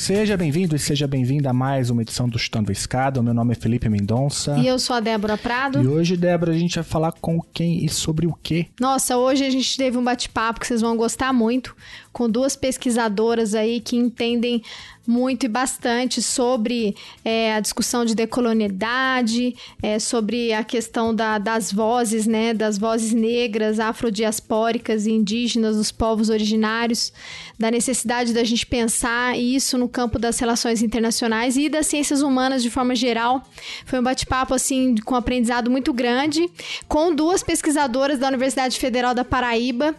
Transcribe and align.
Seja 0.00 0.34
bem-vindo 0.34 0.74
e 0.74 0.78
seja 0.78 1.06
bem-vinda 1.06 1.50
a 1.50 1.52
mais 1.52 1.90
uma 1.90 2.00
edição 2.00 2.26
do 2.26 2.38
Chutando 2.38 2.70
a 2.70 2.72
Escada. 2.72 3.20
O 3.20 3.22
meu 3.22 3.34
nome 3.34 3.52
é 3.52 3.54
Felipe 3.54 3.86
Mendonça. 3.86 4.56
E 4.56 4.66
eu 4.66 4.78
sou 4.78 4.96
a 4.96 5.00
Débora 5.00 5.36
Prado. 5.36 5.82
E 5.82 5.86
hoje, 5.86 6.16
Débora, 6.16 6.52
a 6.52 6.58
gente 6.58 6.76
vai 6.76 6.82
falar 6.82 7.12
com 7.12 7.38
quem 7.52 7.84
e 7.84 7.88
sobre 7.90 8.26
o 8.26 8.32
quê? 8.42 8.68
Nossa, 8.80 9.18
hoje 9.18 9.44
a 9.44 9.50
gente 9.50 9.76
teve 9.76 9.98
um 9.98 10.02
bate-papo 10.02 10.58
que 10.58 10.66
vocês 10.66 10.80
vão 10.80 10.96
gostar 10.96 11.34
muito 11.34 11.76
com 12.12 12.28
duas 12.28 12.56
pesquisadoras 12.56 13.54
aí 13.54 13.80
que 13.80 13.96
entendem 13.96 14.62
muito 15.10 15.44
e 15.44 15.48
bastante 15.48 16.22
sobre 16.22 16.94
é, 17.24 17.54
a 17.54 17.60
discussão 17.60 18.04
de 18.04 18.14
decolonialidade, 18.14 19.56
é, 19.82 19.98
sobre 19.98 20.52
a 20.52 20.62
questão 20.62 21.14
da, 21.14 21.38
das 21.38 21.72
vozes, 21.72 22.26
né, 22.26 22.54
das 22.54 22.78
vozes 22.78 23.12
negras, 23.12 23.80
afrodiaspóricas 23.80 25.06
e 25.06 25.10
indígenas 25.10 25.76
dos 25.76 25.90
povos 25.90 26.28
originários, 26.28 27.12
da 27.58 27.70
necessidade 27.70 28.32
da 28.32 28.44
gente 28.44 28.64
pensar 28.66 29.36
isso 29.38 29.76
no 29.76 29.88
campo 29.88 30.18
das 30.18 30.38
relações 30.38 30.82
internacionais 30.82 31.56
e 31.56 31.68
das 31.68 31.86
ciências 31.86 32.22
humanas 32.22 32.62
de 32.62 32.70
forma 32.70 32.94
geral. 32.94 33.42
Foi 33.84 33.98
um 33.98 34.02
bate-papo 34.02 34.54
assim 34.54 34.94
com 35.04 35.14
um 35.14 35.18
aprendizado 35.18 35.70
muito 35.70 35.92
grande, 35.92 36.48
com 36.86 37.14
duas 37.14 37.42
pesquisadoras 37.42 38.18
da 38.18 38.28
Universidade 38.28 38.78
Federal 38.78 39.14
da 39.14 39.24
Paraíba, 39.24 39.94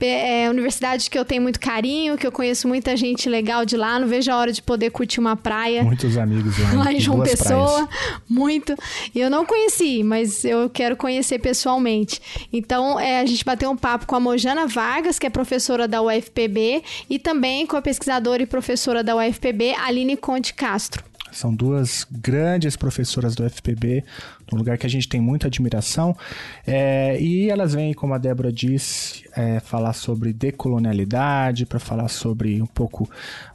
é, 0.00 0.50
universidade 0.50 1.08
que 1.08 1.18
eu 1.18 1.24
tenho 1.24 1.42
muito 1.42 1.55
carinho, 1.58 2.16
que 2.16 2.26
eu 2.26 2.32
conheço 2.32 2.66
muita 2.68 2.96
gente 2.96 3.28
legal 3.28 3.64
de 3.64 3.76
lá, 3.76 3.98
não 3.98 4.06
vejo 4.06 4.30
a 4.30 4.36
hora 4.36 4.52
de 4.52 4.62
poder 4.62 4.90
curtir 4.90 5.20
uma 5.20 5.36
praia. 5.36 5.82
Muitos 5.82 6.16
amigos 6.16 6.58
lá, 6.58 6.84
lá 6.84 6.92
em 6.92 7.00
João 7.00 7.22
Pessoa. 7.22 7.86
praias. 7.86 8.20
Muito. 8.28 8.74
E 9.14 9.20
eu 9.20 9.30
não 9.30 9.44
conheci, 9.44 10.02
mas 10.02 10.44
eu 10.44 10.68
quero 10.70 10.96
conhecer 10.96 11.38
pessoalmente. 11.38 12.20
Então, 12.52 12.98
é, 12.98 13.20
a 13.20 13.26
gente 13.26 13.44
bateu 13.44 13.70
um 13.70 13.76
papo 13.76 14.06
com 14.06 14.16
a 14.16 14.20
Mojana 14.20 14.66
Vargas, 14.66 15.18
que 15.18 15.26
é 15.26 15.30
professora 15.30 15.86
da 15.86 16.02
UFPB, 16.02 16.82
e 17.08 17.18
também 17.18 17.66
com 17.66 17.76
a 17.76 17.82
pesquisadora 17.82 18.42
e 18.42 18.46
professora 18.46 19.02
da 19.02 19.16
UFPB, 19.16 19.74
Aline 19.74 20.16
Conte 20.16 20.54
Castro. 20.54 21.04
São 21.36 21.54
duas 21.54 22.06
grandes 22.10 22.76
professoras 22.76 23.34
do 23.34 23.48
FPB, 23.48 24.02
um 24.52 24.56
lugar 24.56 24.78
que 24.78 24.86
a 24.86 24.90
gente 24.90 25.08
tem 25.08 25.20
muita 25.20 25.48
admiração. 25.48 26.16
É, 26.66 27.20
e 27.20 27.50
elas 27.50 27.74
vêm, 27.74 27.92
como 27.92 28.14
a 28.14 28.18
Débora 28.18 28.52
disse, 28.52 29.28
é, 29.36 29.60
falar 29.60 29.92
sobre 29.92 30.32
decolonialidade, 30.32 31.66
para 31.66 31.78
falar 31.78 32.08
sobre 32.08 32.60
um 32.62 32.66
pouco 32.66 33.08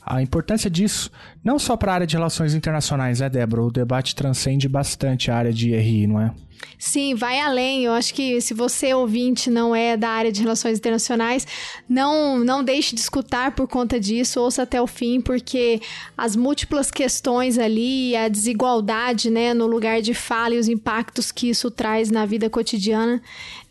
a 0.05 0.21
importância 0.21 0.69
disso, 0.69 1.11
não 1.43 1.57
só 1.57 1.77
para 1.77 1.91
a 1.91 1.95
área 1.95 2.07
de 2.07 2.15
relações 2.15 2.53
internacionais, 2.53 3.19
né, 3.19 3.29
Débora? 3.29 3.63
O 3.63 3.71
debate 3.71 4.15
transcende 4.15 4.67
bastante 4.67 5.31
a 5.31 5.35
área 5.35 5.53
de 5.53 5.69
IRI, 5.69 6.07
não 6.07 6.19
é? 6.19 6.31
Sim, 6.77 7.13
vai 7.15 7.39
além. 7.39 7.85
Eu 7.85 7.93
acho 7.93 8.13
que 8.13 8.41
se 8.41 8.53
você, 8.53 8.93
ouvinte, 8.93 9.49
não 9.49 9.75
é 9.75 9.95
da 9.95 10.09
área 10.09 10.31
de 10.31 10.41
relações 10.41 10.77
internacionais, 10.77 11.45
não, 11.87 12.39
não 12.39 12.63
deixe 12.63 12.95
de 12.95 13.01
escutar 13.01 13.53
por 13.53 13.67
conta 13.67 13.99
disso, 13.99 14.39
ouça 14.39 14.63
até 14.63 14.81
o 14.81 14.87
fim, 14.87 15.21
porque 15.21 15.79
as 16.17 16.35
múltiplas 16.35 16.89
questões 16.89 17.57
ali, 17.57 18.15
a 18.15 18.27
desigualdade 18.27 19.29
né, 19.29 19.53
no 19.53 19.67
lugar 19.67 20.01
de 20.01 20.13
fala 20.13 20.55
e 20.55 20.59
os 20.59 20.67
impactos 20.81 21.31
que 21.31 21.47
isso 21.47 21.69
traz 21.69 22.09
na 22.09 22.25
vida 22.25 22.49
cotidiana 22.49 23.21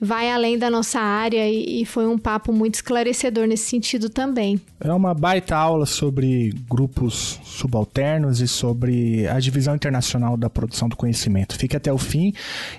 vai 0.00 0.30
além 0.30 0.56
da 0.56 0.70
nossa 0.70 1.00
área 1.00 1.46
e, 1.48 1.82
e 1.82 1.84
foi 1.84 2.06
um 2.06 2.16
papo 2.16 2.52
muito 2.52 2.76
esclarecedor 2.76 3.46
nesse 3.46 3.64
sentido 3.64 4.08
também. 4.08 4.58
É 4.80 4.90
uma 4.92 5.12
baita 5.12 5.56
aula 5.56 5.84
sobre 5.84 6.54
grupos 6.70 7.38
subalternos 7.44 8.40
e 8.40 8.48
sobre 8.48 9.26
a 9.28 9.38
divisão 9.38 9.74
internacional 9.74 10.38
da 10.38 10.48
produção 10.48 10.88
do 10.88 10.96
conhecimento. 10.96 11.58
Fique 11.58 11.76
até 11.76 11.92
o 11.92 11.98
fim. 11.98 12.32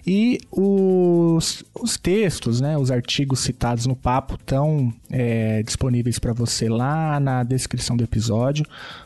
E 0.07 0.39
os, 0.49 1.63
os 1.79 1.97
textos, 1.97 2.59
né, 2.59 2.75
os 2.75 2.89
artigos 2.89 3.41
citados 3.41 3.85
no 3.85 3.95
papo 3.95 4.35
estão 4.35 4.91
é, 5.11 5.61
disponíveis 5.61 6.17
para 6.17 6.33
você 6.33 6.67
lá 6.67 7.19
na 7.19 7.43
descrição 7.43 7.95
do 7.95 8.03
episódio. 8.03 8.65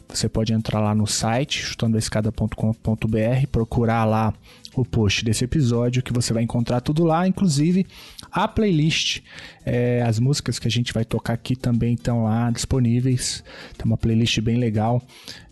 Você 0.10 0.30
pode 0.30 0.54
entrar 0.54 0.80
lá 0.80 0.94
no 0.96 1.06
site, 1.06 1.62
chutandoaescada.com.br, 1.62 3.48
procurar 3.52 4.06
lá 4.06 4.34
o 4.76 4.86
post 4.86 5.24
desse 5.24 5.44
episódio, 5.44 6.04
que 6.04 6.14
você 6.14 6.34
vai 6.34 6.44
encontrar 6.44 6.82
tudo 6.82 7.04
lá, 7.04 7.28
inclusive 7.28 7.86
a 8.32 8.48
playlist. 8.48 9.22
É, 9.66 10.04
as 10.06 10.20
músicas 10.20 10.60
que 10.60 10.68
a 10.68 10.72
gente 10.72 10.94
vai 10.94 11.06
tocar 11.06 11.34
aqui 11.34 11.56
também 11.56 11.94
estão 11.94 12.26
lá 12.26 12.52
disponíveis. 12.52 13.44
Tem 13.78 13.86
uma 13.86 13.98
playlist 13.98 14.40
bem 14.42 14.58
legal, 14.58 15.02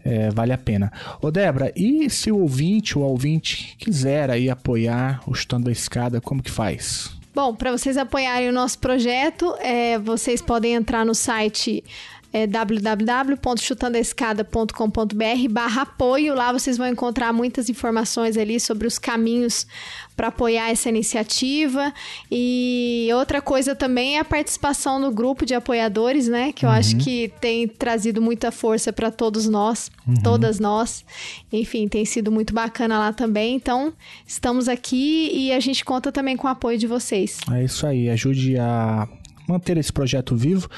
é, 0.04 0.30
vale 0.30 0.54
a 0.54 0.58
pena. 0.58 0.92
Ô 1.22 1.32
Débora, 1.32 1.72
e 1.76 2.10
se 2.10 2.32
o 2.32 2.40
ouvinte 2.40 2.98
ou 2.98 3.06
ouvinte 3.06 3.76
quiser 3.78 4.30
aí 4.30 4.50
apoiar 4.50 5.22
o 5.26 5.34
Chutando 5.34 5.70
a 5.70 5.72
Escada, 5.72 6.20
como 6.22 6.44
que 6.44 6.52
faz? 6.52 7.12
Bom, 7.34 7.56
para 7.56 7.72
vocês 7.72 7.98
apoiarem 7.98 8.50
o 8.50 8.54
nosso 8.54 8.78
projeto, 8.78 9.56
é, 9.60 9.98
vocês 9.98 10.40
podem 10.40 10.76
entrar 10.76 11.04
no 11.04 11.16
site 11.16 11.84
é 12.34 12.48
www.chutandoescada.com.br 12.48 15.48
barra 15.50 15.84
apoio. 15.84 16.34
Lá 16.36 16.52
vocês 16.52 16.78
vão 16.78 16.88
encontrar 16.88 17.32
muitas 17.32 17.70
informações 17.70 18.38
ali 18.38 18.60
sobre 18.60 18.88
os 18.88 18.98
caminhos 18.98 19.68
para 20.16 20.28
apoiar 20.28 20.70
essa 20.70 20.90
iniciativa. 20.90 21.94
E 22.32 23.10
outra 23.16 23.42
coisa 23.42 23.76
também 23.76 24.18
é 24.18 24.20
a 24.20 24.26
participação 24.26 25.00
no 25.00 25.12
grupo 25.12 25.46
de 25.46 25.54
apoiadores, 25.54 26.28
né? 26.28 26.52
Que 26.52 26.66
eu 26.66 26.70
Uhum. 26.70 26.76
acho 26.76 26.98
que 26.98 27.32
tem 27.40 27.68
trazido 27.68 28.22
muita 28.22 28.52
força 28.52 28.92
para 28.92 29.12
todos 29.12 29.48
nós, 29.48 29.92
Uhum. 30.08 30.16
todas 30.24 30.60
nós. 30.60 31.06
Enfim, 31.52 31.88
tem 31.88 32.06
sido 32.06 32.32
muito 32.32 32.54
bacana 32.54 32.98
lá 33.00 33.14
também. 33.14 33.56
Então, 33.56 33.94
estamos 34.26 34.68
aqui 34.68 35.30
e 35.34 35.52
a 35.52 35.60
gente 35.60 35.84
conta 35.86 36.12
também 36.12 36.36
com 36.38 36.48
o 36.48 36.50
apoio 36.50 36.78
de 36.78 36.88
vocês. 36.88 37.38
É 37.52 37.64
isso 37.64 37.86
aí, 37.86 38.10
ajude 38.10 38.58
a 38.58 39.08
manter 39.48 39.78
esse 39.78 39.92
projeto 39.92 40.36
vivo 40.36 40.70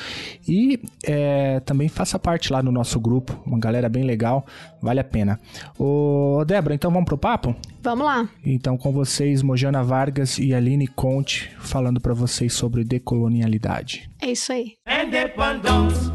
e 0.48 0.80
é, 1.04 1.60
também 1.62 1.88
faça 1.88 2.18
parte 2.20 2.52
lá 2.52 2.62
no 2.62 2.72
nosso 2.72 3.00
grupo, 3.00 3.40
uma 3.46 3.60
galera 3.60 3.90
bem 3.90 4.04
legal, 4.04 4.46
vale 4.82 5.00
a 5.00 5.04
pena. 5.04 5.40
Ô 5.78 6.44
Débora, 6.46 6.76
então 6.76 6.92
vamos 6.92 7.06
pro 7.06 7.18
papo? 7.18 7.56
Vamos 7.82 8.06
lá. 8.06 8.28
Então 8.46 8.78
com 8.78 8.92
vocês, 8.92 9.42
Mojana 9.42 9.84
Vargas 9.84 10.38
e 10.38 10.54
Aline 10.54 10.88
Conte, 10.88 11.52
falando 11.60 12.00
para 12.00 12.14
vocês 12.14 12.54
sobre 12.54 12.84
decolonialidade. 12.84 14.10
É 14.22 14.32
isso 14.32 14.52
aí. 14.52 14.74
Independence, 14.88 16.12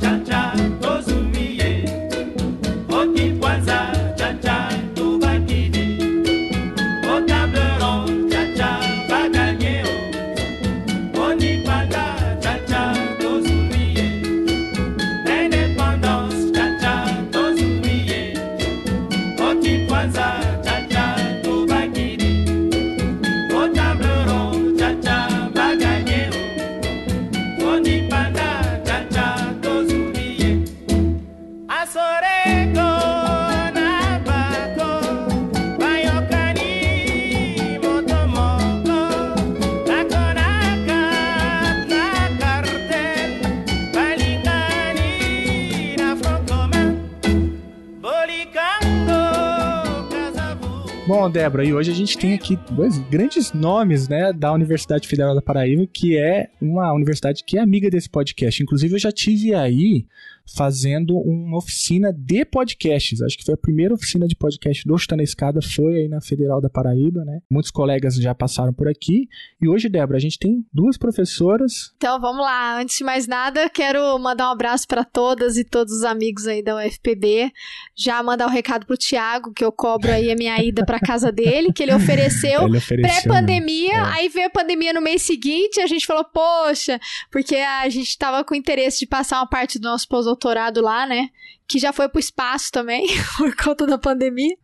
Bom, 51.20 51.28
Débora, 51.28 51.62
e 51.62 51.74
hoje 51.74 51.90
a 51.90 51.94
gente 51.94 52.16
tem 52.16 52.32
aqui 52.32 52.58
dois 52.70 52.96
grandes 52.96 53.52
nomes, 53.52 54.08
né, 54.08 54.32
da 54.32 54.50
Universidade 54.54 55.06
Federal 55.06 55.34
da 55.34 55.42
Paraíba, 55.42 55.86
que 55.86 56.16
é 56.16 56.48
uma 56.58 56.90
universidade 56.94 57.44
que 57.44 57.58
é 57.58 57.60
amiga 57.60 57.90
desse 57.90 58.08
podcast. 58.08 58.62
Inclusive, 58.62 58.94
eu 58.94 58.98
já 58.98 59.12
tive 59.12 59.54
aí 59.54 60.06
fazendo 60.54 61.16
uma 61.16 61.58
oficina 61.58 62.12
de 62.12 62.44
podcasts. 62.44 63.20
Acho 63.22 63.36
que 63.36 63.44
foi 63.44 63.54
a 63.54 63.58
primeira 63.58 63.94
oficina 63.94 64.26
de 64.26 64.36
podcast 64.36 64.86
do 64.86 64.96
Chutando 64.96 65.22
a 65.22 65.24
Escada, 65.24 65.60
foi 65.62 66.02
aí 66.02 66.08
na 66.08 66.20
Federal 66.20 66.60
da 66.60 66.68
Paraíba, 66.68 67.24
né? 67.24 67.40
Muitos 67.50 67.70
colegas 67.70 68.14
já 68.16 68.34
passaram 68.34 68.72
por 68.72 68.88
aqui. 68.88 69.28
E 69.60 69.68
hoje, 69.68 69.88
Débora, 69.88 70.18
a 70.18 70.20
gente 70.20 70.38
tem 70.38 70.64
duas 70.72 70.96
professoras. 70.96 71.92
Então 71.96 72.20
vamos 72.20 72.42
lá, 72.42 72.80
antes 72.80 72.96
de 72.96 73.04
mais 73.04 73.26
nada, 73.26 73.68
quero 73.68 74.18
mandar 74.18 74.48
um 74.48 74.52
abraço 74.52 74.86
para 74.86 75.04
todas 75.04 75.56
e 75.56 75.64
todos 75.64 75.92
os 75.94 76.04
amigos 76.04 76.46
aí 76.46 76.62
da 76.62 76.76
UFPB. 76.76 77.50
Já 77.96 78.22
mandar 78.22 78.46
um 78.46 78.50
recado 78.50 78.86
pro 78.86 78.96
Tiago, 78.96 79.52
que 79.52 79.64
eu 79.64 79.72
cobro 79.72 80.10
aí 80.10 80.30
a 80.30 80.36
minha 80.36 80.62
ida 80.62 80.84
para 80.84 80.98
casa 81.00 81.32
dele, 81.32 81.72
que 81.72 81.82
ele 81.82 81.94
ofereceu 81.94 82.20
ofereceu, 82.80 83.02
pré-pandemia, 83.02 84.02
né? 84.02 84.10
aí 84.14 84.28
veio 84.28 84.46
a 84.46 84.50
pandemia 84.50 84.92
no 84.92 85.00
mês 85.00 85.22
seguinte, 85.22 85.80
a 85.80 85.86
gente 85.86 86.06
falou, 86.06 86.24
poxa, 86.24 87.00
porque 87.30 87.56
a 87.56 87.88
gente 87.88 88.16
tava 88.18 88.44
com 88.44 88.54
interesse 88.54 89.00
de 89.00 89.06
passar 89.06 89.38
uma 89.38 89.46
parte 89.46 89.78
do 89.78 89.88
nosso 89.88 90.08
pós-doutorado 90.40 90.80
lá, 90.80 91.06
né? 91.06 91.30
Que 91.70 91.78
já 91.78 91.92
foi 91.92 92.08
pro 92.08 92.18
espaço 92.18 92.72
também, 92.72 93.06
por 93.38 93.54
conta 93.54 93.86
da 93.86 93.96
pandemia. 93.96 94.56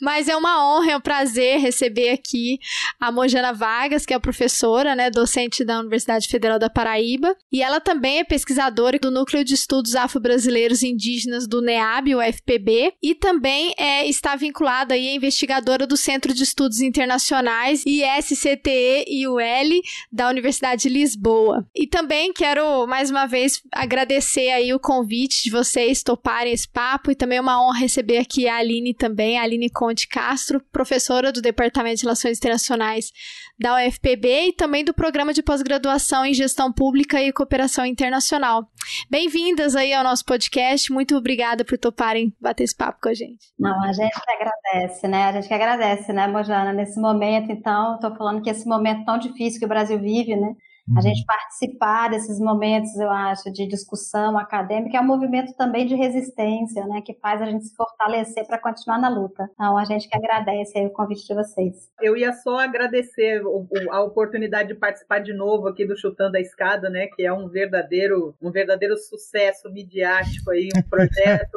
Mas 0.00 0.28
é 0.28 0.36
uma 0.36 0.64
honra, 0.64 0.92
é 0.92 0.96
um 0.96 1.00
prazer 1.00 1.58
receber 1.58 2.10
aqui 2.10 2.60
a 3.00 3.10
Mojana 3.10 3.52
Vargas, 3.52 4.06
que 4.06 4.14
é 4.14 4.18
professora, 4.18 4.94
né, 4.94 5.10
docente 5.10 5.64
da 5.64 5.80
Universidade 5.80 6.28
Federal 6.28 6.58
da 6.58 6.70
Paraíba, 6.70 7.36
e 7.52 7.62
ela 7.62 7.80
também 7.80 8.18
é 8.18 8.24
pesquisadora 8.24 8.98
do 8.98 9.10
Núcleo 9.10 9.44
de 9.44 9.54
Estudos 9.54 9.94
Afro-Brasileiros 9.94 10.82
Indígenas 10.82 11.46
do 11.46 11.60
NEAB, 11.60 12.14
o 12.14 12.22
FPB, 12.22 12.94
e 13.02 13.14
também 13.14 13.74
é, 13.76 14.06
está 14.06 14.36
vinculada 14.36 14.94
aí, 14.94 15.08
é 15.08 15.14
investigadora 15.14 15.86
do 15.86 15.96
Centro 15.96 16.32
de 16.32 16.42
Estudos 16.42 16.80
Internacionais, 16.80 17.84
ISCTE 17.84 19.04
e 19.06 19.26
UL, 19.26 19.82
da 20.10 20.28
Universidade 20.28 20.82
de 20.82 20.88
Lisboa. 20.88 21.66
E 21.74 21.86
também 21.86 22.32
quero, 22.32 22.86
mais 22.86 23.10
uma 23.10 23.26
vez, 23.26 23.62
agradecer 23.72 24.50
aí 24.50 24.72
o 24.72 24.80
convite 24.80 25.42
de 25.44 25.50
vocês 25.50 26.02
toparem 26.44 26.52
esse 26.52 26.68
papo, 26.68 27.10
e 27.10 27.14
também 27.14 27.38
é 27.38 27.40
uma 27.40 27.60
honra 27.60 27.80
receber 27.80 28.18
aqui 28.18 28.46
a 28.46 28.56
Aline 28.56 28.94
também, 28.94 29.38
a 29.38 29.42
Aline 29.42 29.70
Conte 29.70 30.06
Castro, 30.06 30.60
professora 30.70 31.32
do 31.32 31.40
Departamento 31.40 31.96
de 31.96 32.02
Relações 32.02 32.38
Internacionais 32.38 33.10
da 33.58 33.76
UFPB 33.76 34.48
e 34.48 34.52
também 34.52 34.84
do 34.84 34.92
Programa 34.92 35.32
de 35.32 35.42
Pós-Graduação 35.42 36.24
em 36.24 36.34
Gestão 36.34 36.72
Pública 36.72 37.22
e 37.22 37.32
Cooperação 37.32 37.86
Internacional. 37.86 38.66
Bem-vindas 39.10 39.74
aí 39.74 39.92
ao 39.92 40.04
nosso 40.04 40.24
podcast, 40.24 40.92
muito 40.92 41.16
obrigada 41.16 41.64
por 41.64 41.78
toparem 41.78 42.34
bater 42.40 42.64
esse 42.64 42.76
papo 42.76 42.98
com 43.02 43.08
a 43.08 43.14
gente. 43.14 43.52
Não, 43.58 43.82
a 43.82 43.92
gente 43.92 44.12
que 44.12 44.30
agradece, 44.30 45.08
né? 45.08 45.24
A 45.24 45.32
gente 45.32 45.48
que 45.48 45.54
agradece, 45.54 46.12
né, 46.12 46.26
Mojana? 46.26 46.72
Nesse 46.72 47.00
momento, 47.00 47.50
então, 47.50 47.94
estou 47.94 48.14
falando 48.16 48.42
que 48.42 48.50
esse 48.50 48.68
momento 48.68 49.04
tão 49.04 49.18
difícil 49.18 49.58
que 49.58 49.66
o 49.66 49.68
Brasil 49.68 49.98
vive, 49.98 50.36
né? 50.36 50.54
A 50.96 51.00
gente 51.00 51.24
participar 51.24 52.10
desses 52.10 52.38
momentos, 52.38 52.94
eu 52.96 53.10
acho, 53.10 53.50
de 53.50 53.66
discussão 53.66 54.36
acadêmica 54.36 54.98
é 54.98 55.00
um 55.00 55.06
movimento 55.06 55.54
também 55.54 55.86
de 55.86 55.94
resistência, 55.94 56.86
né? 56.86 57.00
Que 57.00 57.14
faz 57.14 57.40
a 57.40 57.46
gente 57.46 57.64
se 57.64 57.74
fortalecer 57.74 58.46
para 58.46 58.58
continuar 58.58 58.98
na 58.98 59.08
luta. 59.08 59.48
Então, 59.54 59.78
a 59.78 59.84
gente 59.86 60.06
que 60.06 60.14
agradece 60.16 60.76
aí 60.78 60.84
o 60.86 60.90
convite 60.90 61.26
de 61.26 61.34
vocês. 61.34 61.90
Eu 62.02 62.14
ia 62.18 62.34
só 62.34 62.58
agradecer 62.58 63.42
o- 63.46 63.66
o- 63.70 63.92
a 63.92 64.02
oportunidade 64.02 64.68
de 64.68 64.74
participar 64.74 65.20
de 65.20 65.32
novo 65.32 65.68
aqui 65.68 65.86
do 65.86 65.96
Chutando 65.96 66.36
a 66.36 66.40
Escada, 66.40 66.90
né? 66.90 67.06
Que 67.16 67.24
é 67.24 67.32
um 67.32 67.48
verdadeiro, 67.48 68.34
um 68.42 68.50
verdadeiro 68.50 68.94
sucesso 68.98 69.72
midiático 69.72 70.50
aí, 70.50 70.68
um 70.76 70.82
projeto, 70.82 71.56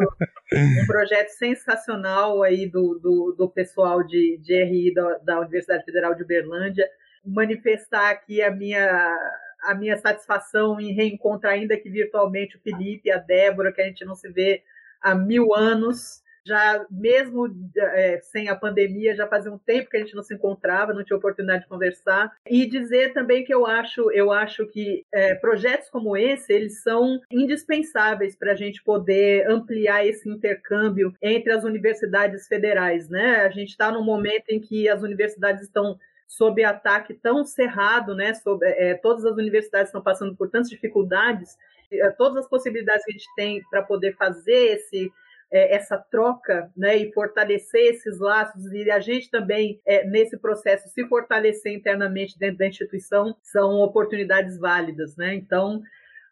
um 0.54 0.86
projeto 0.88 1.30
sensacional 1.32 2.44
aí 2.44 2.66
do, 2.66 2.98
do, 2.98 3.36
do 3.38 3.50
pessoal 3.50 4.02
de, 4.04 4.38
de 4.42 4.54
RI 4.64 4.94
da, 4.94 5.18
da 5.18 5.40
Universidade 5.42 5.84
Federal 5.84 6.16
de 6.16 6.24
Uberlândia. 6.24 6.88
Manifestar 7.28 8.10
aqui 8.10 8.42
a 8.42 8.52
minha 8.52 9.16
a 9.64 9.74
minha 9.74 9.98
satisfação 9.98 10.80
em 10.80 10.94
reencontrar, 10.94 11.54
ainda 11.54 11.76
que 11.76 11.90
virtualmente, 11.90 12.56
o 12.56 12.62
Felipe 12.62 13.12
a 13.12 13.18
Débora, 13.18 13.74
que 13.74 13.82
a 13.82 13.86
gente 13.86 14.06
não 14.06 14.16
se 14.16 14.30
vê 14.30 14.64
há 15.02 15.16
mil 15.16 15.54
anos 15.54 16.22
já 16.48 16.86
mesmo 16.90 17.54
é, 17.76 18.22
sem 18.24 18.48
a 18.48 18.56
pandemia, 18.56 19.14
já 19.14 19.28
fazia 19.28 19.52
um 19.52 19.58
tempo 19.58 19.90
que 19.90 19.98
a 19.98 20.00
gente 20.00 20.16
não 20.16 20.24
se 20.24 20.34
encontrava, 20.34 20.94
não 20.94 21.04
tinha 21.04 21.18
oportunidade 21.18 21.64
de 21.64 21.70
conversar. 21.70 22.32
E 22.50 22.66
dizer 22.66 23.12
também 23.14 23.44
que 23.44 23.54
eu 23.54 23.66
acho, 23.66 24.10
eu 24.12 24.32
acho 24.32 24.66
que 24.68 25.06
é, 25.14 25.36
projetos 25.36 25.90
como 25.90 26.16
esse, 26.16 26.54
eles 26.54 26.82
são 26.82 27.20
indispensáveis 27.30 28.36
para 28.36 28.54
a 28.54 28.56
gente 28.56 28.82
poder 28.82 29.50
ampliar 29.52 30.08
esse 30.08 30.30
intercâmbio 30.30 31.14
entre 31.22 31.52
as 31.52 31.66
universidades 31.66 32.48
federais. 32.48 33.10
Né? 33.10 33.42
A 33.42 33.50
gente 33.50 33.70
está 33.72 33.92
num 33.92 34.04
momento 34.04 34.50
em 34.50 34.60
que 34.60 34.88
as 34.88 35.04
universidades 35.04 35.64
estão 35.64 36.00
sob 36.28 36.64
ataque 36.64 37.14
tão 37.14 37.46
cerrado, 37.46 38.14
né? 38.14 38.34
Sob, 38.34 38.66
é, 38.66 38.94
todas 38.96 39.26
as 39.26 39.38
universidades 39.38 39.88
estão 39.88 40.02
passando 40.02 40.36
por 40.36 40.50
tantas 40.50 40.70
dificuldades, 40.70 41.58
é, 41.92 42.10
todas 42.12 42.38
as 42.38 42.50
possibilidades 42.50 43.06
que 43.06 43.12
a 43.12 43.14
gente 43.14 43.36
tem 43.36 43.62
para 43.70 43.82
poder 43.82 44.16
fazer 44.16 44.76
esse 44.76 45.12
é, 45.50 45.76
essa 45.76 45.98
troca 45.98 46.70
né, 46.76 46.98
e 46.98 47.14
fortalecer 47.14 47.94
esses 47.94 48.20
laços 48.20 48.66
e 48.74 48.92
a 48.92 49.00
gente 49.00 49.32
também 49.32 49.80
é, 49.86 50.06
nesse 50.06 50.38
processo 50.38 50.90
se 50.90 51.08
fortalecer 51.08 51.74
internamente 51.74 52.38
dentro 52.38 52.58
da 52.58 52.68
instituição 52.68 53.36
são 53.42 53.76
oportunidades 53.76 54.58
válidas, 54.60 55.16
né? 55.16 55.34
Então 55.36 55.82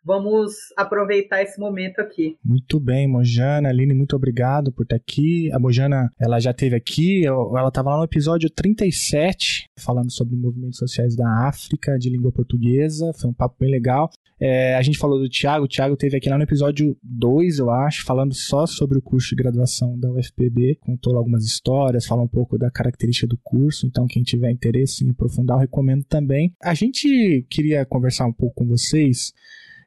vamos 0.06 0.54
aproveitar 0.78 1.42
esse 1.42 1.60
momento 1.60 2.00
aqui. 2.00 2.38
Muito 2.46 2.80
bem, 2.80 3.08
Mojana, 3.08 3.70
Aline, 3.70 3.96
muito 3.96 4.16
obrigado 4.16 4.72
por 4.72 4.84
estar 4.84 4.96
aqui. 4.96 5.52
A 5.52 5.60
Mojana, 5.60 6.12
ela 6.20 6.40
já 6.40 6.52
esteve 6.52 6.76
aqui, 6.76 7.26
ela 7.26 7.68
estava 7.68 7.90
lá 7.90 7.98
no 7.98 8.04
episódio 8.04 8.50
37, 8.50 9.68
falando 9.80 10.12
sobre 10.12 10.36
movimentos 10.36 10.78
sociais 10.78 11.16
da 11.16 11.48
África, 11.48 11.98
de 11.98 12.10
língua 12.10 12.32
portuguesa, 12.32 13.12
foi 13.20 13.30
um 13.30 13.34
papo 13.34 13.56
bem 13.60 13.72
legal. 13.72 14.10
É, 14.40 14.76
a 14.76 14.82
gente 14.82 14.98
falou 14.98 15.18
do 15.18 15.30
Thiago, 15.30 15.64
o 15.64 15.68
Thiago 15.68 15.96
teve 15.96 16.18
aqui 16.18 16.30
lá 16.30 16.38
no 16.38 16.44
episódio 16.44 16.98
2, 17.02 17.60
eu 17.60 17.70
acho, 17.70 18.04
falando 18.04 18.34
só 18.34 18.68
sobre 18.68 18.98
o 18.98 19.02
curso 19.02 19.30
de 19.30 19.36
graduação 19.42 19.98
da 19.98 20.12
UFPB, 20.12 20.78
contou 20.82 21.16
algumas 21.16 21.46
histórias, 21.46 22.06
falou 22.06 22.26
um 22.26 22.28
pouco 22.30 22.58
da 22.58 22.70
característica 22.70 23.28
do 23.28 23.40
curso, 23.42 23.88
então 23.88 24.06
quem 24.08 24.24
tiver 24.24 24.52
interesse 24.52 25.06
em 25.06 25.10
aprofundar, 25.10 25.56
eu 25.56 25.62
recomendo 25.62 26.04
também. 26.04 26.54
A 26.62 26.74
gente 26.74 27.48
queria 27.50 27.86
conversar 27.86 28.26
um 28.26 28.34
pouco 28.34 28.56
com 28.56 28.68
vocês 28.68 29.32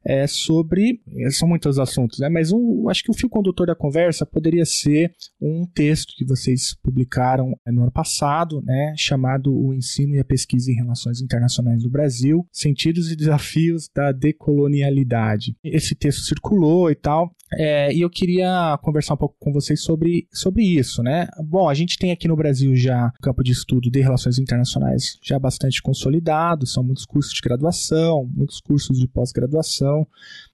é, 0.04 0.26
sobre. 0.26 1.00
São 1.30 1.48
muitos 1.48 1.78
assuntos, 1.78 2.18
né? 2.18 2.28
Mas 2.28 2.52
um, 2.52 2.88
acho 2.88 3.02
que 3.02 3.10
o 3.10 3.14
fio 3.14 3.28
condutor 3.28 3.66
da 3.66 3.74
conversa 3.74 4.24
poderia 4.24 4.64
ser 4.64 5.12
um 5.40 5.66
texto 5.66 6.14
que 6.16 6.24
vocês 6.24 6.74
publicaram 6.82 7.56
no 7.66 7.82
ano 7.82 7.92
passado, 7.92 8.62
né? 8.62 8.94
Chamado 8.96 9.54
O 9.54 9.74
Ensino 9.74 10.14
e 10.14 10.18
a 10.18 10.24
Pesquisa 10.24 10.70
em 10.70 10.74
Relações 10.74 11.20
Internacionais 11.20 11.82
do 11.82 11.90
Brasil: 11.90 12.46
Sentidos 12.52 13.10
e 13.10 13.16
Desafios 13.16 13.88
da 13.94 14.12
Decolonialidade. 14.12 15.56
Esse 15.62 15.94
texto 15.94 16.22
circulou 16.22 16.90
e 16.90 16.94
tal. 16.94 17.30
É, 17.54 17.92
e 17.94 18.02
eu 18.02 18.10
queria 18.10 18.78
conversar 18.82 19.14
um 19.14 19.16
pouco 19.16 19.34
com 19.38 19.52
vocês 19.52 19.82
sobre, 19.82 20.28
sobre 20.32 20.62
isso, 20.62 21.02
né? 21.02 21.28
Bom, 21.46 21.68
a 21.68 21.74
gente 21.74 21.98
tem 21.98 22.12
aqui 22.12 22.28
no 22.28 22.36
Brasil 22.36 22.76
já 22.76 23.06
um 23.06 23.22
campo 23.22 23.42
de 23.42 23.52
estudo 23.52 23.90
de 23.90 24.00
relações 24.00 24.38
internacionais 24.38 25.18
já 25.24 25.38
bastante 25.38 25.80
consolidado, 25.80 26.66
são 26.66 26.84
muitos 26.84 27.06
cursos 27.06 27.32
de 27.32 27.40
graduação, 27.40 28.28
muitos 28.34 28.60
cursos 28.60 28.98
de 28.98 29.08
pós-graduação. 29.08 29.87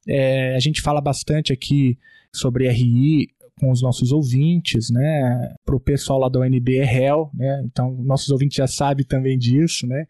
É, 0.06 0.54
a 0.54 0.60
gente 0.60 0.82
fala 0.82 1.00
bastante 1.00 1.52
aqui 1.52 1.98
sobre 2.32 2.68
RI 2.68 3.28
com 3.58 3.70
os 3.70 3.80
nossos 3.80 4.10
ouvintes, 4.10 4.90
né? 4.90 5.54
Para 5.64 5.76
o 5.76 5.80
pessoal 5.80 6.18
lá 6.18 6.28
da 6.28 6.40
UNB 6.40 6.78
é 6.78 6.84
réu, 6.84 7.30
né? 7.34 7.62
Então, 7.64 7.94
nossos 8.04 8.30
ouvintes 8.30 8.56
já 8.56 8.66
sabem 8.66 9.06
também 9.06 9.38
disso, 9.38 9.86
né? 9.86 10.06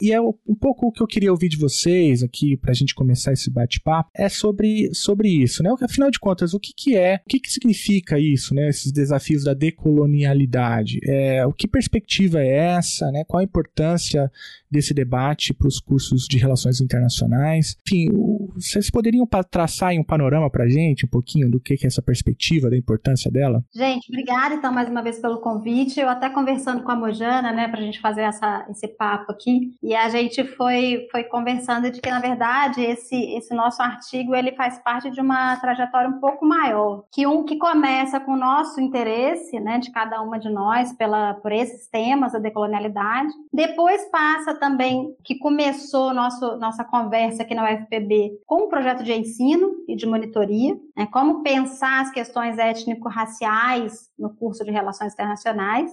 E 0.00 0.12
é 0.12 0.20
um 0.20 0.54
pouco 0.58 0.86
o 0.86 0.92
que 0.92 1.02
eu 1.02 1.06
queria 1.06 1.30
ouvir 1.30 1.48
de 1.48 1.58
vocês 1.58 2.22
aqui, 2.22 2.56
para 2.56 2.70
a 2.70 2.74
gente 2.74 2.94
começar 2.94 3.32
esse 3.32 3.50
bate-papo, 3.50 4.10
é 4.16 4.28
sobre, 4.28 4.92
sobre 4.94 5.28
isso, 5.28 5.62
né? 5.62 5.70
Afinal 5.82 6.10
de 6.10 6.18
contas, 6.18 6.54
o 6.54 6.60
que, 6.60 6.72
que 6.74 6.96
é, 6.96 7.16
o 7.16 7.28
que, 7.28 7.40
que 7.40 7.52
significa 7.52 8.18
isso, 8.18 8.54
né? 8.54 8.68
Esses 8.68 8.90
desafios 8.90 9.44
da 9.44 9.54
decolonialidade. 9.54 10.98
É, 11.04 11.44
o 11.46 11.52
que 11.52 11.68
perspectiva 11.68 12.40
é 12.40 12.56
essa, 12.76 13.10
né? 13.10 13.24
Qual 13.26 13.40
a 13.40 13.44
importância 13.44 14.30
desse 14.70 14.94
debate 14.94 15.52
para 15.52 15.68
os 15.68 15.78
cursos 15.78 16.26
de 16.26 16.38
relações 16.38 16.80
internacionais? 16.80 17.76
Enfim, 17.86 18.08
o, 18.12 18.50
vocês 18.54 18.90
poderiam 18.90 19.26
traçar 19.50 19.92
um 19.92 20.04
panorama 20.04 20.50
para 20.50 20.64
a 20.64 20.68
gente, 20.68 21.04
um 21.04 21.08
pouquinho 21.08 21.50
do 21.50 21.60
que, 21.60 21.76
que 21.76 21.86
é 21.86 21.88
essa 21.88 22.02
perspectiva, 22.02 22.70
da 22.70 22.77
importância 22.78 23.30
dela? 23.30 23.62
Gente, 23.74 24.08
obrigada 24.10 24.54
então 24.54 24.72
mais 24.72 24.88
uma 24.88 25.02
vez 25.02 25.18
pelo 25.18 25.40
convite. 25.40 26.00
Eu 26.00 26.08
até 26.08 26.28
conversando 26.28 26.82
com 26.82 26.90
a 26.90 26.96
Mojana, 26.96 27.52
né, 27.52 27.68
para 27.68 27.80
a 27.80 27.82
gente 27.82 28.00
fazer 28.00 28.22
essa, 28.22 28.66
esse 28.70 28.88
papo 28.88 29.32
aqui, 29.32 29.72
e 29.82 29.94
a 29.94 30.08
gente 30.08 30.44
foi, 30.44 31.06
foi 31.10 31.24
conversando 31.24 31.90
de 31.90 32.00
que, 32.00 32.10
na 32.10 32.20
verdade, 32.20 32.82
esse, 32.82 33.16
esse 33.34 33.54
nosso 33.54 33.82
artigo 33.82 34.34
ele 34.34 34.52
faz 34.52 34.78
parte 34.78 35.10
de 35.10 35.20
uma 35.20 35.56
trajetória 35.56 36.08
um 36.08 36.20
pouco 36.20 36.44
maior, 36.44 37.04
que 37.12 37.26
um 37.26 37.44
que 37.44 37.56
começa 37.56 38.20
com 38.20 38.32
o 38.32 38.36
nosso 38.36 38.80
interesse, 38.80 39.58
né, 39.60 39.78
de 39.78 39.90
cada 39.90 40.20
uma 40.22 40.38
de 40.38 40.50
nós 40.50 40.92
pela, 40.92 41.34
por 41.34 41.52
esses 41.52 41.88
temas 41.88 42.32
da 42.32 42.38
decolonialidade, 42.38 43.32
depois 43.52 44.08
passa 44.10 44.54
também 44.54 45.14
que 45.24 45.38
começou 45.38 46.12
nosso, 46.14 46.56
nossa 46.56 46.84
conversa 46.84 47.42
aqui 47.42 47.54
na 47.54 47.64
UFPB 47.64 48.40
com 48.46 48.64
um 48.64 48.68
projeto 48.68 49.02
de 49.02 49.12
ensino 49.12 49.70
e 49.88 49.96
de 49.96 50.06
monitoria, 50.06 50.74
né, 50.96 51.06
como 51.10 51.42
pensar 51.42 52.02
as 52.02 52.10
questões 52.10 52.58
étnico-raciais 52.68 54.10
no 54.18 54.30
curso 54.34 54.64
de 54.64 54.70
Relações 54.70 55.12
Internacionais. 55.12 55.90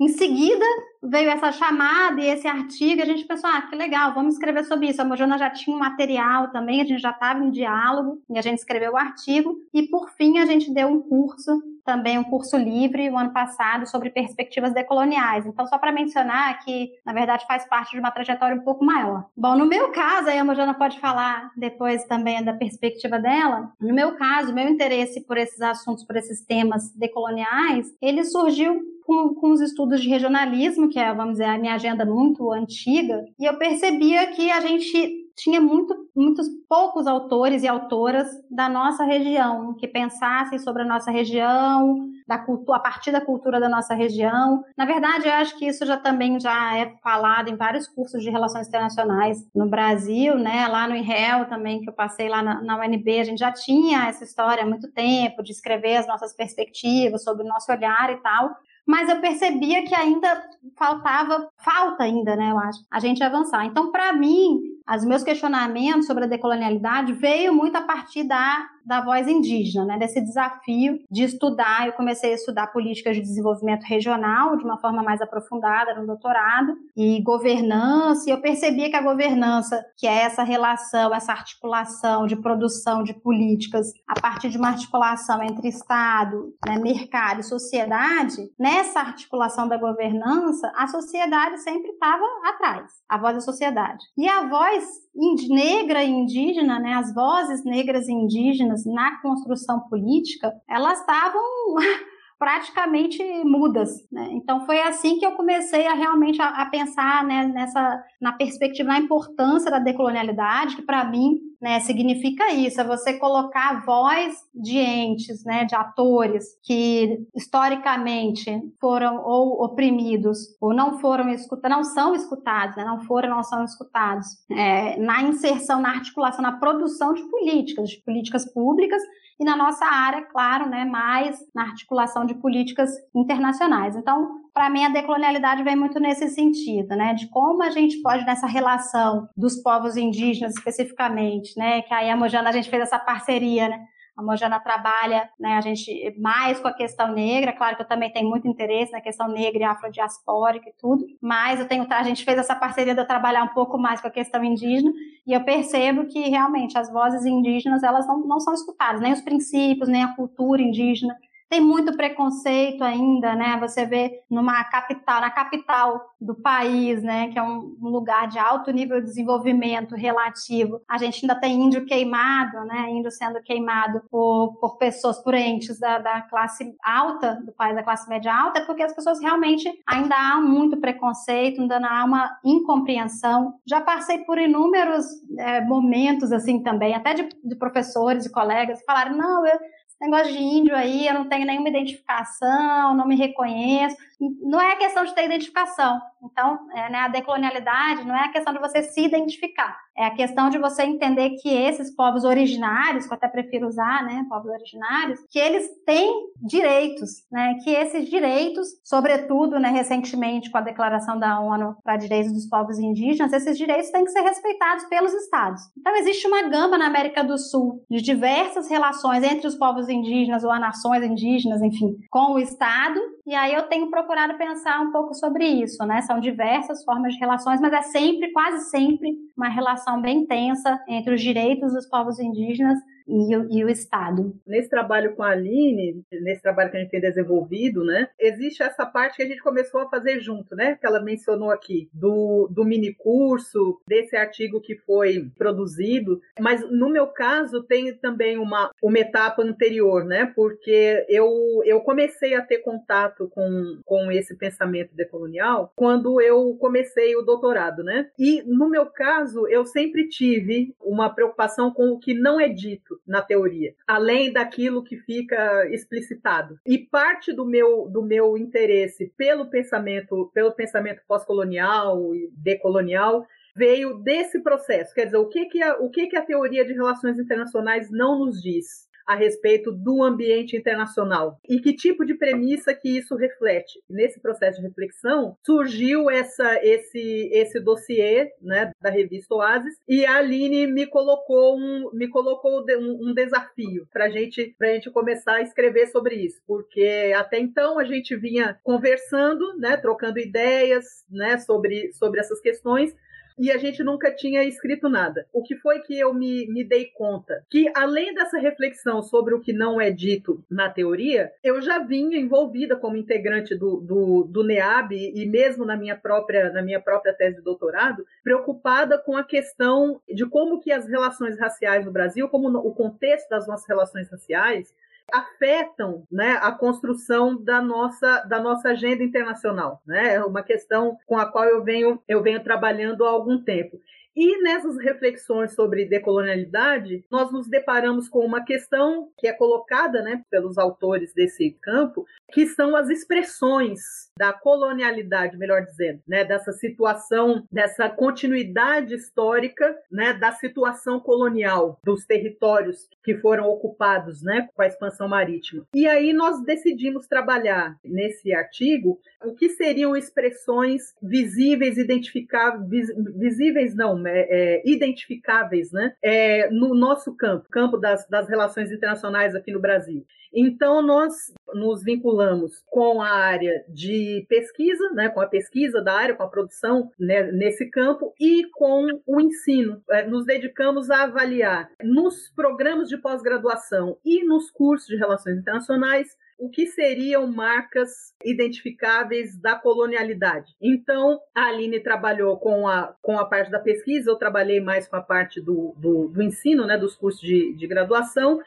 Em 0.00 0.06
seguida, 0.06 0.64
veio 1.02 1.28
essa 1.28 1.50
chamada 1.50 2.20
e 2.20 2.26
esse 2.26 2.46
artigo, 2.46 3.00
e 3.00 3.02
a 3.02 3.06
gente 3.06 3.24
pensou, 3.24 3.50
ah, 3.50 3.62
que 3.62 3.74
legal, 3.74 4.14
vamos 4.14 4.34
escrever 4.34 4.64
sobre 4.64 4.88
isso. 4.88 5.02
A 5.02 5.04
Mojana 5.04 5.36
já 5.36 5.50
tinha 5.50 5.74
um 5.74 5.78
material 5.80 6.52
também, 6.52 6.80
a 6.80 6.84
gente 6.84 7.02
já 7.02 7.10
estava 7.10 7.42
em 7.42 7.50
diálogo, 7.50 8.22
e 8.30 8.38
a 8.38 8.42
gente 8.42 8.58
escreveu 8.58 8.92
o 8.92 8.96
artigo, 8.96 9.56
e 9.74 9.88
por 9.88 10.08
fim 10.10 10.38
a 10.38 10.46
gente 10.46 10.72
deu 10.72 10.86
um 10.86 11.02
curso, 11.02 11.60
também 11.88 12.18
um 12.18 12.24
curso 12.24 12.54
livre, 12.58 13.08
o 13.08 13.16
ano 13.16 13.32
passado, 13.32 13.88
sobre 13.88 14.10
perspectivas 14.10 14.74
decoloniais. 14.74 15.46
Então, 15.46 15.66
só 15.66 15.78
para 15.78 15.90
mencionar 15.90 16.62
que, 16.62 16.90
na 17.02 17.14
verdade, 17.14 17.46
faz 17.48 17.66
parte 17.66 17.92
de 17.92 17.98
uma 17.98 18.10
trajetória 18.10 18.54
um 18.54 18.62
pouco 18.62 18.84
maior. 18.84 19.24
Bom, 19.34 19.56
no 19.56 19.64
meu 19.64 19.90
caso, 19.90 20.28
a 20.28 20.44
Mojana 20.44 20.74
pode 20.74 21.00
falar 21.00 21.50
depois 21.56 22.04
também 22.04 22.44
da 22.44 22.52
perspectiva 22.52 23.18
dela, 23.18 23.72
no 23.80 23.94
meu 23.94 24.16
caso, 24.16 24.52
meu 24.52 24.68
interesse 24.68 25.22
por 25.22 25.38
esses 25.38 25.62
assuntos, 25.62 26.04
por 26.04 26.14
esses 26.16 26.44
temas 26.44 26.94
decoloniais, 26.94 27.86
ele 28.02 28.22
surgiu 28.22 28.82
com, 29.06 29.34
com 29.34 29.52
os 29.52 29.62
estudos 29.62 30.02
de 30.02 30.10
regionalismo, 30.10 30.90
que 30.90 30.98
é, 30.98 31.14
vamos 31.14 31.38
dizer, 31.38 31.46
a 31.46 31.56
minha 31.56 31.74
agenda 31.74 32.04
muito 32.04 32.52
antiga, 32.52 33.24
e 33.40 33.46
eu 33.46 33.56
percebia 33.56 34.26
que 34.26 34.50
a 34.50 34.60
gente 34.60 35.27
tinha 35.38 35.60
muito, 35.60 35.94
muitos 36.14 36.48
poucos 36.68 37.06
autores 37.06 37.62
e 37.62 37.68
autoras 37.68 38.26
da 38.50 38.68
nossa 38.68 39.04
região 39.04 39.72
que 39.74 39.86
pensassem 39.86 40.58
sobre 40.58 40.82
a 40.82 40.84
nossa 40.84 41.12
região, 41.12 42.08
da 42.26 42.36
cultura, 42.36 42.76
a 42.76 42.80
partir 42.80 43.12
da 43.12 43.20
cultura 43.20 43.60
da 43.60 43.68
nossa 43.68 43.94
região. 43.94 44.64
Na 44.76 44.84
verdade, 44.84 45.28
eu 45.28 45.32
acho 45.32 45.56
que 45.56 45.66
isso 45.66 45.86
já 45.86 45.96
também 45.96 46.38
já 46.40 46.76
é 46.76 46.92
falado 47.02 47.48
em 47.48 47.56
vários 47.56 47.86
cursos 47.86 48.22
de 48.22 48.30
relações 48.30 48.66
internacionais 48.66 49.38
no 49.54 49.66
Brasil, 49.66 50.34
né? 50.36 50.66
Lá 50.66 50.88
no 50.88 50.96
IREL 50.96 51.46
também, 51.46 51.80
que 51.80 51.88
eu 51.88 51.94
passei 51.94 52.28
lá 52.28 52.42
na, 52.42 52.60
na 52.60 52.76
UNB, 52.76 53.20
a 53.20 53.24
gente 53.24 53.38
já 53.38 53.52
tinha 53.52 54.08
essa 54.08 54.24
história 54.24 54.64
há 54.64 54.66
muito 54.66 54.90
tempo 54.92 55.42
de 55.42 55.52
escrever 55.52 55.96
as 55.96 56.06
nossas 56.06 56.34
perspectivas 56.34 57.22
sobre 57.22 57.44
o 57.44 57.48
nosso 57.48 57.70
olhar 57.70 58.12
e 58.12 58.16
tal 58.16 58.56
mas 58.88 59.06
eu 59.06 59.20
percebia 59.20 59.84
que 59.84 59.94
ainda 59.94 60.42
faltava, 60.74 61.46
falta 61.58 62.04
ainda, 62.04 62.34
né, 62.34 62.50
eu 62.50 62.58
acho, 62.58 62.80
a 62.90 62.98
gente 62.98 63.22
avançar. 63.22 63.66
Então, 63.66 63.92
para 63.92 64.14
mim, 64.14 64.62
os 64.88 65.04
meus 65.04 65.22
questionamentos 65.22 66.06
sobre 66.06 66.24
a 66.24 66.26
decolonialidade 66.26 67.12
veio 67.12 67.52
muito 67.52 67.76
a 67.76 67.82
partir 67.82 68.24
da, 68.24 68.66
da 68.88 69.04
voz 69.04 69.28
indígena, 69.28 69.84
né, 69.84 69.98
desse 69.98 70.20
desafio 70.20 70.98
de 71.10 71.22
estudar. 71.22 71.86
Eu 71.86 71.92
comecei 71.92 72.32
a 72.32 72.34
estudar 72.34 72.68
políticas 72.68 73.14
de 73.14 73.22
desenvolvimento 73.22 73.84
regional 73.84 74.56
de 74.56 74.64
uma 74.64 74.78
forma 74.78 75.02
mais 75.02 75.20
aprofundada 75.20 75.94
no 75.94 76.06
doutorado 76.06 76.74
e 76.96 77.22
governança. 77.22 78.28
E 78.28 78.32
eu 78.32 78.40
percebia 78.40 78.88
que 78.88 78.96
a 78.96 79.02
governança, 79.02 79.84
que 79.96 80.06
é 80.06 80.22
essa 80.22 80.42
relação, 80.42 81.14
essa 81.14 81.32
articulação 81.32 82.26
de 82.26 82.34
produção 82.34 83.02
de 83.02 83.12
políticas 83.12 83.92
a 84.06 84.18
partir 84.18 84.48
de 84.48 84.56
uma 84.56 84.68
articulação 84.68 85.42
entre 85.42 85.68
Estado, 85.68 86.54
né, 86.66 86.78
mercado 86.78 87.40
e 87.40 87.44
sociedade, 87.44 88.50
nessa 88.58 89.00
articulação 89.00 89.68
da 89.68 89.76
governança, 89.76 90.72
a 90.74 90.86
sociedade 90.86 91.58
sempre 91.62 91.90
estava 91.90 92.24
atrás, 92.44 92.90
a 93.06 93.18
voz 93.18 93.34
da 93.34 93.40
sociedade. 93.42 94.02
E 94.16 94.26
a 94.26 94.48
voz 94.48 95.06
negra 95.48 96.02
e 96.04 96.10
indígena, 96.10 96.78
né, 96.78 96.94
as 96.94 97.12
vozes 97.12 97.64
negras 97.64 98.08
e 98.08 98.12
indígenas 98.12 98.77
na 98.86 99.20
construção 99.20 99.80
política, 99.88 100.52
elas 100.68 101.00
estavam 101.00 101.42
praticamente 102.38 103.22
mudas. 103.44 103.90
Né? 104.10 104.28
Então 104.32 104.64
foi 104.64 104.80
assim 104.82 105.18
que 105.18 105.26
eu 105.26 105.32
comecei 105.32 105.86
a 105.86 105.94
realmente 105.94 106.40
a, 106.40 106.48
a 106.62 106.66
pensar 106.66 107.24
né, 107.24 107.46
nessa 107.46 108.02
na 108.20 108.32
perspectiva, 108.32 108.88
na 108.88 108.98
importância 108.98 109.70
da 109.70 109.78
decolonialidade, 109.78 110.76
que 110.76 110.82
para 110.82 111.04
mim 111.04 111.38
né, 111.60 111.80
significa 111.80 112.52
isso, 112.52 112.80
é 112.80 112.84
você 112.84 113.14
colocar 113.18 113.70
a 113.70 113.80
voz 113.80 114.36
de 114.54 114.78
entes, 114.78 115.44
né, 115.44 115.64
de 115.64 115.74
atores 115.74 116.56
que 116.62 117.18
historicamente 117.34 118.60
foram 118.80 119.22
ou 119.24 119.64
oprimidos 119.64 120.56
ou 120.60 120.72
não 120.72 121.00
foram 121.00 121.28
escutados, 121.30 121.76
não 121.76 121.84
são 121.84 122.14
escutados, 122.14 122.76
né, 122.76 122.84
não 122.84 123.00
foram, 123.00 123.30
não 123.30 123.42
são 123.42 123.64
escutados, 123.64 124.26
é, 124.50 124.96
na 124.98 125.22
inserção, 125.22 125.80
na 125.80 125.90
articulação, 125.90 126.42
na 126.42 126.52
produção 126.52 127.12
de 127.12 127.22
políticas, 127.28 127.90
de 127.90 128.02
políticas 128.04 128.50
públicas 128.52 129.02
e 129.40 129.44
na 129.44 129.56
nossa 129.56 129.84
área, 129.84 130.22
claro, 130.22 130.68
né, 130.68 130.84
mais 130.84 131.38
na 131.54 131.62
articulação 131.62 132.24
de 132.24 132.34
políticas 132.34 132.90
internacionais. 133.14 133.96
Então, 133.96 134.42
para 134.58 134.70
mim, 134.70 134.84
a 134.84 134.88
decolonialidade 134.88 135.62
vem 135.62 135.76
muito 135.76 136.00
nesse 136.00 136.26
sentido, 136.30 136.96
né, 136.96 137.14
de 137.14 137.28
como 137.28 137.62
a 137.62 137.70
gente 137.70 138.02
pode, 138.02 138.26
nessa 138.26 138.48
relação 138.48 139.28
dos 139.36 139.62
povos 139.62 139.96
indígenas 139.96 140.52
especificamente, 140.56 141.56
né, 141.56 141.82
que 141.82 141.94
aí 141.94 142.10
a 142.10 142.16
Mojana, 142.16 142.48
a 142.48 142.52
gente 142.52 142.68
fez 142.68 142.82
essa 142.82 142.98
parceria, 142.98 143.68
né, 143.68 143.78
a 144.16 144.22
Mojana 144.22 144.58
trabalha, 144.58 145.30
né, 145.38 145.50
a 145.50 145.60
gente 145.60 146.12
mais 146.18 146.58
com 146.58 146.66
a 146.66 146.72
questão 146.72 147.12
negra, 147.12 147.52
claro 147.52 147.76
que 147.76 147.82
eu 147.82 147.86
também 147.86 148.12
tenho 148.12 148.28
muito 148.28 148.48
interesse 148.48 148.90
na 148.90 149.00
questão 149.00 149.28
negra 149.28 149.60
e 149.60 149.62
afrodiaspórica 149.62 150.68
e 150.68 150.74
tudo, 150.76 151.06
mas 151.22 151.60
eu 151.60 151.68
tenho, 151.68 151.86
a 151.88 152.02
gente 152.02 152.24
fez 152.24 152.36
essa 152.36 152.56
parceria 152.56 152.96
de 152.96 153.00
eu 153.00 153.06
trabalhar 153.06 153.44
um 153.44 153.54
pouco 153.54 153.78
mais 153.78 154.00
com 154.00 154.08
a 154.08 154.10
questão 154.10 154.42
indígena 154.42 154.92
e 155.24 155.34
eu 155.34 155.44
percebo 155.44 156.06
que 156.06 156.28
realmente 156.28 156.76
as 156.76 156.90
vozes 156.92 157.24
indígenas, 157.24 157.84
elas 157.84 158.08
não, 158.08 158.26
não 158.26 158.40
são 158.40 158.52
escutadas, 158.52 159.00
nem 159.00 159.12
os 159.12 159.20
princípios, 159.20 159.88
nem 159.88 160.02
a 160.02 160.16
cultura 160.16 160.60
indígena, 160.60 161.14
tem 161.48 161.60
muito 161.60 161.96
preconceito 161.96 162.82
ainda, 162.82 163.34
né? 163.34 163.56
Você 163.60 163.86
vê 163.86 164.22
numa 164.30 164.62
capital, 164.64 165.20
na 165.20 165.30
capital 165.30 166.14
do 166.20 166.34
país, 166.34 167.02
né, 167.02 167.28
que 167.28 167.38
é 167.38 167.42
um 167.42 167.76
lugar 167.80 168.28
de 168.28 168.38
alto 168.38 168.70
nível 168.70 169.00
de 169.00 169.06
desenvolvimento 169.06 169.94
relativo, 169.94 170.80
a 170.88 170.98
gente 170.98 171.24
ainda 171.24 171.38
tem 171.38 171.60
índio 171.60 171.86
queimado, 171.86 172.64
né, 172.64 172.90
índio 172.90 173.10
sendo 173.10 173.40
queimado 173.40 174.02
por, 174.10 174.56
por 174.60 174.76
pessoas, 174.76 175.18
por 175.22 175.34
entes 175.34 175.78
da, 175.78 175.98
da 175.98 176.20
classe 176.22 176.74
alta, 176.84 177.40
do 177.44 177.52
país 177.52 177.74
da 177.74 177.82
classe 177.82 178.08
média 178.08 178.34
alta, 178.34 178.60
é 178.60 178.64
porque 178.64 178.82
as 178.82 178.94
pessoas 178.94 179.20
realmente 179.20 179.70
ainda 179.86 180.16
há 180.16 180.40
muito 180.40 180.76
preconceito, 180.78 181.60
ainda 181.60 181.78
há 181.78 182.04
uma 182.04 182.38
incompreensão. 182.44 183.54
Já 183.66 183.80
passei 183.80 184.18
por 184.18 184.38
inúmeros 184.38 185.06
é, 185.38 185.64
momentos 185.64 186.32
assim 186.32 186.62
também, 186.62 186.94
até 186.94 187.14
de, 187.14 187.28
de 187.44 187.56
professores 187.56 188.26
e 188.26 188.32
colegas 188.32 188.80
que 188.80 188.84
falaram, 188.84 189.16
não, 189.16 189.46
eu 189.46 189.58
negócio 190.00 190.32
de 190.32 190.38
índio 190.38 190.74
aí, 190.76 191.06
eu 191.06 191.14
não 191.14 191.28
tenho 191.28 191.46
nenhuma 191.46 191.68
identificação, 191.68 192.94
não 192.94 193.06
me 193.06 193.16
reconheço. 193.16 193.96
Não 194.20 194.60
é 194.60 194.76
questão 194.76 195.04
de 195.04 195.14
ter 195.14 195.24
identificação. 195.24 196.00
Então, 196.22 196.58
é, 196.74 196.90
né, 196.90 196.98
a 196.98 197.08
decolonialidade 197.08 198.04
não 198.04 198.14
é 198.14 198.24
a 198.24 198.32
questão 198.32 198.52
de 198.52 198.58
você 198.58 198.82
se 198.82 199.04
identificar. 199.04 199.76
É 199.96 200.06
a 200.06 200.14
questão 200.14 200.48
de 200.48 200.58
você 200.58 200.82
entender 200.82 201.30
que 201.40 201.48
esses 201.48 201.94
povos 201.94 202.24
originários, 202.24 203.06
que 203.06 203.12
eu 203.12 203.16
até 203.16 203.28
prefiro 203.28 203.66
usar, 203.66 204.04
né, 204.04 204.24
povos 204.28 204.50
originários, 204.50 205.20
que 205.30 205.38
eles 205.38 205.68
têm 205.84 206.12
direitos, 206.40 207.10
né, 207.30 207.56
que 207.62 207.70
esses 207.70 208.08
direitos, 208.08 208.68
sobretudo, 208.84 209.58
né, 209.58 209.70
recentemente 209.70 210.50
com 210.50 210.58
a 210.58 210.62
declaração 210.62 211.18
da 211.18 211.40
ONU 211.40 211.76
para 211.82 211.96
direitos 211.96 212.32
dos 212.32 212.48
povos 212.48 212.78
indígenas, 212.78 213.32
esses 213.32 213.56
direitos 213.56 213.90
têm 213.90 214.04
que 214.04 214.10
ser 214.10 214.20
respeitados 214.20 214.84
pelos 214.84 215.12
estados. 215.14 215.60
Então, 215.78 215.96
existe 215.96 216.26
uma 216.26 216.42
gama 216.48 216.78
na 216.78 216.86
América 216.86 217.22
do 217.22 217.38
Sul 217.38 217.84
de 217.90 218.00
diversas 218.00 218.68
relações 218.68 219.22
entre 219.22 219.46
os 219.46 219.56
povos 219.56 219.88
indígenas 219.88 220.44
ou 220.44 220.50
as 220.50 220.60
nações 220.60 221.02
indígenas, 221.02 221.62
enfim, 221.62 221.96
com 222.10 222.34
o 222.34 222.38
estado, 222.38 223.00
e 223.26 223.34
aí 223.34 223.52
eu 223.52 223.68
tenho 223.68 223.90
pensar 224.36 224.80
um 224.80 224.90
pouco 224.90 225.14
sobre 225.14 225.46
isso, 225.46 225.84
né? 225.84 226.02
São 226.02 226.20
diversas 226.20 226.84
formas 226.84 227.14
de 227.14 227.20
relações, 227.20 227.60
mas 227.60 227.72
é 227.72 227.82
sempre, 227.82 228.32
quase 228.32 228.70
sempre, 228.70 229.16
uma 229.36 229.48
relação 229.48 230.00
bem 230.00 230.26
tensa 230.26 230.80
entre 230.88 231.14
os 231.14 231.20
direitos 231.20 231.72
dos 231.72 231.86
povos 231.86 232.18
indígenas 232.18 232.78
e 233.08 233.36
o, 233.36 233.48
e 233.50 233.64
o, 233.64 233.68
Estado. 233.68 234.34
Nesse 234.46 234.68
trabalho 234.68 235.14
com 235.14 235.22
a 235.22 235.30
Aline, 235.30 236.04
nesse 236.12 236.42
trabalho 236.42 236.70
que 236.70 236.76
a 236.76 236.80
gente 236.80 236.90
tem 236.90 237.00
desenvolvido, 237.00 237.82
né, 237.84 238.08
existe 238.18 238.62
essa 238.62 238.84
parte 238.84 239.16
que 239.16 239.22
a 239.22 239.26
gente 239.26 239.42
começou 239.42 239.80
a 239.80 239.88
fazer 239.88 240.20
junto, 240.20 240.54
né, 240.54 240.76
que 240.78 240.86
ela 240.86 241.00
mencionou 241.00 241.50
aqui, 241.50 241.88
do, 241.92 242.48
do 242.50 242.64
mini 242.64 242.92
curso, 242.92 243.80
desse 243.86 244.16
artigo 244.16 244.60
que 244.60 244.76
foi 244.76 245.30
produzido, 245.38 246.20
mas 246.38 246.68
no 246.70 246.90
meu 246.90 247.06
caso 247.06 247.62
tem 247.62 247.94
também 247.94 248.36
uma, 248.36 248.70
uma 248.82 248.98
etapa 248.98 249.42
anterior, 249.42 250.04
né, 250.04 250.32
porque 250.36 251.06
eu, 251.08 251.62
eu 251.64 251.80
comecei 251.80 252.34
a 252.34 252.42
ter 252.42 252.58
contato 252.58 253.28
com, 253.28 253.80
com 253.84 254.12
esse 254.12 254.36
pensamento 254.36 254.94
decolonial 254.94 255.72
quando 255.74 256.20
eu 256.20 256.56
comecei 256.60 257.16
o 257.16 257.22
doutorado, 257.22 257.82
né, 257.82 258.10
e 258.18 258.42
no 258.42 258.68
meu 258.68 258.86
caso 258.86 259.46
eu 259.48 259.64
sempre 259.64 260.08
tive 260.08 260.74
uma 260.80 261.08
preocupação 261.08 261.72
com 261.72 261.90
o 261.90 261.98
que 261.98 262.12
não 262.12 262.40
é 262.40 262.48
dito, 262.48 262.97
na 263.06 263.22
teoria, 263.22 263.74
além 263.86 264.32
daquilo 264.32 264.82
que 264.82 264.96
fica 264.96 265.68
explicitado. 265.70 266.58
E 266.66 266.78
parte 266.78 267.32
do 267.32 267.44
meu 267.44 267.88
do 267.88 268.02
meu 268.02 268.36
interesse 268.36 269.12
pelo 269.16 269.46
pensamento, 269.50 270.30
pelo 270.34 270.52
pensamento 270.52 271.02
pós-colonial 271.06 272.14
e 272.14 272.30
decolonial 272.36 273.26
veio 273.54 273.98
desse 273.98 274.40
processo. 274.40 274.94
Quer 274.94 275.06
dizer, 275.06 275.16
o 275.16 275.28
que 275.28 275.46
que 275.46 275.62
a, 275.62 275.76
o 275.78 275.90
que 275.90 276.06
que 276.06 276.16
a 276.16 276.24
teoria 276.24 276.64
de 276.64 276.72
relações 276.72 277.18
internacionais 277.18 277.90
não 277.90 278.18
nos 278.18 278.40
diz? 278.40 278.87
A 279.08 279.14
respeito 279.14 279.72
do 279.72 280.02
ambiente 280.02 280.54
internacional 280.54 281.40
e 281.48 281.58
que 281.58 281.72
tipo 281.72 282.04
de 282.04 282.14
premissa 282.14 282.74
que 282.74 282.98
isso 282.98 283.16
reflete. 283.16 283.82
Nesse 283.88 284.20
processo 284.20 284.60
de 284.60 284.66
reflexão 284.66 285.34
surgiu 285.42 286.10
essa, 286.10 286.62
esse, 286.62 287.30
esse 287.32 287.58
dossiê 287.58 288.30
né, 288.42 288.70
da 288.82 288.90
revista 288.90 289.34
Oasis 289.34 289.74
e 289.88 290.04
a 290.04 290.18
Aline 290.18 290.66
me 290.66 290.86
colocou 290.86 291.58
um, 291.58 291.90
me 291.94 292.06
colocou 292.08 292.62
um, 292.68 293.08
um 293.08 293.14
desafio 293.14 293.88
para 293.90 294.10
gente, 294.10 294.54
a 294.60 294.66
gente 294.66 294.90
começar 294.90 295.36
a 295.36 295.42
escrever 295.42 295.86
sobre 295.86 296.16
isso, 296.16 296.42
porque 296.46 297.12
até 297.16 297.38
então 297.38 297.78
a 297.78 297.84
gente 297.84 298.14
vinha 298.14 298.58
conversando, 298.62 299.56
né, 299.56 299.78
trocando 299.78 300.18
ideias 300.18 301.06
né, 301.10 301.38
sobre, 301.38 301.92
sobre 301.94 302.20
essas 302.20 302.40
questões, 302.40 302.94
e 303.38 303.50
a 303.50 303.56
gente 303.56 303.82
nunca 303.82 304.10
tinha 304.10 304.44
escrito 304.44 304.88
nada. 304.88 305.26
O 305.32 305.42
que 305.42 305.56
foi 305.56 305.80
que 305.80 305.98
eu 305.98 306.12
me, 306.12 306.46
me 306.48 306.64
dei 306.64 306.86
conta? 306.86 307.44
Que 307.48 307.70
além 307.74 308.14
dessa 308.14 308.38
reflexão 308.38 309.02
sobre 309.02 309.34
o 309.34 309.40
que 309.40 309.52
não 309.52 309.80
é 309.80 309.90
dito 309.90 310.42
na 310.50 310.68
teoria, 310.68 311.30
eu 311.42 311.60
já 311.60 311.78
vinha 311.78 312.18
envolvida 312.18 312.76
como 312.76 312.96
integrante 312.96 313.54
do, 313.54 313.76
do, 313.76 314.24
do 314.24 314.44
NEAB 314.44 314.92
e 314.92 315.26
mesmo 315.26 315.64
na 315.64 315.76
minha 315.76 315.96
própria 315.96 316.52
na 316.52 316.62
minha 316.62 316.80
própria 316.80 317.12
tese 317.12 317.36
de 317.36 317.42
doutorado, 317.42 318.04
preocupada 318.22 318.98
com 318.98 319.16
a 319.16 319.24
questão 319.24 320.00
de 320.08 320.26
como 320.26 320.60
que 320.60 320.72
as 320.72 320.86
relações 320.86 321.38
raciais 321.38 321.84
no 321.84 321.92
Brasil, 321.92 322.28
como 322.28 322.48
o 322.48 322.74
contexto 322.74 323.28
das 323.28 323.46
nossas 323.46 323.68
relações 323.68 324.10
raciais, 324.10 324.74
afetam 325.12 326.04
né, 326.10 326.38
a 326.42 326.52
construção 326.52 327.42
da 327.42 327.60
nossa, 327.60 328.20
da 328.22 328.40
nossa 328.40 328.70
agenda 328.70 329.02
internacional. 329.02 329.82
Né? 329.86 330.14
É 330.14 330.24
uma 330.24 330.42
questão 330.42 330.96
com 331.06 331.16
a 331.16 331.26
qual 331.26 331.44
eu 331.44 331.62
venho, 331.62 332.02
eu 332.06 332.22
venho 332.22 332.42
trabalhando 332.42 333.04
há 333.04 333.10
algum 333.10 333.42
tempo. 333.42 333.80
E 334.20 334.42
nessas 334.42 334.76
reflexões 334.78 335.54
sobre 335.54 335.84
decolonialidade, 335.84 337.04
nós 337.08 337.30
nos 337.30 337.48
deparamos 337.48 338.08
com 338.08 338.18
uma 338.26 338.44
questão 338.44 339.08
que 339.16 339.28
é 339.28 339.32
colocada 339.32 340.02
né, 340.02 340.24
pelos 340.28 340.58
autores 340.58 341.14
desse 341.14 341.56
campo, 341.62 342.04
que 342.32 342.44
são 342.44 342.74
as 342.74 342.90
expressões 342.90 343.78
da 344.18 344.32
colonialidade, 344.32 345.38
melhor 345.38 345.64
dizendo, 345.64 346.02
né, 346.04 346.24
dessa 346.24 346.50
situação, 346.50 347.46
dessa 347.52 347.88
continuidade 347.88 348.92
histórica, 348.96 349.72
né, 349.88 350.12
da 350.12 350.32
situação 350.32 350.98
colonial 350.98 351.78
dos 351.84 352.04
territórios 352.04 352.88
que 353.08 353.16
foram 353.16 353.48
ocupados, 353.48 354.22
né, 354.22 354.50
com 354.54 354.60
a 354.60 354.66
expansão 354.66 355.08
marítima. 355.08 355.64
E 355.74 355.86
aí 355.88 356.12
nós 356.12 356.44
decidimos 356.44 357.06
trabalhar 357.06 357.74
nesse 357.82 358.34
artigo 358.34 359.00
o 359.24 359.34
que 359.34 359.48
seriam 359.48 359.96
expressões 359.96 360.94
visíveis, 361.02 361.78
identificáveis, 361.78 362.88
visíveis 363.16 363.74
não, 363.74 364.06
é, 364.06 364.26
é, 364.28 364.62
identificáveis, 364.62 365.72
né, 365.72 365.94
é, 366.02 366.50
no 366.50 366.74
nosso 366.74 367.16
campo, 367.16 367.48
campo 367.50 367.78
das, 367.78 368.06
das 368.08 368.28
relações 368.28 368.70
internacionais 368.70 369.34
aqui 369.34 369.52
no 369.52 369.60
Brasil. 369.60 370.04
Então, 370.32 370.82
nós 370.82 371.14
nos 371.54 371.82
vinculamos 371.82 372.62
com 372.66 373.00
a 373.00 373.10
área 373.10 373.64
de 373.68 374.26
pesquisa, 374.28 374.90
né, 374.92 375.08
com 375.08 375.20
a 375.20 375.26
pesquisa 375.26 375.82
da 375.82 375.94
área, 375.94 376.14
com 376.14 376.22
a 376.22 376.28
produção 376.28 376.90
né, 376.98 377.30
nesse 377.32 377.68
campo 377.70 378.12
e 378.20 378.44
com 378.52 378.86
o 379.06 379.20
ensino. 379.20 379.82
É, 379.90 380.06
nos 380.06 380.24
dedicamos 380.26 380.90
a 380.90 381.04
avaliar 381.04 381.70
nos 381.82 382.30
programas 382.30 382.88
de 382.88 382.98
pós-graduação 382.98 383.96
e 384.04 384.24
nos 384.24 384.50
cursos 384.50 384.88
de 384.88 384.96
relações 384.96 385.38
internacionais 385.38 386.16
o 386.38 386.48
que 386.48 386.66
seriam 386.66 387.26
marcas 387.26 388.14
identificáveis 388.24 389.36
da 389.36 389.56
colonialidade. 389.56 390.54
Então, 390.62 391.20
a 391.34 391.48
Aline 391.48 391.80
trabalhou 391.80 392.38
com 392.38 392.68
a, 392.68 392.94
com 393.02 393.18
a 393.18 393.24
parte 393.24 393.50
da 393.50 393.58
pesquisa, 393.58 394.10
eu 394.10 394.16
trabalhei 394.16 394.60
mais 394.60 394.86
com 394.86 394.94
a 394.94 395.02
parte 395.02 395.40
do, 395.40 395.74
do, 395.76 396.06
do 396.08 396.22
ensino, 396.22 396.64
né, 396.64 396.78
dos 396.78 396.94
cursos 396.94 397.20
de, 397.20 397.52
de 397.54 397.66
graduação, 397.66 398.40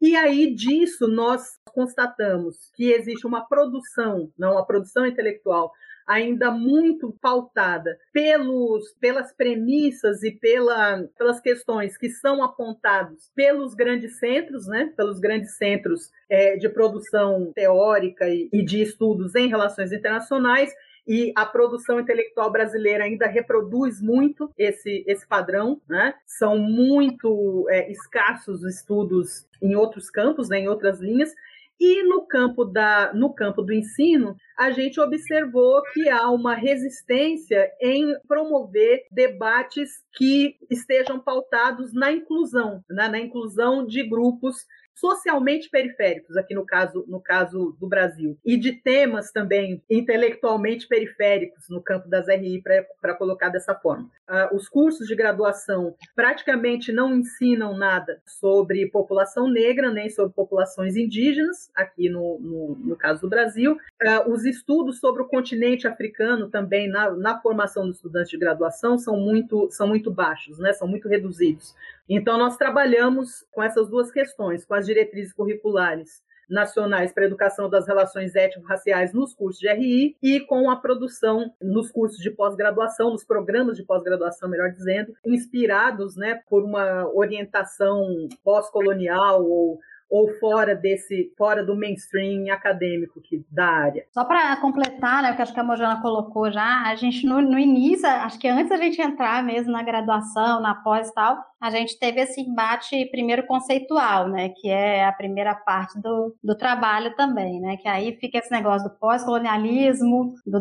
e 0.00 0.14
aí 0.14 0.54
disso 0.54 1.08
nós 1.08 1.58
constatamos 1.72 2.70
que 2.74 2.92
existe 2.92 3.26
uma 3.26 3.46
produção, 3.46 4.30
não 4.38 4.52
uma 4.52 4.66
produção 4.66 5.06
intelectual, 5.06 5.72
ainda 6.06 6.50
muito 6.52 7.12
pautada 7.20 7.98
pelos, 8.12 8.92
pelas 9.00 9.32
premissas 9.32 10.22
e 10.22 10.30
pela, 10.30 11.02
pelas 11.18 11.40
questões 11.40 11.98
que 11.98 12.08
são 12.08 12.42
apontados 12.42 13.30
pelos 13.34 13.74
grandes 13.74 14.18
centros, 14.18 14.66
né, 14.68 14.92
pelos 14.96 15.18
grandes 15.18 15.56
centros 15.56 16.10
é, 16.30 16.56
de 16.56 16.68
produção 16.68 17.50
teórica 17.54 18.28
e, 18.28 18.48
e 18.52 18.64
de 18.64 18.80
estudos 18.80 19.34
em 19.34 19.48
relações 19.48 19.92
internacionais, 19.92 20.72
e 21.06 21.32
a 21.36 21.46
produção 21.46 22.00
intelectual 22.00 22.50
brasileira 22.50 23.04
ainda 23.04 23.26
reproduz 23.26 24.00
muito 24.00 24.50
esse, 24.58 25.04
esse 25.06 25.26
padrão, 25.26 25.80
né? 25.88 26.14
São 26.26 26.58
muito 26.58 27.66
é, 27.68 27.90
escassos 27.90 28.64
estudos 28.64 29.46
em 29.62 29.74
outros 29.74 30.10
campos, 30.10 30.48
né, 30.48 30.58
em 30.58 30.68
outras 30.68 31.00
linhas, 31.00 31.32
e 31.78 32.02
no 32.04 32.26
campo, 32.26 32.64
da, 32.64 33.12
no 33.12 33.34
campo 33.34 33.60
do 33.62 33.72
ensino, 33.72 34.34
a 34.58 34.70
gente 34.70 34.98
observou 34.98 35.82
que 35.92 36.08
há 36.08 36.30
uma 36.30 36.54
resistência 36.54 37.70
em 37.80 38.16
promover 38.26 39.04
debates 39.10 40.02
que 40.12 40.56
estejam 40.70 41.20
pautados 41.20 41.92
na 41.92 42.10
inclusão, 42.10 42.82
né? 42.88 43.08
na 43.08 43.18
inclusão 43.18 43.86
de 43.86 44.02
grupos 44.02 44.64
socialmente 44.96 45.68
periféricos, 45.68 46.36
aqui 46.36 46.54
no 46.54 46.64
caso, 46.64 47.04
no 47.06 47.20
caso 47.20 47.76
do 47.78 47.86
Brasil, 47.86 48.38
e 48.44 48.56
de 48.56 48.72
temas 48.72 49.30
também 49.30 49.82
intelectualmente 49.90 50.88
periféricos 50.88 51.68
no 51.68 51.82
campo 51.82 52.08
das 52.08 52.26
RI, 52.26 52.62
para 53.00 53.14
colocar 53.14 53.50
dessa 53.50 53.74
forma. 53.74 54.10
Uh, 54.28 54.56
os 54.56 54.68
cursos 54.68 55.06
de 55.06 55.14
graduação 55.14 55.94
praticamente 56.14 56.92
não 56.92 57.14
ensinam 57.14 57.76
nada 57.76 58.20
sobre 58.26 58.90
população 58.90 59.48
negra, 59.48 59.90
nem 59.90 60.10
sobre 60.10 60.34
populações 60.34 60.96
indígenas, 60.96 61.70
aqui 61.74 62.08
no, 62.08 62.38
no, 62.40 62.76
no 62.76 62.96
caso 62.96 63.20
do 63.20 63.28
Brasil. 63.28 63.72
Uh, 63.74 64.32
os 64.32 64.44
estudos 64.44 64.98
sobre 64.98 65.22
o 65.22 65.28
continente 65.28 65.86
africano 65.86 66.50
também 66.50 66.88
na, 66.88 67.10
na 67.12 67.40
formação 67.40 67.86
dos 67.86 67.96
estudantes 67.96 68.30
de 68.30 68.38
graduação 68.38 68.98
são 68.98 69.16
muito, 69.16 69.68
são 69.70 69.86
muito 69.86 70.10
baixos, 70.10 70.58
né? 70.58 70.72
são 70.72 70.88
muito 70.88 71.08
reduzidos. 71.08 71.74
Então, 72.08 72.36
nós 72.36 72.56
trabalhamos 72.56 73.46
com 73.52 73.62
essas 73.62 73.88
duas 73.88 74.10
questões, 74.10 74.64
com 74.64 74.74
as 74.74 74.86
diretrizes 74.86 75.32
curriculares 75.32 76.25
nacionais 76.48 77.12
para 77.12 77.24
a 77.24 77.26
educação 77.26 77.68
das 77.68 77.86
relações 77.86 78.34
étnico-raciais 78.34 79.12
nos 79.12 79.34
cursos 79.34 79.60
de 79.60 79.68
RI 79.68 80.16
e 80.22 80.40
com 80.40 80.70
a 80.70 80.76
produção 80.76 81.52
nos 81.60 81.90
cursos 81.90 82.18
de 82.18 82.30
pós-graduação, 82.30 83.10
nos 83.10 83.24
programas 83.24 83.76
de 83.76 83.84
pós-graduação, 83.84 84.48
melhor 84.48 84.70
dizendo, 84.70 85.14
inspirados 85.24 86.16
né, 86.16 86.40
por 86.48 86.62
uma 86.62 87.08
orientação 87.14 88.28
pós-colonial 88.44 89.44
ou 89.44 89.80
ou 90.08 90.28
fora 90.38 90.74
desse, 90.74 91.32
fora 91.36 91.64
do 91.64 91.76
mainstream 91.76 92.52
acadêmico 92.52 93.20
que, 93.20 93.44
da 93.50 93.66
área. 93.66 94.06
Só 94.12 94.24
para 94.24 94.56
completar, 94.56 95.22
né, 95.22 95.32
o 95.32 95.36
que 95.36 95.42
acho 95.42 95.52
que 95.52 95.60
a 95.60 95.64
Mojana 95.64 96.00
colocou 96.00 96.50
já, 96.50 96.84
a 96.86 96.94
gente 96.94 97.26
no, 97.26 97.40
no 97.40 97.58
início, 97.58 98.06
acho 98.08 98.38
que 98.38 98.48
antes 98.48 98.68
da 98.68 98.76
gente 98.76 99.00
entrar 99.00 99.42
mesmo 99.42 99.72
na 99.72 99.82
graduação, 99.82 100.60
na 100.60 100.74
pós 100.74 101.08
e 101.08 101.14
tal, 101.14 101.36
a 101.60 101.70
gente 101.70 101.98
teve 101.98 102.20
esse 102.20 102.40
embate 102.40 103.06
primeiro 103.06 103.46
conceitual, 103.46 104.28
né, 104.28 104.50
que 104.50 104.68
é 104.68 105.04
a 105.04 105.12
primeira 105.12 105.54
parte 105.54 106.00
do, 106.00 106.34
do 106.42 106.56
trabalho 106.56 107.14
também, 107.16 107.60
né, 107.60 107.76
que 107.76 107.88
aí 107.88 108.16
fica 108.20 108.38
esse 108.38 108.50
negócio 108.50 108.88
do 108.88 108.94
pós-colonialismo, 108.98 110.34
da 110.46 110.60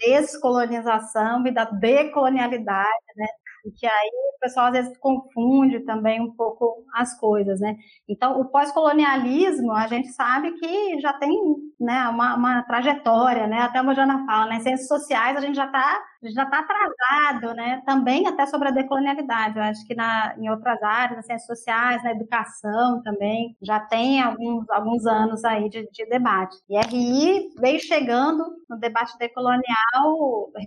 descolonização 0.00 1.46
e 1.46 1.52
da 1.52 1.64
decolonialidade, 1.64 2.88
né, 3.16 3.26
e 3.64 3.70
que 3.70 3.86
aí 3.86 4.10
o 4.36 4.40
pessoal 4.40 4.66
às 4.66 4.72
vezes 4.72 4.96
confunde 4.98 5.80
também 5.80 6.20
um 6.20 6.32
pouco 6.32 6.84
as 6.94 7.18
coisas, 7.18 7.60
né? 7.60 7.76
Então, 8.08 8.40
o 8.40 8.46
pós-colonialismo, 8.46 9.72
a 9.72 9.86
gente 9.86 10.08
sabe 10.08 10.52
que 10.52 11.00
já 11.00 11.12
tem 11.12 11.30
né, 11.78 12.08
uma, 12.08 12.34
uma 12.34 12.62
trajetória, 12.62 13.46
né? 13.46 13.58
Até 13.58 13.78
a 13.78 13.82
Mojana 13.82 14.24
fala, 14.26 14.46
né? 14.46 14.60
Ciências 14.60 14.88
sociais 14.88 15.36
a 15.36 15.40
gente 15.40 15.56
já 15.56 15.66
está 15.66 16.02
já 16.22 16.44
está 16.44 16.60
atrasado, 16.60 17.54
né? 17.54 17.82
Também 17.86 18.26
até 18.26 18.46
sobre 18.46 18.68
a 18.68 18.72
decolonialidade. 18.72 19.56
Eu 19.56 19.64
acho 19.64 19.86
que 19.86 19.94
na, 19.94 20.34
em 20.38 20.50
outras 20.50 20.82
áreas, 20.82 21.16
nas 21.16 21.26
ciências 21.26 21.46
sociais, 21.46 22.02
na 22.02 22.12
educação 22.12 23.02
também, 23.02 23.56
já 23.62 23.80
tem 23.80 24.20
alguns, 24.20 24.68
alguns 24.70 25.06
anos 25.06 25.44
aí 25.44 25.68
de, 25.68 25.88
de 25.90 26.06
debate. 26.06 26.56
E 26.68 26.78
RI 26.78 27.48
veio 27.58 27.80
chegando 27.80 28.44
no 28.68 28.78
debate 28.78 29.16
decolonial 29.18 29.60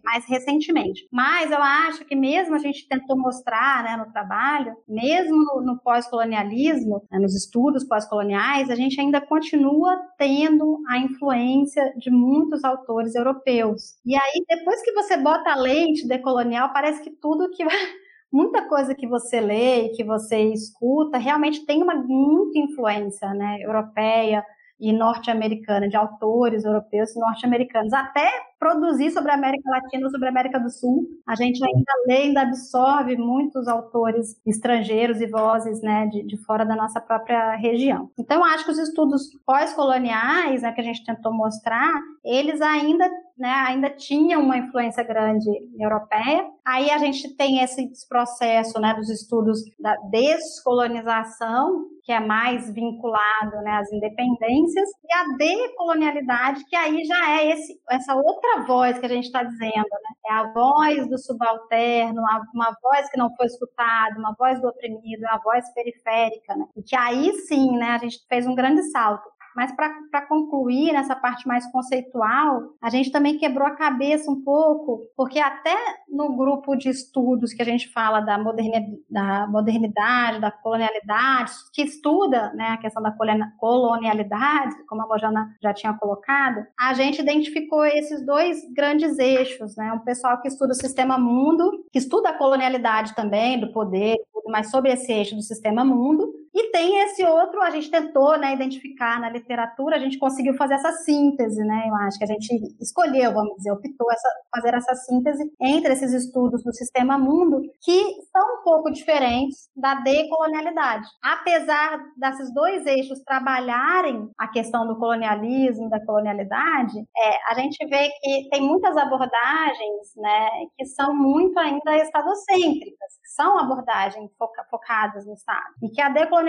mais 0.04 0.26
recentemente. 0.28 1.08
Mas 1.12 1.52
eu 1.52 1.62
acho 1.62 2.06
que 2.06 2.16
mesmo 2.16 2.56
a 2.56 2.60
gente 2.60 2.88
tentou 2.88 3.18
mostrar 3.18 3.84
né, 3.84 3.98
no 3.98 4.12
trabalho, 4.12 4.76
mesmo 4.88 5.38
no, 5.38 5.62
no 5.62 5.80
pós-colonialismo, 5.80 7.04
né, 7.12 7.20
nos 7.20 7.36
estudos 7.36 7.84
pós-coloniais, 7.84 8.70
a 8.70 8.76
gente 8.76 9.00
ainda 9.00 9.22
continua 9.22 9.98
tendo 10.18 10.82
a 10.90 10.98
influência 10.98 11.94
de 11.98 12.12
muitos 12.12 12.64
autores 12.64 13.16
europeus. 13.16 13.96
E 14.06 14.16
aí, 14.16 14.44
depois 14.48 14.82
que 14.82 14.92
você 14.94 15.18
bota 15.18 15.43
bota 15.44 15.52
a 15.52 15.56
lente 15.56 16.08
decolonial, 16.08 16.72
parece 16.72 17.04
que 17.04 17.12
tudo 17.12 17.52
que 17.52 17.64
muita 18.32 18.68
coisa 18.68 18.96
que 18.96 19.06
você 19.06 19.42
lê 19.42 19.86
e 19.86 19.90
que 19.90 20.04
você 20.04 20.40
escuta 20.54 21.18
realmente 21.18 21.66
tem 21.66 21.84
uma 21.84 21.94
muita 21.96 22.58
influência, 22.58 23.30
né, 23.34 23.58
europeia 23.62 24.44
e 24.80 24.92
norte-americana, 24.92 25.88
de 25.88 25.96
autores 25.96 26.66
europeus 26.66 27.16
e 27.16 27.20
norte-americanos, 27.20 27.94
até 27.94 28.28
produzir 28.64 29.12
sobre 29.12 29.30
a 29.32 29.36
América 29.36 29.70
Latina, 29.70 30.10
sobre 30.10 30.28
a 30.28 30.30
América 30.32 30.58
do 30.58 30.70
Sul. 30.70 31.06
A 31.28 31.36
gente 31.36 31.62
ainda 31.62 31.92
lê, 32.08 32.18
ainda 32.24 32.42
absorve 32.44 33.18
muitos 33.18 33.68
autores 33.68 34.40
estrangeiros 34.46 35.20
e 35.20 35.28
vozes 35.28 35.82
né, 35.82 36.08
de, 36.08 36.24
de 36.24 36.38
fora 36.38 36.66
da 36.66 36.74
nossa 36.74 37.02
própria 37.02 37.56
região. 37.58 38.10
Então, 38.18 38.42
acho 38.44 38.64
que 38.64 38.72
os 38.72 38.80
estudos 38.80 39.24
pós-coloniais, 39.46 40.62
né, 40.62 40.72
que 40.72 40.80
a 40.80 40.84
gente 40.84 41.04
tentou 41.04 41.34
mostrar, 41.34 41.92
eles 42.24 42.62
ainda 42.62 43.10
né, 43.38 43.50
ainda 43.68 43.90
tinham 43.90 44.42
uma 44.42 44.58
influência 44.58 45.04
grande 45.04 45.50
europeia. 45.80 46.48
Aí 46.66 46.90
a 46.92 46.98
gente 46.98 47.36
tem 47.36 47.62
esse 47.64 47.90
processo 48.08 48.80
né, 48.80 48.94
dos 48.94 49.10
estudos 49.10 49.60
da 49.80 49.96
descolonização, 50.10 51.88
que 52.04 52.12
é 52.12 52.20
mais 52.20 52.72
vinculado 52.72 53.56
né, 53.64 53.72
às 53.72 53.92
independências, 53.92 54.90
e 55.04 55.14
a 55.14 55.38
decolonialidade, 55.38 56.66
que 56.66 56.76
aí 56.76 57.04
já 57.06 57.32
é 57.32 57.52
esse, 57.52 57.80
essa 57.90 58.16
outra 58.16 58.53
voz 58.62 58.98
que 59.00 59.06
a 59.06 59.10
gente 59.10 59.26
está 59.26 59.44
dizendo, 59.44 59.74
né? 59.74 60.14
É 60.28 60.34
a 60.34 60.54
voz 60.54 61.10
do 61.10 61.18
subalterno, 61.18 62.22
uma 62.54 62.78
voz 62.82 63.10
que 63.10 63.18
não 63.18 63.34
foi 63.36 63.48
escutada, 63.48 64.18
uma 64.18 64.36
voz 64.38 64.62
do 64.62 64.68
oprimido, 64.68 65.22
uma 65.24 65.40
voz 65.40 65.66
periférica, 65.74 66.56
né? 66.56 66.66
E 66.76 66.84
que 66.84 66.96
aí 66.96 67.34
sim, 67.48 67.78
né, 67.78 67.90
a 67.90 67.98
gente 67.98 68.20
fez 68.28 68.48
um 68.48 68.56
grande 68.56 68.84
salto. 68.84 69.30
Mas 69.56 69.72
para 69.72 70.22
concluir 70.28 70.94
nessa 70.94 71.16
parte 71.16 71.48
mais 71.48 71.70
conceitual, 71.72 72.74
a 72.82 72.90
gente 72.90 73.12
também 73.12 73.38
quebrou 73.38 73.68
a 73.68 73.76
cabeça 73.76 74.30
um 74.30 74.44
pouco, 74.44 75.02
porque 75.16 75.40
até 75.40 75.76
no 76.10 76.36
grupo 76.36 76.76
de 76.76 76.90
estudos 76.90 77.54
que 77.54 77.62
a 77.62 77.66
gente 77.66 77.90
fala 77.90 78.20
da, 78.20 78.38
modernidade, 78.38 79.00
da, 79.10 79.48
modernidade, 79.48 80.40
da 80.40 80.52
colonialidade, 80.52 81.52
que 81.74 81.84
estuda 81.84 82.54
né, 82.54 82.70
a 82.70 82.78
questão 82.78 83.02
da 83.02 83.14
colonialidade, 83.60 84.76
como 84.88 85.02
a 85.04 85.08
Mojana 85.08 85.56
já 85.62 85.74
tinha 85.74 85.94
colocado, 85.94 86.66
a 86.80 86.94
gente 86.94 87.22
identificou 87.22 87.86
esses 87.86 88.26
dois 88.26 88.58
grandes 88.74 89.18
eixos. 89.20 89.76
Né? 89.76 89.92
Um 89.94 90.00
pessoal 90.00 90.42
que 90.42 90.48
estuda 90.48 90.72
o 90.72 90.76
sistema 90.76 91.18
mundo, 91.18 91.86
que 91.92 92.00
estuda 92.00 92.30
a 92.30 92.38
colonialidade 92.38 93.16
também, 93.16 93.60
do 93.60 93.72
poder, 93.72 94.18
mas 94.48 94.70
sobre 94.70 94.92
esse 94.92 95.12
eixo 95.12 95.36
do 95.36 95.42
sistema 95.42 95.84
mundo, 95.84 96.32
e 96.54 96.72
tem 96.72 97.00
esse 97.04 97.24
outro, 97.24 97.62
a 97.62 97.70
gente 97.70 97.90
tentou 97.90 98.38
né, 98.38 98.54
identificar 98.54 99.20
na 99.20 99.30
literatura, 99.30 99.96
a 99.96 100.00
gente 100.00 100.20
conseguiu 100.20 100.54
fazer 100.56 100.76
essa 100.76 100.92
síntese, 100.92 101.64
né? 101.64 101.86
Eu 101.88 101.96
acho 101.96 102.18
que 102.18 102.24
a 102.24 102.28
gente 102.28 102.76
escolheu, 102.80 103.34
vamos 103.34 103.56
dizer, 103.58 103.72
optou 103.72 104.12
essa, 104.12 104.30
fazer 104.56 104.76
essa 104.76 104.96
síntese 104.96 105.44
entre 105.60 105.94
esses 105.94 106.14
estudos 106.14 106.64
do 106.64 106.74
sistema 106.74 107.18
mundo, 107.18 107.62
que 107.82 108.04
são 108.32 108.60
um 108.60 108.64
pouco 108.64 108.92
diferentes 108.92 109.70
da 109.76 109.96
decolonialidade. 109.96 111.08
Apesar 111.24 112.00
desses 112.18 112.54
dois 112.54 112.86
eixos 112.86 113.24
trabalharem 113.24 114.30
a 114.38 114.48
questão 114.48 114.88
do 114.88 114.98
colonialismo, 114.98 115.90
da 115.90 116.04
colonialidade, 116.06 117.00
é, 117.00 117.52
a 117.52 117.56
gente 117.56 117.84
vê 117.88 118.10
que 118.22 118.50
tem 118.52 118.62
muitas 118.62 118.96
abordagens 118.96 120.16
né, 120.18 120.50
que 120.78 120.86
são 120.86 121.16
muito 121.16 121.58
ainda 121.58 121.98
estadocêntricas, 121.98 123.14
são 123.36 123.58
abordagens 123.58 124.32
foca 124.38 124.64
focadas 124.70 125.26
no 125.26 125.34
Estado. 125.34 125.74
E 125.82 125.90
que 125.90 126.02
a 126.02 126.10
decolonialidade, 126.10 126.43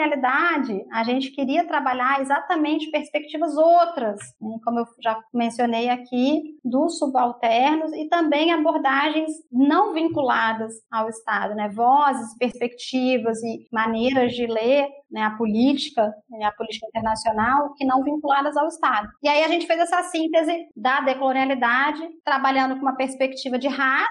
a 0.93 1.03
gente 1.05 1.31
queria 1.31 1.67
trabalhar 1.67 2.21
exatamente 2.21 2.91
perspectivas 2.91 3.57
outras, 3.57 4.19
né? 4.41 4.57
como 4.65 4.81
eu 4.81 4.87
já 5.03 5.19
mencionei 5.33 5.89
aqui, 5.89 6.59
dos 6.65 6.99
subalternos 6.99 7.93
e 7.93 8.09
também 8.09 8.53
abordagens 8.53 9.31
não 9.51 9.93
vinculadas 9.93 10.73
ao 10.91 11.09
Estado, 11.09 11.55
né? 11.55 11.69
vozes, 11.69 12.37
perspectivas 12.39 13.43
e 13.43 13.67
maneiras 13.73 14.33
de 14.33 14.47
ler 14.47 14.89
né, 15.15 15.23
a 15.23 15.31
política, 15.31 16.13
né, 16.29 16.45
a 16.45 16.53
política 16.53 16.89
internacional, 16.89 17.73
que 17.75 17.85
não 17.85 18.03
vinculadas 18.03 18.57
ao 18.57 18.67
Estado. 18.67 19.09
E 19.23 19.29
aí 19.29 19.45
a 19.45 19.49
gente 19.49 19.67
fez 19.67 19.79
essa 19.79 20.03
síntese 20.03 20.67
da 20.77 21.01
decolonialidade, 21.01 22.03
trabalhando 22.25 22.75
com 22.75 22.83
uma 22.83 22.97
perspectiva 22.97 23.57
de 23.57 23.69
raça, 23.69 24.09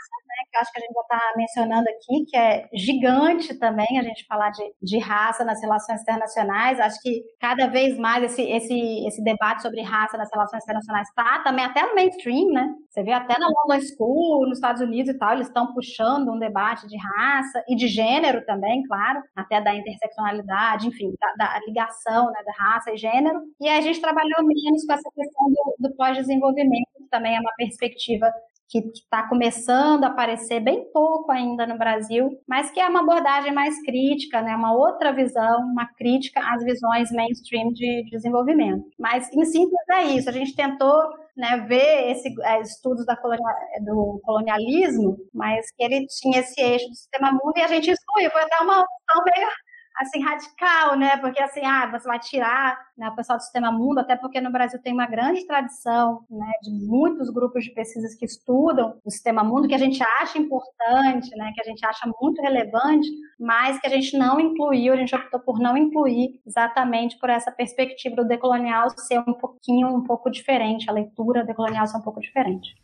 que 0.54 0.58
acho 0.60 0.72
que 0.72 0.80
a 0.80 0.82
gente 0.82 0.94
já 0.94 1.02
está 1.02 1.34
mencionando 1.36 1.90
aqui, 1.90 2.26
que 2.30 2.38
é 2.38 2.70
gigante 2.74 3.56
também 3.56 4.00
a 4.00 4.04
gente 4.04 4.26
falar 4.28 4.52
de, 4.52 4.64
de 4.82 5.00
raça 5.00 5.44
nas 5.44 5.60
relações 5.60 6.02
internacionais. 6.02 6.80
Acho 6.80 7.02
que 7.02 7.24
cada 7.40 7.68
vez 7.68 7.98
mais 7.98 8.24
esse, 8.24 8.44
esse, 8.44 9.08
esse 9.08 9.24
debate 9.24 9.64
sobre 9.64 9.82
raça 9.82 10.16
nas 10.18 10.30
relações 10.32 10.64
internacionais 10.64 11.10
está 11.10 11.40
também 11.40 11.66
até 11.66 11.82
no 11.82 11.96
mainstream, 11.96 12.52
né? 12.52 12.72
Você 12.90 13.02
vê 13.02 13.12
até 13.12 13.38
na 13.40 13.48
London 13.48 13.82
School, 13.82 14.48
nos 14.48 14.60
Estados 14.60 14.82
Unidos 14.82 15.14
e 15.14 15.18
tal, 15.18 15.34
eles 15.34 15.48
estão 15.48 15.74
puxando 15.74 16.32
um 16.32 16.38
debate 16.38 16.88
de 16.88 16.96
raça 16.98 17.64
e 17.68 17.76
de 17.76 17.88
gênero 17.88 18.46
também, 18.46 18.84
claro, 18.84 19.24
até 19.36 19.60
da 19.60 19.74
interseccionalidade, 19.76 20.88
enfim, 20.88 21.12
da, 21.20 21.48
da 21.48 21.60
ligação 21.66 22.28
né, 22.28 22.40
da 22.46 22.52
raça 22.64 22.92
e 22.92 22.98
gênero. 22.98 23.42
E 23.60 23.68
a 23.68 23.82
gente 23.82 24.00
trabalhou 24.00 24.44
menos 24.44 24.86
com 24.86 24.94
essa 24.94 25.10
questão 25.16 25.48
do, 25.50 25.76
do 25.80 25.96
pós-desenvolvimento, 25.96 26.88
que 26.98 27.10
também 27.10 27.36
é 27.36 27.40
uma 27.40 27.54
perspectiva 27.58 28.32
que 28.74 28.80
está 28.90 29.30
começando 29.30 30.04
a 30.04 30.08
aparecer 30.08 30.60
bem 30.60 30.92
pouco 30.92 31.32
ainda 31.32 31.68
no 31.68 31.78
Brasil, 31.78 32.32
mas 32.48 32.72
que 32.72 32.80
é 32.80 32.88
uma 32.88 33.02
abordagem 33.02 33.54
mais 33.54 33.80
crítica, 33.84 34.42
né? 34.42 34.56
uma 34.56 34.74
outra 34.74 35.14
visão, 35.14 35.62
uma 35.62 35.86
crítica 35.94 36.42
às 36.52 36.64
visões 36.64 37.12
mainstream 37.12 37.72
de 37.72 38.04
desenvolvimento. 38.10 38.84
Mas, 38.98 39.32
em 39.32 39.46
síntese, 39.46 39.76
é 39.92 40.04
isso. 40.06 40.28
A 40.28 40.34
gente 40.34 40.56
tentou 40.56 41.04
né, 41.38 41.64
ver 41.68 42.12
esse 42.12 42.34
é, 42.42 42.62
estudos 42.62 43.06
da 43.06 43.14
do 43.14 44.20
colonialismo, 44.24 45.18
mas 45.32 45.72
que 45.78 45.84
ele 45.84 46.08
tinha 46.08 46.40
esse 46.40 46.60
eixo 46.60 46.90
do 46.90 46.96
sistema 46.96 47.32
mundo 47.32 47.54
e 47.56 47.62
a 47.62 47.68
gente 47.68 47.92
excluiu. 47.92 48.32
Foi 48.32 48.42
até 48.42 48.58
uma 48.60 48.80
opção 48.80 49.24
meio 49.24 49.50
assim 49.98 50.22
radical, 50.22 50.98
né? 50.98 51.18
Porque 51.18 51.42
assim, 51.42 51.62
ah, 51.66 51.90
você 51.92 52.08
vai 52.08 52.20
tirar 52.20 52.78
né, 52.98 53.10
o 53.10 53.16
pessoal 53.16 53.38
do 53.38 53.44
sistema 53.44 53.72
mundo, 53.72 54.00
até 54.00 54.16
porque 54.16 54.42
no 54.42 54.52
Brasil 54.52 54.82
tem 54.82 54.94
uma 54.94 55.08
grande 55.08 55.46
tradição, 55.46 56.26
né, 56.30 56.52
de 56.62 56.72
muitos 56.72 57.30
grupos 57.30 57.64
de 57.64 57.72
pesquisas 57.72 58.16
que 58.16 58.26
estudam 58.26 59.00
o 59.04 59.12
sistema 59.12 59.44
mundo 59.44 59.68
que 59.68 59.76
a 59.76 59.80
gente 59.80 60.02
acha 60.22 60.38
importante, 60.38 61.36
né, 61.36 61.52
que 61.56 61.62
a 61.62 61.66
gente 61.66 61.86
acha 61.86 62.10
muito 62.22 62.42
relevante, 62.42 63.08
mas 63.40 63.80
que 63.80 63.88
a 63.88 63.90
gente 63.90 64.18
não 64.18 64.40
incluiu, 64.40 64.94
a 64.94 64.98
gente 64.98 65.16
optou 65.16 65.40
por 65.40 65.60
não 65.60 65.78
incluir 65.78 66.40
exatamente 66.46 67.18
por 67.20 67.30
essa 67.30 67.52
perspectiva 67.52 68.16
do 68.16 68.26
decolonial 68.26 68.90
ser 68.92 69.20
um 69.20 69.34
pouquinho, 69.34 69.88
um 69.88 70.04
pouco 70.04 70.30
diferente, 70.30 70.90
a 70.90 70.94
leitura 70.94 71.44
decolonial 71.44 71.88
ser 71.88 71.98
um 71.98 72.02
pouco 72.02 72.20
diferente. 72.20 72.76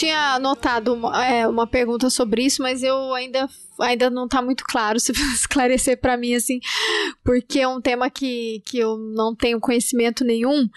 Tinha 0.00 0.34
anotado 0.34 0.94
uma, 0.94 1.26
é, 1.26 1.46
uma 1.46 1.66
pergunta 1.66 2.08
sobre 2.08 2.42
isso, 2.42 2.62
mas 2.62 2.82
eu 2.82 3.12
ainda 3.14 3.46
ainda 3.78 4.10
não 4.10 4.26
tá 4.28 4.42
muito 4.42 4.64
claro 4.64 4.98
se 5.00 5.12
esclarecer 5.12 5.98
para 6.00 6.16
mim 6.16 6.34
assim, 6.34 6.58
porque 7.30 7.60
é 7.60 7.68
um 7.68 7.80
tema 7.80 8.10
que, 8.10 8.60
que 8.66 8.76
eu 8.76 8.98
não 8.98 9.36
tenho 9.36 9.60
conhecimento 9.60 10.24
nenhum, 10.24 10.68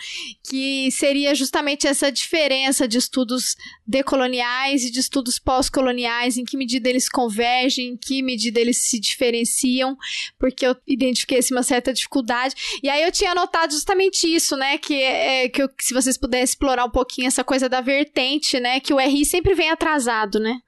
que 0.48 0.92
seria 0.92 1.34
justamente 1.34 1.88
essa 1.88 2.12
diferença 2.12 2.88
de 2.88 3.00
estudos 3.00 3.56
decoloniais 3.88 4.84
e 4.84 4.92
de 4.92 5.00
estudos 5.00 5.40
pós-coloniais, 5.40 6.38
em 6.38 6.46
que 6.46 6.56
medida 6.56 6.88
eles 6.88 7.10
convergem, 7.10 7.88
em 7.88 7.98
que 7.98 8.22
medida 8.22 8.60
eles 8.60 8.78
se 8.88 9.00
diferenciam, 9.00 9.98
porque 10.38 10.64
eu 10.64 10.76
identifiquei 10.86 11.40
assim, 11.40 11.56
uma 11.56 11.64
certa 11.64 11.92
dificuldade. 11.92 12.54
E 12.84 12.88
aí 12.88 13.02
eu 13.02 13.12
tinha 13.12 13.32
anotado 13.32 13.74
justamente 13.74 14.28
isso, 14.28 14.56
né, 14.56 14.78
que 14.78 14.94
é 14.94 15.50
que 15.50 15.64
eu, 15.64 15.70
se 15.80 15.92
vocês 15.92 16.20
pudessem 16.20 16.44
explorar 16.44 16.86
um 16.86 16.92
pouquinho 16.92 17.26
essa 17.26 17.44
coisa 17.44 17.68
da 17.68 17.82
vertente, 17.82 18.60
né, 18.60 18.80
que 18.80 18.94
o 18.94 19.00
RI 19.00 19.26
sempre 19.26 19.56
vem 19.56 19.72
atrasado, 19.72 20.40
né? 20.40 20.60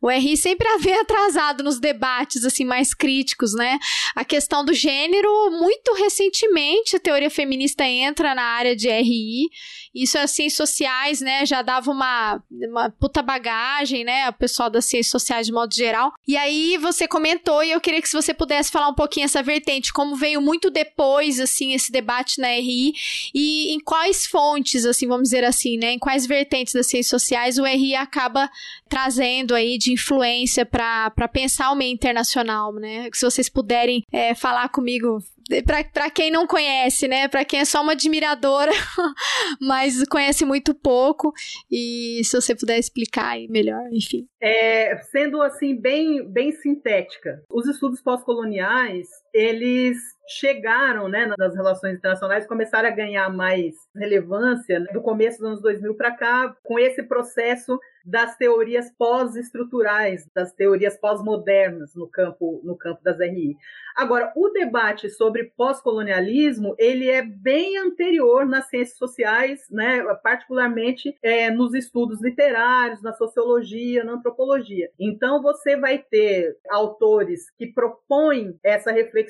O 0.00 0.10
RI 0.10 0.36
sempre 0.36 0.66
vem 0.78 0.94
atrasado 1.00 1.62
nos 1.62 1.80
debates 1.80 2.44
assim 2.44 2.64
mais 2.64 2.94
críticos, 2.94 3.54
né? 3.54 3.78
A 4.14 4.24
questão 4.24 4.64
do 4.64 4.72
gênero, 4.72 5.31
muito 5.50 5.94
recentemente 5.94 6.96
a 6.96 7.00
teoria 7.00 7.30
feminista 7.30 7.84
entra 7.84 8.34
na 8.34 8.42
área 8.42 8.76
de 8.76 8.88
RI. 8.88 9.50
Isso 9.94 10.16
as 10.18 10.30
ciências 10.30 10.56
sociais, 10.56 11.20
né, 11.20 11.44
já 11.44 11.62
dava 11.62 11.90
uma, 11.90 12.42
uma 12.50 12.90
puta 12.90 13.22
bagagem, 13.22 14.04
né, 14.04 14.28
o 14.28 14.32
pessoal 14.32 14.70
das 14.70 14.84
ciências 14.84 15.10
sociais 15.10 15.46
de 15.46 15.52
modo 15.52 15.74
geral. 15.74 16.12
E 16.26 16.36
aí 16.36 16.78
você 16.78 17.06
comentou 17.06 17.62
e 17.62 17.70
eu 17.70 17.80
queria 17.80 18.00
que 18.00 18.08
se 18.08 18.16
você 18.16 18.32
pudesse 18.32 18.70
falar 18.70 18.88
um 18.88 18.94
pouquinho 18.94 19.24
essa 19.24 19.42
vertente, 19.42 19.92
como 19.92 20.16
veio 20.16 20.40
muito 20.40 20.70
depois, 20.70 21.38
assim, 21.38 21.72
esse 21.72 21.92
debate 21.92 22.40
na 22.40 22.48
RI 22.48 22.94
e 23.34 23.74
em 23.74 23.80
quais 23.80 24.26
fontes, 24.26 24.84
assim, 24.84 25.06
vamos 25.06 25.24
dizer 25.24 25.44
assim, 25.44 25.76
né, 25.76 25.92
em 25.92 25.98
quais 25.98 26.26
vertentes 26.26 26.72
das 26.72 26.86
ciências 26.86 27.10
sociais 27.10 27.58
o 27.58 27.64
RI 27.64 27.94
acaba 27.94 28.50
trazendo 28.88 29.54
aí 29.54 29.78
de 29.78 29.92
influência 29.92 30.64
para 30.64 31.28
pensar 31.32 31.70
o 31.70 31.74
meio 31.74 31.92
internacional, 31.92 32.72
né? 32.74 33.08
Se 33.12 33.24
vocês 33.24 33.48
puderem 33.48 34.04
é, 34.12 34.34
falar 34.34 34.68
comigo, 34.68 35.18
para 35.62 36.10
quem 36.10 36.30
não 36.30 36.46
conhece, 36.46 37.06
né? 37.08 37.28
Para 37.28 37.44
quem 37.44 37.60
é 37.60 37.64
só 37.64 37.82
uma 37.82 37.92
admiradora, 37.92 38.72
mas 39.60 40.02
conhece 40.08 40.44
muito 40.44 40.74
pouco, 40.74 41.32
e 41.70 42.20
se 42.24 42.40
você 42.40 42.54
puder 42.54 42.78
explicar 42.78 43.30
aí 43.30 43.48
melhor, 43.48 43.82
enfim. 43.92 44.26
É, 44.40 44.96
sendo 45.10 45.42
assim 45.42 45.74
bem, 45.74 46.24
bem 46.24 46.52
sintética, 46.52 47.42
os 47.50 47.66
estudos 47.66 48.00
pós-coloniais 48.00 49.08
eles 49.32 49.98
chegaram 50.28 51.08
né, 51.08 51.32
nas 51.38 51.54
relações 51.54 51.96
internacionais, 51.96 52.46
começaram 52.46 52.88
a 52.88 52.92
ganhar 52.92 53.28
mais 53.30 53.74
relevância 53.94 54.80
né, 54.80 54.86
do 54.92 55.02
começo 55.02 55.38
dos 55.38 55.46
anos 55.46 55.62
2000 55.62 55.94
para 55.94 56.12
cá, 56.12 56.56
com 56.62 56.78
esse 56.78 57.02
processo 57.02 57.78
das 58.04 58.36
teorias 58.36 58.90
pós-estruturais, 58.98 60.28
das 60.34 60.52
teorias 60.52 60.96
pós-modernas 60.96 61.94
no 61.94 62.08
campo, 62.08 62.60
no 62.64 62.76
campo 62.76 63.00
das 63.02 63.18
RI. 63.20 63.56
Agora, 63.94 64.32
o 64.34 64.48
debate 64.48 65.08
sobre 65.10 65.52
pós-colonialismo, 65.56 66.74
ele 66.78 67.08
é 67.08 67.22
bem 67.22 67.78
anterior 67.78 68.44
nas 68.44 68.68
ciências 68.68 68.98
sociais, 68.98 69.60
né, 69.70 70.02
particularmente 70.22 71.16
é, 71.22 71.50
nos 71.50 71.74
estudos 71.74 72.20
literários, 72.20 73.02
na 73.02 73.12
sociologia, 73.12 74.02
na 74.02 74.14
antropologia. 74.14 74.90
Então, 74.98 75.40
você 75.40 75.76
vai 75.76 75.98
ter 75.98 76.56
autores 76.70 77.50
que 77.56 77.68
propõem 77.68 78.58
essa 78.64 78.90
reflexão 78.90 79.21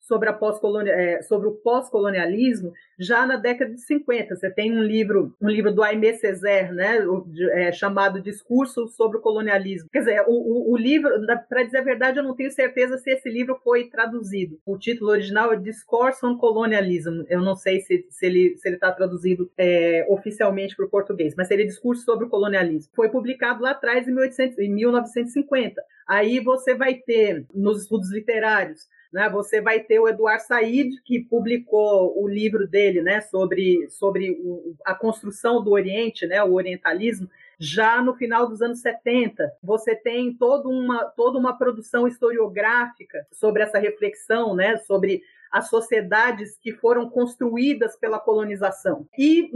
sobre, 0.00 0.28
a 0.28 0.32
pós 0.32 0.60
é, 0.86 1.22
sobre 1.22 1.48
o 1.48 1.52
pós-colonialismo 1.52 2.72
já 2.98 3.26
na 3.26 3.36
década 3.36 3.72
de 3.72 3.80
50. 3.80 4.36
Você 4.36 4.50
tem 4.50 4.76
um 4.76 4.82
livro, 4.82 5.34
um 5.40 5.48
livro 5.48 5.72
do 5.72 5.82
Aimé 5.82 6.12
Césaire, 6.12 6.72
né, 6.72 6.98
é, 7.52 7.72
chamado 7.72 8.20
Discurso 8.20 8.86
sobre 8.88 9.18
o 9.18 9.20
Colonialismo. 9.20 9.88
Quer 9.90 10.00
dizer, 10.00 10.24
o, 10.26 10.32
o, 10.32 10.72
o 10.72 10.76
livro, 10.76 11.10
para 11.48 11.62
dizer 11.62 11.78
a 11.78 11.84
verdade, 11.84 12.18
eu 12.18 12.24
não 12.24 12.36
tenho 12.36 12.50
certeza 12.50 12.98
se 12.98 13.10
esse 13.10 13.30
livro 13.30 13.58
foi 13.64 13.88
traduzido. 13.88 14.60
O 14.66 14.78
título 14.78 15.10
original 15.10 15.52
é 15.52 15.56
Discourse 15.56 16.24
on 16.24 16.36
Colonialism. 16.36 17.24
Eu 17.28 17.40
não 17.40 17.56
sei 17.56 17.80
se, 17.80 18.06
se 18.10 18.26
ele 18.26 18.56
se 18.58 18.68
está 18.68 18.92
traduzido 18.92 19.50
é, 19.56 20.06
oficialmente 20.08 20.76
para 20.76 20.86
o 20.86 20.90
português, 20.90 21.34
mas 21.36 21.48
seria 21.48 21.64
Discurso 21.64 22.04
sobre 22.04 22.26
o 22.26 22.28
Colonialismo. 22.28 22.92
Foi 22.94 23.08
publicado 23.08 23.62
lá 23.62 23.70
atrás, 23.70 24.06
em, 24.06 24.12
1800, 24.12 24.58
em 24.58 24.70
1950. 24.70 25.82
Aí 26.06 26.38
você 26.40 26.74
vai 26.74 26.94
ter, 26.94 27.46
nos 27.54 27.82
estudos 27.82 28.12
literários, 28.12 28.86
né? 29.14 29.30
Você 29.30 29.60
vai 29.60 29.78
ter 29.78 30.00
o 30.00 30.08
Eduard 30.08 30.42
Said, 30.42 31.00
que 31.04 31.20
publicou 31.20 32.20
o 32.20 32.28
livro 32.28 32.66
dele 32.66 33.00
né, 33.00 33.20
sobre, 33.20 33.88
sobre 33.88 34.32
o, 34.42 34.74
a 34.84 34.92
construção 34.92 35.62
do 35.62 35.70
Oriente, 35.70 36.26
né, 36.26 36.42
o 36.42 36.52
orientalismo, 36.52 37.30
já 37.56 38.02
no 38.02 38.16
final 38.16 38.48
dos 38.48 38.60
anos 38.60 38.80
70. 38.80 39.52
Você 39.62 39.94
tem 39.94 40.34
toda 40.34 40.68
uma, 40.68 41.04
toda 41.04 41.38
uma 41.38 41.56
produção 41.56 42.08
historiográfica 42.08 43.24
sobre 43.32 43.62
essa 43.62 43.78
reflexão, 43.78 44.56
né, 44.56 44.78
sobre 44.78 45.22
as 45.52 45.68
sociedades 45.68 46.58
que 46.60 46.72
foram 46.72 47.08
construídas 47.08 47.96
pela 47.96 48.18
colonização. 48.18 49.06
E 49.16 49.48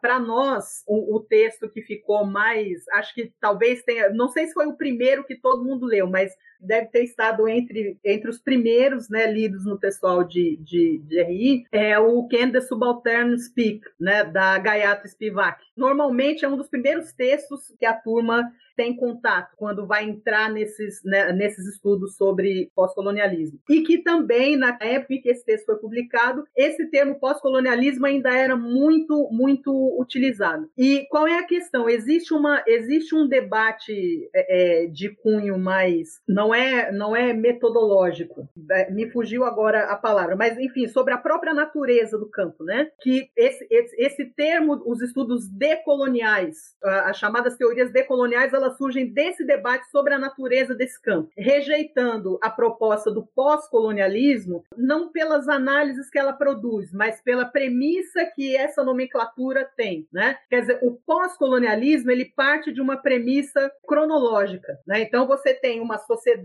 para 0.00 0.20
nós, 0.20 0.84
o, 0.86 1.16
o, 1.16 1.18
texto 1.18 1.68
que 1.68 1.82
ficou 1.82 2.24
mais, 2.24 2.86
acho 2.92 3.12
que 3.12 3.32
talvez 3.40 3.82
tenha, 3.82 4.10
não 4.10 4.28
sei 4.28 4.46
se 4.46 4.54
foi 4.54 4.68
o 4.68 4.76
primeiro 4.76 5.24
que 5.24 5.34
todo 5.34 5.64
mundo 5.64 5.84
leu, 5.84 6.06
mas 6.06 6.32
deve 6.60 6.86
ter 6.86 7.04
estado 7.04 7.48
entre, 7.48 7.98
entre 8.04 8.30
os 8.30 8.38
primeiros 8.38 9.08
né, 9.08 9.30
lidos 9.30 9.64
no 9.64 9.78
pessoal 9.78 10.24
de, 10.24 10.56
de, 10.56 10.98
de 10.98 11.22
RI, 11.22 11.64
é 11.72 11.98
o 11.98 12.26
Can 12.28 12.50
the 12.50 12.60
Subaltern 12.60 13.38
Speak, 13.38 13.80
né, 13.98 14.24
da 14.24 14.58
Gayatri 14.58 15.08
Spivak. 15.08 15.62
Normalmente 15.76 16.44
é 16.44 16.48
um 16.48 16.56
dos 16.56 16.68
primeiros 16.68 17.12
textos 17.12 17.74
que 17.78 17.86
a 17.86 17.94
turma 17.94 18.50
tem 18.80 18.96
contato 18.96 19.54
quando 19.58 19.86
vai 19.86 20.04
entrar 20.04 20.50
nesses, 20.50 21.04
né, 21.04 21.32
nesses 21.32 21.66
estudos 21.66 22.16
sobre 22.16 22.70
pós-colonialismo. 22.74 23.60
E 23.68 23.82
que 23.82 23.98
também, 23.98 24.56
na 24.56 24.78
época 24.80 25.14
em 25.14 25.20
que 25.20 25.28
esse 25.28 25.44
texto 25.44 25.66
foi 25.66 25.76
publicado, 25.76 26.44
esse 26.56 26.86
termo 26.86 27.20
pós-colonialismo 27.20 28.06
ainda 28.06 28.34
era 28.34 28.56
muito, 28.56 29.28
muito 29.30 29.70
utilizado. 30.00 30.70
E 30.78 31.06
qual 31.10 31.26
é 31.26 31.38
a 31.38 31.46
questão? 31.46 31.90
Existe, 31.90 32.32
uma, 32.32 32.62
existe 32.66 33.14
um 33.14 33.28
debate 33.28 34.30
é, 34.34 34.84
é 34.84 34.86
de 34.86 35.10
cunho 35.10 35.58
mais. 35.58 36.20
não 36.26 36.49
é, 36.54 36.92
não 36.92 37.14
é 37.14 37.32
metodológico, 37.32 38.48
é, 38.70 38.90
me 38.90 39.10
fugiu 39.10 39.44
agora 39.44 39.84
a 39.84 39.96
palavra, 39.96 40.36
mas 40.36 40.58
enfim, 40.58 40.88
sobre 40.88 41.14
a 41.14 41.18
própria 41.18 41.54
natureza 41.54 42.18
do 42.18 42.28
campo, 42.28 42.64
né? 42.64 42.90
Que 43.00 43.30
esse, 43.36 43.66
esse, 43.70 43.96
esse 43.96 44.24
termo, 44.26 44.82
os 44.86 45.00
estudos 45.00 45.48
decoloniais, 45.48 46.76
as 46.82 47.18
chamadas 47.18 47.56
teorias 47.56 47.92
decoloniais, 47.92 48.52
elas 48.52 48.76
surgem 48.76 49.12
desse 49.12 49.44
debate 49.44 49.90
sobre 49.90 50.14
a 50.14 50.18
natureza 50.18 50.74
desse 50.74 51.00
campo, 51.00 51.30
rejeitando 51.36 52.38
a 52.42 52.50
proposta 52.50 53.10
do 53.10 53.26
pós-colonialismo, 53.34 54.64
não 54.76 55.10
pelas 55.10 55.48
análises 55.48 56.10
que 56.10 56.18
ela 56.18 56.32
produz, 56.32 56.92
mas 56.92 57.20
pela 57.22 57.44
premissa 57.44 58.24
que 58.34 58.56
essa 58.56 58.82
nomenclatura 58.82 59.68
tem, 59.76 60.06
né? 60.12 60.36
Quer 60.48 60.60
dizer, 60.62 60.78
o 60.82 60.92
pós-colonialismo 61.06 62.10
ele 62.10 62.24
parte 62.24 62.72
de 62.72 62.80
uma 62.80 62.96
premissa 62.96 63.70
cronológica, 63.86 64.78
né? 64.86 65.00
Então 65.00 65.26
você 65.26 65.54
tem 65.54 65.80
uma 65.80 65.98
sociedade 65.98 66.39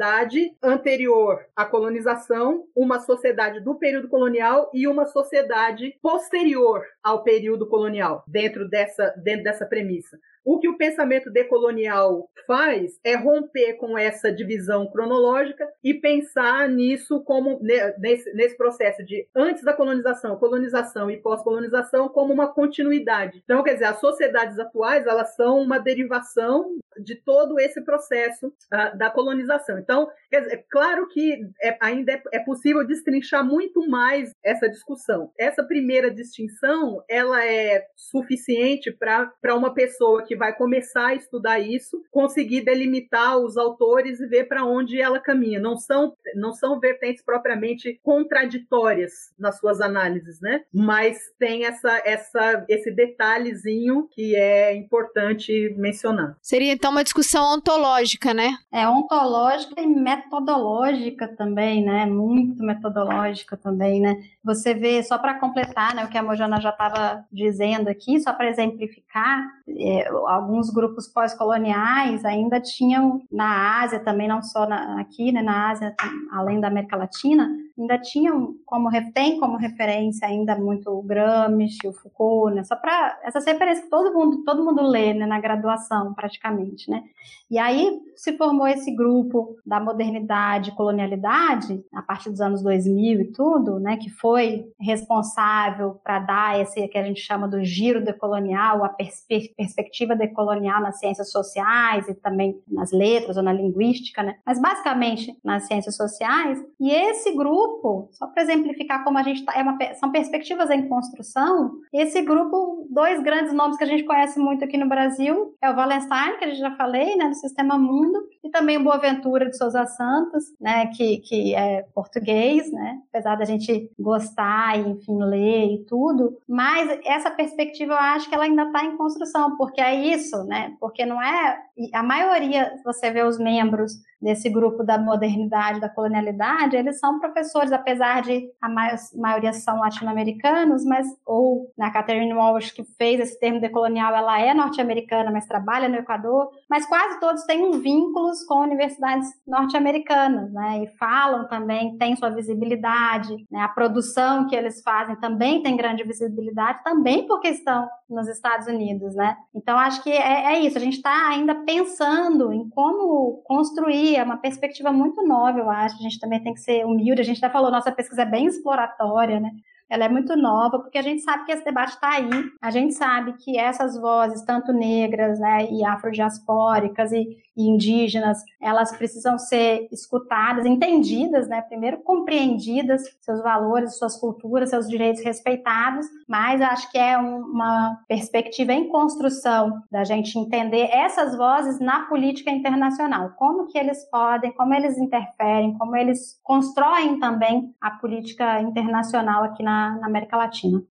anterior 0.61 1.45
à 1.55 1.65
colonização, 1.65 2.65
uma 2.75 2.99
sociedade 2.99 3.59
do 3.59 3.75
período 3.75 4.07
colonial 4.07 4.69
e 4.73 4.87
uma 4.87 5.05
sociedade 5.05 5.97
posterior 6.01 6.83
ao 7.03 7.23
período 7.23 7.67
colonial, 7.67 8.23
dentro 8.27 8.67
dessa, 8.67 9.13
dentro 9.17 9.43
dessa 9.43 9.65
premissa. 9.65 10.17
O 10.45 10.59
que 10.59 10.69
o 10.69 10.77
pensamento 10.77 11.31
decolonial 11.31 12.29
faz 12.45 12.99
é 13.03 13.15
romper 13.15 13.73
com 13.73 13.97
essa 13.97 14.31
divisão 14.31 14.85
cronológica 14.85 15.67
e 15.83 15.91
pensar 15.95 16.69
nisso 16.69 17.19
como 17.21 17.59
nesse, 17.97 18.31
nesse 18.31 18.55
processo 18.55 19.03
de 19.03 19.27
antes 19.35 19.63
da 19.63 19.73
colonização, 19.73 20.37
colonização 20.37 21.09
e 21.09 21.17
pós-colonização 21.17 22.07
como 22.07 22.31
uma 22.31 22.53
continuidade. 22.53 23.41
Então, 23.43 23.63
quer 23.63 23.73
dizer, 23.73 23.85
as 23.85 23.99
sociedades 23.99 24.59
atuais 24.59 25.07
elas 25.07 25.35
são 25.35 25.59
uma 25.59 25.79
derivação 25.79 26.77
de 27.03 27.15
todo 27.15 27.59
esse 27.59 27.81
processo 27.81 28.47
uh, 28.47 28.97
da 28.97 29.09
colonização. 29.09 29.77
Então, 29.79 30.07
dizer, 30.31 30.53
é 30.53 30.63
claro 30.69 31.07
que 31.07 31.39
é, 31.61 31.77
ainda 31.81 32.13
é, 32.13 32.21
é 32.33 32.39
possível 32.39 32.85
destrinchar 32.85 33.45
muito 33.45 33.87
mais 33.87 34.31
essa 34.43 34.69
discussão. 34.69 35.31
Essa 35.37 35.63
primeira 35.63 36.11
distinção 36.11 37.03
ela 37.09 37.45
é 37.45 37.85
suficiente 37.95 38.91
para 38.91 39.55
uma 39.55 39.73
pessoa 39.73 40.23
que 40.23 40.35
vai 40.35 40.55
começar 40.55 41.07
a 41.07 41.15
estudar 41.15 41.59
isso, 41.59 42.01
conseguir 42.11 42.61
delimitar 42.61 43.37
os 43.37 43.57
autores 43.57 44.19
e 44.19 44.27
ver 44.27 44.45
para 44.45 44.65
onde 44.65 44.99
ela 44.99 45.19
caminha. 45.19 45.59
Não 45.59 45.77
são, 45.77 46.15
não 46.35 46.53
são 46.53 46.79
vertentes 46.79 47.23
propriamente 47.23 47.99
contraditórias 48.03 49.33
nas 49.37 49.59
suas 49.59 49.81
análises, 49.81 50.39
né? 50.41 50.63
Mas 50.73 51.17
tem 51.39 51.65
essa, 51.65 52.01
essa, 52.05 52.65
esse 52.69 52.91
detalhezinho 52.91 54.07
que 54.11 54.35
é 54.35 54.75
importante 54.75 55.73
mencionar. 55.77 56.37
Seria 56.41 56.77
então 56.85 56.91
uma 56.91 57.03
discussão 57.03 57.55
ontológica, 57.55 58.31
né? 58.31 58.59
É 58.71 58.87
ontológica 58.87 59.81
e 59.81 59.87
metodológica 59.87 61.27
também, 61.27 61.83
né? 61.83 62.05
Muito 62.05 62.61
metodológica 62.61 63.57
também, 63.57 63.99
né? 63.99 64.21
Você 64.43 64.75
vê, 64.75 65.01
só 65.01 65.17
para 65.17 65.39
completar, 65.39 65.95
né, 65.95 66.05
o 66.05 66.07
que 66.07 66.15
a 66.15 66.21
Mojana 66.21 66.61
já 66.61 66.69
estava 66.69 67.25
dizendo 67.31 67.87
aqui, 67.87 68.19
só 68.19 68.31
para 68.31 68.51
exemplificar, 68.51 69.43
é, 69.67 70.07
alguns 70.27 70.69
grupos 70.69 71.07
pós-coloniais 71.07 72.23
ainda 72.23 72.61
tinham 72.61 73.23
na 73.31 73.81
Ásia 73.81 73.99
também, 73.99 74.27
não 74.27 74.43
só 74.43 74.67
na, 74.67 75.01
aqui, 75.01 75.31
né, 75.31 75.41
na 75.41 75.71
Ásia, 75.71 75.95
além 76.31 76.61
da 76.61 76.67
América 76.67 76.95
Latina, 76.95 77.49
ainda 77.77 77.97
tinham 77.97 78.55
como 78.65 78.89
tem 79.13 79.39
como 79.39 79.57
referência 79.57 80.27
ainda 80.27 80.55
muito 80.57 80.89
o 80.89 81.01
Gramsci, 81.01 81.87
o 81.87 81.93
Foucault, 81.93 82.55
né? 82.55 82.63
Só 82.63 82.75
para 82.75 83.19
essas 83.23 83.45
referências 83.45 83.85
que 83.85 83.89
todo 83.89 84.13
mundo 84.13 84.43
todo 84.43 84.63
mundo 84.63 84.81
lê 84.81 85.13
né, 85.13 85.25
na 85.25 85.39
graduação 85.39 86.13
praticamente, 86.13 86.89
né? 86.89 87.03
E 87.49 87.59
aí 87.59 87.99
se 88.15 88.37
formou 88.37 88.67
esse 88.67 88.91
grupo 88.91 89.55
da 89.65 89.79
modernidade 89.79 90.71
colonialidade 90.71 91.83
a 91.93 92.01
partir 92.01 92.29
dos 92.29 92.41
anos 92.41 92.63
2000 92.63 93.21
e 93.21 93.31
tudo, 93.31 93.79
né? 93.79 93.97
Que 93.97 94.09
foi 94.09 94.65
responsável 94.79 95.99
para 96.03 96.19
dar 96.19 96.59
esse 96.59 96.87
que 96.87 96.97
a 96.97 97.03
gente 97.03 97.19
chama 97.21 97.47
do 97.47 97.63
giro 97.63 98.03
decolonial, 98.03 98.83
a 98.83 98.89
perspe- 98.89 99.53
perspectiva 99.55 100.15
decolonial 100.15 100.81
nas 100.81 100.99
ciências 100.99 101.31
sociais 101.31 102.07
e 102.07 102.13
também 102.15 102.59
nas 102.67 102.91
letras 102.91 103.37
ou 103.37 103.43
na 103.43 103.53
linguística, 103.53 104.23
né? 104.23 104.35
Mas 104.45 104.61
basicamente 104.61 105.37
nas 105.43 105.67
ciências 105.67 105.95
sociais. 105.95 106.59
E 106.79 106.91
esse 106.91 107.35
grupo, 107.35 107.64
só 108.11 108.27
para 108.27 108.43
exemplificar 108.43 109.03
como 109.03 109.17
a 109.17 109.23
gente 109.23 109.43
tá, 109.43 109.53
é 109.55 109.61
uma, 109.61 109.77
são 109.95 110.11
perspectivas 110.11 110.69
em 110.69 110.87
construção. 110.87 111.71
Esse 111.93 112.21
grupo, 112.21 112.87
dois 112.89 113.21
grandes 113.21 113.53
nomes 113.53 113.77
que 113.77 113.83
a 113.83 113.87
gente 113.87 114.03
conhece 114.03 114.39
muito 114.39 114.63
aqui 114.63 114.77
no 114.77 114.87
Brasil 114.87 115.55
é 115.61 115.69
o 115.69 115.75
Wallenstein, 115.75 116.37
que 116.37 116.45
a 116.45 116.47
gente 116.47 116.59
já 116.59 116.71
falei, 116.75 117.15
né, 117.15 117.29
do 117.29 117.35
Sistema 117.35 117.77
Mundo, 117.77 118.27
e 118.43 118.49
também 118.49 118.77
o 118.77 118.83
Boaventura 118.83 119.49
de 119.49 119.57
Souza 119.57 119.85
Santos, 119.85 120.43
né, 120.59 120.87
que, 120.87 121.17
que 121.17 121.55
é 121.55 121.83
português, 121.93 122.71
né, 122.71 122.99
apesar 123.09 123.35
da 123.35 123.45
gente 123.45 123.89
gostar 123.99 124.77
e, 124.77 124.89
enfim, 124.89 125.17
ler 125.23 125.73
e 125.73 125.85
tudo, 125.85 126.37
mas 126.47 126.99
essa 127.05 127.31
perspectiva 127.31 127.93
eu 127.93 127.99
acho 127.99 128.29
que 128.29 128.35
ela 128.35 128.45
ainda 128.45 128.63
está 128.63 128.83
em 128.85 128.97
construção, 128.97 129.55
porque 129.57 129.81
é 129.81 129.95
isso, 129.95 130.43
né, 130.45 130.75
porque 130.79 131.05
não 131.05 131.21
é, 131.21 131.59
a 131.93 132.03
maioria, 132.03 132.73
você 132.83 133.11
vê 133.11 133.23
os 133.23 133.37
membros 133.37 133.93
desse 134.25 134.49
grupo 134.49 134.83
da 134.83 134.97
modernidade, 134.97 135.79
da 135.79 135.87
colonialidade, 135.87 136.75
eles 136.75 136.99
são 136.99 137.19
professores, 137.19 137.71
apesar 137.71 138.23
de 138.23 138.49
a 138.59 138.67
mai- 138.67 138.95
maioria 139.15 139.53
são 139.53 139.79
latino-americanos, 139.79 140.83
mas 140.83 141.05
ou 141.23 141.71
na 141.77 141.91
Catherine 141.91 142.33
Walsh 142.33 142.71
que 142.71 142.83
fez 142.97 143.19
esse 143.19 143.39
termo 143.39 143.61
decolonial, 143.61 144.15
ela 144.15 144.41
é 144.41 144.51
norte-americana, 144.51 145.29
mas 145.31 145.45
trabalha 145.45 145.87
no 145.87 145.97
Equador, 145.97 146.49
mas 146.67 146.87
quase 146.87 147.19
todos 147.19 147.43
têm 147.43 147.79
vínculos 147.79 148.43
com 148.45 148.61
universidades 148.61 149.29
norte-americanas, 149.47 150.51
né? 150.51 150.83
E 150.83 150.87
falam 150.97 151.47
também, 151.47 151.95
têm 151.97 152.15
sua 152.15 152.31
visibilidade, 152.31 153.35
né? 153.51 153.59
A 153.59 153.69
produção 153.69 154.47
que 154.47 154.55
eles 154.55 154.81
fazem 154.81 155.15
também 155.17 155.61
tem 155.61 155.77
grande 155.77 156.03
visibilidade, 156.03 156.83
também 156.83 157.27
porque 157.27 157.49
estão 157.49 157.87
nos 158.09 158.27
Estados 158.27 158.67
Unidos, 158.67 159.15
né? 159.15 159.35
Então 159.53 159.77
acho 159.77 160.03
que 160.03 160.11
é, 160.11 160.53
é 160.53 160.59
isso. 160.59 160.77
A 160.77 160.81
gente 160.81 160.97
está 160.97 161.29
ainda 161.29 161.55
pensando 161.55 162.53
em 162.53 162.69
como 162.69 163.41
construir 163.43 164.15
é 164.15 164.23
uma 164.23 164.37
perspectiva 164.37 164.91
muito 164.91 165.25
nova, 165.25 165.57
eu 165.59 165.69
acho. 165.69 165.95
A 165.95 166.01
gente 166.01 166.19
também 166.19 166.41
tem 166.41 166.53
que 166.53 166.59
ser 166.59 166.85
humilde. 166.85 167.21
A 167.21 167.25
gente 167.25 167.39
já 167.39 167.49
falou, 167.49 167.71
nossa 167.71 167.91
pesquisa 167.91 168.21
é 168.21 168.25
bem 168.25 168.45
exploratória, 168.45 169.39
né? 169.39 169.51
Ela 169.89 170.05
é 170.05 170.09
muito 170.09 170.35
nova, 170.35 170.79
porque 170.79 170.97
a 170.97 171.01
gente 171.01 171.21
sabe 171.21 171.45
que 171.45 171.51
esse 171.51 171.63
debate 171.63 171.93
está 171.93 172.09
aí. 172.15 172.29
A 172.61 172.71
gente 172.71 172.93
sabe 172.93 173.33
que 173.33 173.57
essas 173.57 173.97
vozes, 173.99 174.41
tanto 174.43 174.73
negras 174.73 175.39
né, 175.39 175.67
e 175.71 175.85
afrodiaspóricas 175.85 177.11
e, 177.11 177.37
e 177.55 177.67
indígenas, 177.69 178.39
elas 178.61 178.91
precisam 178.95 179.37
ser 179.37 179.87
escutadas, 179.91 180.65
entendidas, 180.65 181.47
né? 181.47 181.61
Primeiro 181.61 181.97
compreendidas, 182.03 183.03
seus 183.21 183.41
valores, 183.41 183.97
suas 183.97 184.17
culturas, 184.19 184.69
seus 184.69 184.89
direitos 184.89 185.23
respeitados, 185.23 186.05
mas 186.27 186.61
acho 186.61 186.91
que 186.91 186.97
é 186.97 187.17
um- 187.17 187.43
uma 187.55 187.99
perspectiva 188.07 188.73
em 188.73 188.89
construção 188.89 189.81
da 189.91 190.03
gente 190.03 190.37
entender 190.37 190.89
essas 190.91 191.35
vozes 191.37 191.79
na 191.79 192.01
política 192.07 192.49
internacional. 192.51 193.31
Como 193.37 193.67
que 193.67 193.77
eles 193.77 194.03
podem, 194.09 194.51
como 194.53 194.73
eles 194.73 194.97
interferem, 194.97 195.77
como 195.77 195.95
eles 195.95 196.39
constroem 196.43 197.19
também 197.19 197.73
a 197.79 197.91
política 197.91 198.61
internacional 198.61 199.43
aqui 199.43 199.63
na, 199.63 199.74
na 199.99 200.07
América 200.07 200.37
Latina. 200.37 200.81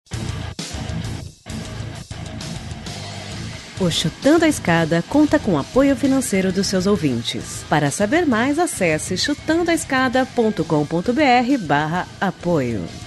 O 3.81 3.91
Chutando 3.91 4.45
a 4.45 4.49
Escada 4.49 5.03
conta 5.09 5.39
com 5.39 5.59
apoio 5.59 5.97
financeiro 5.97 6.53
dos 6.53 6.69
seus 6.69 6.87
ouvintes. 6.87 7.65
Para 7.69 7.91
saber 7.91 8.25
mais, 8.25 8.59
acesse 8.59 9.17
chutandoaescada.com.br 9.17 11.67
barra 11.67 12.07
apoio. 12.21 13.04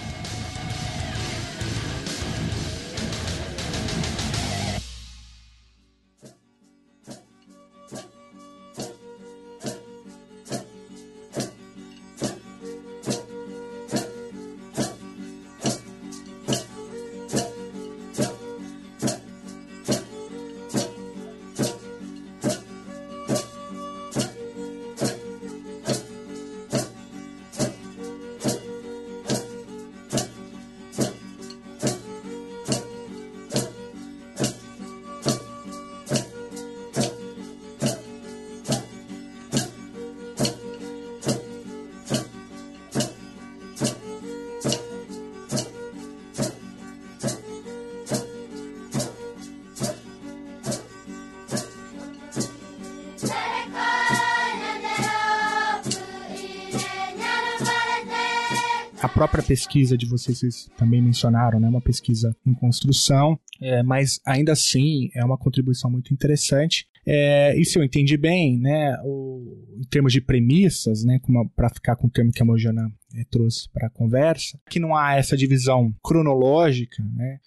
Própria 59.17 59.41
pesquisa 59.41 59.97
de 59.97 60.05
vocês, 60.05 60.37
vocês 60.37 60.69
também 60.77 61.01
mencionaram, 61.01 61.59
né? 61.59 61.67
Uma 61.67 61.81
pesquisa 61.81 62.35
em 62.45 62.53
construção, 62.53 63.39
é, 63.59 63.81
mas 63.81 64.19
ainda 64.23 64.51
assim 64.51 65.09
é 65.15 65.25
uma 65.25 65.37
contribuição 65.37 65.89
muito 65.89 66.13
interessante. 66.13 66.87
É, 67.03 67.57
e 67.59 67.65
se 67.65 67.79
eu 67.79 67.83
entendi 67.83 68.15
bem, 68.15 68.59
né, 68.59 68.95
o, 69.03 69.65
em 69.77 69.87
termos 69.89 70.13
de 70.13 70.21
premissas, 70.21 71.03
né, 71.03 71.19
para 71.55 71.69
ficar 71.69 71.95
com 71.95 72.05
o 72.05 72.09
termo 72.09 72.31
que 72.31 72.43
a 72.43 72.45
Mojana 72.45 72.91
é, 73.15 73.23
trouxe 73.31 73.67
para 73.71 73.87
a 73.87 73.89
conversa, 73.89 74.59
que 74.69 74.79
não 74.79 74.95
há 74.95 75.15
essa 75.15 75.35
divisão 75.35 75.91
cronológica, 76.03 77.01
né, 77.15 77.39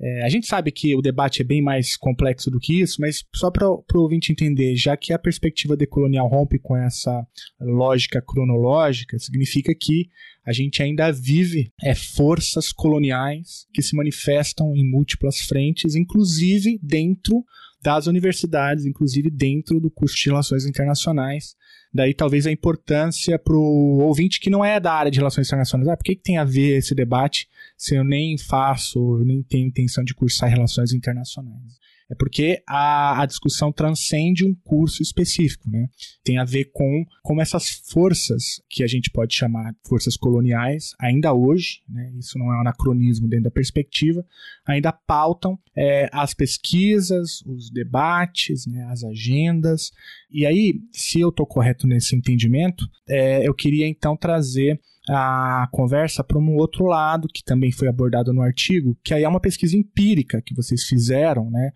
é, 0.00 0.22
a 0.24 0.28
gente 0.28 0.46
sabe 0.46 0.70
que 0.70 0.94
o 0.94 1.02
debate 1.02 1.42
é 1.42 1.44
bem 1.44 1.60
mais 1.60 1.96
complexo 1.96 2.50
do 2.50 2.60
que 2.60 2.80
isso, 2.80 3.00
mas 3.00 3.24
só 3.34 3.50
para 3.50 3.68
o 3.68 3.84
ouvinte 3.96 4.30
entender, 4.30 4.76
já 4.76 4.96
que 4.96 5.12
a 5.12 5.18
perspectiva 5.18 5.76
decolonial 5.76 6.28
rompe 6.28 6.58
com 6.58 6.76
essa 6.76 7.26
lógica 7.60 8.22
cronológica, 8.22 9.18
significa 9.18 9.74
que 9.74 10.08
a 10.46 10.52
gente 10.52 10.82
ainda 10.82 11.10
vive 11.10 11.72
é, 11.82 11.94
forças 11.94 12.72
coloniais 12.72 13.66
que 13.74 13.82
se 13.82 13.96
manifestam 13.96 14.74
em 14.74 14.88
múltiplas 14.88 15.40
frentes, 15.40 15.96
inclusive 15.96 16.78
dentro 16.82 17.44
das 17.82 18.06
universidades, 18.06 18.86
inclusive 18.86 19.30
dentro 19.30 19.80
do 19.80 19.90
curso 19.90 20.16
de 20.16 20.30
Relações 20.30 20.64
Internacionais. 20.64 21.56
Daí 21.92 22.12
talvez 22.12 22.46
a 22.46 22.52
importância 22.52 23.38
para 23.38 23.54
o 23.54 23.98
ouvinte 24.00 24.40
que 24.40 24.50
não 24.50 24.64
é 24.64 24.78
da 24.78 24.92
área 24.92 25.10
de 25.10 25.18
Relações 25.18 25.46
Internacionais. 25.46 25.88
Ah, 25.88 25.96
por 25.96 26.04
que, 26.04 26.16
que 26.16 26.22
tem 26.22 26.36
a 26.36 26.44
ver 26.44 26.76
esse 26.78 26.94
debate 26.94 27.48
se 27.76 27.94
eu 27.94 28.04
nem 28.04 28.36
faço, 28.36 29.22
nem 29.24 29.42
tenho 29.42 29.66
intenção 29.66 30.04
de 30.04 30.14
cursar 30.14 30.50
Relações 30.50 30.92
Internacionais? 30.92 31.78
É 32.10 32.14
porque 32.14 32.62
a, 32.66 33.22
a 33.22 33.26
discussão 33.26 33.70
transcende 33.70 34.44
um 34.44 34.54
curso 34.54 35.02
específico, 35.02 35.70
né? 35.70 35.88
Tem 36.24 36.38
a 36.38 36.44
ver 36.44 36.70
com 36.72 37.04
como 37.22 37.42
essas 37.42 37.68
forças, 37.68 38.62
que 38.68 38.82
a 38.82 38.86
gente 38.86 39.10
pode 39.10 39.36
chamar 39.36 39.74
forças 39.86 40.16
coloniais, 40.16 40.94
ainda 40.98 41.34
hoje, 41.34 41.82
né? 41.88 42.10
Isso 42.18 42.38
não 42.38 42.50
é 42.52 42.56
um 42.56 42.60
anacronismo 42.60 43.28
dentro 43.28 43.44
da 43.44 43.50
perspectiva, 43.50 44.24
ainda 44.66 44.90
pautam 44.90 45.58
é, 45.76 46.08
as 46.10 46.32
pesquisas, 46.32 47.42
os 47.46 47.70
debates, 47.70 48.66
né? 48.66 48.84
as 48.90 49.04
agendas. 49.04 49.92
E 50.30 50.46
aí, 50.46 50.80
se 50.92 51.20
eu 51.20 51.28
estou 51.28 51.46
correto 51.46 51.86
nesse 51.86 52.16
entendimento, 52.16 52.88
é, 53.08 53.46
eu 53.46 53.54
queria 53.54 53.86
então 53.86 54.16
trazer 54.16 54.80
a 55.08 55.68
conversa 55.72 56.22
para 56.22 56.38
um 56.38 56.56
outro 56.56 56.84
lado 56.84 57.28
que 57.28 57.42
também 57.42 57.72
foi 57.72 57.88
abordado 57.88 58.32
no 58.32 58.42
artigo, 58.42 58.96
que 59.02 59.14
aí 59.14 59.24
é 59.24 59.28
uma 59.28 59.40
pesquisa 59.40 59.76
empírica 59.76 60.42
que 60.42 60.54
vocês 60.54 60.84
fizeram, 60.84 61.50
né? 61.50 61.72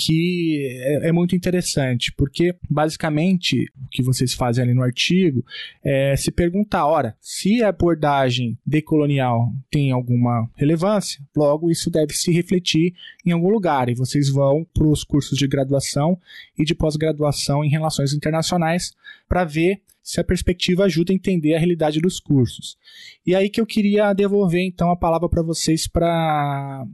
Que 0.00 0.78
é, 0.80 1.08
é 1.08 1.12
muito 1.12 1.34
interessante, 1.34 2.12
porque 2.16 2.54
basicamente 2.70 3.64
o 3.84 3.88
que 3.90 4.00
vocês 4.00 4.32
fazem 4.32 4.62
ali 4.62 4.72
no 4.72 4.84
artigo 4.84 5.44
é 5.84 6.14
se 6.14 6.30
perguntar, 6.30 6.86
ora, 6.86 7.16
se 7.20 7.64
a 7.64 7.70
abordagem 7.70 8.56
decolonial 8.64 9.52
tem 9.68 9.90
alguma 9.90 10.48
relevância, 10.54 11.20
logo 11.36 11.68
isso 11.68 11.90
deve 11.90 12.14
se 12.14 12.30
refletir 12.30 12.94
em 13.26 13.32
algum 13.32 13.48
lugar, 13.48 13.88
e 13.88 13.94
vocês 13.94 14.28
vão 14.28 14.64
para 14.72 14.86
os 14.86 15.02
cursos 15.02 15.36
de 15.36 15.48
graduação 15.48 16.16
e 16.56 16.64
de 16.64 16.76
pós-graduação 16.76 17.64
em 17.64 17.68
relações 17.68 18.12
internacionais 18.12 18.92
para 19.28 19.44
ver 19.44 19.82
se 20.08 20.18
a 20.18 20.24
perspectiva 20.24 20.84
ajuda 20.84 21.12
a 21.12 21.14
entender 21.14 21.54
a 21.54 21.58
realidade 21.58 22.00
dos 22.00 22.18
cursos. 22.18 22.78
E 23.26 23.34
aí 23.34 23.50
que 23.50 23.60
eu 23.60 23.66
queria 23.66 24.14
devolver 24.14 24.62
então 24.62 24.90
a 24.90 24.96
palavra 24.96 25.28
para 25.28 25.42
vocês 25.42 25.86
para 25.86 26.86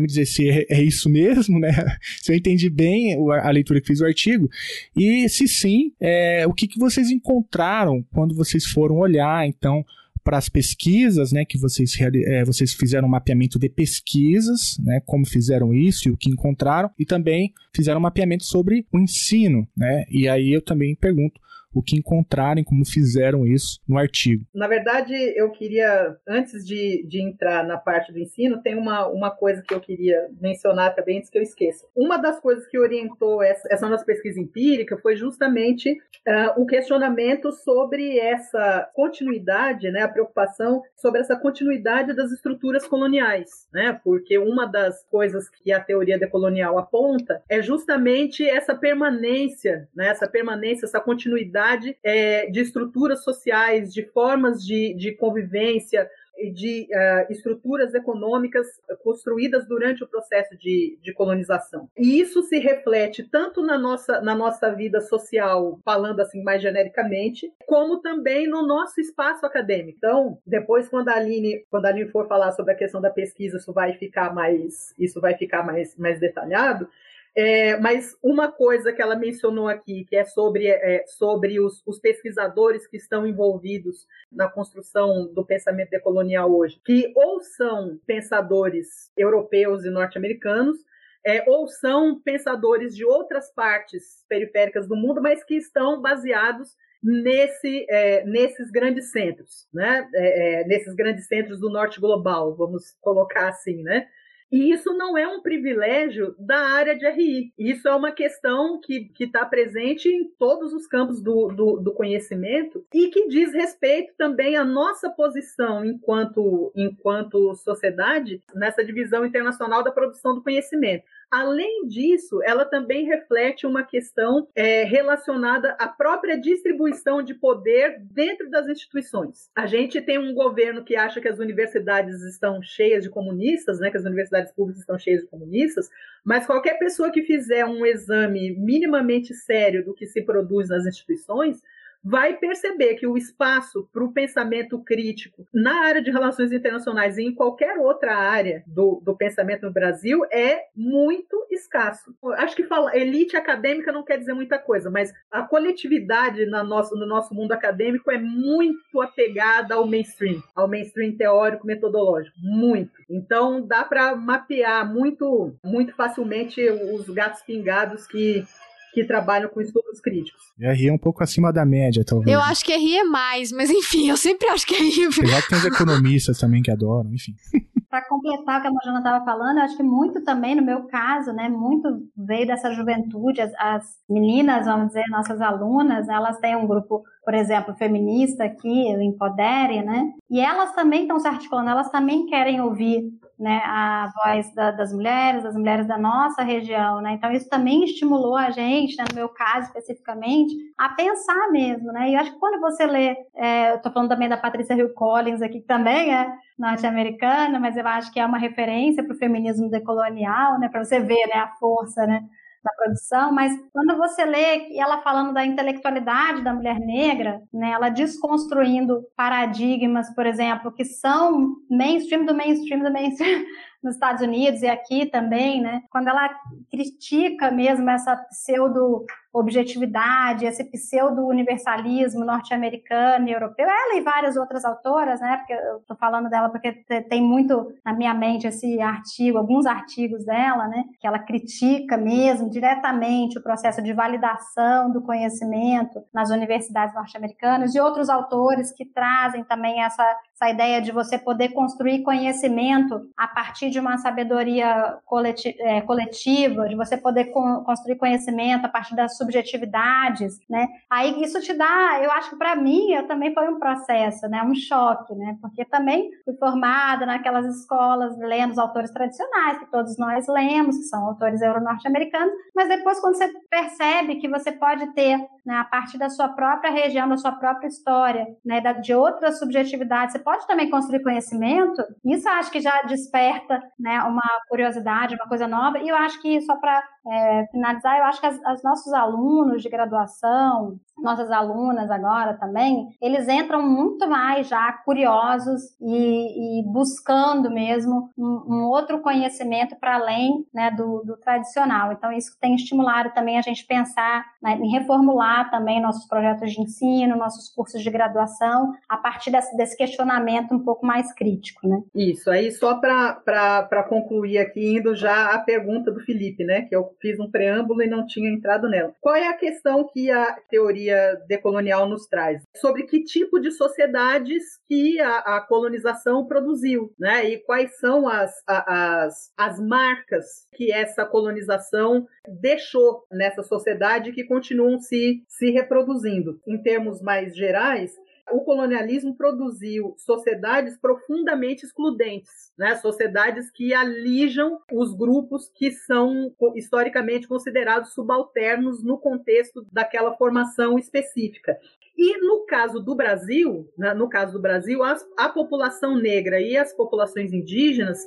me 0.00 0.06
dizer 0.06 0.24
se 0.24 0.48
é, 0.48 0.64
é 0.70 0.82
isso 0.82 1.10
mesmo, 1.10 1.60
né? 1.60 1.70
Se 2.22 2.32
eu 2.32 2.36
entendi 2.36 2.51
bem 2.70 3.18
o- 3.18 3.30
a 3.30 3.50
leitura 3.50 3.80
que 3.80 3.86
fiz 3.86 3.98
do 3.98 4.06
artigo. 4.06 4.48
E 4.96 5.28
se 5.28 5.46
sim, 5.48 5.92
é, 6.00 6.46
o 6.46 6.52
que, 6.52 6.66
que 6.66 6.78
vocês 6.78 7.10
encontraram 7.10 8.04
quando 8.12 8.34
vocês 8.34 8.64
foram 8.66 8.96
olhar 8.96 9.46
então 9.46 9.84
para 10.24 10.38
as 10.38 10.48
pesquisas, 10.48 11.32
né, 11.32 11.44
que 11.44 11.58
vocês, 11.58 11.98
é, 12.00 12.44
vocês 12.44 12.72
fizeram 12.72 13.08
um 13.08 13.10
mapeamento 13.10 13.58
de 13.58 13.68
pesquisas, 13.68 14.76
né, 14.78 15.00
como 15.04 15.26
fizeram 15.26 15.74
isso 15.74 16.08
e 16.08 16.12
o 16.12 16.16
que 16.16 16.30
encontraram, 16.30 16.88
e 16.96 17.04
também 17.04 17.52
fizeram 17.74 17.98
um 17.98 18.02
mapeamento 18.02 18.44
sobre 18.44 18.86
o 18.92 19.00
ensino, 19.00 19.66
né, 19.76 20.04
e 20.08 20.28
aí 20.28 20.52
eu 20.52 20.62
também 20.62 20.94
pergunto 20.94 21.40
o 21.74 21.82
que 21.82 21.96
encontraram 21.96 22.60
e 22.60 22.64
como 22.64 22.84
fizeram 22.84 23.46
isso 23.46 23.80
no 23.88 23.98
artigo. 23.98 24.44
Na 24.54 24.68
verdade, 24.68 25.14
eu 25.36 25.50
queria, 25.50 26.16
antes 26.26 26.64
de, 26.66 27.04
de 27.06 27.22
entrar 27.22 27.64
na 27.64 27.78
parte 27.78 28.12
do 28.12 28.18
ensino, 28.18 28.62
tem 28.62 28.76
uma, 28.76 29.06
uma 29.08 29.30
coisa 29.30 29.62
que 29.62 29.74
eu 29.74 29.80
queria 29.80 30.28
mencionar 30.40 30.94
também, 30.94 31.18
antes 31.18 31.30
que 31.30 31.38
eu 31.38 31.42
esqueça. 31.42 31.86
Uma 31.96 32.16
das 32.16 32.40
coisas 32.40 32.66
que 32.66 32.78
orientou 32.78 33.42
essa, 33.42 33.66
essa 33.70 33.88
nossa 33.88 34.04
pesquisa 34.04 34.40
empírica 34.40 34.96
foi 34.98 35.16
justamente 35.16 35.96
ah, 36.26 36.54
o 36.56 36.66
questionamento 36.66 37.52
sobre 37.52 38.18
essa 38.18 38.90
continuidade, 38.94 39.90
né, 39.90 40.02
a 40.02 40.08
preocupação 40.08 40.82
sobre 40.96 41.20
essa 41.20 41.36
continuidade 41.36 42.14
das 42.14 42.30
estruturas 42.32 42.86
coloniais, 42.86 43.68
né, 43.72 43.98
porque 44.04 44.38
uma 44.38 44.66
das 44.66 45.04
coisas 45.04 45.48
que 45.48 45.72
a 45.72 45.80
teoria 45.80 46.18
decolonial 46.18 46.78
aponta 46.78 47.42
é 47.48 47.62
justamente 47.62 48.48
essa 48.48 48.74
permanência, 48.74 49.88
né, 49.94 50.08
essa 50.08 50.28
permanência, 50.28 50.86
essa 50.86 51.00
continuidade 51.00 51.61
é, 52.02 52.46
de 52.50 52.60
estruturas 52.60 53.22
sociais, 53.22 53.92
de 53.92 54.04
formas 54.06 54.64
de, 54.64 54.94
de 54.94 55.12
convivência 55.12 56.08
de 56.50 56.88
ah, 56.94 57.26
estruturas 57.30 57.94
econômicas 57.94 58.66
construídas 59.02 59.66
durante 59.66 60.02
o 60.02 60.06
processo 60.06 60.56
de, 60.56 60.98
de 61.02 61.12
colonização. 61.12 61.88
E 61.96 62.20
isso 62.20 62.42
se 62.42 62.58
reflete 62.58 63.22
tanto 63.22 63.62
na 63.62 63.78
nossa, 63.78 64.20
na 64.20 64.34
nossa 64.34 64.70
vida 64.70 65.00
social, 65.00 65.78
falando 65.84 66.20
assim 66.20 66.42
mais 66.42 66.62
genericamente, 66.62 67.52
como 67.66 68.00
também 68.00 68.48
no 68.48 68.66
nosso 68.66 69.00
espaço 69.00 69.44
acadêmico. 69.44 69.98
Então, 69.98 70.38
depois 70.46 70.88
quando 70.88 71.08
a 71.08 71.14
Aline, 71.14 71.64
quando 71.70 71.86
a 71.86 71.88
Aline 71.88 72.10
for 72.10 72.26
falar 72.26 72.52
sobre 72.52 72.72
a 72.72 72.76
questão 72.76 73.00
da 73.00 73.10
pesquisa, 73.10 73.58
isso 73.58 73.72
vai 73.72 73.92
ficar 73.94 74.34
mais, 74.34 74.94
isso 74.98 75.20
vai 75.20 75.36
ficar 75.36 75.64
mais, 75.64 75.96
mais 75.96 76.18
detalhado. 76.18 76.88
É, 77.34 77.78
mas 77.78 78.14
uma 78.22 78.52
coisa 78.52 78.92
que 78.92 79.00
ela 79.00 79.16
mencionou 79.16 79.66
aqui, 79.66 80.04
que 80.04 80.14
é 80.14 80.24
sobre, 80.24 80.66
é, 80.66 81.04
sobre 81.06 81.58
os, 81.58 81.82
os 81.86 81.98
pesquisadores 81.98 82.86
que 82.86 82.98
estão 82.98 83.26
envolvidos 83.26 84.06
na 84.30 84.50
construção 84.50 85.32
do 85.32 85.44
pensamento 85.44 85.90
decolonial 85.90 86.54
hoje, 86.54 86.78
que 86.84 87.10
ou 87.16 87.40
são 87.40 87.98
pensadores 88.06 89.10
europeus 89.16 89.84
e 89.84 89.90
norte-americanos, 89.90 90.76
é, 91.24 91.48
ou 91.48 91.66
são 91.68 92.20
pensadores 92.20 92.94
de 92.94 93.04
outras 93.04 93.50
partes 93.52 94.24
periféricas 94.28 94.86
do 94.86 94.96
mundo, 94.96 95.22
mas 95.22 95.42
que 95.42 95.54
estão 95.54 96.02
baseados 96.02 96.76
nesse, 97.02 97.86
é, 97.88 98.24
nesses 98.24 98.70
grandes 98.70 99.10
centros, 99.10 99.66
né? 99.72 100.08
É, 100.14 100.60
é, 100.60 100.64
nesses 100.66 100.94
grandes 100.94 101.26
centros 101.26 101.58
do 101.58 101.70
norte 101.70 102.00
global, 102.00 102.54
vamos 102.54 102.96
colocar 103.00 103.48
assim, 103.48 103.82
né? 103.82 104.06
E 104.52 104.70
isso 104.70 104.92
não 104.92 105.16
é 105.16 105.26
um 105.26 105.40
privilégio 105.40 106.36
da 106.38 106.58
área 106.58 106.94
de 106.94 107.08
RI. 107.08 107.54
Isso 107.58 107.88
é 107.88 107.94
uma 107.94 108.12
questão 108.12 108.78
que 108.78 109.10
está 109.18 109.46
presente 109.46 110.10
em 110.10 110.28
todos 110.38 110.74
os 110.74 110.86
campos 110.86 111.22
do, 111.22 111.48
do, 111.48 111.80
do, 111.80 111.94
conhecimento 111.94 112.84
e 112.92 113.08
que 113.08 113.28
diz 113.28 113.54
respeito 113.54 114.12
também 114.18 114.56
à 114.58 114.62
nossa 114.62 115.08
posição 115.08 115.82
enquanto, 115.82 116.70
enquanto 116.76 117.54
sociedade 117.54 118.42
nessa 118.54 118.84
divisão 118.84 119.24
internacional 119.24 119.82
da 119.82 119.90
produção 119.90 120.34
do 120.34 120.42
conhecimento. 120.42 121.04
Além 121.32 121.88
disso, 121.88 122.42
ela 122.44 122.62
também 122.62 123.06
reflete 123.06 123.66
uma 123.66 123.82
questão 123.82 124.46
é, 124.54 124.84
relacionada 124.84 125.74
à 125.78 125.88
própria 125.88 126.38
distribuição 126.38 127.22
de 127.22 127.32
poder 127.32 128.02
dentro 128.02 128.50
das 128.50 128.68
instituições. 128.68 129.48
A 129.56 129.64
gente 129.64 129.98
tem 130.02 130.18
um 130.18 130.34
governo 130.34 130.84
que 130.84 130.94
acha 130.94 131.22
que 131.22 131.28
as 131.28 131.38
universidades 131.38 132.20
estão 132.20 132.60
cheias 132.60 133.02
de 133.02 133.08
comunistas, 133.08 133.80
né, 133.80 133.90
que 133.90 133.96
as 133.96 134.04
universidades 134.04 134.52
públicas 134.52 134.82
estão 134.82 134.98
cheias 134.98 135.22
de 135.22 135.26
comunistas, 135.26 135.88
mas 136.22 136.44
qualquer 136.44 136.78
pessoa 136.78 137.10
que 137.10 137.22
fizer 137.22 137.64
um 137.64 137.86
exame 137.86 138.54
minimamente 138.54 139.32
sério 139.32 139.82
do 139.82 139.94
que 139.94 140.06
se 140.06 140.20
produz 140.20 140.68
nas 140.68 140.84
instituições 140.84 141.62
vai 142.04 142.36
perceber 142.36 142.94
que 142.94 143.06
o 143.06 143.16
espaço 143.16 143.88
para 143.92 144.02
o 144.02 144.12
pensamento 144.12 144.82
crítico 144.82 145.46
na 145.54 145.84
área 145.84 146.02
de 146.02 146.10
relações 146.10 146.52
internacionais 146.52 147.16
e 147.16 147.22
em 147.22 147.34
qualquer 147.34 147.78
outra 147.78 148.16
área 148.16 148.64
do, 148.66 149.00
do 149.04 149.16
pensamento 149.16 149.62
no 149.62 149.72
Brasil 149.72 150.24
é 150.30 150.66
muito 150.74 151.46
escasso. 151.50 152.14
Acho 152.36 152.56
que 152.56 152.64
fala, 152.64 152.96
elite 152.96 153.36
acadêmica 153.36 153.92
não 153.92 154.04
quer 154.04 154.18
dizer 154.18 154.32
muita 154.32 154.58
coisa, 154.58 154.90
mas 154.90 155.12
a 155.30 155.42
coletividade 155.42 156.46
na 156.46 156.62
no 156.62 157.06
nosso 157.06 157.34
mundo 157.34 157.52
acadêmico 157.52 158.10
é 158.10 158.18
muito 158.18 159.00
apegada 159.00 159.74
ao 159.74 159.86
mainstream, 159.86 160.42
ao 160.54 160.66
mainstream 160.66 161.16
teórico 161.16 161.66
metodológico, 161.66 162.36
muito. 162.40 162.92
Então 163.08 163.60
dá 163.64 163.84
para 163.84 164.16
mapear 164.16 164.90
muito, 164.90 165.54
muito 165.62 165.94
facilmente 165.94 166.62
os 166.70 167.08
gatos 167.10 167.42
pingados 167.42 168.06
que 168.06 168.44
que 168.92 169.04
trabalham 169.04 169.48
com 169.48 169.60
estudos 169.60 170.00
críticos. 170.00 170.42
E 170.58 170.66
a 170.66 170.72
RI 170.72 170.88
é 170.88 170.92
um 170.92 170.98
pouco 170.98 171.22
acima 171.22 171.52
da 171.52 171.64
média, 171.64 172.04
talvez. 172.04 172.32
Eu 172.32 172.40
acho 172.40 172.64
que 172.64 172.76
RI 172.76 172.98
é 172.98 173.04
mais, 173.04 173.50
mas 173.50 173.70
enfim, 173.70 174.10
eu 174.10 174.16
sempre 174.16 174.48
acho 174.48 174.66
que 174.66 174.74
RI... 174.74 175.06
Apesar 175.06 175.42
que 175.42 175.48
tem 175.48 175.58
os 175.58 175.64
economistas 175.64 176.38
também 176.38 176.62
que 176.62 176.70
adoram, 176.70 177.12
enfim. 177.12 177.34
Para 177.88 178.08
completar 178.08 178.58
o 178.58 178.62
que 178.62 178.68
a 178.68 178.70
Mojana 178.70 178.98
estava 178.98 179.22
falando, 179.22 179.58
eu 179.58 179.64
acho 179.64 179.76
que 179.76 179.82
muito 179.82 180.24
também, 180.24 180.54
no 180.54 180.62
meu 180.62 180.84
caso, 180.84 181.30
né, 181.30 181.46
muito 181.50 181.88
veio 182.16 182.46
dessa 182.46 182.72
juventude, 182.72 183.42
as, 183.42 183.52
as 183.58 183.84
meninas, 184.08 184.64
vamos 184.64 184.88
dizer, 184.88 185.04
nossas 185.08 185.42
alunas, 185.42 186.08
elas 186.08 186.38
têm 186.38 186.56
um 186.56 186.66
grupo, 186.66 187.02
por 187.22 187.34
exemplo, 187.34 187.74
feminista 187.74 188.44
aqui, 188.44 188.94
o 188.96 189.02
Empodere, 189.02 189.82
né, 189.82 190.10
e 190.30 190.40
elas 190.40 190.74
também 190.74 191.02
estão 191.02 191.20
se 191.20 191.28
articulando, 191.28 191.68
elas 191.68 191.90
também 191.90 192.24
querem 192.24 192.62
ouvir 192.62 193.12
né, 193.42 193.60
a 193.64 194.08
voz 194.24 194.54
da, 194.54 194.70
das 194.70 194.92
mulheres, 194.92 195.42
das 195.42 195.56
mulheres 195.56 195.86
da 195.86 195.98
nossa 195.98 196.42
região, 196.44 197.00
né? 197.00 197.14
Então 197.14 197.32
isso 197.32 197.48
também 197.48 197.82
estimulou 197.84 198.36
a 198.36 198.50
gente, 198.50 198.96
né, 198.96 199.04
no 199.10 199.16
meu 199.16 199.28
caso 199.28 199.66
especificamente, 199.66 200.54
a 200.78 200.90
pensar 200.90 201.50
mesmo, 201.50 201.90
né? 201.92 202.10
E 202.10 202.14
eu 202.14 202.20
acho 202.20 202.32
que 202.32 202.38
quando 202.38 202.60
você 202.60 202.86
lê, 202.86 203.16
é, 203.34 203.72
eu 203.72 203.76
estou 203.76 203.90
falando 203.90 204.10
também 204.10 204.28
da 204.28 204.36
Patrícia 204.36 204.74
Hill 204.74 204.94
Collins 204.94 205.42
aqui, 205.42 205.60
que 205.60 205.66
também 205.66 206.14
é 206.14 206.32
norte-americana, 206.56 207.58
mas 207.58 207.76
eu 207.76 207.86
acho 207.86 208.12
que 208.12 208.20
é 208.20 208.24
uma 208.24 208.38
referência 208.38 209.02
para 209.02 209.12
o 209.12 209.18
feminismo 209.18 209.68
decolonial, 209.68 210.60
né? 210.60 210.68
Para 210.68 210.84
você 210.84 211.00
ver, 211.00 211.26
né, 211.26 211.40
a 211.40 211.48
força, 211.58 212.06
né? 212.06 212.22
Da 212.62 212.72
produção, 212.74 213.32
mas 213.32 213.52
quando 213.72 213.96
você 213.96 214.24
lê 214.24 214.76
ela 214.78 215.02
falando 215.02 215.32
da 215.32 215.44
intelectualidade 215.44 216.42
da 216.42 216.52
mulher 216.52 216.78
negra, 216.78 217.42
né, 217.52 217.72
ela 217.72 217.88
desconstruindo 217.88 219.02
paradigmas, 219.16 220.14
por 220.14 220.26
exemplo, 220.26 220.72
que 220.72 220.84
são 220.84 221.56
mainstream 221.68 222.24
do 222.24 222.34
mainstream 222.34 222.82
do 222.82 222.92
mainstream 222.92 223.44
nos 223.82 223.94
Estados 223.94 224.22
Unidos 224.22 224.62
e 224.62 224.68
aqui 224.68 225.06
também, 225.06 225.60
né? 225.60 225.82
Quando 225.90 226.08
ela 226.08 226.28
critica 226.70 227.50
mesmo 227.50 227.90
essa 227.90 228.14
pseudo 228.16 229.04
objetividade, 229.32 230.44
esse 230.44 230.64
pseudo 230.64 231.26
universalismo 231.26 232.24
norte-americano 232.24 233.28
e 233.28 233.32
europeu, 233.32 233.66
ela 233.66 233.96
e 233.96 234.02
várias 234.02 234.36
outras 234.36 234.64
autoras, 234.64 235.20
né? 235.20 235.38
Porque 235.38 235.54
eu 235.54 235.80
tô 235.88 235.94
falando 235.94 236.28
dela 236.28 236.50
porque 236.50 236.72
tem 237.08 237.22
muito 237.22 237.72
na 237.84 237.94
minha 237.94 238.12
mente 238.12 238.46
esse 238.46 238.80
artigo, 238.80 239.38
alguns 239.38 239.64
artigos 239.64 240.24
dela, 240.24 240.68
né? 240.68 240.84
Que 241.00 241.06
ela 241.06 241.18
critica 241.18 241.96
mesmo 241.96 242.50
diretamente 242.50 243.38
o 243.38 243.42
processo 243.42 243.82
de 243.82 243.92
validação 243.94 244.90
do 244.92 245.00
conhecimento 245.00 246.04
nas 246.12 246.30
universidades 246.30 246.94
norte-americanas 246.94 247.74
e 247.74 247.80
outros 247.80 248.10
autores 248.10 248.70
que 248.70 248.84
trazem 248.84 249.44
também 249.44 249.82
essa, 249.82 250.04
essa 250.34 250.50
ideia 250.50 250.82
de 250.82 250.92
você 250.92 251.18
poder 251.18 251.50
construir 251.50 252.02
conhecimento 252.02 253.00
a 253.16 253.26
partir 253.26 253.70
de 253.70 253.80
uma 253.80 253.96
sabedoria 253.96 254.98
coletiva, 255.06 256.68
de 256.68 256.76
você 256.76 256.96
poder 256.98 257.32
construir 257.32 257.96
conhecimento 257.96 258.66
a 258.66 258.68
partir 258.68 258.94
das 258.94 259.16
subjetividades, 259.22 260.38
né? 260.48 260.66
Aí 260.90 261.22
isso 261.22 261.40
te 261.40 261.54
dá, 261.54 262.00
eu 262.02 262.10
acho 262.12 262.30
que 262.30 262.36
para 262.36 262.56
mim, 262.56 262.92
eu 262.92 263.06
também 263.06 263.32
foi 263.32 263.48
um 263.48 263.58
processo, 263.58 264.28
né? 264.28 264.42
Um 264.42 264.54
choque, 264.54 265.14
né? 265.14 265.36
Porque 265.40 265.64
também 265.64 266.10
fui 266.24 266.34
formada 266.36 267.06
naquelas 267.06 267.46
escolas 267.46 268.16
lendo 268.18 268.52
os 268.52 268.58
autores 268.58 268.90
tradicionais 268.90 269.58
que 269.58 269.70
todos 269.70 269.96
nós 269.98 270.26
lemos, 270.28 270.76
que 270.76 270.84
são 270.84 271.06
autores 271.06 271.40
euro-norte-americanos, 271.40 272.32
mas 272.54 272.68
depois 272.68 273.00
quando 273.00 273.16
você 273.16 273.28
percebe 273.50 274.16
que 274.16 274.28
você 274.28 274.52
pode 274.52 274.86
ter, 274.94 275.18
né, 275.44 275.56
a 275.56 275.64
partir 275.64 275.98
da 275.98 276.08
sua 276.08 276.28
própria 276.28 276.70
região, 276.70 277.08
da 277.08 277.16
sua 277.16 277.32
própria 277.32 277.68
história, 277.68 278.26
né, 278.44 278.60
de 278.80 278.94
outras 278.94 279.38
subjetividades, 279.38 280.12
você 280.12 280.18
pode 280.18 280.46
também 280.46 280.70
construir 280.70 281.02
conhecimento. 281.02 281.82
Isso 282.04 282.28
eu 282.28 282.32
acho 282.34 282.50
que 282.50 282.60
já 282.60 282.82
desperta, 282.82 283.62
né, 283.78 284.02
uma 284.02 284.22
curiosidade, 284.48 285.14
uma 285.14 285.28
coisa 285.28 285.46
nova. 285.46 285.78
E 285.78 285.88
eu 285.88 285.96
acho 285.96 286.20
que 286.20 286.40
só 286.42 286.56
para 286.56 286.82
é, 287.06 287.46
finalizar, 287.50 287.98
eu 287.98 288.04
acho 288.04 288.20
que 288.20 288.26
as 288.26 288.62
nossos 288.62 288.92
alunos 288.92 289.62
de 289.62 289.68
graduação, 289.68 290.78
nossas 290.98 291.30
alunas 291.30 291.90
agora 291.90 292.34
também, 292.34 292.88
eles 293.00 293.28
entram 293.28 293.62
muito 293.62 294.08
mais 294.08 294.48
já 294.48 294.72
curiosos 294.84 295.62
e, 295.80 296.60
e 296.60 296.64
buscando 296.66 297.50
mesmo 297.50 298.10
um, 298.16 298.44
um 298.48 298.64
outro 298.68 299.00
conhecimento 299.00 299.74
para 299.76 299.96
além 299.96 300.46
né, 300.54 300.70
do, 300.70 301.02
do 301.04 301.16
tradicional. 301.16 301.92
Então, 301.92 302.12
isso 302.12 302.36
tem 302.40 302.54
estimulado 302.54 303.12
também 303.12 303.38
a 303.38 303.42
gente 303.42 303.66
pensar 303.66 304.24
né, 304.40 304.58
em 304.62 304.70
reformular 304.70 305.50
também 305.50 305.80
nossos 305.80 306.06
projetos 306.06 306.52
de 306.52 306.60
ensino, 306.60 307.16
nossos 307.16 307.48
cursos 307.52 307.82
de 307.82 307.90
graduação, 307.90 308.72
a 308.88 308.96
partir 308.96 309.30
desse, 309.30 309.56
desse 309.56 309.76
questionamento 309.76 310.54
um 310.54 310.60
pouco 310.60 310.86
mais 310.86 311.12
crítico. 311.12 311.66
Né? 311.66 311.82
Isso, 311.94 312.30
aí 312.30 312.52
só 312.52 312.74
para 312.76 313.86
concluir 313.88 314.38
aqui, 314.38 314.76
indo 314.76 314.94
já 314.94 315.34
à 315.34 315.38
pergunta 315.38 315.90
do 315.90 316.00
Felipe, 316.00 316.44
né? 316.44 316.62
Que 316.62 316.74
fiz 317.00 317.18
um 317.18 317.30
preâmbulo 317.30 317.82
e 317.82 317.86
não 317.88 318.06
tinha 318.06 318.30
entrado 318.30 318.68
nela. 318.68 318.94
Qual 319.00 319.14
é 319.14 319.28
a 319.28 319.36
questão 319.36 319.88
que 319.92 320.10
a 320.10 320.32
teoria 320.50 321.16
decolonial 321.28 321.88
nos 321.88 322.06
traz? 322.06 322.42
Sobre 322.56 322.84
que 322.84 323.02
tipo 323.04 323.38
de 323.40 323.50
sociedades 323.50 324.42
que 324.68 325.00
a, 325.00 325.18
a 325.36 325.40
colonização 325.40 326.26
produziu, 326.26 326.92
né? 326.98 327.28
E 327.28 327.38
quais 327.38 327.78
são 327.78 328.08
as, 328.08 328.32
a- 328.46 329.04
as, 329.04 329.32
as 329.36 329.60
marcas 329.60 330.46
que 330.52 330.72
essa 330.72 331.04
colonização 331.04 332.06
deixou 332.40 333.04
nessa 333.10 333.42
sociedade 333.42 334.12
que 334.12 334.24
continuam 334.24 334.78
se, 334.78 335.22
se 335.28 335.50
reproduzindo. 335.50 336.40
Em 336.46 336.60
termos 336.62 337.02
mais 337.02 337.34
gerais, 337.36 337.92
o 338.30 338.40
colonialismo 338.42 339.16
produziu 339.16 339.94
sociedades 339.98 340.78
profundamente 340.78 341.66
excludentes, 341.66 342.52
né? 342.56 342.76
sociedades 342.76 343.50
que 343.50 343.74
alijam 343.74 344.60
os 344.72 344.94
grupos 344.94 345.50
que 345.54 345.70
são 345.72 346.32
historicamente 346.54 347.26
considerados 347.26 347.92
subalternos 347.92 348.82
no 348.82 348.98
contexto 348.98 349.66
daquela 349.72 350.16
formação 350.16 350.78
específica. 350.78 351.58
E 351.96 352.18
no 352.26 352.46
caso 352.46 352.80
do 352.80 352.94
Brasil, 352.94 353.70
né, 353.76 353.92
no 353.92 354.08
caso 354.08 354.32
do 354.32 354.40
Brasil, 354.40 354.82
as- 354.82 355.06
a 355.16 355.28
população 355.28 355.96
negra 355.96 356.40
e 356.40 356.56
as 356.56 356.72
populações 356.72 357.32
indígenas 357.32 357.98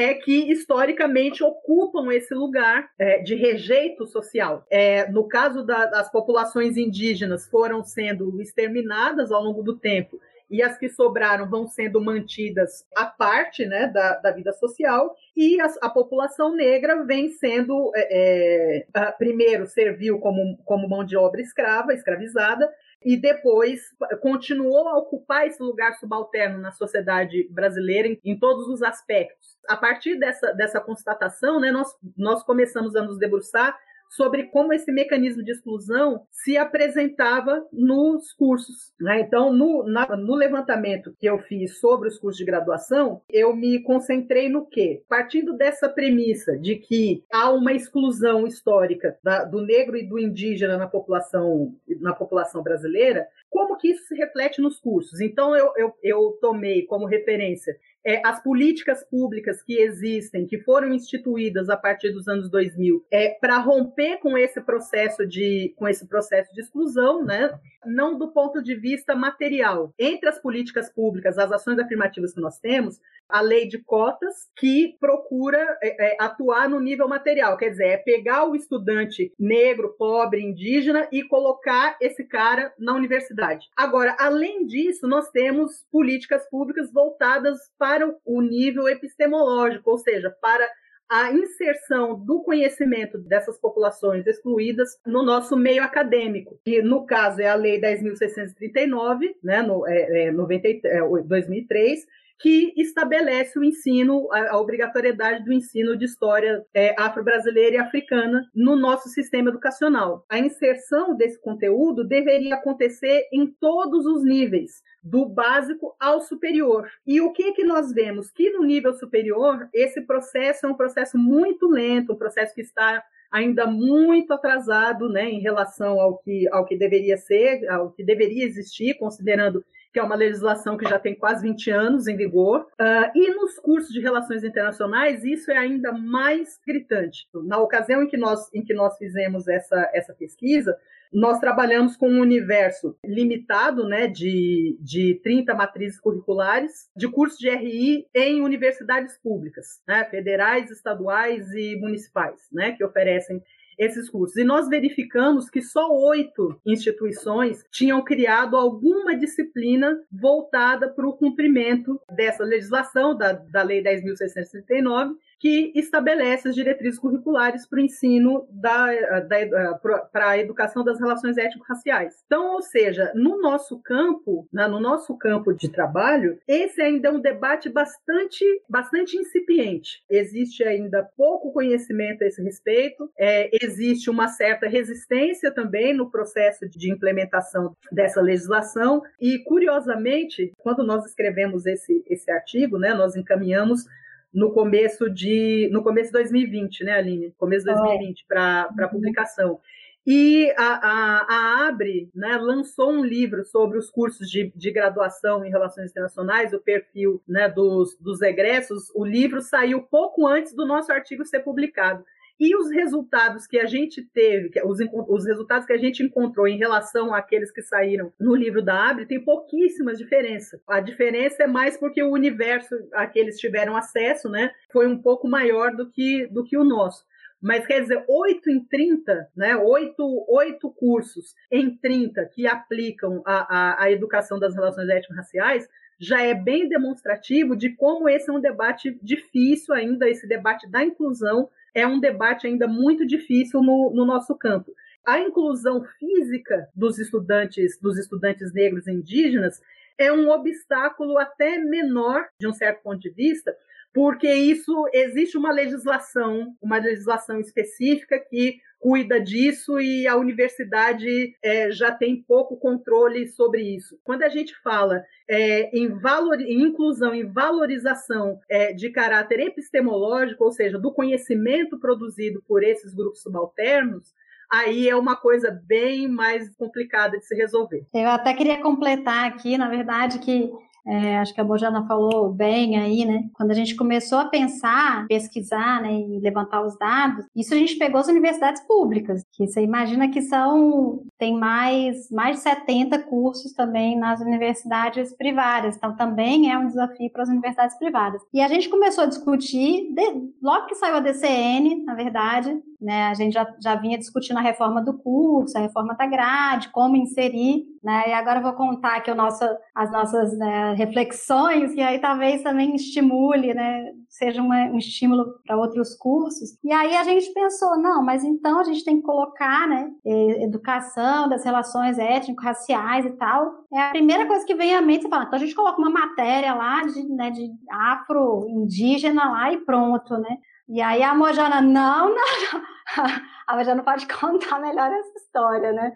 é 0.00 0.14
que 0.14 0.50
historicamente 0.50 1.42
ocupam 1.44 2.12
esse 2.12 2.34
lugar 2.34 2.90
é, 2.98 3.18
de 3.18 3.34
rejeito 3.34 4.06
social. 4.06 4.64
É, 4.70 5.08
no 5.10 5.28
caso 5.28 5.64
da- 5.64 5.86
das 5.86 6.10
populações 6.10 6.76
indígenas, 6.76 7.46
foram 7.46 7.84
sendo 7.84 8.40
exterminadas 8.40 9.30
ao 9.30 9.42
longo 9.42 9.62
do 9.62 9.76
tempo 9.76 10.18
e 10.50 10.62
as 10.62 10.76
que 10.76 10.88
sobraram 10.88 11.48
vão 11.48 11.68
sendo 11.68 12.00
mantidas 12.00 12.84
à 12.96 13.06
parte 13.06 13.64
né, 13.64 13.86
da, 13.86 14.16
da 14.16 14.32
vida 14.32 14.52
social, 14.52 15.14
e 15.36 15.60
as- 15.60 15.78
a, 15.80 15.88
população 15.88 16.54
negra 16.56 17.04
vem 17.04 17.30
sendo, 17.30 17.92
é, 17.94 18.84
é, 18.92 19.12
primeiro, 19.12 19.66
serviu 19.66 20.18
como, 20.18 20.58
como 20.64 20.88
mão 20.88 21.04
de 21.04 21.16
obra 21.16 21.40
escrava, 21.40 21.94
escravizada, 21.94 22.68
e 23.04 23.16
depois 23.16 23.80
continuou 24.20 24.88
a 24.88 24.98
ocupar 24.98 25.46
esse 25.46 25.62
lugar 25.62 25.94
subalterno 25.94 26.58
na 26.58 26.70
sociedade 26.72 27.48
brasileira 27.50 28.08
em, 28.08 28.20
em 28.24 28.38
todos 28.38 28.68
os 28.68 28.82
aspectos. 28.82 29.58
A 29.68 29.76
partir 29.76 30.16
dessa, 30.18 30.52
dessa 30.52 30.80
constatação, 30.80 31.58
né, 31.58 31.70
nós, 31.70 31.88
nós 32.16 32.42
começamos 32.42 32.94
a 32.94 33.02
nos 33.02 33.18
debruçar 33.18 33.78
sobre 34.10 34.44
como 34.48 34.72
esse 34.72 34.90
mecanismo 34.92 35.42
de 35.42 35.52
exclusão 35.52 36.22
se 36.30 36.56
apresentava 36.56 37.64
nos 37.72 38.32
cursos. 38.32 38.92
né? 39.00 39.20
Então, 39.20 39.52
no, 39.52 39.84
na- 39.84 40.16
no 40.16 40.34
levantamento 40.34 41.14
que 41.18 41.26
eu 41.26 41.38
fiz 41.38 41.78
sobre 41.78 42.08
os 42.08 42.18
cursos 42.18 42.38
de 42.38 42.44
graduação, 42.44 43.22
eu 43.30 43.54
me 43.54 43.80
concentrei 43.82 44.48
no 44.48 44.66
quê? 44.66 45.02
Partindo 45.08 45.56
dessa 45.56 45.88
premissa 45.88 46.58
de 46.58 46.76
que 46.76 47.22
há 47.32 47.50
uma 47.52 47.72
exclusão 47.72 48.46
histórica 48.46 49.16
da- 49.22 49.44
do 49.44 49.60
negro 49.62 49.96
e 49.96 50.06
do 50.06 50.18
indígena 50.18 50.76
na 50.76 50.88
população, 50.88 51.74
na 52.00 52.12
população 52.12 52.62
brasileira, 52.62 53.26
como 53.48 53.76
que 53.76 53.88
isso 53.90 54.04
se 54.06 54.14
reflete 54.16 54.60
nos 54.60 54.78
cursos? 54.80 55.20
Então, 55.20 55.56
eu, 55.56 55.72
eu, 55.76 55.94
eu 56.02 56.38
tomei 56.40 56.82
como 56.86 57.06
referência 57.06 57.76
é, 58.04 58.20
as 58.26 58.42
políticas 58.42 59.04
públicas 59.04 59.62
que 59.62 59.74
existem, 59.78 60.46
que 60.46 60.58
foram 60.58 60.92
instituídas 60.92 61.68
a 61.68 61.76
partir 61.76 62.10
dos 62.10 62.28
anos 62.28 62.50
2000, 62.50 63.04
é, 63.10 63.30
para 63.40 63.58
romper 63.58 64.18
com 64.18 64.36
esse 64.36 64.60
processo 64.60 65.26
de 65.26 65.74
com 65.76 65.86
esse 65.88 66.06
processo 66.06 66.52
de 66.54 66.60
exclusão, 66.60 67.24
né? 67.24 67.50
Não 67.84 68.18
do 68.18 68.28
ponto 68.28 68.62
de 68.62 68.74
vista 68.74 69.14
material. 69.14 69.92
Entre 69.98 70.28
as 70.28 70.38
políticas 70.38 70.90
públicas, 70.92 71.38
as 71.38 71.50
ações 71.52 71.78
afirmativas 71.78 72.34
que 72.34 72.40
nós 72.40 72.58
temos, 72.58 73.00
a 73.28 73.40
lei 73.40 73.66
de 73.66 73.78
cotas 73.78 74.48
que 74.56 74.96
procura 75.00 75.78
é, 75.82 76.12
é, 76.12 76.16
atuar 76.20 76.68
no 76.68 76.80
nível 76.80 77.08
material, 77.08 77.56
quer 77.56 77.70
dizer, 77.70 77.86
é 77.86 77.96
pegar 77.96 78.44
o 78.44 78.54
estudante 78.54 79.32
negro, 79.38 79.94
pobre, 79.96 80.42
indígena 80.42 81.08
e 81.12 81.22
colocar 81.22 81.96
esse 82.00 82.24
cara 82.24 82.72
na 82.78 82.94
universidade. 82.94 83.68
Agora, 83.76 84.16
além 84.18 84.66
disso, 84.66 85.06
nós 85.06 85.30
temos 85.30 85.84
políticas 85.90 86.48
públicas 86.50 86.92
voltadas 86.92 87.58
para 87.78 87.89
o 88.24 88.40
nível 88.40 88.88
epistemológico, 88.88 89.90
ou 89.90 89.98
seja, 89.98 90.30
para 90.40 90.68
a 91.10 91.32
inserção 91.32 92.14
do 92.24 92.40
conhecimento 92.44 93.18
dessas 93.18 93.58
populações 93.58 94.24
excluídas 94.28 94.96
no 95.04 95.24
nosso 95.24 95.56
meio 95.56 95.82
acadêmico, 95.82 96.56
que 96.64 96.80
no 96.82 97.04
caso 97.04 97.42
é 97.42 97.48
a 97.48 97.56
Lei 97.56 97.80
10.639, 97.80 99.34
né, 99.42 99.60
no, 99.60 99.84
é, 99.88 100.26
é, 100.26 100.30
90, 100.30 100.68
é, 100.86 101.00
2003, 101.24 102.06
que 102.40 102.72
estabelece 102.76 103.58
o 103.58 103.64
ensino, 103.64 104.26
a, 104.32 104.52
a 104.52 104.58
obrigatoriedade 104.58 105.44
do 105.44 105.52
ensino 105.52 105.96
de 105.96 106.06
história 106.06 106.64
é, 106.74 106.94
afro-brasileira 106.98 107.76
e 107.76 107.78
africana 107.78 108.48
no 108.54 108.74
nosso 108.74 109.10
sistema 109.10 109.50
educacional. 109.50 110.24
A 110.28 110.38
inserção 110.38 111.14
desse 111.14 111.38
conteúdo 111.40 112.02
deveria 112.02 112.54
acontecer 112.54 113.28
em 113.30 113.46
todos 113.46 114.06
os 114.06 114.24
níveis, 114.24 114.82
do 115.02 115.26
básico 115.26 115.94
ao 115.98 116.20
superior. 116.20 116.88
E 117.06 117.20
o 117.20 117.32
que 117.32 117.52
que 117.52 117.64
nós 117.64 117.92
vemos? 117.92 118.30
Que 118.30 118.50
no 118.50 118.62
nível 118.62 118.92
superior, 118.94 119.68
esse 119.72 120.00
processo 120.02 120.66
é 120.66 120.68
um 120.68 120.74
processo 120.74 121.16
muito 121.18 121.66
lento, 121.68 122.12
um 122.12 122.18
processo 122.18 122.54
que 122.54 122.60
está 122.60 123.02
ainda 123.30 123.66
muito 123.66 124.32
atrasado, 124.32 125.08
né, 125.08 125.30
em 125.30 125.40
relação 125.40 126.00
ao 126.00 126.18
que, 126.18 126.48
ao 126.48 126.64
que 126.64 126.76
deveria 126.76 127.16
ser, 127.16 127.68
ao 127.68 127.92
que 127.92 128.02
deveria 128.02 128.44
existir, 128.44 128.94
considerando 128.94 129.64
que 129.92 129.98
é 129.98 130.02
uma 130.02 130.14
legislação 130.14 130.76
que 130.76 130.88
já 130.88 130.98
tem 130.98 131.14
quase 131.14 131.42
20 131.42 131.70
anos 131.70 132.06
em 132.06 132.16
vigor. 132.16 132.66
Uh, 132.80 133.10
e 133.14 133.30
nos 133.34 133.58
cursos 133.58 133.92
de 133.92 134.00
relações 134.00 134.44
internacionais, 134.44 135.24
isso 135.24 135.50
é 135.50 135.56
ainda 135.56 135.92
mais 135.92 136.58
gritante. 136.66 137.26
Na 137.44 137.58
ocasião 137.58 138.02
em 138.02 138.06
que 138.06 138.16
nós, 138.16 138.52
em 138.54 138.64
que 138.64 138.74
nós 138.74 138.96
fizemos 138.96 139.48
essa, 139.48 139.90
essa 139.92 140.14
pesquisa, 140.14 140.76
nós 141.12 141.40
trabalhamos 141.40 141.96
com 141.96 142.08
um 142.08 142.20
universo 142.20 142.96
limitado, 143.04 143.88
né, 143.88 144.06
de, 144.06 144.78
de 144.80 145.20
30 145.24 145.54
matrizes 145.54 145.98
curriculares, 145.98 146.88
de 146.96 147.08
cursos 147.08 147.38
de 147.38 147.50
RI 147.50 148.06
em 148.14 148.42
universidades 148.42 149.18
públicas, 149.18 149.82
né, 149.88 150.04
federais, 150.04 150.70
estaduais 150.70 151.50
e 151.52 151.76
municipais, 151.80 152.46
né, 152.52 152.72
que 152.72 152.84
oferecem 152.84 153.42
esses 153.80 154.10
cursos. 154.10 154.36
E 154.36 154.44
nós 154.44 154.68
verificamos 154.68 155.48
que 155.48 155.62
só 155.62 155.90
oito 155.90 156.60
instituições 156.66 157.64
tinham 157.70 158.04
criado 158.04 158.54
alguma 158.54 159.16
disciplina 159.16 159.98
voltada 160.12 160.90
para 160.90 161.08
o 161.08 161.16
cumprimento 161.16 161.98
dessa 162.14 162.44
legislação, 162.44 163.16
da, 163.16 163.32
da 163.32 163.62
Lei 163.62 163.82
10.639, 163.82 165.14
que 165.40 165.72
estabelece 165.74 166.48
as 166.48 166.54
diretrizes 166.54 167.00
curriculares 167.00 167.66
para 167.66 167.78
o 167.78 167.82
ensino 167.82 168.46
da, 168.50 169.20
da, 169.20 169.74
para 170.12 170.30
a 170.30 170.38
educação 170.38 170.84
das 170.84 171.00
relações 171.00 171.38
étnico-raciais. 171.38 172.22
Então, 172.26 172.52
ou 172.52 172.62
seja, 172.62 173.10
no 173.14 173.40
nosso 173.40 173.80
campo, 173.82 174.46
né, 174.52 174.68
no 174.68 174.78
nosso 174.78 175.16
campo 175.16 175.54
de 175.54 175.70
trabalho, 175.70 176.38
esse 176.46 176.82
ainda 176.82 177.08
é 177.08 177.10
um 177.10 177.20
debate 177.20 177.70
bastante, 177.70 178.44
bastante 178.68 179.16
incipiente. 179.16 180.02
Existe 180.10 180.62
ainda 180.62 181.08
pouco 181.16 181.52
conhecimento 181.52 182.22
a 182.22 182.26
esse 182.26 182.42
respeito, 182.42 183.10
é, 183.18 183.48
existe 183.64 184.10
uma 184.10 184.28
certa 184.28 184.68
resistência 184.68 185.50
também 185.50 185.94
no 185.94 186.10
processo 186.10 186.68
de 186.68 186.92
implementação 186.92 187.74
dessa 187.90 188.20
legislação 188.20 189.02
e, 189.18 189.38
curiosamente, 189.38 190.52
quando 190.58 190.84
nós 190.84 191.06
escrevemos 191.06 191.64
esse, 191.64 192.04
esse 192.06 192.30
artigo, 192.30 192.78
né, 192.78 192.92
nós 192.92 193.16
encaminhamos 193.16 193.86
no 194.32 194.52
começo 194.52 195.10
de 195.10 195.68
no 195.72 195.82
começo 195.82 196.08
de 196.08 196.18
2020, 196.18 196.84
né, 196.84 196.92
Aline? 196.92 197.34
Começo 197.36 197.66
de 197.66 197.74
2020 197.74 198.24
para 198.28 198.68
para 198.74 198.88
publicação. 198.88 199.60
E 200.06 200.50
a, 200.56 200.64
a, 200.64 201.26
a 201.28 201.68
Abre 201.68 202.10
né, 202.14 202.36
lançou 202.38 202.90
um 202.90 203.04
livro 203.04 203.44
sobre 203.44 203.78
os 203.78 203.90
cursos 203.90 204.30
de, 204.30 204.50
de 204.56 204.70
graduação 204.70 205.44
em 205.44 205.50
relações 205.50 205.90
internacionais, 205.90 206.54
o 206.54 206.58
perfil 206.58 207.22
né, 207.28 207.48
dos, 207.48 207.96
dos 207.98 208.22
egressos. 208.22 208.90
O 208.94 209.04
livro 209.04 209.42
saiu 209.42 209.82
pouco 209.82 210.26
antes 210.26 210.54
do 210.54 210.66
nosso 210.66 210.90
artigo 210.90 211.24
ser 211.24 211.40
publicado. 211.40 212.04
E 212.40 212.56
os 212.56 212.70
resultados 212.70 213.46
que 213.46 213.58
a 213.58 213.66
gente 213.66 214.00
teve, 214.00 214.50
os, 214.64 214.78
os 215.08 215.26
resultados 215.26 215.66
que 215.66 215.74
a 215.74 215.78
gente 215.78 216.02
encontrou 216.02 216.48
em 216.48 216.56
relação 216.56 217.12
àqueles 217.12 217.52
que 217.52 217.60
saíram 217.60 218.10
no 218.18 218.34
livro 218.34 218.62
da 218.62 218.88
Abre, 218.88 219.04
tem 219.04 219.22
pouquíssimas 219.22 219.98
diferenças. 219.98 220.58
A 220.66 220.80
diferença 220.80 221.42
é 221.42 221.46
mais 221.46 221.76
porque 221.76 222.02
o 222.02 222.10
universo 222.10 222.74
a 222.94 223.06
que 223.06 223.18
eles 223.18 223.38
tiveram 223.38 223.76
acesso 223.76 224.30
né, 224.30 224.52
foi 224.72 224.86
um 224.86 224.96
pouco 224.96 225.28
maior 225.28 225.76
do 225.76 225.90
que, 225.90 226.26
do 226.28 226.42
que 226.42 226.56
o 226.56 226.64
nosso. 226.64 227.04
Mas 227.42 227.66
quer 227.66 227.82
dizer, 227.82 228.02
8 228.08 228.48
em 228.48 228.64
30, 228.64 229.28
né, 229.36 229.56
8, 229.56 230.26
8 230.26 230.70
cursos 230.70 231.34
em 231.52 231.76
30 231.76 232.24
que 232.24 232.46
aplicam 232.46 233.22
a, 233.26 233.82
a, 233.82 233.84
a 233.84 233.90
educação 233.90 234.38
das 234.38 234.54
relações 234.54 234.88
étnico-raciais, 234.88 235.68
já 235.98 236.22
é 236.22 236.34
bem 236.34 236.66
demonstrativo 236.66 237.54
de 237.54 237.76
como 237.76 238.08
esse 238.08 238.30
é 238.30 238.32
um 238.32 238.40
debate 238.40 238.98
difícil 239.02 239.74
ainda, 239.74 240.08
esse 240.08 240.26
debate 240.26 240.66
da 240.70 240.82
inclusão 240.82 241.50
é 241.74 241.86
um 241.86 242.00
debate 242.00 242.46
ainda 242.46 242.66
muito 242.66 243.06
difícil 243.06 243.62
no, 243.62 243.92
no 243.94 244.04
nosso 244.04 244.34
campo. 244.36 244.72
A 245.06 245.18
inclusão 245.18 245.84
física 245.98 246.68
dos 246.74 246.98
estudantes, 246.98 247.78
dos 247.80 247.98
estudantes 247.98 248.52
negros 248.52 248.86
e 248.86 248.92
indígenas 248.92 249.60
é 249.96 250.12
um 250.12 250.30
obstáculo 250.30 251.18
até 251.18 251.58
menor, 251.58 252.26
de 252.38 252.46
um 252.46 252.52
certo 252.52 252.82
ponto 252.82 253.00
de 253.00 253.10
vista, 253.10 253.54
porque 253.92 254.32
isso 254.32 254.88
existe 254.92 255.36
uma 255.36 255.52
legislação, 255.52 256.54
uma 256.62 256.78
legislação 256.78 257.40
específica 257.40 258.18
que 258.18 258.58
cuida 258.80 259.20
disso 259.20 259.78
e 259.78 260.08
a 260.08 260.16
universidade 260.16 261.36
é, 261.42 261.70
já 261.70 261.92
tem 261.92 262.22
pouco 262.22 262.56
controle 262.56 263.28
sobre 263.28 263.62
isso. 263.62 264.00
Quando 264.02 264.22
a 264.22 264.28
gente 264.28 264.56
fala 264.62 265.04
é, 265.28 265.76
em, 265.76 265.88
valor, 265.88 266.40
em 266.40 266.62
inclusão, 266.62 267.14
em 267.14 267.30
valorização 267.30 268.40
é, 268.48 268.72
de 268.72 268.88
caráter 268.90 269.40
epistemológico, 269.40 270.44
ou 270.44 270.50
seja, 270.50 270.78
do 270.78 270.92
conhecimento 270.92 271.78
produzido 271.78 272.42
por 272.48 272.62
esses 272.62 272.94
grupos 272.94 273.20
subalternos, 273.20 274.14
aí 274.50 274.88
é 274.88 274.96
uma 274.96 275.14
coisa 275.14 275.50
bem 275.50 276.08
mais 276.08 276.48
complicada 276.56 277.18
de 277.18 277.26
se 277.26 277.36
resolver. 277.36 277.86
Eu 277.94 278.08
até 278.08 278.32
queria 278.32 278.62
completar 278.62 279.26
aqui, 279.26 279.58
na 279.58 279.68
verdade, 279.68 280.18
que 280.20 280.50
é, 280.86 281.18
acho 281.18 281.34
que 281.34 281.40
a 281.40 281.44
Bojana 281.44 281.86
falou 281.86 282.30
bem 282.32 282.78
aí, 282.78 283.04
né? 283.04 283.24
Quando 283.34 283.50
a 283.50 283.54
gente 283.54 283.76
começou 283.76 284.18
a 284.18 284.24
pensar, 284.26 285.06
pesquisar, 285.08 285.82
né, 285.82 285.92
e 285.92 286.18
levantar 286.20 286.62
os 286.64 286.76
dados, 286.78 287.24
isso 287.34 287.54
a 287.54 287.56
gente 287.56 287.76
pegou 287.76 288.00
as 288.00 288.08
universidades 288.08 288.62
públicas, 288.66 289.22
que 289.32 289.46
você 289.46 289.62
imagina 289.62 290.08
que 290.10 290.22
são 290.22 291.02
tem 291.18 291.36
mais 291.38 292.10
mais 292.10 292.36
de 292.36 292.42
70 292.42 292.98
cursos 293.00 293.52
também 293.52 293.98
nas 293.98 294.20
universidades 294.20 295.14
privadas, 295.16 295.76
então 295.76 295.94
também 295.96 296.50
é 296.50 296.58
um 296.58 296.66
desafio 296.66 297.10
para 297.10 297.22
as 297.22 297.28
universidades 297.28 297.76
privadas. 297.78 298.22
E 298.32 298.40
a 298.40 298.48
gente 298.48 298.68
começou 298.68 299.04
a 299.04 299.06
discutir 299.06 299.92
de- 299.94 300.30
logo 300.42 300.66
que 300.66 300.74
saiu 300.74 300.96
a 300.96 301.00
DCN, 301.00 301.84
na 301.84 301.94
verdade, 301.94 302.58
né? 302.80 303.08
A 303.08 303.14
gente 303.14 303.32
já, 303.34 303.46
já 303.62 303.74
vinha 303.74 303.98
discutindo 303.98 304.38
a 304.38 304.42
reforma 304.42 304.80
do 304.82 304.94
curso, 304.98 305.56
a 305.56 305.60
reforma 305.60 305.94
da 305.94 306.06
grade, 306.06 306.68
como 306.70 306.96
inserir, 306.96 307.64
né? 307.82 308.04
E 308.08 308.12
agora 308.12 308.38
eu 308.38 308.42
vou 308.42 308.52
contar 308.54 308.96
aqui 308.96 309.10
o 309.10 309.14
nosso, 309.14 309.44
as 309.74 309.90
nossas 309.92 310.36
né, 310.38 310.74
reflexões, 310.74 311.74
que 311.74 311.80
aí 311.80 311.98
talvez 311.98 312.42
também 312.42 312.74
estimule, 312.74 313.52
né? 313.54 313.92
Seja 314.08 314.42
uma- 314.42 314.66
um 314.66 314.78
estímulo 314.78 315.24
para 315.46 315.56
outros 315.56 315.94
cursos. 315.96 316.58
E 316.64 316.72
aí 316.72 316.96
a 316.96 317.04
gente 317.04 317.32
pensou, 317.32 317.76
não, 317.78 318.02
mas 318.04 318.24
então 318.24 318.58
a 318.60 318.64
gente 318.64 318.84
tem 318.84 318.96
que 318.96 319.02
colocar, 319.02 319.68
né? 319.68 319.90
Educação 320.04 321.28
das 321.28 321.44
relações 321.44 321.98
étnico-raciais 321.98 323.04
e 323.06 323.10
tal. 323.12 323.64
É 323.72 323.80
a 323.82 323.90
primeira 323.90 324.26
coisa 324.26 324.44
que 324.44 324.54
vem 324.54 324.74
à 324.74 324.80
mente, 324.80 325.02
você 325.02 325.08
fala, 325.08 325.24
então 325.24 325.36
a 325.36 325.40
gente 325.40 325.54
coloca 325.54 325.78
uma 325.78 325.90
matéria 325.90 326.54
lá 326.54 326.82
de, 326.82 327.02
né, 327.08 327.30
de 327.30 327.50
afro-indígena 327.70 329.30
lá 329.30 329.52
e 329.52 329.58
pronto, 329.58 330.16
né? 330.18 330.38
E 330.70 330.80
aí 330.80 331.02
a 331.02 331.14
Mojana, 331.14 331.60
não, 331.60 332.10
não, 332.10 332.14
não. 332.14 332.62
A 333.46 333.56
Mojana 333.56 333.82
pode 333.82 334.06
contar 334.06 334.60
melhor 334.60 334.92
essa 334.92 335.18
história, 335.18 335.72
né? 335.72 335.92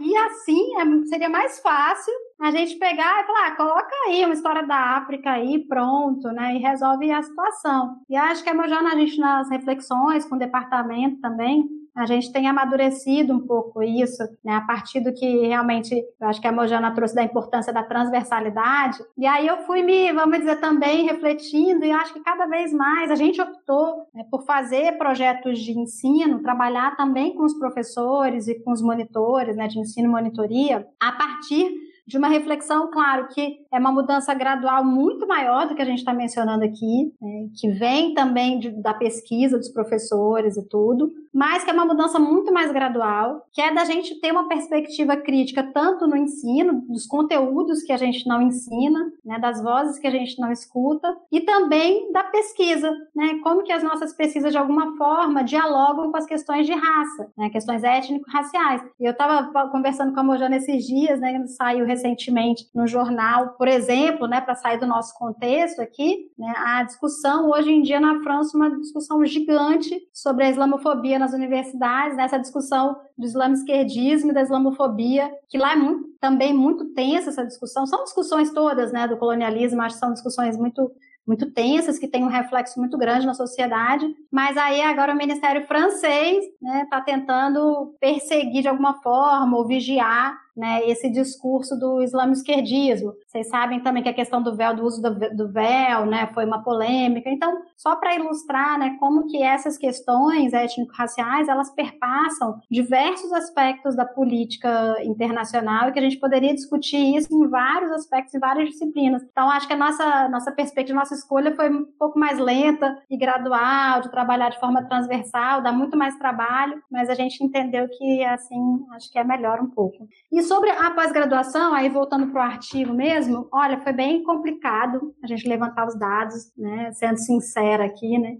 E 0.00 0.16
assim 0.16 0.76
é- 0.80 1.06
seria 1.06 1.28
mais 1.28 1.60
fácil 1.60 2.12
a 2.40 2.50
gente 2.50 2.76
pegar 2.76 3.22
e 3.22 3.26
falar, 3.26 3.46
ah, 3.46 3.56
coloca 3.56 3.94
aí 4.06 4.24
uma 4.24 4.34
história 4.34 4.66
da 4.66 4.96
África 4.96 5.30
aí, 5.30 5.64
pronto, 5.68 6.28
né? 6.32 6.56
E 6.56 6.58
resolve 6.58 7.10
a 7.12 7.22
situação. 7.22 7.96
E 8.08 8.16
acho 8.16 8.42
que 8.42 8.50
a 8.50 8.54
Mojana, 8.54 8.92
a 8.92 8.96
gente 8.96 9.18
nas 9.18 9.48
reflexões 9.50 10.24
com 10.24 10.36
o 10.36 10.38
departamento 10.38 11.20
também, 11.20 11.64
a 11.98 12.06
gente 12.06 12.32
tem 12.32 12.46
amadurecido 12.46 13.34
um 13.34 13.40
pouco 13.40 13.82
isso, 13.82 14.22
né? 14.44 14.54
A 14.54 14.60
partir 14.60 15.00
do 15.00 15.12
que 15.12 15.46
realmente 15.46 15.94
eu 16.20 16.28
acho 16.28 16.40
que 16.40 16.46
a 16.46 16.52
Mojana 16.52 16.94
trouxe 16.94 17.14
da 17.14 17.24
importância 17.24 17.72
da 17.72 17.82
transversalidade. 17.82 18.98
E 19.16 19.26
aí 19.26 19.46
eu 19.46 19.58
fui 19.58 19.82
me, 19.82 20.12
vamos 20.12 20.38
dizer, 20.38 20.60
também 20.60 21.06
refletindo, 21.06 21.84
e 21.84 21.90
acho 21.90 22.12
que 22.12 22.20
cada 22.20 22.46
vez 22.46 22.72
mais 22.72 23.10
a 23.10 23.16
gente 23.16 23.40
optou 23.40 24.06
né, 24.14 24.24
por 24.30 24.44
fazer 24.44 24.96
projetos 24.96 25.58
de 25.58 25.72
ensino, 25.72 26.40
trabalhar 26.40 26.96
também 26.96 27.34
com 27.34 27.44
os 27.44 27.54
professores 27.54 28.46
e 28.46 28.54
com 28.62 28.70
os 28.70 28.80
monitores 28.80 29.56
né, 29.56 29.66
de 29.66 29.80
ensino 29.80 30.06
e 30.06 30.10
monitoria, 30.10 30.86
a 31.00 31.10
partir 31.10 31.87
de 32.08 32.16
uma 32.16 32.28
reflexão, 32.28 32.90
claro, 32.90 33.28
que 33.28 33.58
é 33.70 33.78
uma 33.78 33.92
mudança 33.92 34.32
gradual 34.32 34.82
muito 34.82 35.28
maior 35.28 35.68
do 35.68 35.74
que 35.74 35.82
a 35.82 35.84
gente 35.84 35.98
está 35.98 36.12
mencionando 36.14 36.64
aqui, 36.64 37.12
né, 37.20 37.48
que 37.54 37.68
vem 37.70 38.14
também 38.14 38.58
de- 38.58 38.70
da 38.70 38.94
pesquisa 38.94 39.58
dos 39.58 39.68
professores 39.68 40.56
e 40.56 40.66
tudo, 40.66 41.12
mas 41.34 41.62
que 41.62 41.70
é 41.70 41.72
uma 41.74 41.84
mudança 41.84 42.18
muito 42.18 42.50
mais 42.52 42.72
gradual, 42.72 43.46
que 43.52 43.60
é 43.60 43.72
da 43.72 43.84
gente 43.84 44.18
ter 44.20 44.32
uma 44.32 44.48
perspectiva 44.48 45.16
crítica 45.18 45.62
tanto 45.62 46.06
no 46.06 46.16
ensino, 46.16 46.82
dos 46.88 47.06
conteúdos 47.06 47.82
que 47.82 47.92
a 47.92 47.98
gente 47.98 48.26
não 48.26 48.40
ensina, 48.40 49.12
né, 49.22 49.38
das 49.38 49.62
vozes 49.62 49.98
que 49.98 50.06
a 50.06 50.10
gente 50.10 50.40
não 50.40 50.50
escuta, 50.50 51.14
e 51.30 51.40
também 51.40 52.10
da 52.10 52.24
pesquisa, 52.24 52.90
né, 53.14 53.38
como 53.42 53.62
que 53.62 53.70
as 53.72 53.82
nossas 53.82 54.14
pesquisas 54.14 54.50
de 54.50 54.56
alguma 54.58 54.96
forma 54.96 55.44
dialogam 55.44 56.10
com 56.10 56.16
as 56.16 56.24
questões 56.24 56.64
de 56.66 56.72
raça, 56.72 57.30
né, 57.36 57.50
questões 57.50 57.84
étnico-raciais. 57.84 58.82
Eu 58.98 59.12
estava 59.12 59.68
conversando 59.70 60.14
com 60.14 60.20
a 60.20 60.24
Mojana 60.24 60.56
esses 60.56 60.86
dias, 60.86 61.20
né, 61.20 61.46
saiu 61.48 61.84
recentemente 61.98 62.68
no 62.74 62.86
jornal, 62.86 63.54
por 63.58 63.66
exemplo, 63.68 64.26
né, 64.26 64.40
para 64.40 64.54
sair 64.54 64.78
do 64.78 64.86
nosso 64.86 65.14
contexto 65.18 65.80
aqui, 65.80 66.30
né, 66.38 66.52
a 66.56 66.82
discussão 66.84 67.50
hoje 67.50 67.70
em 67.70 67.82
dia 67.82 68.00
na 68.00 68.20
França 68.22 68.56
uma 68.56 68.70
discussão 68.78 69.24
gigante 69.26 70.00
sobre 70.12 70.44
a 70.44 70.50
islamofobia 70.50 71.18
nas 71.18 71.32
universidades, 71.32 72.16
né, 72.16 72.24
essa 72.24 72.38
discussão 72.38 72.96
do 73.16 73.26
islamo-esquerdismo 73.26 74.30
e 74.30 74.34
da 74.34 74.42
islamofobia, 74.42 75.30
que 75.48 75.58
lá 75.58 75.72
é 75.72 75.76
muito, 75.76 76.08
também 76.20 76.54
muito 76.54 76.86
tensa 76.94 77.30
essa 77.30 77.44
discussão. 77.44 77.86
São 77.86 78.04
discussões 78.04 78.52
todas, 78.52 78.92
né, 78.92 79.06
do 79.08 79.16
colonialismo, 79.16 79.82
acho 79.82 79.96
que 79.96 80.00
são 80.00 80.12
discussões 80.12 80.56
muito 80.56 80.90
muito 81.28 81.50
tensas, 81.52 81.98
que 81.98 82.08
têm 82.08 82.24
um 82.24 82.28
reflexo 82.28 82.80
muito 82.80 82.96
grande 82.96 83.26
na 83.26 83.34
sociedade, 83.34 84.06
mas 84.32 84.56
aí 84.56 84.80
agora 84.80 85.12
o 85.12 85.16
Ministério 85.16 85.66
francês 85.66 86.42
está 86.42 86.56
né, 86.62 86.86
tá 86.90 87.02
tentando 87.02 87.94
perseguir 88.00 88.62
de 88.62 88.68
alguma 88.68 88.94
forma 89.02 89.58
ou 89.58 89.66
vigiar 89.66 90.34
né, 90.58 90.80
esse 90.86 91.08
discurso 91.08 91.78
do 91.78 92.02
islamo-esquerdismo. 92.02 93.14
Vocês 93.26 93.48
sabem 93.48 93.80
também 93.80 94.02
que 94.02 94.08
a 94.08 94.14
questão 94.14 94.42
do 94.42 94.56
véu, 94.56 94.74
do 94.74 94.84
uso 94.84 95.00
do, 95.00 95.52
véu, 95.52 96.04
né, 96.04 96.28
foi 96.34 96.44
uma 96.44 96.64
polêmica. 96.64 97.30
Então, 97.30 97.62
só 97.76 97.94
para 97.94 98.16
ilustrar, 98.16 98.76
né, 98.76 98.96
como 98.98 99.28
que 99.28 99.40
essas 99.40 99.78
questões 99.78 100.52
étnico-raciais, 100.52 101.48
elas 101.48 101.70
perpassam 101.70 102.60
diversos 102.68 103.32
aspectos 103.32 103.94
da 103.94 104.04
política 104.04 104.96
internacional 105.04 105.88
e 105.88 105.92
que 105.92 105.98
a 106.00 106.02
gente 106.02 106.18
poderia 106.18 106.52
discutir 106.52 107.16
isso 107.16 107.32
em 107.32 107.48
vários 107.48 107.92
aspectos, 107.92 108.34
em 108.34 108.40
várias 108.40 108.70
disciplinas. 108.70 109.22
Então, 109.22 109.48
acho 109.50 109.68
que 109.68 109.74
a 109.74 109.76
nossa, 109.76 110.28
nossa 110.28 110.50
perspectiva, 110.50 110.98
nossa 110.98 111.14
escolha 111.14 111.54
foi 111.54 111.70
um 111.70 111.84
pouco 111.98 112.18
mais 112.18 112.38
lenta 112.38 112.98
e 113.08 113.16
gradual, 113.16 114.00
de 114.00 114.10
trabalhar 114.10 114.48
de 114.48 114.58
forma 114.58 114.82
transversal, 114.82 115.62
dá 115.62 115.70
muito 115.70 115.96
mais 115.96 116.18
trabalho, 116.18 116.82
mas 116.90 117.08
a 117.08 117.14
gente 117.14 117.44
entendeu 117.44 117.88
que, 117.88 118.24
assim, 118.24 118.84
acho 118.96 119.12
que 119.12 119.18
é 119.18 119.22
melhor 119.22 119.60
um 119.60 119.70
pouco. 119.70 120.08
Sobre 120.48 120.70
a 120.70 120.90
pós-graduação, 120.90 121.74
aí 121.74 121.88
voltando 121.90 122.26
para 122.28 122.40
o 122.40 122.44
artigo 122.44 122.94
mesmo, 122.94 123.46
olha, 123.52 123.78
foi 123.80 123.92
bem 123.92 124.22
complicado 124.24 125.14
a 125.22 125.26
gente 125.26 125.46
levantar 125.46 125.86
os 125.86 125.96
dados, 125.96 126.50
né, 126.56 126.90
sendo 126.92 127.18
sincera 127.18 127.84
aqui, 127.84 128.18
né, 128.18 128.38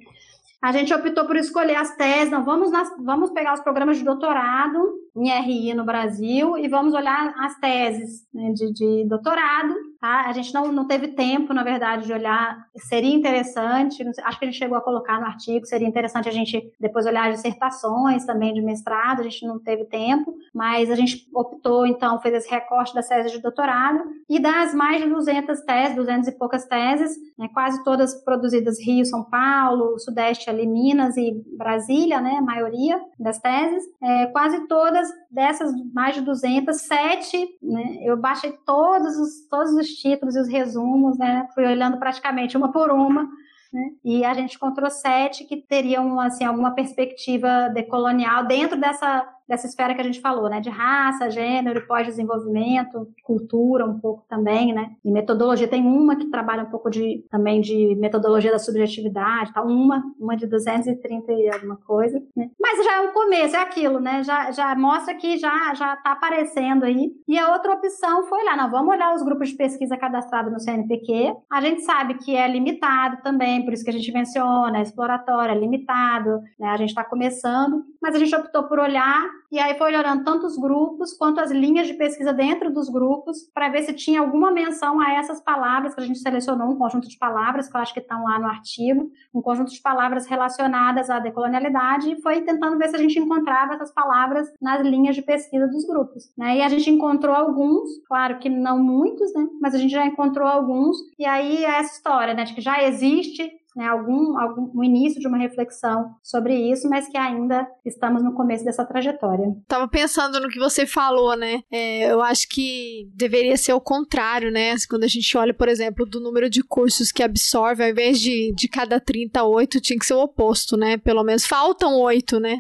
a 0.61 0.72
gente 0.72 0.92
optou 0.92 1.24
por 1.24 1.36
escolher 1.36 1.76
as 1.76 1.94
teses, 1.94 2.30
não, 2.30 2.44
vamos, 2.44 2.72
nas, 2.72 2.90
vamos 2.98 3.30
pegar 3.30 3.54
os 3.54 3.61
programas 3.61 3.98
de 3.98 4.04
doutorado 4.04 4.92
em 5.18 5.30
RI 5.30 5.74
no 5.74 5.84
Brasil 5.84 6.56
e 6.56 6.68
vamos 6.68 6.94
olhar 6.94 7.34
as 7.38 7.58
teses 7.58 8.26
né, 8.32 8.52
de, 8.52 8.72
de 8.72 9.04
doutorado 9.08 9.74
tá? 10.00 10.26
A 10.26 10.32
gente 10.32 10.52
não, 10.54 10.70
não 10.72 10.86
teve 10.86 11.08
tempo, 11.08 11.52
na 11.52 11.62
verdade, 11.62 12.06
de 12.06 12.12
olhar. 12.12 12.66
Seria 12.76 13.14
interessante, 13.14 14.02
acho 14.24 14.38
que 14.38 14.44
a 14.44 14.48
gente 14.48 14.58
chegou 14.58 14.76
a 14.76 14.80
colocar 14.80 15.20
no 15.20 15.26
artigo, 15.26 15.66
seria 15.66 15.88
interessante 15.88 16.28
a 16.28 16.32
gente 16.32 16.72
depois 16.80 17.06
olhar 17.06 17.28
as 17.28 17.36
dissertações 17.36 18.24
também 18.24 18.54
de 18.54 18.60
mestrado, 18.60 19.20
a 19.20 19.24
gente 19.24 19.46
não 19.46 19.58
teve 19.58 19.84
tempo, 19.84 20.34
mas 20.54 20.90
a 20.90 20.94
gente 20.94 21.28
optou, 21.34 21.86
então, 21.86 22.20
fez 22.20 22.34
esse 22.34 22.50
recorte 22.50 22.94
das 22.94 23.08
teses 23.08 23.32
de 23.32 23.40
doutorado 23.40 24.02
e 24.28 24.38
das 24.38 24.74
mais 24.74 25.02
de 25.02 25.08
200 25.08 25.60
teses, 25.62 25.96
200 25.96 26.28
e 26.28 26.32
poucas 26.32 26.64
teses, 26.66 27.16
né, 27.36 27.48
quase 27.52 27.82
todas 27.82 28.14
produzidas 28.24 28.80
Rio, 28.80 29.04
São 29.04 29.24
Paulo, 29.24 29.98
Sudeste 29.98 30.48
ali, 30.48 30.66
Minas 30.66 31.16
e 31.16 31.42
Brasília, 31.56 32.20
né, 32.20 32.36
a 32.38 32.42
maioria 32.42 33.00
das 33.18 33.38
teses, 33.38 33.84
é, 34.02 34.26
quase 34.26 34.66
todas 34.68 35.07
dessas 35.30 35.72
mais 35.92 36.14
de 36.14 36.22
200, 36.22 36.76
sete, 36.76 37.59
né, 37.62 37.98
eu 38.02 38.16
baixei 38.16 38.52
todos 38.66 39.16
os, 39.16 39.48
todos 39.48 39.72
os 39.72 39.88
títulos 39.88 40.36
e 40.36 40.40
os 40.40 40.48
resumos, 40.48 41.18
né, 41.18 41.46
fui 41.54 41.66
olhando 41.66 41.98
praticamente 41.98 42.56
uma 42.56 42.72
por 42.72 42.90
uma, 42.90 43.24
né, 43.72 43.90
e 44.04 44.24
a 44.24 44.34
gente 44.34 44.56
encontrou 44.56 44.90
sete 44.90 45.44
que 45.44 45.56
teriam, 45.56 46.18
assim, 46.20 46.44
alguma 46.44 46.72
perspectiva 46.74 47.68
decolonial 47.68 48.46
dentro 48.46 48.78
dessa 48.78 49.26
dessa 49.49 49.66
esfera 49.66 49.94
que 49.94 50.01
a 50.01 50.05
gente 50.05 50.20
falou, 50.20 50.49
né, 50.49 50.61
de 50.61 50.68
raça, 50.68 51.30
gênero, 51.30 51.86
pós-desenvolvimento, 51.86 53.09
cultura 53.24 53.86
um 53.86 53.99
pouco 53.99 54.24
também, 54.28 54.74
né, 54.74 54.92
e 55.05 55.11
metodologia. 55.11 55.66
Tem 55.66 55.84
uma 55.84 56.16
que 56.16 56.30
trabalha 56.30 56.64
um 56.64 56.70
pouco 56.70 56.90
de 56.90 57.24
também 57.30 57.61
de 57.61 57.94
metodologia 57.96 58.51
da 58.51 58.59
subjetividade, 58.59 59.53
tá? 59.53 59.62
Uma, 59.62 60.03
uma 60.18 60.36
de 60.36 60.46
230 60.46 61.32
e 61.32 61.49
alguma 61.53 61.76
coisa, 61.76 62.22
né? 62.36 62.51
Mas 62.61 62.84
já 62.84 62.96
é 62.96 63.09
o 63.09 63.12
começo, 63.12 63.57
é 63.57 63.61
aquilo, 63.61 64.01
né? 64.01 64.22
Já, 64.22 64.51
já 64.51 64.74
mostra 64.74 65.14
que 65.14 65.38
já 65.38 65.74
já 65.74 65.96
tá 65.96 66.12
aparecendo 66.12 66.84
aí. 66.84 67.12
E 67.26 67.38
a 67.38 67.53
outra 67.53 67.72
opção 67.74 68.24
foi 68.24 68.44
lá, 68.44 68.57
não, 68.57 68.70
vamos 68.70 68.94
olhar 68.94 69.14
os 69.14 69.22
grupos 69.22 69.49
de 69.51 69.57
pesquisa 69.57 69.96
cadastrados 69.96 70.53
no 70.53 70.61
CNPq. 70.61 71.34
A 71.51 71.61
gente 71.61 71.82
sabe 71.82 72.14
que 72.14 72.34
é 72.36 72.46
limitado 72.49 73.18
também, 73.22 73.64
por 73.64 73.72
isso 73.72 73.84
que 73.84 73.90
a 73.90 73.92
gente 73.92 74.12
menciona, 74.12 74.78
é 74.78 74.82
exploratório, 74.82 75.55
é 75.55 75.59
limitado, 75.59 76.40
né? 76.59 76.68
A 76.68 76.76
gente 76.76 76.90
está 76.90 77.05
começando, 77.05 77.84
mas 78.01 78.14
a 78.14 78.18
gente 78.18 78.34
optou 78.34 78.64
por 78.64 78.78
olhar 78.78 79.38
e 79.51 79.59
aí 79.59 79.76
foi 79.76 79.95
olhando 79.95 80.24
tanto 80.24 80.47
os 80.47 80.57
grupos 80.59 81.14
quanto 81.14 81.41
as 81.41 81.51
linhas 81.51 81.86
de 81.86 81.95
pesquisa 81.95 82.32
dentro 82.32 82.72
dos 82.72 82.89
grupos 82.89 83.39
para 83.55 83.68
ver 83.68 83.82
se 83.82 83.93
tinha 83.93 84.20
alguma 84.20 84.51
menção 84.51 85.01
a 85.01 85.14
essas 85.14 85.41
palavras 85.41 85.95
que 85.95 86.01
a 86.01 86.05
gente 86.05 86.18
selecionou 86.18 86.70
um 86.70 86.76
conjunto 86.76 87.09
de 87.09 87.18
palavras 87.18 87.68
que 87.68 87.76
eu 87.76 87.80
acho 87.80 87.95
que 87.95 88.01
estão 88.01 88.24
lá 88.24 88.39
no 88.39 88.47
artigo, 88.47 89.11
um 89.34 89.41
conjunto 89.41 89.72
de 89.72 89.80
palavras 89.80 90.26
relacionadas 90.26 91.09
à 91.11 91.18
decolonialidade 91.18 92.12
e 92.12 92.20
foi 92.20 92.43
tentando 92.43 92.78
ver 92.78 92.89
se 92.89 92.97
a 92.97 92.99
gente 92.99 93.18
encontrava 93.18 93.74
essas 93.74 93.93
palavras 93.93 94.49
nas 94.61 94.82
linhas 94.82 95.16
de 95.16 95.22
pesquisa 95.22 95.66
dos 95.66 95.86
grupos, 95.86 96.32
né? 96.36 96.59
E 96.59 96.62
a 96.62 96.68
gente 96.68 96.91
encontrou 96.91 97.34
alguns, 97.34 97.89
claro 98.07 98.39
que 98.39 98.49
não 98.49 98.82
muitos, 98.82 99.32
né? 99.34 99.47
Mas 99.61 99.74
a 99.74 99.78
gente 99.78 99.93
já 99.93 100.07
encontrou 100.07 100.47
alguns 100.47 100.97
e 101.18 101.24
aí 101.24 101.64
é 101.64 101.78
essa 101.78 101.95
história, 101.95 102.34
né? 102.34 102.45
De 102.45 102.55
que 102.55 102.61
já 102.61 102.82
existe 102.82 103.51
né, 103.79 103.87
algum, 103.87 104.37
algum 104.37 104.72
um 104.74 104.83
início 104.83 105.20
de 105.20 105.29
uma 105.29 105.39
reflexão 105.39 106.16
sobre 106.20 106.53
isso, 106.53 106.91
mas 106.91 107.09
que 107.09 107.16
ainda 107.16 107.64
estamos 107.87 108.24
no 108.24 108.35
começo 108.35 108.64
dessa 108.64 108.85
trajetória. 108.85 109.55
Tava 109.68 109.87
pensando 109.87 110.41
no 110.41 110.49
que 110.49 110.59
você 110.59 110.85
falou, 110.85 111.37
né? 111.37 111.62
É, 111.70 112.11
eu 112.11 112.20
acho 112.20 112.49
que 112.49 113.09
deveria 113.14 113.57
ser 113.57 113.72
o 113.74 113.81
contrário, 113.81 114.51
né? 114.51 114.74
Quando 114.91 115.05
a 115.05 115.09
gente 115.09 115.39
olha, 115.39 115.55
por 115.55 115.68
exemplo, 115.68 116.05
do 116.05 116.18
número 116.18 116.51
de 116.51 116.61
cursos 116.61 117.12
que 117.12 117.22
absorve, 117.22 117.85
ao 117.85 117.91
invés 117.91 118.20
de, 118.20 118.53
de 118.53 118.66
cada 118.66 118.99
38, 118.99 119.81
tinha 119.81 119.97
que 119.97 120.07
ser 120.07 120.14
o 120.14 120.22
oposto, 120.22 120.76
né? 120.76 120.97
Pelo 120.97 121.22
menos 121.22 121.47
faltam 121.47 122.01
oito, 122.01 122.41
né? 122.41 122.59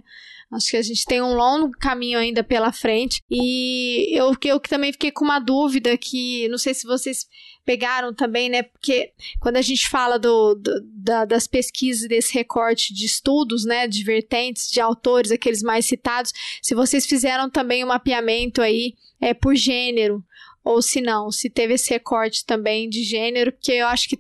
Acho 0.50 0.70
que 0.70 0.76
a 0.78 0.82
gente 0.82 1.04
tem 1.04 1.20
um 1.20 1.34
longo 1.34 1.70
caminho 1.72 2.18
ainda 2.18 2.42
pela 2.42 2.72
frente. 2.72 3.20
E 3.30 4.08
eu, 4.18 4.34
eu 4.44 4.58
também 4.60 4.92
fiquei 4.92 5.10
com 5.10 5.24
uma 5.24 5.38
dúvida 5.38 5.96
que, 5.98 6.48
não 6.48 6.56
sei 6.56 6.72
se 6.72 6.86
vocês 6.86 7.26
pegaram 7.66 8.14
também, 8.14 8.48
né? 8.48 8.62
Porque 8.62 9.12
quando 9.40 9.58
a 9.58 9.62
gente 9.62 9.86
fala 9.90 10.18
do, 10.18 10.54
do 10.54 10.72
da, 10.84 11.26
das 11.26 11.46
pesquisas 11.46 12.08
desse 12.08 12.32
recorte 12.32 12.94
de 12.94 13.04
estudos, 13.04 13.66
né? 13.66 13.86
De 13.86 14.02
vertentes, 14.02 14.70
de 14.70 14.80
autores, 14.80 15.30
aqueles 15.30 15.62
mais 15.62 15.84
citados, 15.84 16.32
se 16.62 16.74
vocês 16.74 17.04
fizeram 17.04 17.50
também 17.50 17.84
um 17.84 17.88
mapeamento 17.88 18.62
aí 18.62 18.94
é, 19.20 19.34
por 19.34 19.54
gênero 19.54 20.24
ou 20.64 20.82
se 20.82 21.00
não, 21.00 21.30
se 21.30 21.48
teve 21.48 21.74
esse 21.74 21.88
recorte 21.88 22.44
também 22.44 22.90
de 22.90 23.02
gênero, 23.02 23.52
porque 23.52 23.72
eu 23.72 23.86
acho 23.86 24.06
que, 24.06 24.18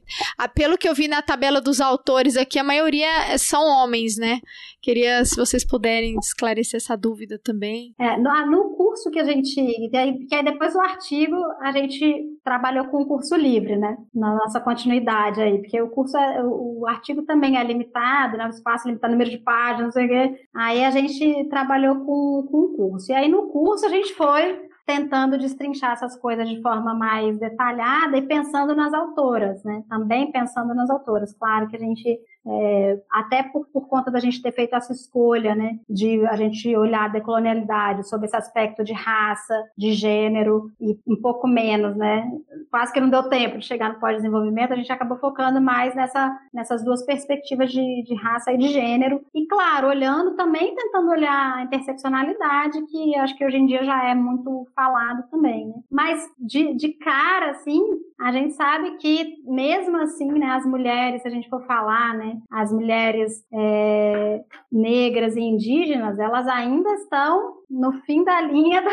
pelo 0.54 0.78
que 0.78 0.88
eu 0.88 0.94
vi 0.94 1.06
na 1.06 1.20
tabela 1.20 1.60
dos 1.60 1.78
autores 1.78 2.38
aqui, 2.38 2.58
a 2.58 2.64
maioria 2.64 3.36
são 3.36 3.62
homens, 3.66 4.16
né? 4.16 4.40
Queria, 4.88 5.22
se 5.22 5.36
vocês 5.36 5.66
puderem 5.66 6.16
esclarecer 6.16 6.78
essa 6.78 6.96
dúvida 6.96 7.38
também. 7.38 7.94
É, 8.00 8.16
no, 8.16 8.30
no 8.46 8.74
curso 8.74 9.10
que 9.10 9.18
a 9.18 9.24
gente. 9.24 9.54
Que 9.54 10.34
aí 10.34 10.42
depois 10.42 10.74
o 10.74 10.80
artigo 10.80 11.36
a 11.60 11.70
gente 11.72 12.24
trabalhou 12.42 12.86
com 12.86 13.02
o 13.02 13.06
curso 13.06 13.36
livre, 13.36 13.76
né? 13.76 13.98
Na 14.14 14.34
nossa 14.34 14.58
continuidade 14.58 15.42
aí, 15.42 15.58
porque 15.58 15.78
o 15.82 15.90
curso, 15.90 16.16
é, 16.16 16.42
o, 16.42 16.80
o 16.80 16.86
artigo 16.86 17.22
também 17.26 17.58
é 17.58 17.64
limitado, 17.64 18.38
né? 18.38 18.46
O 18.46 18.48
espaço 18.48 18.88
limitado, 18.88 19.12
número 19.12 19.28
de 19.28 19.36
páginas, 19.36 19.84
não 19.84 19.92
sei 19.92 20.06
o 20.06 20.08
quê. 20.08 20.40
Aí 20.56 20.82
a 20.82 20.90
gente 20.90 21.46
trabalhou 21.50 21.96
com, 21.96 22.48
com 22.50 22.58
o 22.58 22.74
curso. 22.74 23.12
E 23.12 23.14
aí 23.14 23.28
no 23.28 23.48
curso 23.48 23.84
a 23.84 23.90
gente 23.90 24.14
foi 24.14 24.58
tentando 24.86 25.36
destrinchar 25.36 25.92
essas 25.92 26.16
coisas 26.16 26.48
de 26.48 26.62
forma 26.62 26.94
mais 26.94 27.38
detalhada 27.38 28.16
e 28.16 28.26
pensando 28.26 28.74
nas 28.74 28.94
autoras, 28.94 29.62
né? 29.64 29.82
Também 29.86 30.32
pensando 30.32 30.74
nas 30.74 30.88
autoras. 30.88 31.34
Claro 31.34 31.68
que 31.68 31.76
a 31.76 31.78
gente 31.78 32.18
é, 32.48 33.00
até 33.10 33.42
por, 33.42 33.66
por 33.66 33.86
conta 33.88 34.10
da 34.10 34.18
gente 34.18 34.40
ter 34.40 34.52
feito 34.52 34.74
essa 34.74 34.92
escolha, 34.92 35.54
né, 35.54 35.78
de 35.88 36.24
a 36.26 36.36
gente 36.36 36.74
olhar 36.76 37.04
a 37.04 37.08
decolonialidade 37.08 38.08
sob 38.08 38.24
esse 38.24 38.36
aspecto 38.36 38.82
de 38.82 38.92
raça, 38.92 39.54
de 39.76 39.92
gênero 39.92 40.70
e 40.80 40.98
um 41.06 41.16
pouco 41.16 41.46
menos, 41.46 41.96
né, 41.96 42.30
quase 42.70 42.92
que 42.92 43.00
não 43.00 43.10
deu 43.10 43.28
tempo 43.28 43.58
de 43.58 43.66
chegar 43.66 43.92
no 43.92 44.00
pós-desenvolvimento, 44.00 44.72
a 44.72 44.76
gente 44.76 44.90
acabou 44.90 45.18
focando 45.18 45.60
mais 45.60 45.94
nessa, 45.94 46.38
nessas 46.52 46.84
duas 46.84 47.04
perspectivas 47.04 47.70
de, 47.70 48.02
de 48.02 48.14
raça 48.14 48.52
e 48.52 48.58
de 48.58 48.68
gênero. 48.68 49.20
E, 49.34 49.46
claro, 49.46 49.88
olhando 49.88 50.34
também, 50.34 50.74
tentando 50.74 51.10
olhar 51.10 51.56
a 51.56 51.62
interseccionalidade, 51.62 52.80
que 52.86 53.16
acho 53.16 53.36
que 53.36 53.44
hoje 53.44 53.58
em 53.58 53.66
dia 53.66 53.84
já 53.84 54.08
é 54.08 54.14
muito 54.14 54.66
falado 54.74 55.28
também, 55.30 55.66
né, 55.66 55.74
mas 55.90 56.26
de, 56.38 56.74
de 56.74 56.88
cara, 56.94 57.50
assim, 57.50 57.82
a 58.20 58.32
gente 58.32 58.54
sabe 58.54 58.96
que 58.96 59.42
mesmo 59.44 59.96
assim, 59.98 60.32
né, 60.32 60.46
as 60.46 60.64
mulheres, 60.64 61.22
se 61.22 61.28
a 61.28 61.30
gente 61.30 61.48
for 61.48 61.64
falar, 61.66 62.14
né, 62.14 62.37
as 62.50 62.72
mulheres 62.72 63.44
é, 63.52 64.42
negras 64.70 65.36
e 65.36 65.40
indígenas, 65.40 66.18
elas 66.18 66.46
ainda 66.46 66.92
estão 66.94 67.58
no 67.68 67.92
fim 68.02 68.24
da 68.24 68.40
linha 68.42 68.82
da, 68.82 68.90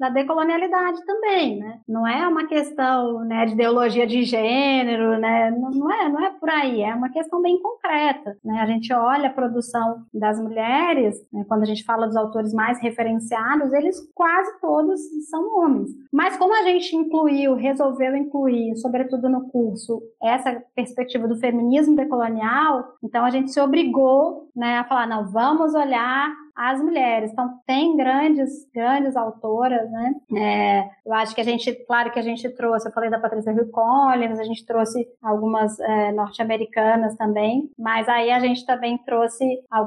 da 0.00 0.08
decolonialidade 0.08 1.04
também, 1.04 1.58
né? 1.58 1.78
Não 1.86 2.08
é 2.08 2.26
uma 2.26 2.46
questão 2.46 3.20
né, 3.20 3.44
de 3.44 3.52
ideologia 3.52 4.06
de 4.06 4.24
gênero, 4.24 5.18
né? 5.20 5.50
Não, 5.50 5.70
não, 5.70 5.92
é, 5.92 6.08
não 6.08 6.24
é 6.24 6.30
por 6.30 6.48
aí, 6.48 6.80
é 6.80 6.94
uma 6.94 7.10
questão 7.10 7.42
bem 7.42 7.60
concreta, 7.60 8.34
né? 8.42 8.60
A 8.60 8.66
gente 8.66 8.90
olha 8.94 9.28
a 9.28 9.32
produção 9.32 10.02
das 10.12 10.40
mulheres, 10.40 11.22
né, 11.30 11.44
quando 11.46 11.62
a 11.62 11.66
gente 11.66 11.84
fala 11.84 12.06
dos 12.06 12.16
autores 12.16 12.54
mais 12.54 12.80
referenciados, 12.80 13.74
eles 13.74 14.00
quase 14.14 14.58
todos 14.58 14.98
são 15.28 15.58
homens. 15.58 15.90
Mas 16.10 16.38
como 16.38 16.54
a 16.54 16.62
gente 16.62 16.96
incluiu, 16.96 17.54
resolveu 17.54 18.16
incluir, 18.16 18.74
sobretudo 18.76 19.28
no 19.28 19.50
curso, 19.50 20.00
essa 20.22 20.62
perspectiva 20.74 21.28
do 21.28 21.36
feminismo 21.36 21.94
decolonial, 21.94 22.94
então 23.04 23.22
a 23.22 23.30
gente 23.30 23.52
se 23.52 23.60
obrigou 23.60 24.48
né, 24.56 24.78
a 24.78 24.84
falar, 24.84 25.06
não, 25.06 25.30
vamos 25.30 25.74
olhar 25.74 26.32
as 26.60 26.78
mulheres. 26.78 27.32
Então, 27.32 27.58
tem 27.66 27.96
grandes, 27.96 28.70
grandes 28.74 29.16
autoras, 29.16 29.90
né? 29.90 30.14
É, 30.36 30.90
eu 31.06 31.14
acho 31.14 31.34
que 31.34 31.40
a 31.40 31.44
gente, 31.44 31.72
claro 31.86 32.12
que 32.12 32.18
a 32.18 32.22
gente 32.22 32.46
trouxe, 32.50 32.86
eu 32.86 32.92
falei 32.92 33.08
da 33.08 33.18
Patrícia 33.18 33.50
Hill 33.50 33.70
Collins, 33.70 34.38
a 34.38 34.44
gente 34.44 34.66
trouxe 34.66 35.08
algumas 35.22 35.80
é, 35.80 36.12
norte-americanas 36.12 37.16
também, 37.16 37.70
mas 37.78 38.06
aí 38.10 38.30
a 38.30 38.38
gente 38.40 38.66
também 38.66 38.98
trouxe, 38.98 39.42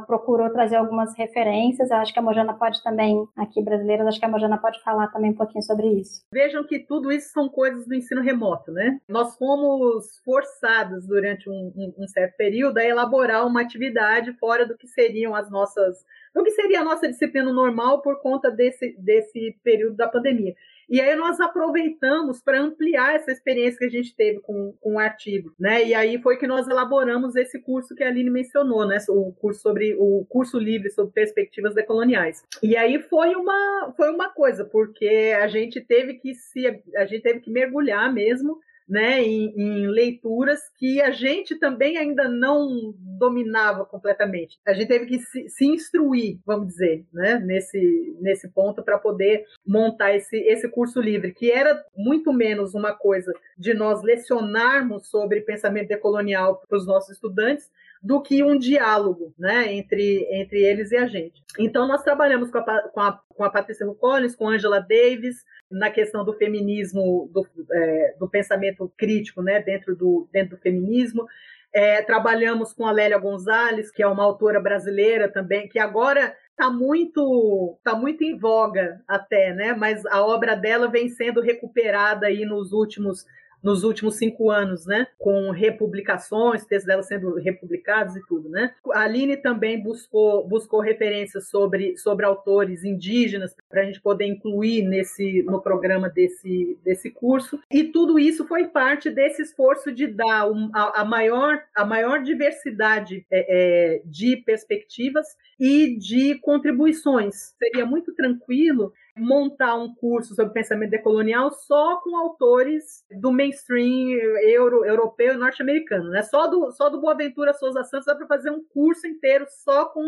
procurou 0.08 0.50
trazer 0.50 0.78
algumas 0.78 1.16
referências, 1.16 1.92
eu 1.92 1.98
acho 1.98 2.12
que 2.12 2.18
a 2.18 2.24
Mojana 2.24 2.56
pode 2.56 2.82
também, 2.82 3.24
aqui 3.38 3.62
brasileiras, 3.64 4.08
acho 4.08 4.20
que 4.20 4.26
a 4.26 4.30
Mojana 4.30 4.58
pode 4.58 4.82
falar 4.82 5.10
também 5.10 5.30
um 5.30 5.36
pouquinho 5.36 5.64
sobre 5.64 5.88
isso. 6.00 6.24
Vejam 6.34 6.64
que 6.64 6.80
tudo 6.80 7.12
isso 7.12 7.30
são 7.30 7.48
coisas 7.48 7.86
do 7.86 7.94
ensino 7.94 8.22
remoto, 8.22 8.72
né? 8.72 9.00
Nós 9.08 9.38
fomos 9.38 10.20
forçados 10.26 11.06
durante 11.06 11.48
um, 11.48 11.94
um 12.00 12.08
certo 12.08 12.36
período 12.36 12.80
a 12.80 12.84
elaborar 12.84 13.46
uma 13.46 13.62
atividade 13.62 14.34
fora 14.40 14.66
do 14.66 14.76
que 14.76 14.88
seriam 14.88 15.36
as 15.36 15.52
nossas 15.52 16.04
o 16.36 16.44
que 16.44 16.52
seria 16.52 16.82
a 16.82 16.84
nossa 16.84 17.08
disciplina 17.08 17.52
normal 17.52 18.02
por 18.02 18.22
conta 18.22 18.50
desse, 18.50 18.96
desse 18.98 19.58
período 19.64 19.96
da 19.96 20.08
pandemia. 20.08 20.56
E 20.90 21.00
aí 21.00 21.16
nós 21.16 21.40
aproveitamos 21.40 22.42
para 22.42 22.60
ampliar 22.60 23.16
essa 23.16 23.32
experiência 23.32 23.80
que 23.80 23.86
a 23.86 23.90
gente 23.90 24.16
teve 24.16 24.40
com, 24.42 24.74
com 24.82 24.96
o 24.96 25.00
artigo, 25.00 25.54
né? 25.58 25.84
E 25.84 25.94
aí 25.94 26.22
foi 26.22 26.38
que 26.38 26.46
nós 26.46 26.68
elaboramos 26.68 27.36
esse 27.36 27.60
curso 27.60 27.96
que 27.96 28.04
a 28.04 28.08
Aline 28.08 28.30
mencionou, 28.30 28.86
né? 28.86 28.98
O 29.10 29.32
curso 29.32 29.62
sobre 29.62 29.96
o 29.98 30.26
curso 30.30 30.60
livre 30.60 30.90
sobre 30.90 31.14
perspectivas 31.14 31.74
decoloniais. 31.74 32.44
E 32.62 32.76
aí 32.76 33.00
foi 33.00 33.34
uma 33.36 33.94
foi 33.96 34.12
uma 34.12 34.30
coisa, 34.30 34.66
porque 34.66 35.34
a 35.40 35.48
gente 35.48 35.80
teve 35.82 36.16
que 36.16 36.34
se 36.36 36.68
a 36.96 37.06
gente 37.06 37.24
teve 37.24 37.40
que 37.40 37.50
mergulhar 37.50 38.14
mesmo 38.14 38.60
né, 38.94 39.24
em, 39.24 39.52
em 39.58 39.88
leituras 39.88 40.60
que 40.78 41.02
a 41.02 41.10
gente 41.10 41.56
também 41.58 41.98
ainda 41.98 42.30
não 42.30 42.94
dominava 43.18 43.84
completamente. 43.86 44.60
A 44.64 44.72
gente 44.72 44.88
teve 44.88 45.08
que 45.08 45.18
se, 45.18 45.50
se 45.50 45.66
instruir, 45.66 46.38
vamos 46.46 46.68
dizer, 46.68 47.04
né, 47.12 47.40
nesse, 47.44 48.16
nesse 48.22 48.48
ponto 48.48 48.84
para 48.84 49.00
poder 49.00 49.46
montar 49.66 50.16
esse, 50.16 50.38
esse 50.42 50.70
curso 50.70 51.02
livre, 51.02 51.34
que 51.34 51.52
era 51.52 51.84
muito 51.98 52.32
menos 52.32 52.76
uma 52.76 52.94
coisa 52.94 53.34
de 53.58 53.74
nós 53.74 54.04
lecionarmos 54.04 55.10
sobre 55.10 55.42
pensamento 55.42 55.88
decolonial 55.88 56.62
para 56.70 56.78
os 56.78 56.86
nossos 56.86 57.16
estudantes, 57.16 57.72
do 58.04 58.22
que 58.22 58.44
um 58.44 58.58
diálogo 58.58 59.34
né, 59.40 59.74
entre, 59.74 60.28
entre 60.30 60.62
eles 60.62 60.92
e 60.92 60.98
a 60.98 61.08
gente. 61.08 61.42
Então, 61.58 61.88
nós 61.88 62.04
trabalhamos 62.04 62.52
com 62.52 62.58
a, 62.58 62.82
com 62.90 63.00
a, 63.00 63.20
com 63.30 63.44
a 63.46 63.50
Patrícia 63.50 63.88
Collins, 63.96 64.36
com 64.36 64.50
Angela 64.50 64.82
Davis, 64.82 65.38
na 65.72 65.90
questão 65.90 66.26
do 66.26 66.34
feminismo, 66.34 67.30
do, 67.32 67.48
é, 67.72 68.16
do 68.20 68.30
pensamento 68.30 68.92
crítico 68.98 69.42
né, 69.42 69.62
dentro, 69.62 69.96
do, 69.96 70.28
dentro 70.34 70.58
do 70.58 70.62
feminismo. 70.62 71.26
É, 71.74 72.02
trabalhamos 72.02 72.74
com 72.74 72.86
a 72.86 72.92
Lélia 72.92 73.18
Gonzalez, 73.18 73.90
que 73.90 74.04
é 74.04 74.08
uma 74.08 74.24
autora 74.24 74.60
brasileira 74.60 75.32
também, 75.32 75.70
que 75.70 75.80
agora 75.80 76.36
está 76.52 76.70
muito 76.70 77.80
tá 77.84 77.96
muito 77.96 78.24
em 78.24 78.38
voga 78.38 79.02
até, 79.08 79.54
né? 79.54 79.74
Mas 79.74 80.06
a 80.06 80.24
obra 80.24 80.56
dela 80.56 80.88
vem 80.88 81.10
sendo 81.10 81.42
recuperada 81.42 82.28
aí 82.28 82.46
nos 82.46 82.72
últimos 82.74 83.26
nos 83.64 83.84
últimos 83.84 84.18
cinco 84.18 84.52
anos, 84.52 84.86
né? 84.86 85.08
Com 85.18 85.50
republicações, 85.52 86.66
textos 86.66 86.88
dela 86.88 87.02
sendo 87.02 87.36
republicados 87.36 88.16
e 88.16 88.26
tudo, 88.28 88.50
né? 88.50 88.74
A 88.92 89.02
Aline 89.02 89.38
também 89.38 89.82
buscou, 89.82 90.46
buscou 90.48 90.82
referências 90.82 91.48
sobre, 91.48 91.98
sobre 91.98 92.26
autores 92.26 92.84
indígenas 92.84 93.56
para 93.70 93.82
a 93.82 93.86
gente 93.86 94.02
poder 94.02 94.26
incluir 94.26 94.84
nesse, 94.84 95.44
no 95.44 95.62
programa 95.62 96.10
desse, 96.10 96.78
desse 96.84 97.10
curso. 97.10 97.60
E 97.72 97.86
tudo 97.86 98.20
isso 98.20 98.46
foi 98.46 98.68
parte 98.68 99.10
desse 99.10 99.42
esforço 99.42 99.92
de 99.92 100.08
dar 100.08 100.52
um, 100.52 100.70
a, 100.74 101.02
a, 101.02 101.06
maior, 101.06 101.64
a 101.76 101.86
maior 101.86 102.22
diversidade 102.22 103.26
é, 103.32 103.96
é, 103.96 104.02
de 104.06 104.38
perspectivas 104.38 105.26
e 105.60 105.96
de 105.98 106.36
contribuições. 106.40 107.56
Seria 107.58 107.86
muito 107.86 108.14
tranquilo 108.14 108.92
montar 109.16 109.76
um 109.76 109.94
curso 109.94 110.34
sobre 110.34 110.54
pensamento 110.54 110.90
decolonial 110.90 111.52
só 111.52 111.98
com 111.98 112.18
autores 112.18 113.06
do 113.12 113.32
mainstream 113.32 114.10
euro, 114.42 114.84
europeu 114.86 115.34
e 115.34 115.38
norte-americano, 115.38 116.10
né? 116.10 116.24
Só 116.24 116.48
do, 116.48 116.72
só 116.72 116.90
do 116.90 117.00
Boaventura 117.00 117.54
Souza 117.54 117.84
Santos 117.84 118.06
dá 118.06 118.16
para 118.16 118.28
fazer 118.28 118.50
um 118.50 118.64
curso 118.64 119.06
inteiro 119.06 119.46
só 119.50 119.86
com 119.86 120.02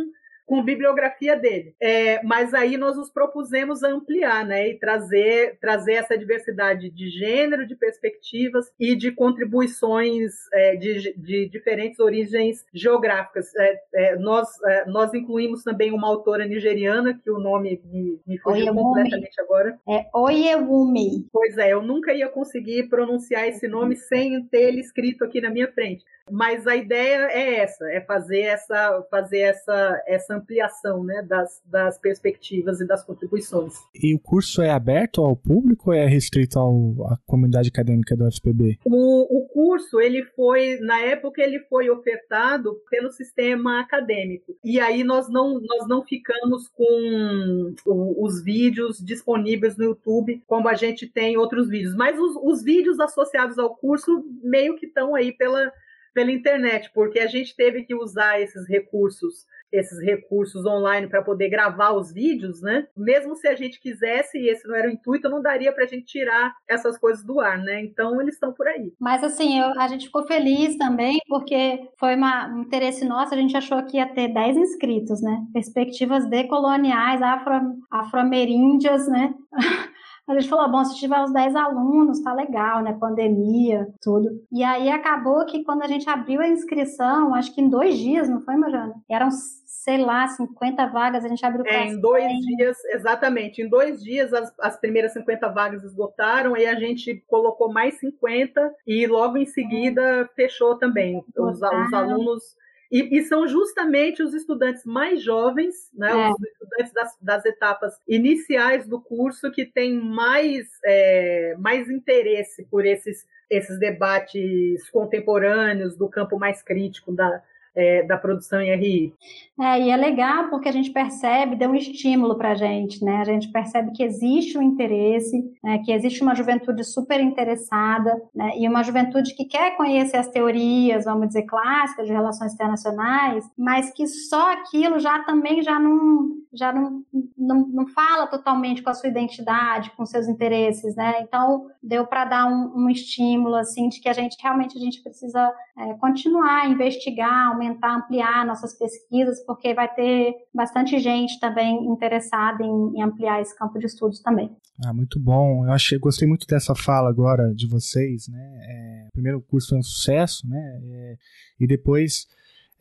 com 0.45 0.63
bibliografia 0.63 1.35
dele. 1.35 1.75
É, 1.81 2.23
mas 2.23 2.53
aí 2.53 2.77
nós 2.77 2.95
nos 2.95 3.11
propusemos 3.11 3.83
ampliar, 3.83 4.45
né, 4.45 4.69
e 4.69 4.79
trazer, 4.79 5.57
trazer 5.59 5.93
essa 5.93 6.17
diversidade 6.17 6.89
de 6.89 7.09
gênero, 7.09 7.67
de 7.67 7.75
perspectivas 7.75 8.71
e 8.79 8.95
de 8.95 9.11
contribuições 9.11 10.31
é, 10.53 10.75
de, 10.75 11.13
de, 11.17 11.49
diferentes 11.49 11.99
origens 11.99 12.65
geográficas. 12.73 13.47
É, 13.55 13.81
é 13.93 14.15
nós, 14.17 14.47
é, 14.63 14.85
nós 14.85 15.13
incluímos 15.13 15.63
também 15.63 15.91
uma 15.91 16.07
autora 16.07 16.45
nigeriana, 16.45 17.19
que 17.23 17.31
o 17.31 17.39
nome 17.39 17.81
me, 17.85 18.19
me 18.25 18.37
fugiu 18.37 18.73
completamente 18.73 19.41
agora. 19.41 19.77
É 19.89 20.05
Oyewumi. 20.13 21.27
Pois 21.31 21.57
é, 21.57 21.73
eu 21.73 21.81
nunca 21.81 22.13
ia 22.13 22.29
conseguir 22.29 22.87
pronunciar 22.89 23.47
esse 23.47 23.67
nome 23.67 23.95
sem 23.95 24.43
ter 24.45 24.65
ele 24.67 24.81
escrito 24.81 25.23
aqui 25.23 25.41
na 25.41 25.49
minha 25.49 25.71
frente. 25.71 26.03
Mas 26.32 26.65
a 26.65 26.76
ideia 26.76 27.28
é 27.32 27.55
essa, 27.59 27.86
é 27.91 28.01
fazer 28.01 28.41
essa, 28.41 29.05
fazer 29.11 29.39
essa, 29.39 30.03
essa 30.07 30.36
ampliação 30.36 31.03
né, 31.03 31.21
das, 31.21 31.61
das 31.65 31.99
perspectivas 31.99 32.82
e 32.82 32.88
das 32.88 33.03
contribuições. 33.03 33.73
E 33.93 34.15
o 34.15 34.19
curso 34.19 34.61
é 34.61 34.71
aberto 34.71 35.21
ao 35.21 35.36
público 35.36 35.91
ou 35.91 35.95
é 35.95 36.05
restrito 36.07 36.57
ao, 36.57 36.95
à 37.07 37.17
comunidade 37.26 37.69
acadêmica 37.69 38.15
do 38.15 38.26
UFPB? 38.26 38.80
O, 38.86 39.39
o 39.39 39.47
curso, 39.49 39.99
ele 39.99 40.23
foi, 40.23 40.80
na 40.80 40.99
época, 40.99 41.41
ele 41.41 41.59
foi 41.69 41.89
ofertado 41.89 42.76
pelo 42.89 43.11
sistema 43.11 43.80
acadêmico. 43.80 44.55
E 44.63 44.80
aí 44.80 45.03
nós 45.03 45.30
não, 45.30 45.59
nós 45.59 45.88
não 45.88 46.03
ficamos 46.03 46.67
com 46.69 47.76
os 48.17 48.43
vídeos 48.43 48.97
disponíveis 48.97 49.78
no 49.78 49.86
YouTube, 49.86 50.41
como 50.47 50.67
a 50.67 50.73
gente 50.73 51.07
tem 51.07 51.38
outros 51.38 51.69
vídeos. 51.69 51.95
Mas 51.95 52.19
os, 52.19 52.36
os 52.41 52.63
vídeos 52.63 52.99
associados 52.99 53.59
ao 53.59 53.76
curso 53.76 54.23
meio 54.43 54.76
que 54.76 54.88
estão 54.88 55.13
aí 55.13 55.32
pela 55.32 55.71
pela 56.16 56.32
internet, 56.32 56.89
porque 56.93 57.20
a 57.20 57.28
gente 57.28 57.53
teve 57.53 57.84
que 57.84 57.93
usar 57.93 58.41
esses 58.41 58.66
recursos, 58.70 59.45
esses 59.70 59.99
recursos 60.01 60.66
online 60.66 61.07
para 61.07 61.22
poder 61.22 61.49
gravar 61.49 61.91
os 61.91 62.13
vídeos, 62.13 62.61
né? 62.61 62.88
Mesmo 62.95 63.36
se 63.36 63.45
a 63.49 63.53
gente 63.53 63.82
quisesse, 63.82 64.38
e 64.38 64.47
esse 64.47 64.66
não 64.66 64.76
era 64.76 64.88
o 64.88 64.91
intuito, 64.91 65.28
não 65.28 65.41
daria 65.41 65.74
para 65.74 65.84
a 65.84 65.88
gente 65.88 66.05
tirar 66.05 66.55
essas 66.70 66.97
coisas 66.97 67.22
do 67.26 67.41
ar, 67.41 67.57
né? 67.57 67.82
Então 67.82 68.22
eles 68.22 68.36
estão 68.36 68.53
por 68.53 68.66
aí. 68.66 68.93
Mas 68.97 69.22
assim, 69.26 69.59
eu, 69.59 69.78
a 69.78 69.89
gente 69.89 70.05
ficou 70.05 70.26
feliz 70.26 70.78
também, 70.78 71.20
porque 71.28 71.89
foi 71.99 72.16
uma, 72.16 72.47
um 72.47 72.61
interesse 72.61 73.03
nosso, 73.03 73.34
a 73.34 73.38
gente 73.38 73.57
achou 73.57 73.84
que 73.84 73.97
ia 73.97 74.07
ter 74.07 74.30
10 74.30 74.55
inscritos, 74.55 75.22
né? 75.22 75.45
Perspectivas 75.53 76.30
decoloniais, 76.30 77.22
afro, 77.22 77.76
afro-ameríndias, 77.91 79.05
né? 79.09 79.34
A 80.28 80.34
gente 80.34 80.49
falou, 80.49 80.69
bom, 80.71 80.84
se 80.84 80.97
tiver 80.97 81.21
os 81.21 81.32
10 81.32 81.55
alunos, 81.55 82.21
tá 82.21 82.34
legal, 82.34 82.82
né? 82.82 82.97
Pandemia, 82.99 83.88
tudo. 84.01 84.30
E 84.51 84.63
aí 84.63 84.89
acabou 84.89 85.45
que 85.45 85.63
quando 85.63 85.84
a 85.84 85.88
gente 85.88 86.09
abriu 86.09 86.41
a 86.41 86.47
inscrição, 86.47 87.36
acho 87.36 87.53
que 87.53 87.61
em 87.61 87.69
dois 87.69 87.97
dias, 87.97 88.28
não 88.28 88.41
foi, 88.41 88.55
Mariana? 88.55 88.95
Eram, 89.07 89.30
sei 89.30 89.97
lá, 89.97 90.28
50 90.28 90.88
vagas, 90.88 91.23
a 91.23 91.28
gente 91.28 91.45
abriu 91.45 91.63
para 91.63 91.73
É, 91.73 91.88
em 91.88 92.01
dois 92.01 92.28
dias, 92.39 92.78
exatamente. 92.86 93.61
Em 93.61 93.69
dois 93.69 94.03
dias 94.03 94.34
as, 94.34 94.51
as 94.59 94.80
primeiras 94.80 95.13
50 95.13 95.47
vagas 95.49 95.84
esgotaram, 95.84 96.55
aí 96.55 96.65
a 96.65 96.76
gente 96.76 97.23
colocou 97.28 97.71
mais 97.71 97.99
50 97.99 98.73
e 98.88 99.05
logo 99.05 99.38
em 99.38 99.45
seguida 99.45 100.28
fechou 100.36 100.76
também. 100.76 101.23
Os, 101.38 101.57
os 101.57 101.93
alunos 101.93 102.55
e, 102.91 103.17
e, 103.17 103.23
são 103.23 103.47
justamente 103.47 104.21
os 104.21 104.33
estudantes 104.33 104.86
mais 104.86 105.21
jovens, 105.21 105.91
né, 105.93 106.11
é. 106.11 106.29
os 106.29 106.43
estudantes 106.43 106.93
das, 106.93 107.17
das, 107.21 107.45
etapas 107.45 107.99
iniciais 108.07 108.88
do 108.88 109.01
curso, 109.01 109.51
que 109.51 109.65
têm 109.65 109.99
mais, 109.99 110.67
é, 110.83 111.55
mais 111.57 111.89
interesse 111.89 112.65
por 112.65 112.86
esses, 112.86 113.25
esses 113.49 113.79
debates 113.79 114.89
contemporâneos 114.91 115.95
do 115.95 116.09
campo 116.09 116.38
mais 116.38 116.61
crítico 116.61 117.11
da, 117.11 117.41
é, 117.76 118.03
da 118.03 118.17
produção 118.17 118.61
em 118.61 118.76
RI. 118.76 119.13
É, 119.59 119.82
e 119.82 119.89
é 119.89 119.95
legal 119.95 120.49
porque 120.49 120.67
a 120.67 120.71
gente 120.71 120.91
percebe, 120.91 121.55
deu 121.55 121.69
um 121.69 121.76
estímulo 121.76 122.36
para 122.36 122.51
a 122.51 122.55
gente, 122.55 123.03
né? 123.03 123.17
A 123.17 123.23
gente 123.23 123.49
percebe 123.49 123.91
que 123.91 124.03
existe 124.03 124.57
um 124.57 124.61
interesse, 124.61 125.41
né? 125.63 125.80
que 125.80 125.93
existe 125.93 126.21
uma 126.21 126.36
juventude 126.36 126.84
super 126.84 127.21
interessada, 127.21 128.21
né? 128.34 128.51
e 128.57 128.67
uma 128.67 128.84
juventude 128.84 129.34
que 129.34 129.45
quer 129.45 129.78
conhecer 129.78 130.17
as 130.17 130.28
teorias, 130.28 131.05
vamos 131.05 131.28
dizer, 131.28 131.43
clássicas 131.43 132.05
de 132.05 132.11
relações 132.11 132.53
internacionais, 132.53 133.49
mas 133.57 133.91
que 133.91 134.05
só 134.07 134.51
aquilo 134.51 134.99
já 134.99 135.23
também 135.23 135.63
já 135.63 135.80
não, 135.80 136.32
já 136.53 136.73
não, 136.73 137.03
não, 137.38 137.67
não 137.67 137.88
fala 137.88 138.28
totalmente 138.28 138.82
com 138.84 138.89
a 138.89 138.93
sua 138.93 139.09
identidade, 139.09 139.91
com 139.91 140.05
seus 140.05 140.28
interesses, 140.28 140.97
né? 140.97 141.21
Então, 141.21 141.67
deu 141.82 142.05
para 142.05 142.26
dar 142.26 142.45
um, 142.47 142.73
um, 142.76 142.89
estímulo, 142.89 143.55
assim, 143.55 143.88
de 143.88 144.01
que 144.01 144.09
a 144.09 144.13
gente 144.13 144.36
realmente 144.41 144.78
a 144.78 144.82
gente 144.82 145.01
precisa 145.01 145.53
é, 145.78 145.93
continuar 145.93 146.63
a 146.63 146.67
investigar, 146.67 147.55
aumentar, 147.66 147.95
ampliar 147.95 148.45
nossas 148.45 148.78
pesquisas, 148.78 149.43
porque 149.45 149.74
vai 149.74 149.93
ter 149.93 150.34
bastante 150.53 150.99
gente 150.99 151.39
também 151.39 151.86
interessada 151.86 152.63
em, 152.63 152.97
em 152.97 153.01
ampliar 153.01 153.41
esse 153.41 153.57
campo 153.57 153.80
de 153.80 153.86
estudos 153.86 154.20
também. 154.22 154.55
Ah, 154.86 154.93
muito 154.93 155.20
bom. 155.20 155.66
Eu 155.66 155.72
achei, 155.72 155.97
gostei 155.97 156.28
muito 156.28 156.45
dessa 156.47 156.76
fala 156.76 157.09
agora 157.09 157.53
de 157.53 157.68
vocês, 157.68 158.28
né? 158.28 158.59
É, 158.61 159.07
primeiro 159.11 159.39
o 159.39 159.41
curso 159.41 159.70
foi 159.70 159.80
um 159.80 159.84
sucesso, 159.84 160.47
né? 160.47 160.80
É, 160.84 161.18
e 161.59 161.68
depois 161.68 162.28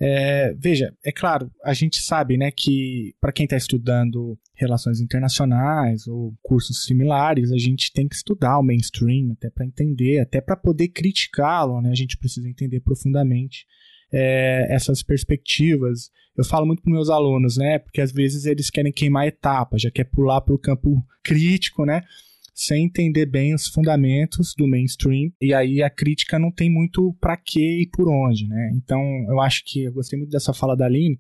é, 0.01 0.53
veja, 0.55 0.93
é 1.05 1.13
claro, 1.13 1.51
a 1.65 1.73
gente 1.73 2.01
sabe 2.01 2.37
né, 2.37 2.51
que 2.51 3.15
para 3.21 3.33
quem 3.33 3.45
está 3.45 3.57
estudando 3.57 4.37
relações 4.55 5.01
internacionais 5.01 6.07
ou 6.09 6.35
cursos 6.43 6.85
similares, 6.85 7.53
a 7.53 7.59
gente 7.59 7.93
tem 7.93 8.09
que 8.09 8.17
estudar 8.17 8.59
o 8.59 8.63
mainstream 8.63 9.33
até 9.33 9.51
para 9.51 9.65
entender, 9.65 10.19
até 10.19 10.41
para 10.41 10.57
poder 10.57 10.89
criticá-lo, 10.89 11.81
né, 11.81 11.91
a 11.91 11.95
gente 11.95 12.19
precisa 12.19 12.49
entender 12.49 12.81
profundamente 12.81 13.67
é, 14.15 14.67
essas 14.71 15.03
perspectivas. 15.03 16.09
Eu 16.37 16.45
falo 16.45 16.65
muito 16.65 16.83
para 16.83 16.93
meus 16.93 17.11
alunos, 17.11 17.57
né? 17.57 17.81
Porque 17.81 18.01
às 18.01 18.13
vezes 18.13 18.47
eles 18.47 18.71
querem 18.71 18.93
queimar 18.93 19.27
etapas, 19.27 19.83
já 19.83 19.91
quer 19.91 20.05
pular 20.05 20.41
para 20.41 20.55
o 20.55 20.59
campo 20.59 21.05
crítico, 21.23 21.85
né? 21.85 22.03
Sem 22.55 22.85
entender 22.85 23.27
bem 23.27 23.53
os 23.53 23.67
fundamentos 23.67 24.55
do 24.57 24.69
mainstream. 24.69 25.33
E 25.41 25.53
aí 25.53 25.83
a 25.83 25.91
crítica 25.91 26.39
não 26.39 26.53
tem 26.53 26.71
muito 26.71 27.13
para 27.21 27.37
quê 27.37 27.83
e 27.83 27.89
por 27.89 28.09
onde, 28.09 28.47
né? 28.47 28.71
Então 28.77 29.01
eu 29.29 29.41
acho 29.41 29.65
que 29.65 29.83
eu 29.83 29.93
gostei 29.93 30.17
muito 30.17 30.31
dessa 30.31 30.55
fala 30.55 30.77
da 30.77 30.87
Aline 30.87 31.19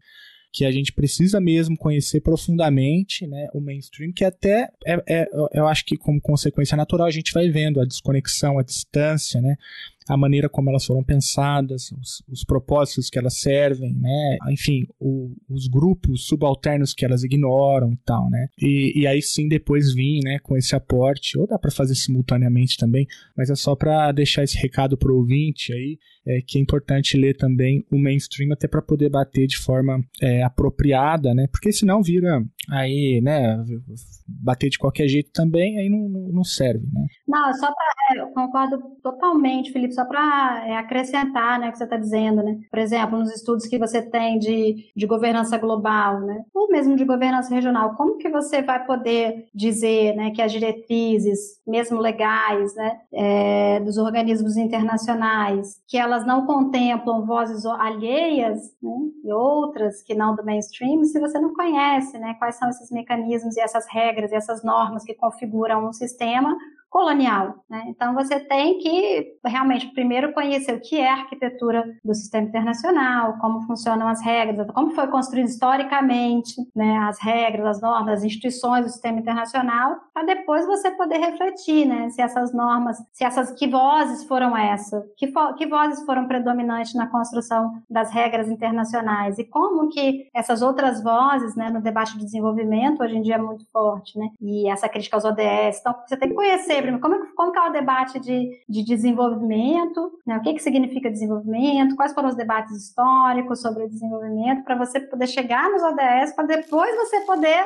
que 0.55 0.64
a 0.64 0.70
gente 0.70 0.92
precisa 0.92 1.40
mesmo 1.40 1.76
conhecer 1.76 2.20
profundamente 2.20 3.26
né, 3.26 3.49
o 3.53 3.61
mainstream, 3.61 4.12
que 4.12 4.24
até 4.24 4.68
é, 4.86 5.03
é, 5.09 5.28
eu 5.53 5.66
acho 5.66 5.84
que 5.84 5.97
como 5.97 6.20
consequência 6.20 6.76
natural 6.76 7.09
a 7.09 7.11
gente 7.11 7.32
vai 7.32 7.51
vendo 7.51 7.80
a 7.80 7.84
desconexão, 7.84 8.57
a 8.57 8.62
distância, 8.62 9.40
né, 9.40 9.57
a 10.09 10.17
maneira 10.17 10.49
como 10.49 10.71
elas 10.71 10.85
foram 10.85 11.03
pensadas, 11.03 11.91
os, 11.93 12.23
os 12.29 12.45
propósitos 12.45 13.09
que 13.09 13.19
elas 13.19 13.39
servem, 13.39 13.95
né? 13.95 14.37
Enfim, 14.51 14.87
o, 15.01 15.35
os 15.49 15.67
grupos 15.67 16.27
subalternos 16.27 16.93
que 16.93 17.05
elas 17.05 17.25
ignoram 17.25 17.93
e 17.93 17.99
tal, 18.05 18.29
né? 18.29 18.49
E, 18.61 19.01
e 19.01 19.07
aí 19.07 19.23
sim 19.23 19.49
depois 19.49 19.95
vir, 19.95 20.21
né, 20.23 20.39
com 20.43 20.57
esse 20.57 20.75
aporte, 20.75 21.39
ou 21.39 21.47
dá 21.47 21.59
para 21.59 21.71
fazer 21.71 21.95
simultaneamente 21.95 22.77
também, 22.77 23.07
mas 23.37 23.51
é 23.51 23.55
só 23.55 23.75
para 23.75 24.13
deixar 24.13 24.43
esse 24.45 24.59
recado 24.59 24.97
pro 24.97 25.17
ouvinte 25.17 25.73
aí, 25.73 25.99
é, 26.27 26.41
que 26.47 26.59
é 26.59 26.61
importante 26.61 27.17
ler 27.17 27.37
também 27.37 27.85
o 27.93 27.99
mainstream 27.99 28.53
até 28.53 28.67
para 28.67 28.81
poder 28.83 29.11
bater 29.11 29.47
de 29.47 29.59
forma 29.59 30.03
é, 30.23 30.43
apropriada, 30.43 31.35
né? 31.35 31.47
Porque 31.51 31.73
senão 31.73 32.03
vira 32.03 32.43
aí, 32.71 33.21
né, 33.23 33.63
bater 34.27 34.71
de 34.71 34.79
qualquer 34.79 35.09
jeito 35.09 35.31
também, 35.33 35.79
aí 35.79 35.89
não, 35.89 36.09
não- 36.09 36.45
serve, 36.45 36.87
né? 36.93 37.07
Não, 37.27 37.53
só 37.55 37.67
para. 37.67 37.95
Eu 38.19 38.29
concordo 38.29 38.79
totalmente, 39.03 39.73
Felipe, 39.73 39.93
só 39.95 40.05
para 40.05 40.78
acrescentar 40.78 41.59
né, 41.59 41.68
o 41.68 41.72
que 41.72 41.78
você 41.78 41.84
está 41.84 41.97
dizendo, 41.97 42.42
né? 42.42 42.59
Por 42.70 42.78
exemplo, 42.78 43.18
nos 43.18 43.32
estudos 43.32 43.66
que 43.66 43.78
você 43.78 44.03
tem 44.03 44.38
de, 44.38 44.92
de 44.95 45.07
governança 45.07 45.57
global, 45.57 46.20
né? 46.20 46.45
Ou 46.53 46.68
mesmo 46.68 46.97
de 46.97 47.05
governança 47.05 47.55
regional, 47.55 47.95
como 47.95 48.18
que 48.18 48.28
você 48.28 48.62
vai 48.62 48.84
poder 48.84 49.49
dizer 49.55 50.14
né, 50.16 50.30
que 50.30 50.42
as 50.42 50.53
diretrizes, 50.53 51.61
mesmo 51.66 52.01
legais, 52.01 52.74
né, 52.74 53.01
é, 53.12 53.80
dos 53.80 53.97
organismos 53.97 54.57
internacionais, 54.57 55.80
que 55.86 55.97
elas 55.97 56.26
não 56.26 56.47
contemplam 56.47 57.24
vozes 57.24 57.64
alheias, 57.64 58.61
né? 58.82 58.97
E 59.24 59.32
outras 59.32 60.03
que 60.03 60.14
não 60.14 60.34
do 60.34 60.45
mainstream, 60.45 61.05
se 61.05 61.18
você 61.20 61.38
não 61.38 61.55
conhece, 61.55 62.18
né? 62.18 62.34
Quais 62.38 62.57
são 62.57 62.68
esses 62.68 62.90
mecanismos 62.90 63.57
e 63.57 63.61
essas 63.61 63.86
regras 63.88 64.32
e 64.32 64.34
essas 64.34 64.62
normas 64.62 65.05
que 65.05 65.14
configuram 65.14 65.88
um 65.88 65.92
sistema 65.92 66.57
colonial. 66.95 67.57
Né? 67.68 67.86
Então, 67.88 68.14
você 68.14 68.38
tem 68.38 68.78
que 68.78 69.36
realmente 69.45 69.88
primeiro 69.88 70.32
conhecer 70.32 70.76
o 70.76 70.80
que 70.80 70.97
é 70.97 71.11
a 71.11 71.14
arquitetura 71.14 71.84
do 72.05 72.14
sistema 72.14 72.47
internacional, 72.47 73.36
como 73.40 73.62
funcionam 73.62 74.07
as 74.07 74.22
regras, 74.22 74.70
como 74.72 74.92
foi 74.92 75.09
construído 75.09 75.49
historicamente 75.49 76.55
né, 76.72 76.99
as 76.99 77.18
regras, 77.20 77.66
as 77.66 77.82
normas, 77.82 78.18
as 78.18 78.24
instituições 78.24 78.84
do 78.84 78.92
sistema 78.92 79.18
internacional, 79.18 79.97
para 80.14 80.22
depois 80.22 80.64
você 80.66 80.88
poder 80.92 81.18
refletir 81.18 81.84
né, 81.84 82.11
se 82.11 82.22
essas 82.22 82.55
normas, 82.55 82.97
se 83.12 83.24
essas 83.24 83.51
que 83.51 83.66
vozes 83.66 84.22
foram 84.28 84.57
essas, 84.57 85.03
que, 85.16 85.32
fo 85.32 85.53
que 85.55 85.66
vozes 85.66 86.05
foram 86.07 86.28
predominantes 86.28 86.95
na 86.95 87.09
construção 87.09 87.72
das 87.90 88.12
regras 88.12 88.49
internacionais 88.49 89.36
e 89.36 89.42
como 89.42 89.88
que 89.88 90.28
essas 90.32 90.62
outras 90.62 91.03
vozes 91.03 91.57
né, 91.57 91.70
no 91.70 91.82
debate 91.82 92.16
de 92.16 92.24
desenvolvimento 92.24 93.03
hoje 93.03 93.16
em 93.16 93.22
dia 93.22 93.34
é 93.34 93.38
muito 93.38 93.66
forte, 93.72 94.16
né? 94.16 94.28
E 94.40 94.70
essa 94.70 94.88
crítica 94.88 95.16
aos 95.16 95.24
ODS. 95.24 95.80
Então, 95.80 95.95
você 96.07 96.16
tem 96.16 96.28
que 96.28 96.36
conhecer 96.36 96.84
como, 97.01 97.35
como 97.35 97.53
que 97.53 97.59
é 97.59 97.68
o 97.68 97.72
debate 97.72 98.18
de, 98.20 98.64
de 98.68 98.85
desenvolvimento, 98.85 100.12
né? 100.26 100.37
o 100.37 100.43
que, 100.43 100.55
que 100.55 100.62
significa 100.62 101.11
desenvolvimento, 101.11 101.97
quais 101.97 102.12
foram 102.12 102.28
os 102.28 102.37
debates 102.37 102.76
históricos 102.76 103.61
sobre 103.61 103.85
o 103.85 103.89
desenvolvimento, 103.89 104.64
para 104.64 104.76
você 104.76 105.01
poder 105.01 105.26
chegar 105.26 105.70
nos 105.70 105.82
ODS, 105.82 106.35
para 106.35 106.47
depois 106.47 106.95
você 106.97 107.20
poder 107.20 107.64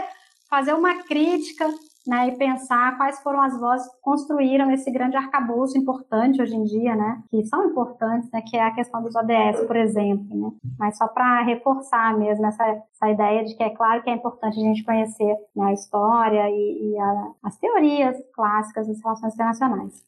fazer 0.48 0.72
uma 0.72 1.02
crítica 1.02 1.68
né, 2.08 2.28
e 2.28 2.36
pensar 2.36 2.96
quais 2.96 3.20
foram 3.20 3.42
as 3.42 3.60
vozes 3.60 3.86
que 3.86 4.00
construíram 4.00 4.70
esse 4.70 4.90
grande 4.90 5.14
arcabouço 5.14 5.76
importante 5.76 6.40
hoje 6.40 6.56
em 6.56 6.64
dia, 6.64 6.96
né, 6.96 7.22
que 7.30 7.44
são 7.44 7.66
importantes, 7.66 8.30
né, 8.32 8.40
que 8.40 8.56
é 8.56 8.62
a 8.62 8.74
questão 8.74 9.02
dos 9.02 9.14
ODS, 9.14 9.66
por 9.66 9.76
exemplo, 9.76 10.34
né, 10.34 10.50
mas 10.78 10.96
só 10.96 11.06
para 11.06 11.42
reforçar 11.42 12.16
mesmo 12.18 12.46
essa, 12.46 12.64
essa 12.64 13.10
ideia 13.10 13.44
de 13.44 13.54
que 13.54 13.62
é 13.62 13.68
claro 13.68 14.02
que 14.02 14.08
é 14.08 14.14
importante 14.14 14.58
a 14.58 14.62
gente 14.62 14.82
conhecer 14.82 15.36
né, 15.54 15.66
a 15.66 15.72
história 15.74 16.48
e, 16.48 16.92
e 16.92 16.98
a, 16.98 17.30
as 17.42 17.58
teorias 17.58 18.16
clássicas 18.34 18.88
das 18.88 19.02
relações 19.02 19.34
internacionais. 19.34 20.02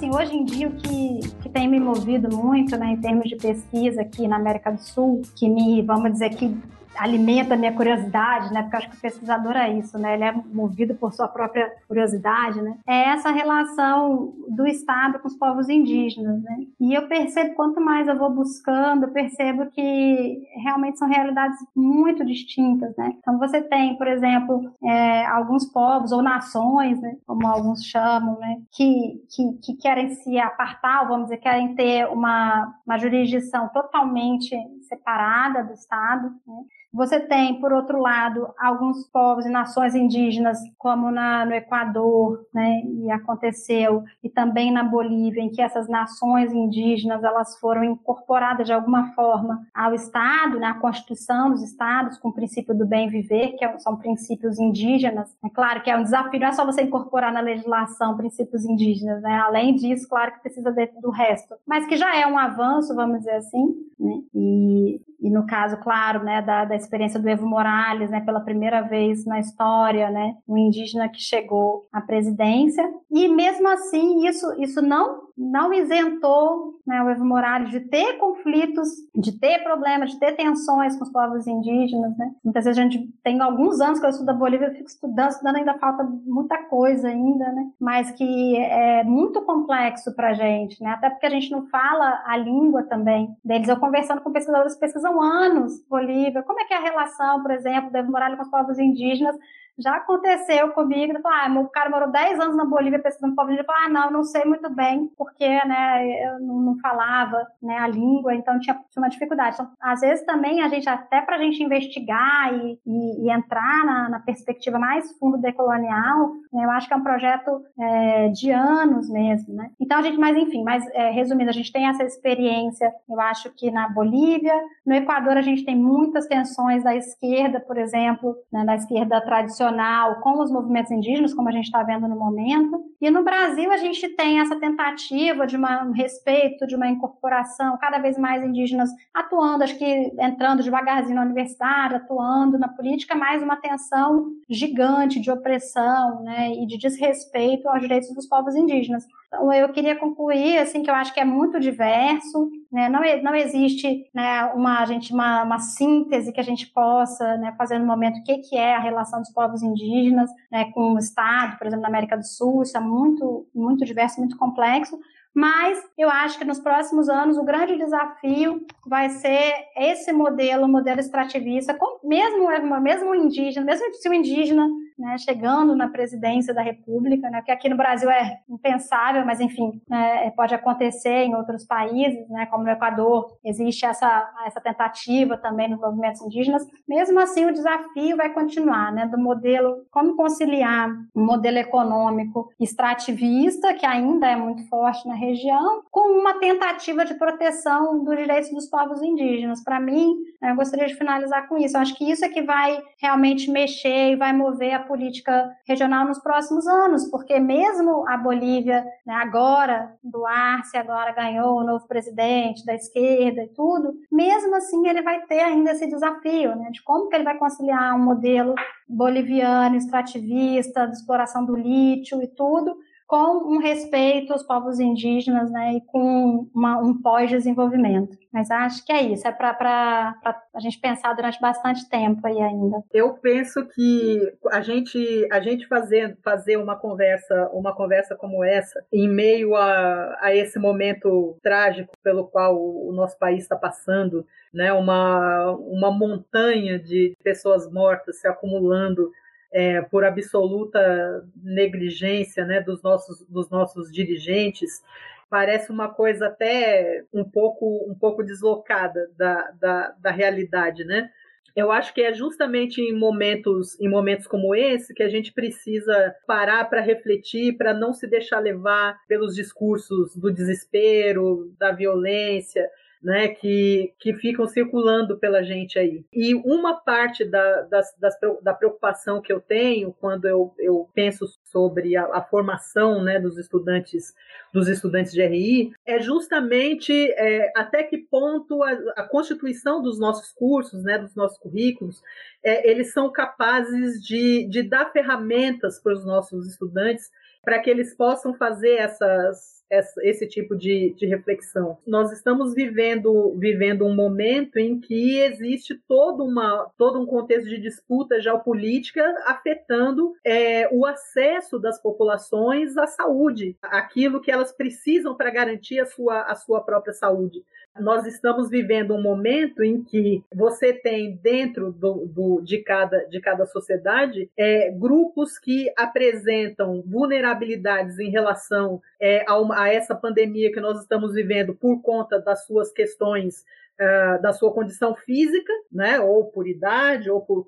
Assim, 0.00 0.10
hoje 0.14 0.34
em 0.34 0.44
dia 0.44 0.68
o 0.68 0.72
que, 0.72 1.20
que 1.42 1.48
tem 1.50 1.68
me 1.68 1.78
movido 1.78 2.34
muito, 2.34 2.76
né, 2.76 2.92
em 2.92 2.96
termos 2.96 3.28
de 3.28 3.36
pesquisa 3.36 4.00
aqui 4.00 4.26
na 4.26 4.36
América 4.36 4.72
do 4.72 4.80
Sul, 4.80 5.20
que 5.36 5.46
me, 5.48 5.82
vamos 5.82 6.12
dizer, 6.12 6.30
que 6.30 6.56
alimenta 7.00 7.54
a 7.54 7.56
minha 7.56 7.72
curiosidade, 7.72 8.52
né? 8.52 8.62
Porque 8.62 8.76
eu 8.76 8.78
acho 8.78 8.90
que 8.90 8.96
o 8.96 9.00
pesquisador 9.00 9.56
é 9.56 9.72
isso, 9.72 9.98
né? 9.98 10.14
Ele 10.14 10.24
é 10.24 10.32
movido 10.32 10.94
por 10.94 11.14
sua 11.14 11.26
própria 11.26 11.72
curiosidade, 11.88 12.60
né? 12.60 12.76
É 12.86 13.08
essa 13.08 13.30
relação 13.30 14.34
do 14.48 14.66
Estado 14.66 15.18
com 15.18 15.26
os 15.26 15.34
povos 15.34 15.70
indígenas, 15.70 16.42
né? 16.42 16.58
E 16.78 16.92
eu 16.92 17.08
percebo, 17.08 17.54
quanto 17.54 17.80
mais 17.80 18.06
eu 18.06 18.18
vou 18.18 18.30
buscando, 18.30 19.04
eu 19.04 19.12
percebo 19.12 19.66
que 19.70 20.42
realmente 20.62 20.98
são 20.98 21.08
realidades 21.08 21.58
muito 21.74 22.24
distintas, 22.24 22.94
né? 22.96 23.14
Então 23.18 23.38
você 23.38 23.62
tem, 23.62 23.96
por 23.96 24.06
exemplo, 24.06 24.70
é, 24.84 25.24
alguns 25.26 25.64
povos 25.64 26.12
ou 26.12 26.22
nações, 26.22 27.00
né? 27.00 27.16
Como 27.26 27.46
alguns 27.46 27.82
chamam, 27.82 28.38
né? 28.38 28.58
Que, 28.72 29.22
que, 29.34 29.52
que 29.64 29.74
querem 29.78 30.10
se 30.16 30.38
apartar, 30.38 31.08
vamos 31.08 31.24
dizer, 31.24 31.38
querem 31.38 31.74
ter 31.74 32.06
uma, 32.08 32.74
uma 32.86 32.98
jurisdição 32.98 33.68
totalmente 33.68 34.54
separada 34.82 35.64
do 35.64 35.72
Estado, 35.72 36.30
né? 36.46 36.62
Você 36.92 37.20
tem, 37.20 37.60
por 37.60 37.72
outro 37.72 38.00
lado, 38.00 38.48
alguns 38.58 39.06
povos 39.06 39.46
e 39.46 39.48
nações 39.48 39.94
indígenas, 39.94 40.58
como 40.76 41.10
na, 41.10 41.46
no 41.46 41.54
Equador, 41.54 42.44
né, 42.52 42.82
e 42.84 43.10
aconteceu, 43.10 44.02
e 44.22 44.28
também 44.28 44.72
na 44.72 44.82
Bolívia, 44.82 45.40
em 45.40 45.50
que 45.50 45.62
essas 45.62 45.88
nações 45.88 46.52
indígenas 46.52 47.22
elas 47.22 47.56
foram 47.58 47.84
incorporadas 47.84 48.66
de 48.66 48.72
alguma 48.72 49.12
forma 49.14 49.66
ao 49.72 49.94
Estado, 49.94 50.58
na 50.58 50.74
né, 50.74 50.80
Constituição 50.80 51.50
dos 51.50 51.62
Estados, 51.62 52.18
com 52.18 52.28
o 52.28 52.32
princípio 52.32 52.76
do 52.76 52.86
bem 52.86 53.08
viver, 53.08 53.56
que 53.56 53.78
são 53.78 53.96
princípios 53.96 54.58
indígenas. 54.58 55.36
É 55.44 55.48
claro 55.48 55.82
que 55.82 55.90
é 55.90 55.96
um 55.96 56.02
desafio, 56.02 56.40
não 56.40 56.48
é 56.48 56.52
só 56.52 56.64
você 56.64 56.82
incorporar 56.82 57.32
na 57.32 57.40
legislação 57.40 58.16
princípios 58.16 58.64
indígenas, 58.64 59.22
né? 59.22 59.38
Além 59.38 59.74
disso, 59.76 60.08
claro 60.08 60.32
que 60.32 60.40
precisa 60.40 60.72
de, 60.72 60.86
do 61.00 61.10
resto, 61.10 61.54
mas 61.66 61.86
que 61.86 61.96
já 61.96 62.16
é 62.16 62.26
um 62.26 62.38
avanço, 62.38 62.94
vamos 62.94 63.18
dizer 63.18 63.36
assim, 63.36 63.74
né? 63.98 64.22
E, 64.34 65.00
e 65.20 65.30
no 65.30 65.46
caso, 65.46 65.76
claro, 65.78 66.24
né, 66.24 66.40
da, 66.40 66.64
da 66.64 66.74
experiência 66.80 67.20
do 67.20 67.28
Evo 67.28 67.46
Morales, 67.46 68.10
né, 68.10 68.20
pela 68.20 68.40
primeira 68.40 68.82
vez 68.82 69.24
na 69.24 69.38
história, 69.38 70.10
né, 70.10 70.34
um 70.48 70.56
indígena 70.56 71.08
que 71.08 71.20
chegou 71.20 71.86
à 71.92 72.00
presidência, 72.00 72.82
e 73.10 73.28
mesmo 73.28 73.68
assim 73.68 74.26
isso, 74.26 74.46
isso 74.58 74.82
não 74.82 75.29
não 75.40 75.72
isentou 75.72 76.74
né, 76.86 77.02
o 77.02 77.08
Evo 77.08 77.24
Morales 77.24 77.70
de 77.70 77.80
ter 77.80 78.18
conflitos, 78.18 78.88
de 79.14 79.38
ter 79.38 79.62
problemas, 79.62 80.10
de 80.10 80.18
ter 80.18 80.32
tensões 80.32 80.96
com 80.96 81.04
os 81.04 81.10
povos 81.10 81.46
indígenas, 81.46 82.16
né? 82.18 82.32
Muitas 82.44 82.64
vezes 82.64 82.78
a 82.78 82.82
gente 82.82 83.10
tem 83.24 83.40
alguns 83.40 83.80
anos 83.80 83.98
que 83.98 84.04
eu 84.04 84.10
estudo 84.10 84.28
a 84.28 84.34
Bolívia, 84.34 84.66
eu 84.66 84.74
fico 84.74 84.88
estudando, 84.88 85.30
estudando 85.30 85.56
ainda 85.56 85.78
falta 85.78 86.04
muita 86.04 86.58
coisa 86.64 87.08
ainda, 87.08 87.50
né? 87.52 87.70
Mas 87.80 88.10
que 88.10 88.56
é 88.56 89.02
muito 89.04 89.40
complexo 89.42 90.14
para 90.14 90.30
a 90.30 90.34
gente, 90.34 90.82
né? 90.82 90.90
Até 90.90 91.08
porque 91.08 91.26
a 91.26 91.30
gente 91.30 91.50
não 91.50 91.66
fala 91.68 92.22
a 92.26 92.36
língua 92.36 92.82
também 92.82 93.34
deles. 93.44 93.68
Eu 93.68 93.78
conversando 93.78 94.20
com 94.20 94.32
pesquisadores 94.32 94.74
que 94.74 94.80
pesquisam 94.80 95.20
anos 95.22 95.82
Bolívia, 95.88 96.42
como 96.42 96.60
é 96.60 96.64
que 96.64 96.74
é 96.74 96.76
a 96.76 96.82
relação, 96.82 97.40
por 97.40 97.50
exemplo, 97.50 97.90
do 97.90 97.96
Evo 97.96 98.12
Morales 98.12 98.36
com 98.36 98.44
os 98.44 98.50
povos 98.50 98.78
indígenas? 98.78 99.36
Já 99.80 99.96
aconteceu 99.96 100.70
comigo, 100.72 101.14
ah, 101.24 101.48
o 101.58 101.68
cara 101.68 101.88
morou 101.88 102.10
10 102.10 102.38
anos 102.38 102.56
na 102.56 102.64
Bolívia 102.64 102.98
pesquisando 102.98 103.34
povo 103.34 103.50
indígena, 103.50 103.72
ah, 103.84 103.88
não, 103.88 104.10
não 104.10 104.24
sei 104.24 104.44
muito 104.44 104.68
bem, 104.74 105.10
porque, 105.16 105.48
né, 105.64 106.26
eu 106.26 106.40
não 106.40 106.78
falava, 106.80 107.46
né, 107.62 107.78
a 107.78 107.86
língua, 107.86 108.34
então 108.34 108.58
tinha, 108.60 108.74
tinha 108.74 109.02
uma 109.02 109.08
dificuldade. 109.08 109.54
Então, 109.54 109.70
às 109.80 110.00
vezes 110.00 110.24
também 110.26 110.60
a 110.60 110.68
gente, 110.68 110.88
até 110.88 111.22
para 111.22 111.36
a 111.36 111.38
gente 111.38 111.62
investigar 111.62 112.52
e, 112.54 112.78
e, 112.86 113.26
e 113.26 113.30
entrar 113.30 113.84
na, 113.86 114.08
na, 114.10 114.20
perspectiva 114.20 114.78
mais 114.78 115.10
fundo 115.18 115.38
decolonial, 115.38 116.32
né, 116.52 116.64
eu 116.64 116.70
acho 116.70 116.86
que 116.86 116.92
é 116.92 116.96
um 116.96 117.02
projeto 117.02 117.62
é, 117.78 118.28
de 118.28 118.50
anos 118.50 119.08
mesmo, 119.08 119.54
né. 119.54 119.70
Então 119.80 119.98
a 119.98 120.02
gente, 120.02 120.18
mas 120.18 120.36
enfim, 120.36 120.62
mas 120.62 120.86
é, 120.92 121.10
resumindo, 121.10 121.48
a 121.48 121.54
gente 121.54 121.72
tem 121.72 121.86
essa 121.86 122.04
experiência, 122.04 122.92
eu 123.08 123.18
acho 123.20 123.50
que 123.54 123.70
na 123.70 123.88
Bolívia, 123.88 124.54
no 124.84 124.94
Equador 124.94 125.38
a 125.38 125.42
gente 125.42 125.64
tem 125.64 125.76
muitas 125.76 126.26
tensões 126.26 126.84
da 126.84 126.94
esquerda, 126.94 127.60
por 127.60 127.78
exemplo, 127.78 128.36
né, 128.52 128.64
da 128.64 128.74
esquerda 128.74 129.20
tradicional 129.22 129.69
regional 129.70 130.20
com 130.20 130.42
os 130.42 130.50
movimentos 130.50 130.90
indígenas, 130.90 131.32
como 131.32 131.48
a 131.48 131.52
gente 131.52 131.64
está 131.64 131.82
vendo 131.82 132.08
no 132.08 132.16
momento. 132.16 132.84
E 133.00 133.10
no 133.10 133.22
Brasil 133.22 133.72
a 133.72 133.76
gente 133.76 134.08
tem 134.10 134.40
essa 134.40 134.58
tentativa 134.58 135.46
de 135.46 135.56
uma, 135.56 135.84
um 135.84 135.92
respeito, 135.92 136.66
de 136.66 136.74
uma 136.74 136.88
incorporação, 136.88 137.78
cada 137.78 137.98
vez 137.98 138.18
mais 138.18 138.44
indígenas 138.44 138.90
atuando, 139.14 139.64
acho 139.64 139.78
que 139.78 140.12
entrando 140.18 140.62
devagarzinho 140.62 141.16
na 141.16 141.24
universidade, 141.24 141.94
atuando 141.94 142.58
na 142.58 142.68
política, 142.68 143.14
mais 143.14 143.42
uma 143.42 143.56
tensão 143.56 144.26
gigante 144.48 145.20
de 145.20 145.30
opressão 145.30 146.22
né, 146.22 146.52
e 146.52 146.66
de 146.66 146.76
desrespeito 146.76 147.68
aos 147.68 147.80
direitos 147.80 148.12
dos 148.14 148.26
povos 148.26 148.54
indígenas. 148.54 149.06
Então, 149.28 149.52
eu 149.52 149.68
queria 149.70 149.96
concluir, 149.96 150.58
assim, 150.58 150.82
que 150.82 150.90
eu 150.90 150.94
acho 150.94 151.14
que 151.14 151.20
é 151.20 151.24
muito 151.24 151.60
diverso, 151.60 152.50
né? 152.70 152.88
não, 152.88 153.00
não 153.22 153.34
existe 153.34 154.08
né, 154.14 154.44
uma, 154.54 154.84
gente, 154.84 155.12
uma, 155.12 155.42
uma 155.42 155.58
síntese 155.58 156.32
que 156.32 156.40
a 156.40 156.44
gente 156.44 156.66
possa 156.66 157.36
né, 157.36 157.54
fazer 157.58 157.78
no 157.78 157.86
momento 157.86 158.18
o 158.18 158.22
que, 158.22 158.38
que 158.38 158.56
é 158.56 158.76
a 158.76 158.80
relação 158.80 159.20
dos 159.20 159.32
povos 159.32 159.62
indígenas 159.62 160.30
né, 160.50 160.70
com 160.72 160.94
o 160.94 160.98
Estado, 160.98 161.58
por 161.58 161.66
exemplo, 161.66 161.82
na 161.82 161.88
América 161.88 162.16
do 162.16 162.24
Sul, 162.24 162.62
isso 162.62 162.76
é 162.76 162.80
muito, 162.80 163.46
muito 163.54 163.84
diverso, 163.84 164.20
muito 164.20 164.36
complexo, 164.36 164.98
mas 165.34 165.78
eu 165.96 166.10
acho 166.10 166.38
que 166.38 166.44
nos 166.44 166.58
próximos 166.58 167.08
anos 167.08 167.38
o 167.38 167.44
grande 167.44 167.76
desafio 167.76 168.66
vai 168.84 169.08
ser 169.10 169.52
esse 169.76 170.12
modelo, 170.12 170.64
o 170.64 170.68
modelo 170.68 170.98
extrativista, 170.98 171.76
mesmo 172.02 172.48
mesmo 172.80 173.14
indígena, 173.14 173.64
mesmo 173.64 173.94
se 173.94 174.08
o 174.08 174.14
indígena 174.14 174.68
né, 175.00 175.16
chegando 175.18 175.74
na 175.74 175.88
presidência 175.88 176.52
da 176.52 176.62
República, 176.62 177.30
né, 177.30 177.42
que 177.42 177.50
aqui 177.50 177.68
no 177.68 177.76
Brasil 177.76 178.10
é 178.10 178.40
impensável, 178.48 179.24
mas 179.24 179.40
enfim, 179.40 179.80
né, 179.88 180.30
pode 180.36 180.54
acontecer 180.54 181.24
em 181.24 181.34
outros 181.34 181.64
países, 181.64 182.28
né, 182.28 182.46
como 182.46 182.64
no 182.64 182.70
Equador, 182.70 183.38
existe 183.44 183.86
essa, 183.86 184.30
essa 184.46 184.60
tentativa 184.60 185.36
também 185.38 185.68
nos 185.68 185.80
movimentos 185.80 186.20
indígenas. 186.20 186.66
Mesmo 186.86 187.18
assim, 187.18 187.46
o 187.46 187.52
desafio 187.52 188.16
vai 188.16 188.32
continuar, 188.32 188.92
né, 188.92 189.06
do 189.06 189.18
modelo, 189.18 189.84
como 189.90 190.16
conciliar 190.16 190.90
um 191.16 191.24
modelo 191.24 191.58
econômico 191.58 192.50
extrativista, 192.60 193.72
que 193.74 193.86
ainda 193.86 194.26
é 194.26 194.36
muito 194.36 194.68
forte 194.68 195.08
na 195.08 195.14
região, 195.14 195.82
com 195.90 196.20
uma 196.20 196.34
tentativa 196.34 197.04
de 197.04 197.14
proteção 197.14 198.04
dos 198.04 198.16
direitos 198.16 198.50
dos 198.50 198.68
povos 198.68 199.02
indígenas. 199.02 199.64
Para 199.64 199.80
mim, 199.80 200.14
né, 200.40 200.50
eu 200.50 200.56
gostaria 200.56 200.86
de 200.86 200.94
finalizar 200.94 201.48
com 201.48 201.56
isso. 201.56 201.76
Eu 201.76 201.80
acho 201.80 201.96
que 201.96 202.10
isso 202.10 202.24
é 202.24 202.28
que 202.28 202.42
vai 202.42 202.82
realmente 203.00 203.50
mexer 203.50 204.12
e 204.12 204.16
vai 204.16 204.32
mover 204.32 204.74
a 204.74 204.89
política 204.90 205.48
regional 205.64 206.04
nos 206.04 206.18
próximos 206.18 206.66
anos, 206.66 207.08
porque 207.08 207.38
mesmo 207.38 208.04
a 208.08 208.16
Bolívia, 208.16 208.84
né, 209.06 209.14
agora, 209.14 209.94
Duarte 210.02 210.76
agora 210.76 211.12
ganhou 211.12 211.58
o 211.58 211.64
novo 211.64 211.86
presidente 211.86 212.66
da 212.66 212.74
esquerda 212.74 213.44
e 213.44 213.48
tudo, 213.54 213.94
mesmo 214.10 214.56
assim 214.56 214.88
ele 214.88 215.00
vai 215.00 215.20
ter 215.26 215.40
ainda 215.40 215.70
esse 215.70 215.86
desafio, 215.86 216.56
né, 216.56 216.70
de 216.72 216.82
como 216.82 217.08
que 217.08 217.14
ele 217.14 217.24
vai 217.24 217.38
conciliar 217.38 217.94
um 217.94 218.02
modelo 218.02 218.56
boliviano, 218.88 219.76
extrativista, 219.76 220.88
de 220.88 220.96
exploração 220.96 221.44
do 221.44 221.54
lítio 221.54 222.20
e 222.20 222.26
tudo, 222.26 222.76
com 223.10 223.56
um 223.56 223.58
respeito 223.58 224.32
aos 224.32 224.44
povos 224.44 224.78
indígenas 224.78 225.50
né, 225.50 225.74
e 225.74 225.80
com 225.80 226.48
uma, 226.54 226.78
um 226.78 227.02
pós-desenvolvimento. 227.02 228.16
Mas 228.32 228.48
acho 228.52 228.86
que 228.86 228.92
é 228.92 229.02
isso, 229.02 229.26
é 229.26 229.32
para 229.32 230.14
a 230.54 230.60
gente 230.60 230.78
pensar 230.78 231.12
durante 231.14 231.40
bastante 231.40 231.88
tempo 231.90 232.24
aí 232.24 232.40
ainda. 232.40 232.84
Eu 232.94 233.14
penso 233.14 233.66
que 233.66 234.32
a 234.52 234.60
gente, 234.60 235.26
a 235.32 235.40
gente 235.40 235.66
fazer, 235.66 236.16
fazer 236.22 236.56
uma 236.56 236.76
conversa 236.76 237.50
uma 237.52 237.74
conversa 237.74 238.14
como 238.14 238.44
essa, 238.44 238.80
em 238.92 239.08
meio 239.08 239.56
a, 239.56 240.16
a 240.20 240.32
esse 240.32 240.60
momento 240.60 241.36
trágico 241.42 241.92
pelo 242.04 242.28
qual 242.28 242.56
o 242.56 242.92
nosso 242.92 243.18
país 243.18 243.42
está 243.42 243.56
passando, 243.56 244.24
né, 244.54 244.72
uma, 244.72 245.50
uma 245.50 245.90
montanha 245.90 246.78
de 246.78 247.16
pessoas 247.24 247.68
mortas 247.68 248.20
se 248.20 248.28
acumulando 248.28 249.10
é, 249.52 249.80
por 249.82 250.04
absoluta 250.04 251.24
negligência 251.42 252.44
né, 252.44 252.60
dos, 252.60 252.82
nossos, 252.82 253.26
dos 253.28 253.50
nossos 253.50 253.92
dirigentes, 253.92 254.82
parece 255.28 255.70
uma 255.70 255.88
coisa 255.88 256.26
até 256.26 257.04
um 257.12 257.24
pouco, 257.24 257.86
um 257.88 257.94
pouco 257.94 258.22
deslocada 258.22 259.10
da, 259.16 259.50
da, 259.60 259.94
da 260.00 260.10
realidade, 260.10 260.84
né? 260.84 261.10
Eu 261.54 261.72
acho 261.72 261.92
que 261.92 262.00
é 262.00 262.12
justamente 262.12 262.80
em 262.80 262.96
momentos, 262.96 263.78
em 263.80 263.88
momentos 263.88 264.26
como 264.26 264.54
esse 264.54 264.94
que 264.94 265.02
a 265.02 265.08
gente 265.08 265.32
precisa 265.32 266.14
parar 266.26 266.64
para 266.70 266.80
refletir, 266.80 267.56
para 267.56 267.74
não 267.74 267.92
se 267.92 268.06
deixar 268.06 268.38
levar 268.38 268.96
pelos 269.08 269.34
discursos 269.34 270.14
do 270.16 270.32
desespero, 270.32 271.52
da 271.58 271.72
violência, 271.72 272.68
né, 273.02 273.28
que, 273.28 273.92
que 273.98 274.12
ficam 274.14 274.46
circulando 274.46 275.18
pela 275.18 275.42
gente 275.42 275.78
aí. 275.78 276.04
E 276.12 276.34
uma 276.34 276.74
parte 276.74 277.24
da, 277.24 277.62
das, 277.62 277.94
das, 277.98 278.14
da 278.42 278.52
preocupação 278.52 279.22
que 279.22 279.32
eu 279.32 279.40
tenho 279.40 279.94
quando 279.98 280.26
eu, 280.26 280.54
eu 280.58 280.88
penso 280.94 281.26
sobre 281.44 281.96
a, 281.96 282.04
a 282.04 282.22
formação 282.22 283.02
né, 283.02 283.18
dos 283.18 283.38
estudantes 283.38 284.14
dos 284.52 284.68
estudantes 284.68 285.12
de 285.12 285.24
RI 285.24 285.72
é 285.86 286.00
justamente 286.00 286.92
é, 287.12 287.52
até 287.56 287.84
que 287.84 287.98
ponto 287.98 288.62
a, 288.62 288.72
a, 288.96 289.02
constituição 289.04 289.80
dos 289.80 289.98
nossos 289.98 290.32
cursos, 290.32 290.82
né, 290.82 290.98
dos 290.98 291.14
nossos 291.14 291.38
currículos, 291.38 292.02
é, 292.42 292.68
eles 292.68 292.92
são 292.92 293.10
capazes 293.12 294.02
de, 294.02 294.46
de 294.48 294.62
dar 294.62 294.90
ferramentas 294.92 295.78
para 295.78 295.92
os 295.92 296.04
nossos 296.04 296.48
estudantes 296.48 297.10
para 297.42 297.58
que 297.60 297.70
eles 297.70 297.94
possam 297.94 298.34
fazer 298.34 298.74
essas, 298.74 299.59
esse 299.70 300.26
tipo 300.26 300.56
de, 300.56 300.94
de, 300.96 301.06
reflexão. 301.06 301.78
Nós 301.86 302.10
estamos 302.12 302.54
vivendo, 302.54 303.34
vivendo 303.38 303.86
um 303.86 303.94
momento 303.94 304.58
em 304.58 304.80
que 304.80 305.20
existe 305.20 305.80
todo, 305.86 306.24
uma, 306.24 306.70
todo 306.76 307.00
um 307.00 307.06
contexto 307.06 307.48
de 307.48 307.58
disputa 307.58 308.20
geopolítica 308.20 309.02
afetando 309.26 310.14
é, 310.24 310.68
o 310.72 310.84
acesso 310.84 311.58
das 311.58 311.80
populações 311.80 312.76
à 312.76 312.86
saúde, 312.86 313.56
aquilo 313.62 314.20
que 314.20 314.30
elas 314.30 314.52
precisam 314.52 315.14
para 315.14 315.30
garantir 315.30 315.80
a 315.80 315.86
sua, 315.86 316.22
a 316.22 316.34
sua 316.34 316.60
própria 316.60 316.92
saúde. 316.92 317.44
Nós 317.78 318.04
estamos 318.04 318.50
vivendo 318.50 318.94
um 318.94 319.02
momento 319.02 319.62
em 319.62 319.82
que 319.82 320.22
você 320.34 320.72
tem 320.72 321.16
dentro 321.16 321.72
do, 321.72 322.06
do, 322.06 322.40
de, 322.42 322.58
cada, 322.58 323.04
de 323.04 323.20
cada 323.20 323.46
sociedade 323.46 324.28
é, 324.36 324.70
grupos 324.70 325.38
que 325.38 325.72
apresentam 325.76 326.82
vulnerabilidades 326.84 327.98
em 327.98 328.10
relação 328.10 328.82
é, 329.00 329.24
a, 329.26 329.38
uma, 329.38 329.59
a 329.62 329.72
essa 329.72 329.94
pandemia 329.94 330.52
que 330.52 330.60
nós 330.60 330.80
estamos 330.80 331.14
vivendo 331.14 331.54
por 331.54 331.80
conta 331.82 332.20
das 332.20 332.44
suas 332.46 332.72
questões 332.72 333.44
Uh, 333.80 334.20
da 334.20 334.30
sua 334.30 334.52
condição 334.52 334.94
física, 334.94 335.50
né, 335.72 335.98
ou 335.98 336.26
por 336.26 336.46
idade, 336.46 337.10
ou 337.10 337.22
por 337.22 337.46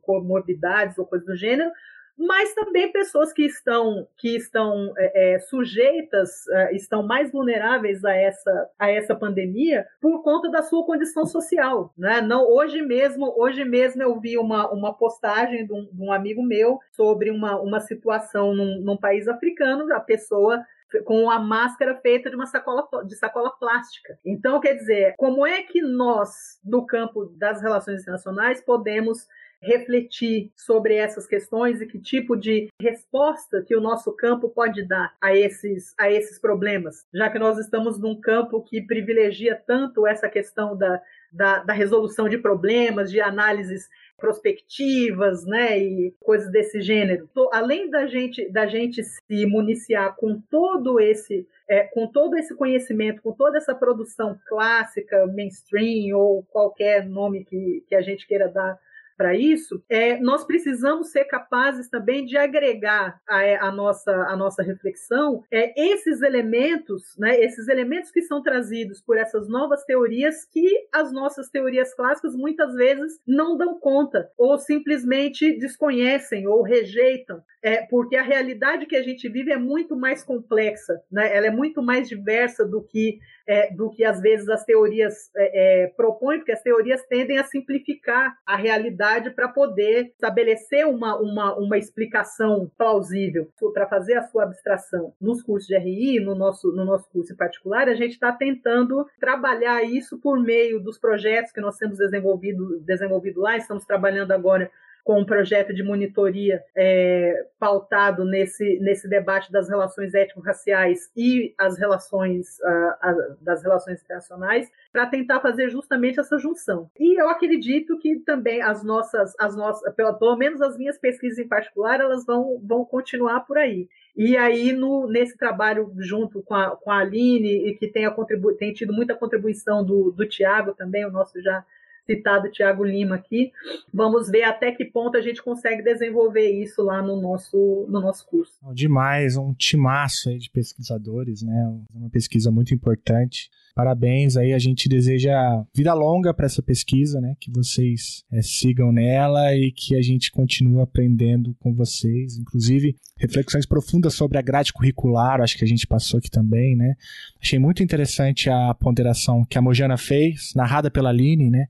comorbidades, 0.00 0.96
ou 0.96 1.04
coisa 1.04 1.26
do 1.26 1.36
gênero, 1.36 1.70
mas 2.16 2.54
também 2.54 2.90
pessoas 2.90 3.30
que 3.32 3.44
estão, 3.44 4.08
que 4.16 4.36
estão 4.36 4.92
é, 4.96 5.38
sujeitas, 5.38 6.46
estão 6.72 7.02
mais 7.02 7.30
vulneráveis 7.30 8.04
a 8.04 8.14
essa, 8.14 8.70
a 8.78 8.90
essa 8.90 9.14
pandemia 9.14 9.86
por 10.00 10.22
conta 10.22 10.50
da 10.50 10.62
sua 10.62 10.84
condição 10.86 11.26
social. 11.26 11.92
Né? 11.96 12.22
Não, 12.22 12.48
hoje 12.48 12.80
mesmo, 12.80 13.34
hoje 13.36 13.64
mesmo 13.64 14.02
eu 14.02 14.18
vi 14.18 14.38
uma, 14.38 14.70
uma 14.72 14.94
postagem 14.94 15.66
de 15.66 15.72
um, 15.74 15.84
de 15.92 16.02
um 16.02 16.10
amigo 16.10 16.42
meu 16.42 16.78
sobre 16.92 17.30
uma, 17.30 17.60
uma 17.60 17.80
situação 17.80 18.54
num, 18.54 18.80
num 18.80 18.96
país 18.96 19.28
africano, 19.28 19.92
a 19.92 20.00
pessoa 20.00 20.64
com 21.04 21.30
a 21.30 21.38
máscara 21.38 21.96
feita 21.96 22.30
de 22.30 22.36
uma 22.36 22.46
sacola 22.46 22.86
de 23.04 23.16
sacola 23.16 23.50
plástica. 23.50 24.18
Então, 24.24 24.60
quer 24.60 24.74
dizer, 24.74 25.14
como 25.16 25.46
é 25.46 25.62
que 25.62 25.82
nós, 25.82 26.60
no 26.64 26.86
campo 26.86 27.26
das 27.36 27.60
relações 27.60 28.02
internacionais, 28.02 28.60
podemos 28.60 29.26
refletir 29.60 30.52
sobre 30.54 30.94
essas 30.94 31.26
questões 31.26 31.80
e 31.80 31.86
que 31.86 31.98
tipo 31.98 32.36
de 32.36 32.68
resposta 32.80 33.62
que 33.66 33.74
o 33.74 33.80
nosso 33.80 34.12
campo 34.12 34.48
pode 34.48 34.86
dar 34.86 35.14
a 35.20 35.34
esses, 35.34 35.94
a 35.98 36.10
esses 36.10 36.38
problemas, 36.38 37.04
já 37.12 37.30
que 37.30 37.38
nós 37.38 37.58
estamos 37.58 37.98
num 37.98 38.20
campo 38.20 38.62
que 38.62 38.82
privilegia 38.82 39.60
tanto 39.66 40.06
essa 40.06 40.28
questão 40.28 40.76
da, 40.76 41.00
da, 41.36 41.62
da 41.62 41.72
resolução 41.72 42.28
de 42.28 42.38
problemas, 42.38 43.10
de 43.10 43.20
análises 43.20 43.88
prospectivas, 44.18 45.44
né, 45.44 45.78
e 45.78 46.14
coisas 46.20 46.50
desse 46.50 46.80
gênero. 46.80 47.28
Além 47.52 47.90
da 47.90 48.06
gente 48.06 48.48
da 48.50 48.66
gente 48.66 49.02
se 49.04 49.46
municiar 49.46 50.16
com 50.16 50.40
todo 50.50 50.98
esse 50.98 51.46
é, 51.68 51.82
com 51.84 52.06
todo 52.06 52.36
esse 52.36 52.54
conhecimento, 52.54 53.20
com 53.20 53.32
toda 53.32 53.58
essa 53.58 53.74
produção 53.74 54.38
clássica, 54.46 55.26
mainstream 55.26 56.16
ou 56.16 56.42
qualquer 56.44 57.06
nome 57.06 57.44
que, 57.44 57.84
que 57.88 57.94
a 57.94 58.00
gente 58.00 58.26
queira 58.26 58.48
dar 58.48 58.78
para 59.16 59.34
isso, 59.34 59.82
é, 59.88 60.18
nós 60.18 60.44
precisamos 60.44 61.10
ser 61.10 61.24
capazes 61.24 61.88
também 61.88 62.24
de 62.24 62.36
agregar 62.36 63.20
a, 63.28 63.42
é, 63.42 63.56
a 63.56 63.72
nossa, 63.72 64.12
a 64.12 64.36
nossa 64.36 64.62
reflexão 64.62 65.42
é, 65.50 65.72
esses 65.80 66.22
elementos, 66.22 67.16
né, 67.18 67.38
esses 67.40 67.68
elementos 67.68 68.10
que 68.10 68.22
são 68.22 68.42
trazidos 68.42 69.00
por 69.00 69.16
essas 69.16 69.48
novas 69.48 69.84
teorias 69.84 70.44
que 70.44 70.68
as 70.92 71.12
nossas 71.12 71.48
teorias 71.48 71.94
clássicas 71.94 72.34
muitas 72.34 72.74
vezes 72.74 73.20
não 73.26 73.56
dão 73.56 73.78
conta 73.78 74.30
ou 74.36 74.58
simplesmente 74.58 75.58
desconhecem 75.58 76.46
ou 76.46 76.62
rejeitam, 76.62 77.42
é, 77.62 77.82
porque 77.86 78.16
a 78.16 78.22
realidade 78.22 78.86
que 78.86 78.96
a 78.96 79.02
gente 79.02 79.28
vive 79.28 79.52
é 79.52 79.58
muito 79.58 79.96
mais 79.96 80.22
complexa, 80.22 81.00
né, 81.10 81.34
ela 81.34 81.46
é 81.46 81.50
muito 81.50 81.82
mais 81.82 82.08
diversa 82.08 82.64
do 82.64 82.82
que 82.82 83.18
é, 83.48 83.72
do 83.72 83.90
que 83.90 84.04
às 84.04 84.20
vezes 84.20 84.48
as 84.48 84.64
teorias 84.64 85.30
é, 85.36 85.84
é 85.84 85.86
propõem, 85.86 86.38
porque 86.38 86.50
as 86.50 86.62
teorias 86.62 87.00
tendem 87.06 87.38
a 87.38 87.44
simplificar 87.44 88.36
a 88.44 88.56
realidade 88.56 89.05
para 89.34 89.48
poder 89.48 90.06
estabelecer 90.06 90.86
uma, 90.86 91.16
uma, 91.16 91.54
uma 91.56 91.78
explicação 91.78 92.70
plausível 92.76 93.48
para 93.72 93.86
fazer 93.86 94.14
a 94.14 94.22
sua 94.22 94.44
abstração. 94.44 95.12
Nos 95.20 95.42
cursos 95.42 95.66
de 95.66 95.76
RI, 95.78 96.20
no 96.20 96.34
nosso, 96.34 96.72
no 96.72 96.84
nosso 96.84 97.08
curso 97.10 97.32
em 97.32 97.36
particular, 97.36 97.88
a 97.88 97.94
gente 97.94 98.12
está 98.12 98.32
tentando 98.32 99.06
trabalhar 99.20 99.82
isso 99.82 100.18
por 100.18 100.38
meio 100.38 100.80
dos 100.80 100.98
projetos 100.98 101.52
que 101.52 101.60
nós 101.60 101.76
temos 101.76 101.98
desenvolvido, 101.98 102.80
desenvolvido 102.80 103.40
lá, 103.40 103.56
estamos 103.56 103.84
trabalhando 103.84 104.32
agora 104.32 104.70
com 105.06 105.20
um 105.20 105.24
projeto 105.24 105.72
de 105.72 105.84
monitoria 105.84 106.64
é, 106.74 107.46
pautado 107.60 108.24
nesse, 108.24 108.80
nesse 108.80 109.08
debate 109.08 109.52
das 109.52 109.68
relações 109.68 110.12
étnico-raciais 110.12 111.12
e 111.16 111.54
as 111.56 111.78
relações 111.78 112.58
uh, 112.58 112.94
a, 113.00 113.14
das 113.40 113.62
relações 113.62 114.02
internacionais, 114.02 114.68
para 114.92 115.06
tentar 115.06 115.38
fazer 115.38 115.70
justamente 115.70 116.18
essa 116.18 116.36
junção. 116.38 116.90
E 116.98 117.20
eu 117.20 117.28
acredito 117.28 117.96
que 118.00 118.16
também 118.16 118.60
as 118.60 118.82
nossas, 118.82 119.32
as 119.38 119.56
nossas 119.56 119.94
pelo, 119.94 120.12
pelo 120.14 120.36
menos 120.36 120.60
as 120.60 120.76
minhas 120.76 120.98
pesquisas 120.98 121.38
em 121.38 121.46
particular, 121.46 122.00
elas 122.00 122.26
vão, 122.26 122.60
vão 122.64 122.84
continuar 122.84 123.46
por 123.46 123.58
aí. 123.58 123.88
E 124.16 124.36
aí, 124.36 124.72
no, 124.72 125.06
nesse 125.06 125.36
trabalho 125.38 125.92
junto 125.98 126.42
com 126.42 126.54
a, 126.54 126.74
com 126.74 126.90
a 126.90 126.98
Aline, 126.98 127.68
e 127.68 127.76
que 127.76 127.86
tem, 127.86 128.06
a 128.06 128.10
contribu 128.10 128.54
tem 128.54 128.72
tido 128.72 128.92
muita 128.92 129.14
contribuição 129.14 129.84
do, 129.84 130.10
do 130.10 130.26
Tiago 130.26 130.74
também, 130.74 131.06
o 131.06 131.12
nosso 131.12 131.40
já 131.40 131.64
citado 132.06 132.50
Tiago 132.50 132.84
Lima 132.84 133.16
aqui. 133.16 133.52
Vamos 133.92 134.30
ver 134.30 134.44
até 134.44 134.72
que 134.72 134.84
ponto 134.84 135.16
a 135.16 135.20
gente 135.20 135.42
consegue 135.42 135.82
desenvolver 135.82 136.48
isso 136.48 136.82
lá 136.82 137.02
no 137.02 137.20
nosso, 137.20 137.86
no 137.88 138.00
nosso 138.00 138.24
curso. 138.26 138.54
Demais, 138.72 139.36
um 139.36 139.52
timaço 139.52 140.28
aí 140.30 140.38
de 140.38 140.50
pesquisadores, 140.50 141.42
né? 141.42 141.76
Uma 141.92 142.08
pesquisa 142.08 142.50
muito 142.50 142.72
importante. 142.72 143.50
Parabéns 143.76 144.38
aí, 144.38 144.54
a 144.54 144.58
gente 144.58 144.88
deseja 144.88 145.62
vida 145.74 145.92
longa 145.92 146.32
para 146.32 146.46
essa 146.46 146.62
pesquisa, 146.62 147.20
né? 147.20 147.36
Que 147.38 147.50
vocês 147.50 148.24
é, 148.32 148.40
sigam 148.40 148.90
nela 148.90 149.54
e 149.54 149.70
que 149.70 149.94
a 149.94 150.00
gente 150.00 150.32
continue 150.32 150.80
aprendendo 150.80 151.54
com 151.60 151.74
vocês. 151.74 152.38
Inclusive, 152.38 152.96
reflexões 153.18 153.66
profundas 153.66 154.14
sobre 154.14 154.38
a 154.38 154.42
grade 154.42 154.72
curricular, 154.72 155.42
acho 155.42 155.58
que 155.58 155.64
a 155.64 155.68
gente 155.68 155.86
passou 155.86 156.16
aqui 156.16 156.30
também, 156.30 156.74
né? 156.74 156.94
Achei 157.38 157.58
muito 157.58 157.82
interessante 157.82 158.48
a 158.48 158.72
ponderação 158.72 159.44
que 159.44 159.58
a 159.58 159.62
Mojana 159.62 159.98
fez, 159.98 160.54
narrada 160.56 160.90
pela 160.90 161.10
Aline, 161.10 161.50
né? 161.50 161.66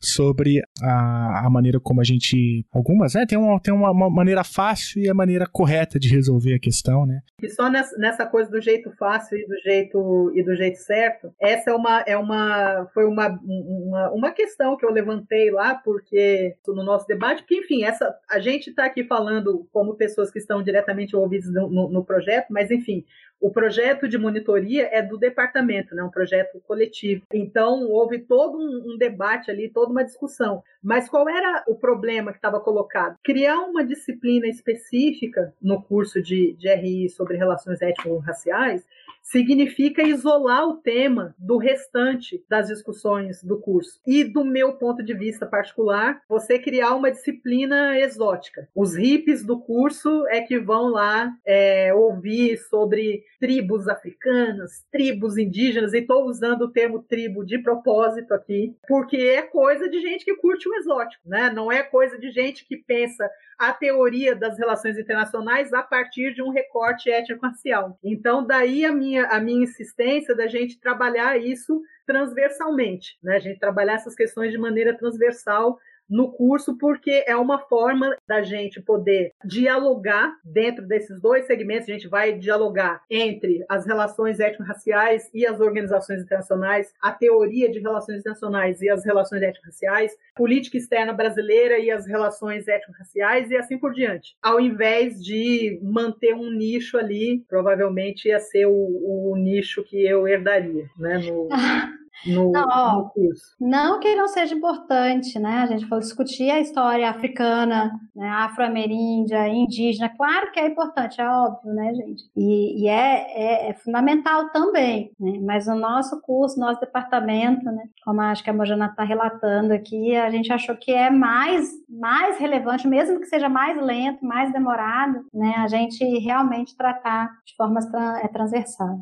Sobre 0.00 0.62
a, 0.82 1.46
a 1.46 1.50
maneira 1.50 1.78
como 1.78 2.00
a 2.00 2.04
gente. 2.04 2.64
Algumas, 2.72 3.14
né? 3.14 3.26
Tem, 3.26 3.38
uma, 3.38 3.60
tem 3.60 3.72
uma, 3.72 3.92
maneira 4.10 4.42
fácil 4.42 5.02
e 5.02 5.08
a 5.08 5.14
maneira 5.14 5.46
correta 5.46 5.98
de 5.98 6.08
resolver 6.08 6.54
a 6.54 6.58
questão, 6.58 7.06
né? 7.06 7.20
E 7.42 7.48
só 7.48 7.70
nessa, 7.70 7.96
nessa 7.98 8.26
coisa 8.26 8.50
do 8.50 8.60
jeito 8.60 8.90
fácil 8.98 9.38
e 9.38 9.46
do 9.46 9.56
jeito, 9.62 10.32
e 10.34 10.42
do 10.42 10.56
jeito 10.56 10.78
certo, 10.78 11.32
essa 11.40 11.70
é 11.70 11.74
uma, 11.74 12.00
é 12.06 12.16
uma, 12.16 12.88
foi 12.94 13.04
uma, 13.04 13.28
uma, 13.44 14.10
uma 14.10 14.30
questão 14.30 14.76
que 14.76 14.86
eu 14.86 14.90
levantei 14.90 15.50
lá, 15.50 15.74
porque 15.74 16.56
no 16.66 16.84
nosso 16.84 17.06
debate, 17.06 17.42
porque, 17.42 17.56
enfim, 17.56 17.84
essa, 17.84 18.14
a 18.30 18.40
gente 18.40 18.70
está 18.70 18.86
aqui 18.86 19.04
falando 19.04 19.68
como 19.72 19.96
pessoas 19.96 20.30
que 20.30 20.38
estão 20.38 20.62
diretamente 20.62 21.14
envolvidas 21.14 21.52
no, 21.52 21.68
no, 21.68 21.90
no 21.90 22.04
projeto, 22.04 22.46
mas, 22.50 22.70
enfim, 22.70 23.04
o 23.40 23.50
projeto 23.50 24.06
de 24.06 24.18
monitoria 24.18 24.88
é 24.92 25.00
do 25.00 25.16
departamento, 25.16 25.94
né? 25.94 26.02
um 26.02 26.10
projeto 26.10 26.60
coletivo. 26.66 27.22
Então, 27.32 27.88
houve 27.88 28.18
todo 28.18 28.58
um, 28.58 28.92
um 28.92 28.98
debate 28.98 29.50
ali, 29.50 29.68
toda 29.68 29.90
uma 29.90 30.04
discussão. 30.04 30.62
Mas 30.82 31.08
qual 31.08 31.28
era 31.28 31.64
o 31.66 31.74
problema 31.74 32.32
que 32.32 32.38
estava 32.38 32.60
colocado? 32.60 33.16
Criar 33.22 33.60
uma 33.60 33.84
disciplina 33.84 34.46
específica 34.46 35.54
no 35.60 35.82
curso 35.82 36.22
de, 36.22 36.52
de 36.54 36.68
RI 36.74 37.08
sobre 37.08 37.36
relações 37.36 37.80
étnico-raciais 37.80 38.86
significa 39.22 40.02
isolar 40.02 40.66
o 40.66 40.76
tema 40.76 41.34
do 41.38 41.56
restante 41.56 42.44
das 42.48 42.68
discussões 42.68 43.42
do 43.42 43.58
curso. 43.58 44.00
E, 44.06 44.24
do 44.24 44.44
meu 44.44 44.74
ponto 44.74 45.02
de 45.02 45.14
vista 45.14 45.46
particular, 45.46 46.20
você 46.28 46.58
criar 46.58 46.94
uma 46.94 47.10
disciplina 47.10 47.98
exótica. 47.98 48.68
Os 48.74 48.94
hippies 48.94 49.44
do 49.44 49.58
curso 49.58 50.26
é 50.28 50.40
que 50.40 50.58
vão 50.58 50.88
lá 50.88 51.32
é, 51.46 51.92
ouvir 51.94 52.58
sobre 52.58 53.24
tribos 53.38 53.88
africanas, 53.88 54.84
tribos 54.90 55.38
indígenas, 55.38 55.92
e 55.92 55.98
estou 55.98 56.26
usando 56.26 56.62
o 56.62 56.70
termo 56.70 57.02
tribo 57.02 57.44
de 57.44 57.58
propósito 57.58 58.34
aqui, 58.34 58.74
porque 58.86 59.16
é 59.16 59.42
coisa 59.42 59.88
de 59.88 60.00
gente 60.00 60.24
que 60.24 60.36
curte 60.36 60.68
o 60.68 60.74
exótico, 60.74 61.28
né? 61.28 61.50
Não 61.50 61.70
é 61.70 61.82
coisa 61.82 62.18
de 62.18 62.30
gente 62.30 62.66
que 62.66 62.76
pensa 62.76 63.28
a 63.60 63.74
teoria 63.74 64.34
das 64.34 64.58
relações 64.58 64.96
internacionais 64.96 65.70
a 65.74 65.82
partir 65.82 66.32
de 66.32 66.42
um 66.42 66.48
recorte 66.48 67.10
étnico-racial. 67.10 67.98
Então, 68.02 68.42
daí 68.46 68.86
a 68.86 68.92
minha, 68.92 69.09
a 69.18 69.40
minha 69.40 69.64
insistência 69.64 70.34
da 70.34 70.46
gente 70.46 70.78
trabalhar 70.78 71.38
isso 71.38 71.82
transversalmente, 72.06 73.18
né? 73.22 73.36
A 73.36 73.38
gente 73.38 73.58
trabalhar 73.58 73.94
essas 73.94 74.14
questões 74.14 74.50
de 74.50 74.58
maneira 74.58 74.96
transversal 74.96 75.78
no 76.10 76.32
curso, 76.32 76.76
porque 76.76 77.24
é 77.26 77.36
uma 77.36 77.60
forma 77.60 78.16
da 78.26 78.42
gente 78.42 78.80
poder 78.80 79.32
dialogar 79.44 80.34
dentro 80.44 80.84
desses 80.84 81.20
dois 81.20 81.46
segmentos. 81.46 81.88
A 81.88 81.92
gente 81.92 82.08
vai 82.08 82.32
dialogar 82.32 83.02
entre 83.08 83.64
as 83.68 83.86
relações 83.86 84.40
étnico-raciais 84.40 85.30
e 85.32 85.46
as 85.46 85.60
organizações 85.60 86.22
internacionais, 86.22 86.92
a 87.00 87.12
teoria 87.12 87.70
de 87.70 87.78
relações 87.78 88.20
internacionais 88.20 88.82
e 88.82 88.90
as 88.90 89.04
relações 89.04 89.42
étnico-raciais, 89.42 90.12
política 90.34 90.76
externa 90.76 91.12
brasileira 91.12 91.78
e 91.78 91.90
as 91.90 92.06
relações 92.06 92.66
étnico-raciais 92.66 93.50
e 93.50 93.56
assim 93.56 93.78
por 93.78 93.92
diante. 93.92 94.34
Ao 94.42 94.60
invés 94.60 95.22
de 95.22 95.78
manter 95.82 96.34
um 96.34 96.50
nicho 96.50 96.98
ali, 96.98 97.44
provavelmente 97.48 98.28
ia 98.28 98.40
ser 98.40 98.66
o, 98.66 98.72
o 98.72 99.36
nicho 99.36 99.84
que 99.84 100.04
eu 100.04 100.26
herdaria, 100.26 100.88
né? 100.98 101.18
No... 101.18 101.48
no, 102.26 102.52
Não, 102.52 102.66
ó, 102.68 102.96
no 102.96 103.10
curso. 103.10 103.56
Não 103.60 104.00
que 104.00 104.14
não 104.14 104.28
seja 104.28 104.54
importante, 104.54 105.38
né? 105.38 105.62
A 105.62 105.66
gente 105.66 105.86
for 105.86 106.00
discutir 106.00 106.50
a 106.50 106.60
história 106.60 107.08
africana, 107.08 107.92
né? 108.14 108.28
afro-ameríndia, 108.28 109.48
indígena, 109.48 110.08
claro 110.08 110.50
que 110.52 110.60
é 110.60 110.66
importante, 110.66 111.20
é 111.20 111.28
óbvio, 111.28 111.72
né, 111.72 111.94
gente? 111.94 112.24
E, 112.36 112.84
e 112.84 112.88
é, 112.88 113.68
é, 113.68 113.70
é 113.70 113.74
fundamental 113.74 114.50
também, 114.50 115.12
né? 115.18 115.38
Mas 115.42 115.66
o 115.66 115.74
nosso 115.74 116.20
curso, 116.20 116.60
nosso 116.60 116.80
departamento, 116.80 117.64
né? 117.64 117.84
Como 118.04 118.20
acho 118.20 118.44
que 118.44 118.50
a 118.50 118.54
Mojana 118.54 118.86
está 118.86 119.04
relatando 119.04 119.72
aqui, 119.72 120.14
a 120.16 120.30
gente 120.30 120.52
achou 120.52 120.76
que 120.76 120.92
é 120.92 121.10
mais, 121.10 121.70
mais 121.88 122.38
relevante, 122.38 122.86
mesmo 122.86 123.20
que 123.20 123.26
seja 123.26 123.48
mais 123.48 123.80
lento, 123.80 124.24
mais 124.24 124.52
demorado, 124.52 125.24
né? 125.32 125.54
A 125.58 125.68
gente 125.68 126.04
realmente 126.18 126.76
tratar 126.76 127.30
de 127.44 127.54
forma 127.56 127.80
é, 128.22 128.28
transversal. 128.28 129.00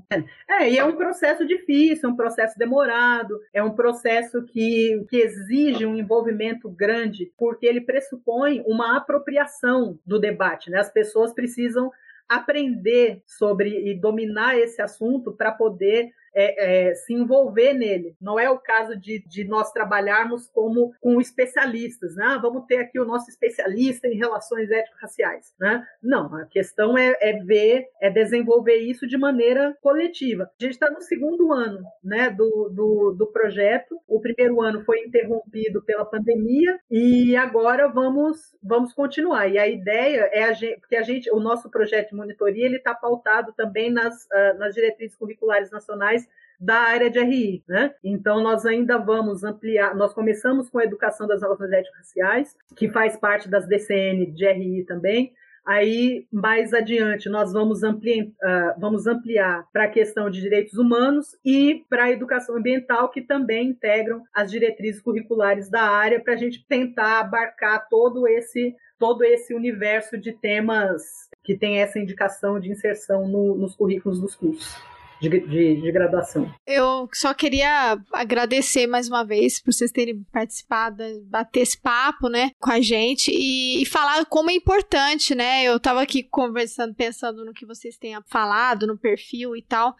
É, 0.48 0.70
e 0.70 0.78
é 0.78 0.84
um 0.84 0.96
processo 0.96 1.46
difícil, 1.46 2.08
é 2.08 2.12
um 2.12 2.16
processo 2.16 2.58
demorado, 2.58 3.07
é 3.52 3.62
um 3.62 3.74
processo 3.74 4.44
que, 4.44 5.04
que 5.08 5.16
exige 5.16 5.86
um 5.86 5.96
envolvimento 5.96 6.68
grande, 6.68 7.32
porque 7.36 7.66
ele 7.66 7.80
pressupõe 7.80 8.62
uma 8.66 8.96
apropriação 8.96 9.98
do 10.06 10.18
debate, 10.18 10.70
né? 10.70 10.78
As 10.78 10.90
pessoas 10.90 11.32
precisam 11.32 11.90
aprender 12.28 13.22
sobre 13.26 13.90
e 13.90 13.94
dominar 13.94 14.58
esse 14.58 14.82
assunto 14.82 15.32
para 15.32 15.50
poder 15.50 16.10
é, 16.38 16.90
é, 16.90 16.94
se 16.94 17.12
envolver 17.12 17.74
nele. 17.74 18.16
Não 18.20 18.38
é 18.38 18.48
o 18.48 18.58
caso 18.58 18.96
de, 18.96 19.24
de 19.26 19.42
nós 19.44 19.72
trabalharmos 19.72 20.48
como 20.48 20.92
com 21.00 21.20
especialistas, 21.20 22.14
né? 22.14 22.24
Ah, 22.28 22.38
vamos 22.38 22.64
ter 22.66 22.76
aqui 22.76 23.00
o 23.00 23.04
nosso 23.04 23.28
especialista 23.28 24.06
em 24.06 24.16
relações 24.16 24.70
étnico-raciais, 24.70 25.52
né? 25.58 25.84
Não, 26.00 26.32
a 26.36 26.46
questão 26.46 26.96
é, 26.96 27.16
é 27.20 27.32
ver, 27.42 27.88
é 28.00 28.08
desenvolver 28.08 28.76
isso 28.76 29.06
de 29.06 29.18
maneira 29.18 29.76
coletiva. 29.82 30.44
A 30.44 30.62
gente 30.62 30.74
está 30.74 30.88
no 30.88 31.00
segundo 31.00 31.52
ano, 31.52 31.84
né, 32.04 32.30
do, 32.30 32.68
do, 32.68 33.12
do 33.18 33.26
projeto. 33.26 33.98
O 34.06 34.20
primeiro 34.20 34.60
ano 34.60 34.84
foi 34.84 35.00
interrompido 35.00 35.82
pela 35.82 36.04
pandemia 36.04 36.78
e 36.88 37.34
agora 37.36 37.88
vamos 37.88 38.38
vamos 38.62 38.92
continuar. 38.92 39.48
E 39.48 39.58
a 39.58 39.66
ideia 39.66 40.28
é 40.32 40.44
a 40.44 40.52
gente, 40.52 40.78
porque 40.80 40.96
a 40.96 41.02
gente, 41.02 41.30
o 41.30 41.40
nosso 41.40 41.70
projeto 41.70 42.10
de 42.10 42.16
monitoria 42.16 42.66
ele 42.66 42.76
está 42.76 42.94
pautado 42.94 43.52
também 43.54 43.90
nas, 43.90 44.24
uh, 44.26 44.58
nas 44.58 44.74
diretrizes 44.74 45.16
curriculares 45.16 45.70
nacionais 45.70 46.27
da 46.58 46.76
área 46.76 47.10
de 47.10 47.20
RI, 47.20 47.62
né? 47.68 47.94
Então 48.02 48.42
nós 48.42 48.66
ainda 48.66 48.98
vamos 48.98 49.44
ampliar, 49.44 49.94
nós 49.94 50.12
começamos 50.12 50.68
com 50.68 50.78
a 50.78 50.84
educação 50.84 51.26
das 51.26 51.42
relações 51.42 51.70
étnico-raciais, 51.70 52.56
que 52.74 52.88
faz 52.88 53.16
parte 53.16 53.48
das 53.48 53.66
DCN 53.66 54.26
de 54.32 54.46
RI 54.46 54.84
também. 54.84 55.32
Aí, 55.68 56.26
mais 56.32 56.72
adiante, 56.72 57.28
nós 57.28 57.52
vamos 57.52 57.82
ampliar, 57.82 58.24
uh, 58.24 58.80
vamos 58.80 59.06
ampliar 59.06 59.66
para 59.70 59.84
a 59.84 59.88
questão 59.90 60.30
de 60.30 60.40
direitos 60.40 60.78
humanos 60.78 61.36
e 61.44 61.84
para 61.90 62.04
a 62.04 62.10
educação 62.10 62.56
ambiental, 62.56 63.10
que 63.10 63.20
também 63.20 63.68
integram 63.68 64.22
as 64.32 64.50
diretrizes 64.50 65.02
curriculares 65.02 65.68
da 65.68 65.82
área, 65.82 66.20
para 66.20 66.32
a 66.32 66.36
gente 66.38 66.64
tentar 66.66 67.20
abarcar 67.20 67.86
todo 67.90 68.26
esse, 68.26 68.74
todo 68.98 69.22
esse 69.22 69.52
universo 69.52 70.16
de 70.16 70.32
temas 70.32 71.02
que 71.44 71.54
tem 71.54 71.82
essa 71.82 71.98
indicação 71.98 72.58
de 72.58 72.70
inserção 72.70 73.28
no, 73.28 73.54
nos 73.54 73.76
currículos 73.76 74.18
dos 74.18 74.34
cursos. 74.34 74.97
De, 75.20 75.28
de, 75.28 75.80
de 75.80 75.92
graduação. 75.92 76.52
Eu 76.66 77.08
só 77.12 77.34
queria 77.34 77.98
agradecer 78.12 78.86
mais 78.86 79.08
uma 79.08 79.24
vez 79.24 79.60
por 79.60 79.72
vocês 79.72 79.90
terem 79.90 80.24
participado, 80.32 81.02
bater 81.26 81.60
esse 81.60 81.80
papo, 81.80 82.28
né, 82.28 82.50
com 82.58 82.70
a 82.70 82.80
gente 82.80 83.30
e, 83.30 83.82
e 83.82 83.86
falar 83.86 84.24
como 84.26 84.50
é 84.50 84.54
importante, 84.54 85.34
né? 85.34 85.64
Eu 85.64 85.78
tava 85.80 86.02
aqui 86.02 86.22
conversando, 86.22 86.94
pensando 86.94 87.44
no 87.44 87.52
que 87.52 87.66
vocês 87.66 87.96
tenham 87.96 88.22
falado, 88.28 88.86
no 88.86 88.96
perfil 88.96 89.56
e 89.56 89.62
tal. 89.62 89.94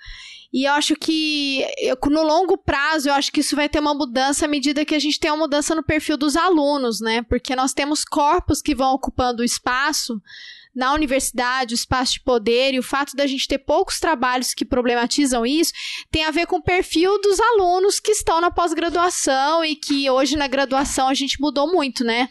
E 0.53 0.65
eu 0.65 0.73
acho 0.73 0.95
que 0.97 1.65
eu, 1.79 1.97
no 2.11 2.23
longo 2.23 2.57
prazo, 2.57 3.09
eu 3.09 3.15
acho 3.15 3.31
que 3.33 3.41
isso 3.41 3.57
vai 3.57 3.69
ter 3.69 3.81
uma 3.81 3.95
mudança 3.95 4.47
à 4.47 4.49
medida 4.49 4.85
que 4.85 4.95
a 4.95 4.99
gente 4.99 5.21
tem 5.21 5.31
uma 5.31 5.39
mudança 5.39 5.75
no 5.75 5.83
perfil 5.83 6.17
dos 6.17 6.37
alunos, 6.37 7.01
né? 7.01 7.23
Porque 7.23 7.55
nós 7.55 7.73
temos 7.75 8.05
corpos 8.05 8.63
que 8.63 8.75
vão 8.75 8.95
ocupando 8.95 9.43
o 9.43 9.45
espaço 9.45 10.21
na 10.75 10.93
universidade, 10.93 11.75
o 11.75 11.77
espaço 11.77 12.15
de 12.15 12.21
poder 12.21 12.75
e 12.75 12.79
o 12.79 12.83
fato 12.83 13.17
da 13.17 13.27
gente 13.27 13.49
ter 13.49 13.59
poucos 13.59 13.99
trabalhos 13.99 14.55
que 14.55 14.65
problematizam 14.65 15.45
isso 15.45 15.73
tem 16.11 16.25
a 16.25 16.31
ver 16.31 16.47
com 16.47 16.57
o 16.57 16.63
perfil 16.63 17.21
dos 17.21 17.39
alunos 17.41 17.99
que 18.01 18.13
estão 18.13 18.41
na 18.41 18.51
pós-graduação 18.51 19.65
e 19.65 19.75
que 19.75 20.09
hoje 20.11 20.37
na 20.37 20.47
graduação 20.47 21.09
a 21.09 21.15
gente 21.15 21.41
mudou 21.41 21.71
muito, 21.71 22.05
né? 22.05 22.29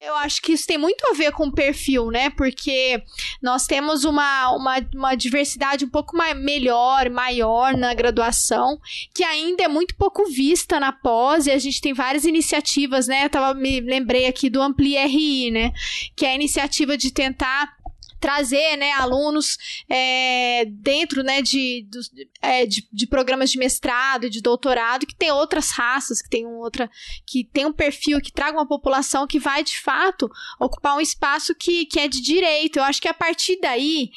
Eu 0.00 0.14
acho 0.16 0.40
que 0.40 0.52
isso 0.52 0.66
tem 0.66 0.78
muito 0.78 1.06
a 1.06 1.12
ver 1.12 1.32
com 1.32 1.46
o 1.46 1.52
perfil, 1.52 2.10
né? 2.10 2.30
Porque 2.30 3.02
nós 3.42 3.66
temos 3.66 4.04
uma, 4.04 4.50
uma, 4.50 4.76
uma 4.94 5.14
diversidade 5.14 5.84
um 5.84 5.90
pouco 5.90 6.16
mais, 6.16 6.36
melhor, 6.36 7.10
maior 7.10 7.76
na 7.76 7.92
graduação, 7.94 8.78
que 9.14 9.22
ainda 9.22 9.62
é 9.62 9.68
muito 9.68 9.94
pouco 9.96 10.24
vista 10.26 10.80
na 10.80 10.92
pós, 10.92 11.46
e 11.46 11.50
a 11.50 11.58
gente 11.58 11.80
tem 11.80 11.92
várias 11.92 12.24
iniciativas, 12.24 13.06
né? 13.06 13.24
Eu 13.24 13.30
tava, 13.30 13.58
me 13.58 13.80
lembrei 13.80 14.26
aqui 14.26 14.48
do 14.48 14.62
Ampli 14.62 14.96
RI, 14.96 15.50
né? 15.50 15.72
Que 16.16 16.26
é 16.26 16.30
a 16.30 16.34
iniciativa 16.34 16.96
de 16.96 17.10
tentar 17.10 17.80
trazer 18.20 18.76
né, 18.76 18.92
alunos 18.92 19.56
é, 19.88 20.64
dentro 20.66 21.22
né, 21.22 21.40
de, 21.42 21.86
dos- 21.90 22.10
é, 22.42 22.66
de, 22.66 22.86
de 22.92 23.06
programas 23.06 23.50
de 23.50 23.58
mestrado 23.58 24.28
de 24.30 24.40
doutorado 24.40 25.06
que 25.06 25.14
tem 25.14 25.30
outras 25.30 25.70
raças, 25.70 26.20
que 26.20 26.28
tem 26.28 26.46
um 26.46 26.58
outra, 26.58 26.90
que 27.26 27.44
tem 27.44 27.64
um 27.66 27.72
perfil, 27.72 28.20
que 28.20 28.30
traga 28.32 28.58
uma 28.58 28.68
população 28.68 29.26
que 29.26 29.38
vai 29.38 29.64
de 29.64 29.78
fato 29.80 30.30
ocupar 30.58 30.96
um 30.96 31.00
espaço 31.00 31.54
que, 31.54 31.86
que 31.86 31.98
é 31.98 32.06
de 32.08 32.20
direito. 32.20 32.78
Eu 32.78 32.84
acho 32.84 33.00
que 33.00 33.08
a 33.08 33.14
partir 33.14 33.58
daí, 33.60 34.10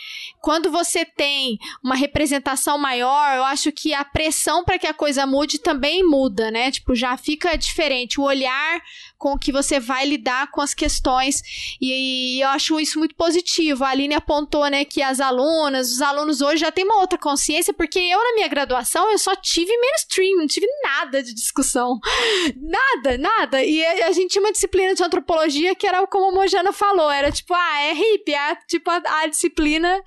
quando 0.44 0.70
você 0.70 1.06
tem 1.06 1.58
uma 1.82 1.96
representação 1.96 2.78
maior, 2.78 3.38
eu 3.38 3.46
acho 3.46 3.72
que 3.72 3.94
a 3.94 4.04
pressão 4.04 4.66
para 4.66 4.78
que 4.78 4.86
a 4.86 4.94
coisa 4.94 5.26
mude 5.26 5.58
também 5.58 6.04
muda, 6.04 6.52
né? 6.52 6.70
Tipo, 6.70 6.94
já 6.94 7.16
fica 7.16 7.58
diferente. 7.58 8.20
O 8.20 8.26
olhar 8.26 8.82
com 9.24 9.40
que 9.40 9.54
você 9.54 9.80
vai 9.80 10.06
lidar 10.06 10.52
com 10.52 10.60
as 10.60 10.74
questões. 10.74 11.42
E, 11.80 12.44
eu 12.44 12.50
acho 12.50 12.78
isso 12.78 13.00
muito 13.00 13.16
positivo. 13.16 13.86
A 13.86 13.92
Aline 13.92 14.16
apontou, 14.16 14.68
né, 14.68 14.84
que 14.84 15.02
as 15.02 15.22
alunas, 15.22 15.94
os 15.94 16.02
alunos 16.02 16.42
hoje 16.42 16.58
já 16.58 16.72
têm 16.74 16.84
uma 16.84 17.00
outra 17.00 17.18
consciência, 17.18 17.74
porque 17.74 17.98
eu, 17.98 18.20
na 18.20 18.34
minha 18.36 18.50
graduação, 18.50 19.10
eu 19.10 19.18
só 19.18 19.34
tive 19.38 19.72
mainstream, 19.78 20.40
não 20.40 20.46
tive 20.46 20.68
nada 20.84 21.24
de 21.24 21.34
discussão. 21.34 22.00
Nada, 22.60 23.18
nada. 23.18 23.64
E 23.64 23.86
a, 23.86 24.08
a 24.08 24.12
gente 24.12 24.32
tinha 24.32 24.44
uma 24.44 24.52
disciplina 24.52 24.94
de 24.94 25.04
antropologia 25.04 25.76
que 25.76 25.88
era 25.88 26.06
como 26.08 26.30
a 26.30 26.32
Mojana 26.32 26.74
falou, 26.74 27.10
era 27.10 27.32
tipo, 27.32 27.54
ah, 27.54 27.82
é 27.82 27.94
hippie, 27.94 28.34
é 28.34 28.56
tipo 28.68 28.90
a, 28.90 29.02
a 29.22 29.28
disciplina, 29.28 30.02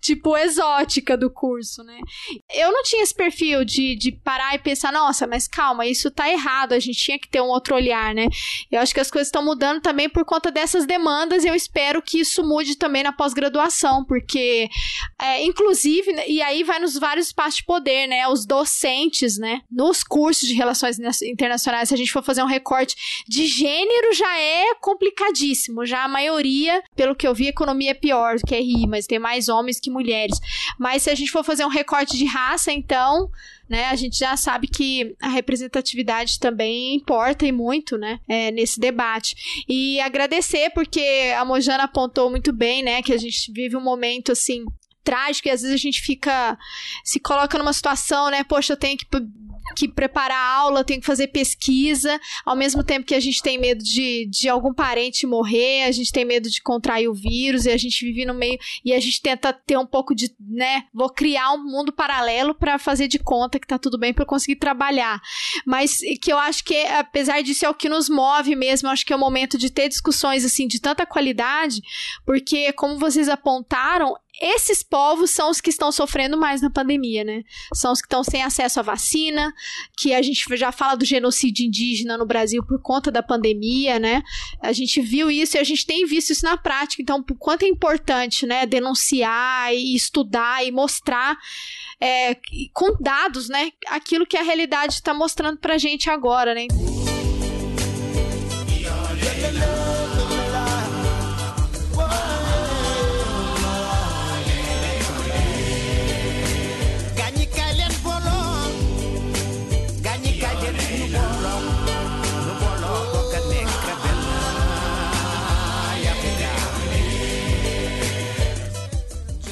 tipo, 0.00 0.36
exótica 0.36 1.16
do 1.16 1.30
curso, 1.30 1.82
né? 1.82 1.98
Eu 2.54 2.72
não 2.72 2.82
tinha 2.82 3.02
esse 3.02 3.14
perfil 3.14 3.64
de, 3.64 3.96
de 3.96 4.12
parar 4.12 4.54
e 4.54 4.58
pensar, 4.58 4.92
nossa, 4.92 5.26
mas 5.26 5.46
calma, 5.48 5.86
isso 5.86 6.10
tá 6.10 6.28
errado, 6.30 6.72
a 6.72 6.78
gente 6.78 6.98
tinha 6.98 7.18
que 7.18 7.28
ter 7.28 7.40
um 7.40 7.46
outro 7.48 7.74
olhar, 7.74 8.14
né? 8.14 8.26
Eu 8.70 8.80
acho 8.80 8.94
que 8.94 9.00
as 9.00 9.10
coisas 9.10 9.28
estão 9.28 9.44
mudando 9.44 9.80
também 9.80 10.08
por 10.08 10.24
conta 10.24 10.50
dessas 10.50 10.86
demandas 10.86 11.44
e 11.44 11.48
eu 11.48 11.54
espero 11.54 12.00
que 12.02 12.20
isso 12.20 12.42
mude 12.42 12.76
também 12.76 13.02
na 13.02 13.12
pós-graduação, 13.12 14.04
porque, 14.04 14.68
é, 15.20 15.44
inclusive, 15.44 16.12
né, 16.12 16.28
e 16.28 16.40
aí 16.40 16.62
vai 16.64 16.78
nos 16.78 16.96
vários 16.98 17.26
espaços 17.26 17.56
de 17.56 17.64
poder, 17.64 18.06
né? 18.06 18.26
Os 18.28 18.46
docentes, 18.46 19.38
né? 19.38 19.60
Nos 19.70 20.02
cursos 20.02 20.48
de 20.48 20.54
relações 20.54 20.98
na- 20.98 21.10
internacionais, 21.24 21.88
se 21.88 21.94
a 21.94 21.98
gente 21.98 22.12
for 22.12 22.22
fazer 22.22 22.42
um 22.42 22.46
recorte 22.46 22.94
de 23.28 23.46
gênero, 23.46 24.12
já 24.14 24.38
é 24.38 24.74
complicadíssimo. 24.80 25.84
Já 25.84 26.04
a 26.04 26.08
maioria, 26.08 26.82
pelo 26.96 27.14
que 27.14 27.26
eu 27.26 27.34
vi, 27.34 27.48
economia 27.48 27.90
é 27.90 27.94
pior 27.94 28.36
do 28.36 28.46
que 28.46 28.54
RI, 28.54 28.86
mas 28.86 29.06
tem 29.06 29.18
mais 29.18 29.48
homens 29.48 29.67
que 29.76 29.90
mulheres. 29.90 30.38
Mas 30.78 31.02
se 31.02 31.10
a 31.10 31.14
gente 31.14 31.30
for 31.30 31.44
fazer 31.44 31.64
um 31.64 31.68
recorte 31.68 32.16
de 32.16 32.24
raça, 32.24 32.72
então 32.72 33.30
né? 33.68 33.84
A 33.86 33.96
gente 33.96 34.16
já 34.18 34.34
sabe 34.34 34.66
que 34.66 35.14
a 35.20 35.28
representatividade 35.28 36.40
também 36.40 36.94
importa 36.94 37.44
e 37.44 37.52
muito, 37.52 37.98
né? 37.98 38.18
é, 38.26 38.50
nesse 38.50 38.80
debate. 38.80 39.64
E 39.68 40.00
agradecer, 40.00 40.70
porque 40.70 41.34
a 41.36 41.44
Mojana 41.44 41.84
apontou 41.84 42.30
muito 42.30 42.52
bem, 42.52 42.82
né? 42.82 43.02
Que 43.02 43.12
a 43.12 43.18
gente 43.18 43.52
vive 43.52 43.76
um 43.76 43.80
momento 43.80 44.32
assim. 44.32 44.64
Trágico, 45.04 45.48
e 45.48 45.50
às 45.50 45.62
vezes 45.62 45.74
a 45.74 45.78
gente 45.78 46.02
fica. 46.02 46.58
se 47.02 47.18
coloca 47.18 47.56
numa 47.56 47.72
situação, 47.72 48.30
né? 48.30 48.44
Poxa, 48.44 48.74
eu 48.74 48.76
tenho 48.76 48.98
que, 48.98 49.06
que 49.76 49.88
preparar 49.88 50.38
aula, 50.38 50.80
eu 50.80 50.84
tenho 50.84 51.00
que 51.00 51.06
fazer 51.06 51.28
pesquisa, 51.28 52.20
ao 52.44 52.56
mesmo 52.56 52.82
tempo 52.82 53.06
que 53.06 53.14
a 53.14 53.20
gente 53.20 53.42
tem 53.42 53.58
medo 53.58 53.82
de, 53.82 54.26
de 54.26 54.48
algum 54.48 54.72
parente 54.72 55.26
morrer, 55.26 55.84
a 55.84 55.92
gente 55.92 56.12
tem 56.12 56.24
medo 56.24 56.50
de 56.50 56.62
contrair 56.62 57.08
o 57.08 57.14
vírus, 57.14 57.66
e 57.66 57.70
a 57.70 57.76
gente 57.76 58.04
vive 58.04 58.24
no 58.24 58.34
meio. 58.34 58.58
E 58.84 58.92
a 58.92 59.00
gente 59.00 59.20
tenta 59.20 59.52
ter 59.52 59.76
um 59.76 59.86
pouco 59.86 60.14
de, 60.14 60.34
né? 60.40 60.84
Vou 60.92 61.10
criar 61.10 61.52
um 61.52 61.64
mundo 61.64 61.92
paralelo 61.92 62.54
para 62.54 62.78
fazer 62.78 63.08
de 63.08 63.18
conta 63.18 63.58
que 63.58 63.66
tá 63.66 63.78
tudo 63.78 63.98
bem 63.98 64.12
para 64.12 64.22
eu 64.22 64.26
conseguir 64.26 64.56
trabalhar. 64.56 65.20
Mas 65.66 65.98
que 66.20 66.32
eu 66.32 66.38
acho 66.38 66.64
que, 66.64 66.76
apesar 66.86 67.42
disso, 67.42 67.64
é 67.64 67.68
o 67.68 67.74
que 67.74 67.88
nos 67.88 68.08
move 68.08 68.54
mesmo. 68.54 68.88
Eu 68.88 68.92
acho 68.92 69.04
que 69.04 69.12
é 69.12 69.16
o 69.16 69.18
momento 69.18 69.58
de 69.58 69.70
ter 69.70 69.88
discussões 69.88 70.44
assim 70.44 70.66
de 70.66 70.80
tanta 70.80 71.06
qualidade, 71.06 71.80
porque, 72.24 72.72
como 72.72 72.98
vocês 72.98 73.28
apontaram, 73.28 74.14
esses 74.40 74.82
povos 74.82 75.30
são 75.30 75.50
os 75.50 75.60
que 75.60 75.70
estão 75.70 75.90
sofrendo 75.90 76.38
mais 76.38 76.62
na 76.62 76.70
pandemia, 76.70 77.24
né? 77.24 77.42
São 77.74 77.92
os 77.92 78.00
que 78.00 78.06
estão 78.06 78.22
sem 78.22 78.42
acesso 78.42 78.78
à 78.78 78.82
vacina, 78.82 79.52
que 79.96 80.14
a 80.14 80.22
gente 80.22 80.44
já 80.56 80.70
fala 80.70 80.94
do 80.94 81.04
genocídio 81.04 81.66
indígena 81.66 82.16
no 82.16 82.24
Brasil 82.24 82.64
por 82.64 82.80
conta 82.80 83.10
da 83.10 83.22
pandemia, 83.22 83.98
né? 83.98 84.22
A 84.62 84.72
gente 84.72 85.00
viu 85.00 85.30
isso 85.30 85.56
e 85.56 85.60
a 85.60 85.64
gente 85.64 85.84
tem 85.84 86.06
visto 86.06 86.30
isso 86.30 86.44
na 86.44 86.56
prática. 86.56 87.02
Então, 87.02 87.22
por 87.22 87.36
quanto 87.36 87.64
é 87.64 87.68
importante, 87.68 88.46
né, 88.46 88.64
denunciar 88.64 89.74
e 89.74 89.94
estudar 89.94 90.64
e 90.64 90.70
mostrar 90.70 91.36
é, 92.00 92.36
com 92.72 92.96
dados, 93.00 93.48
né, 93.48 93.72
aquilo 93.88 94.26
que 94.26 94.36
a 94.36 94.42
realidade 94.42 94.94
está 94.94 95.12
mostrando 95.12 95.58
pra 95.58 95.78
gente 95.78 96.08
agora, 96.08 96.54
né? 96.54 96.68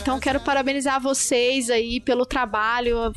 Então, 0.06 0.20
quero 0.20 0.38
parabenizar 0.38 1.00
vocês 1.00 1.68
aí 1.68 1.98
pelo 1.98 2.24
trabalho. 2.24 3.12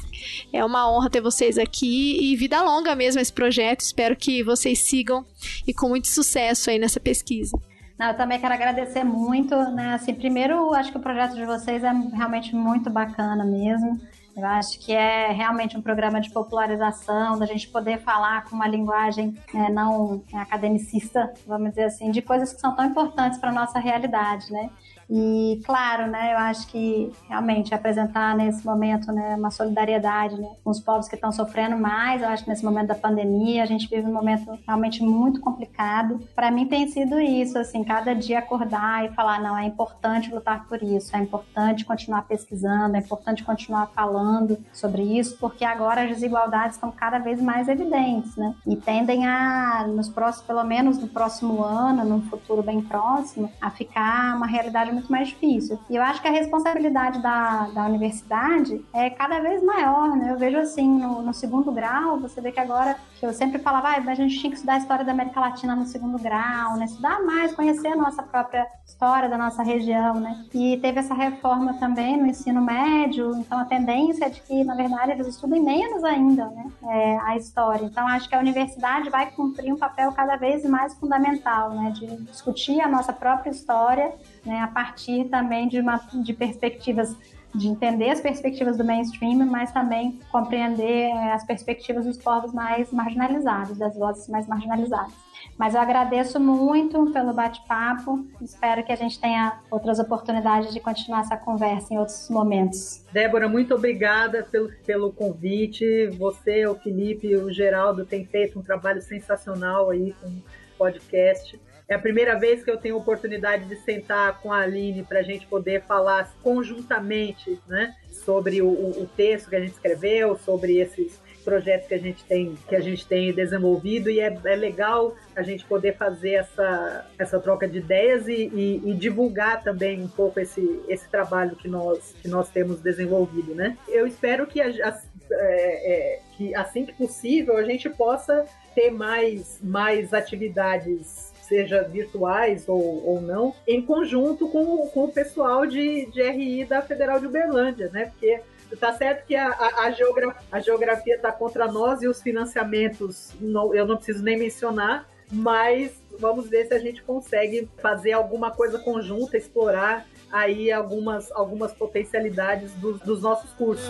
É 0.52 0.66
uma 0.66 0.92
honra 0.92 1.08
ter 1.08 1.22
vocês 1.22 1.60
aqui 1.60 2.18
e 2.20 2.36
vida 2.36 2.60
longa 2.64 2.96
mesmo 2.96 3.22
esse 3.22 3.32
projeto. 3.32 3.82
Espero 3.82 4.16
que 4.16 4.42
vocês 4.42 4.80
sigam 4.80 5.24
e 5.68 5.72
com 5.72 5.88
muito 5.88 6.08
sucesso 6.08 6.72
aí 6.72 6.80
nessa 6.80 7.00
pesquisa. 7.00 7.56
Não, 7.96 8.08
eu 8.08 8.18
também 8.18 8.40
quero 8.40 8.56
agradecer 8.56 9.04
muito, 9.04 9.56
né? 9.70 9.94
Assim, 9.94 10.16
primeiro, 10.16 10.74
acho 10.74 10.92
que 10.92 10.98
o 10.98 11.00
projeto 11.00 11.36
de 11.36 11.46
vocês 11.46 11.84
é 11.84 11.92
realmente 11.92 12.56
muito 12.56 12.90
bacana 12.90 13.46
mesmo. 13.46 14.02
Eu 14.36 14.48
acho 14.48 14.80
que 14.80 14.92
é 14.92 15.32
realmente 15.32 15.78
um 15.78 15.84
programa 15.84 16.20
de 16.20 16.32
popularização, 16.32 17.38
da 17.38 17.46
gente 17.46 17.68
poder 17.68 18.00
falar 18.00 18.46
com 18.46 18.56
uma 18.56 18.68
linguagem 18.68 19.38
né, 19.54 19.70
não 19.70 20.24
academicista, 20.34 21.32
vamos 21.46 21.70
dizer 21.70 21.84
assim, 21.84 22.10
de 22.10 22.22
coisas 22.24 22.52
que 22.52 22.60
são 22.60 22.76
tão 22.76 22.86
importantes 22.86 23.38
para 23.38 23.50
a 23.50 23.54
nossa 23.54 23.78
realidade, 23.78 24.52
né? 24.52 24.72
E, 25.10 25.60
claro, 25.66 26.06
né, 26.08 26.34
eu 26.34 26.38
acho 26.38 26.68
que 26.68 27.12
realmente 27.28 27.74
apresentar 27.74 28.36
nesse 28.36 28.64
momento 28.64 29.12
né, 29.12 29.36
uma 29.36 29.50
solidariedade 29.50 30.40
né, 30.40 30.48
com 30.64 30.70
os 30.70 30.80
povos 30.80 31.08
que 31.08 31.16
estão 31.16 31.32
sofrendo 31.32 31.76
mais. 31.76 32.22
Eu 32.22 32.30
acho 32.30 32.44
que 32.44 32.50
nesse 32.50 32.64
momento 32.64 32.88
da 32.88 32.96
pandemia 32.96 33.64
a 33.64 33.66
gente 33.66 33.90
vive 33.90 34.08
um 34.08 34.14
momento 34.14 34.58
realmente 34.68 35.02
muito 35.02 35.42
complicado. 35.42 36.20
Para 36.36 36.52
mim 36.52 36.68
tem 36.68 36.88
sido 36.88 37.20
isso, 37.20 37.58
assim, 37.58 37.84
cada 37.84 38.14
dia 38.14 38.40
acordar 38.40 39.06
e 39.06 39.10
falar: 39.16 39.42
não, 39.42 39.58
é 39.58 39.66
importante 39.66 40.34
lutar 40.34 40.68
por 40.68 40.84
isso, 40.84 41.16
é 41.16 41.20
importante 41.20 41.86
continuar 41.86 42.24
pesquisando, 42.24 42.96
é 42.96 43.00
importante 43.00 43.44
continuar 43.44 43.88
falando 43.88 44.58
sobre 44.72 45.02
isso, 45.02 45.38
porque 45.40 45.66
agora 45.66 46.04
as 46.04 46.10
desigualdades 46.10 46.76
estão 46.76 46.92
cada 46.92 47.18
vez 47.18 47.42
mais 47.42 47.68
evidentes, 47.68 48.36
né? 48.36 48.54
E 48.68 48.76
tendem 48.76 49.26
a, 49.26 49.88
nos 49.88 50.08
próximos, 50.08 50.46
pelo 50.46 50.64
menos 50.64 51.00
no 51.00 51.08
próximo 51.08 51.64
ano, 51.64 52.06
num 52.06 52.22
futuro 52.22 52.62
bem 52.62 52.82
próximo, 52.82 53.52
a 53.60 53.72
ficar 53.72 54.36
uma 54.36 54.46
realidade 54.46 54.92
muito 54.92 54.99
mais 55.08 55.30
difícil. 55.30 55.80
E 55.90 55.96
eu 55.96 56.02
acho 56.02 56.22
que 56.22 56.28
a 56.28 56.32
responsabilidade 56.32 57.22
da, 57.22 57.70
da 57.74 57.86
universidade 57.86 58.84
é 58.94 59.10
cada 59.10 59.40
vez 59.40 59.64
maior, 59.64 60.16
né? 60.18 60.32
Eu 60.32 60.38
vejo 60.38 60.58
assim, 60.58 60.88
no, 60.88 61.22
no 61.22 61.34
segundo 61.34 61.72
grau, 61.72 62.20
você 62.20 62.42
vê 62.42 62.52
que 62.52 62.60
agora, 62.60 62.96
que 63.20 63.26
eu 63.26 63.34
sempre 63.34 63.60
falava, 63.60 63.90
ah, 63.90 64.04
a 64.10 64.16
gente 64.16 64.40
tinha 64.40 64.50
que 64.50 64.56
estudar 64.56 64.74
a 64.74 64.78
história 64.78 65.06
da 65.06 65.12
América 65.12 65.40
Latina 65.40 65.76
no 65.76 65.86
segundo 65.86 66.18
grau, 66.18 66.78
né? 66.78 66.86
Estudar 66.86 67.22
mais, 67.24 67.54
conhecer 67.54 67.90
a 67.90 67.96
nossa 67.96 68.24
própria 68.24 68.66
história 68.86 69.30
da 69.30 69.38
nossa 69.38 69.62
região, 69.62 70.16
né? 70.16 70.46
E 70.54 70.78
teve 70.78 71.00
essa 71.00 71.14
reforma 71.14 71.76
também 71.76 72.18
no 72.18 72.26
ensino 72.26 72.62
médio, 72.62 73.32
então 73.36 73.60
a 73.60 73.66
tendência 73.66 74.00
tendência 74.10 74.30
de 74.30 74.42
que, 74.42 74.64
na 74.64 74.76
verdade, 74.76 75.12
eles 75.12 75.28
estudem 75.28 75.62
menos 75.62 76.04
ainda 76.04 76.48
né, 76.48 76.72
é, 76.84 77.20
a 77.20 77.38
história. 77.38 77.86
Então, 77.86 78.08
acho 78.08 78.30
que 78.30 78.36
a 78.36 78.40
universidade 78.40 79.10
vai 79.10 79.32
cumprir 79.32 79.74
um 79.74 79.78
papel 79.78 80.12
cada 80.12 80.36
vez 80.36 80.64
mais 80.66 80.94
fundamental, 80.96 81.72
né, 81.72 81.92
de 81.92 82.08
discutir 82.24 82.80
a 82.82 82.88
nossa 82.88 83.14
própria 83.14 83.50
história 83.50 84.14
né, 84.46 84.62
a 84.62 84.68
partir 84.68 85.26
também 85.26 85.68
de, 85.68 85.80
uma, 85.80 85.98
de 86.24 86.34
perspectivas 86.34 87.16
de 87.54 87.68
entender 87.68 88.10
as 88.10 88.22
perspectivas 88.22 88.78
do 88.78 88.84
mainstream, 88.84 89.38
mas 89.46 89.72
também 89.72 90.20
compreender 90.32 91.10
é, 91.10 91.34
as 91.34 91.44
perspectivas 91.44 92.06
dos 92.06 92.18
povos 92.18 92.54
mais 92.54 92.92
marginalizados, 92.92 93.78
das 93.78 93.96
vozes 93.96 94.28
mais 94.28 94.48
marginalizadas. 94.48 95.14
Mas 95.58 95.74
eu 95.74 95.82
agradeço 95.82 96.40
muito 96.40 97.12
pelo 97.12 97.34
bate-papo. 97.34 98.26
Espero 98.42 98.84
que 98.84 98.92
a 98.92 98.96
gente 98.96 99.20
tenha 99.20 99.60
outras 99.72 100.00
oportunidades 100.00 100.74
de 100.74 100.80
continuar 100.80 101.22
essa 101.22 101.38
conversa 101.38 101.94
em 101.94 101.98
outros 101.98 102.30
momentos. 102.30 103.04
Débora, 103.12 103.50
muito 103.50 103.74
obrigada 103.74 104.44
pelo, 104.44 104.70
pelo 104.86 105.12
convite. 105.12 106.08
Você, 106.18 106.68
o 106.68 106.76
Felipe 106.76 107.28
e 107.28 107.36
o 107.36 107.52
Geraldo 107.52 108.06
têm 108.06 108.26
feito 108.26 108.60
um 108.60 108.62
trabalho 108.62 109.02
sensacional 109.02 109.90
aí 109.90 110.14
com 110.22 110.28
o 110.28 110.44
podcast. 110.78 111.60
É 111.90 111.96
a 111.96 112.00
primeira 112.00 112.38
vez 112.38 112.64
que 112.64 112.70
eu 112.70 112.78
tenho 112.78 112.96
oportunidade 112.96 113.66
de 113.66 113.76
sentar 113.78 114.40
com 114.42 114.54
a 114.54 114.60
Aline 114.60 115.02
para 115.02 115.22
a 115.22 115.24
gente 115.24 115.48
poder 115.48 115.82
falar 115.82 116.32
conjuntamente 116.44 117.60
né, 117.68 117.96
sobre 118.12 118.62
o, 118.62 118.70
o 118.70 119.10
texto 119.18 119.50
que 119.50 119.56
a 119.56 119.60
gente 119.60 119.72
escreveu, 119.72 120.38
sobre 120.38 120.78
esses 120.78 121.20
projetos 121.44 121.88
que 121.88 121.96
a 121.96 122.00
gente 122.00 122.24
tem 122.26 122.56
que 122.68 122.76
a 122.76 122.80
gente 122.80 123.08
tem 123.08 123.34
desenvolvido 123.34 124.10
e 124.10 124.20
é, 124.20 124.38
é 124.46 124.56
legal 124.56 125.16
a 125.36 125.42
gente 125.42 125.66
poder 125.66 125.96
fazer 125.96 126.34
essa, 126.34 127.10
essa 127.18 127.40
troca 127.40 127.68
de 127.68 127.80
ideias 127.80 128.28
e, 128.28 128.52
e, 128.54 128.82
e, 128.86 128.94
divulgar 128.94 129.64
também 129.64 130.04
um 130.04 130.08
pouco 130.08 130.40
esse, 130.40 130.82
esse 130.88 131.10
trabalho 131.10 131.56
que 131.56 131.68
nós, 131.68 132.14
que 132.22 132.28
nós 132.28 132.50
temos 132.50 132.82
desenvolvido, 132.82 133.56
né? 133.56 133.76
Eu 133.88 134.06
espero 134.06 134.46
que, 134.46 134.62
a, 134.62 134.68
a, 134.68 135.02
é, 135.32 135.94
é, 135.94 136.20
que 136.38 136.54
assim 136.54 136.86
que 136.86 136.94
possível 136.94 137.58
a 137.58 137.64
gente 137.64 137.90
possa 137.90 138.46
ter 138.76 138.92
mais, 138.92 139.60
mais 139.64 140.14
atividades 140.14 141.29
seja 141.50 141.82
virtuais 141.82 142.70
ou, 142.70 143.06
ou 143.06 143.20
não, 143.20 143.54
em 143.68 143.82
conjunto 143.82 144.48
com, 144.48 144.88
com 144.88 145.04
o 145.06 145.12
pessoal 145.12 145.66
de, 145.66 146.06
de 146.06 146.22
RI 146.22 146.64
da 146.64 146.82
Federal 146.82 147.20
de 147.20 147.26
Uberlândia, 147.26 147.90
né? 147.92 148.06
Porque 148.06 148.40
Tá 148.80 148.94
certo 148.94 149.26
que 149.26 149.36
a, 149.36 149.48
a, 149.48 149.86
a, 149.86 149.92
geografia, 149.92 150.42
a 150.52 150.60
geografia 150.60 151.18
tá 151.18 151.32
contra 151.32 151.68
nós 151.72 152.04
e 152.04 152.08
os 152.08 152.22
financiamentos 152.22 153.32
não, 153.42 153.74
eu 153.74 153.84
não 153.84 153.96
preciso 153.96 154.24
nem 154.24 154.38
mencionar, 154.38 155.10
mas 155.32 155.92
vamos 156.20 156.48
ver 156.48 156.68
se 156.68 156.74
a 156.74 156.80
gente 156.80 157.02
consegue 157.02 157.68
fazer 157.82 158.12
alguma 158.12 158.52
coisa 158.52 158.78
conjunta, 158.78 159.38
explorar 159.38 160.06
aí 160.32 160.72
algumas, 160.72 161.32
algumas 161.32 161.74
potencialidades 161.74 162.72
dos, 162.74 163.00
dos 163.00 163.22
nossos 163.22 163.52
cursos. 163.54 163.90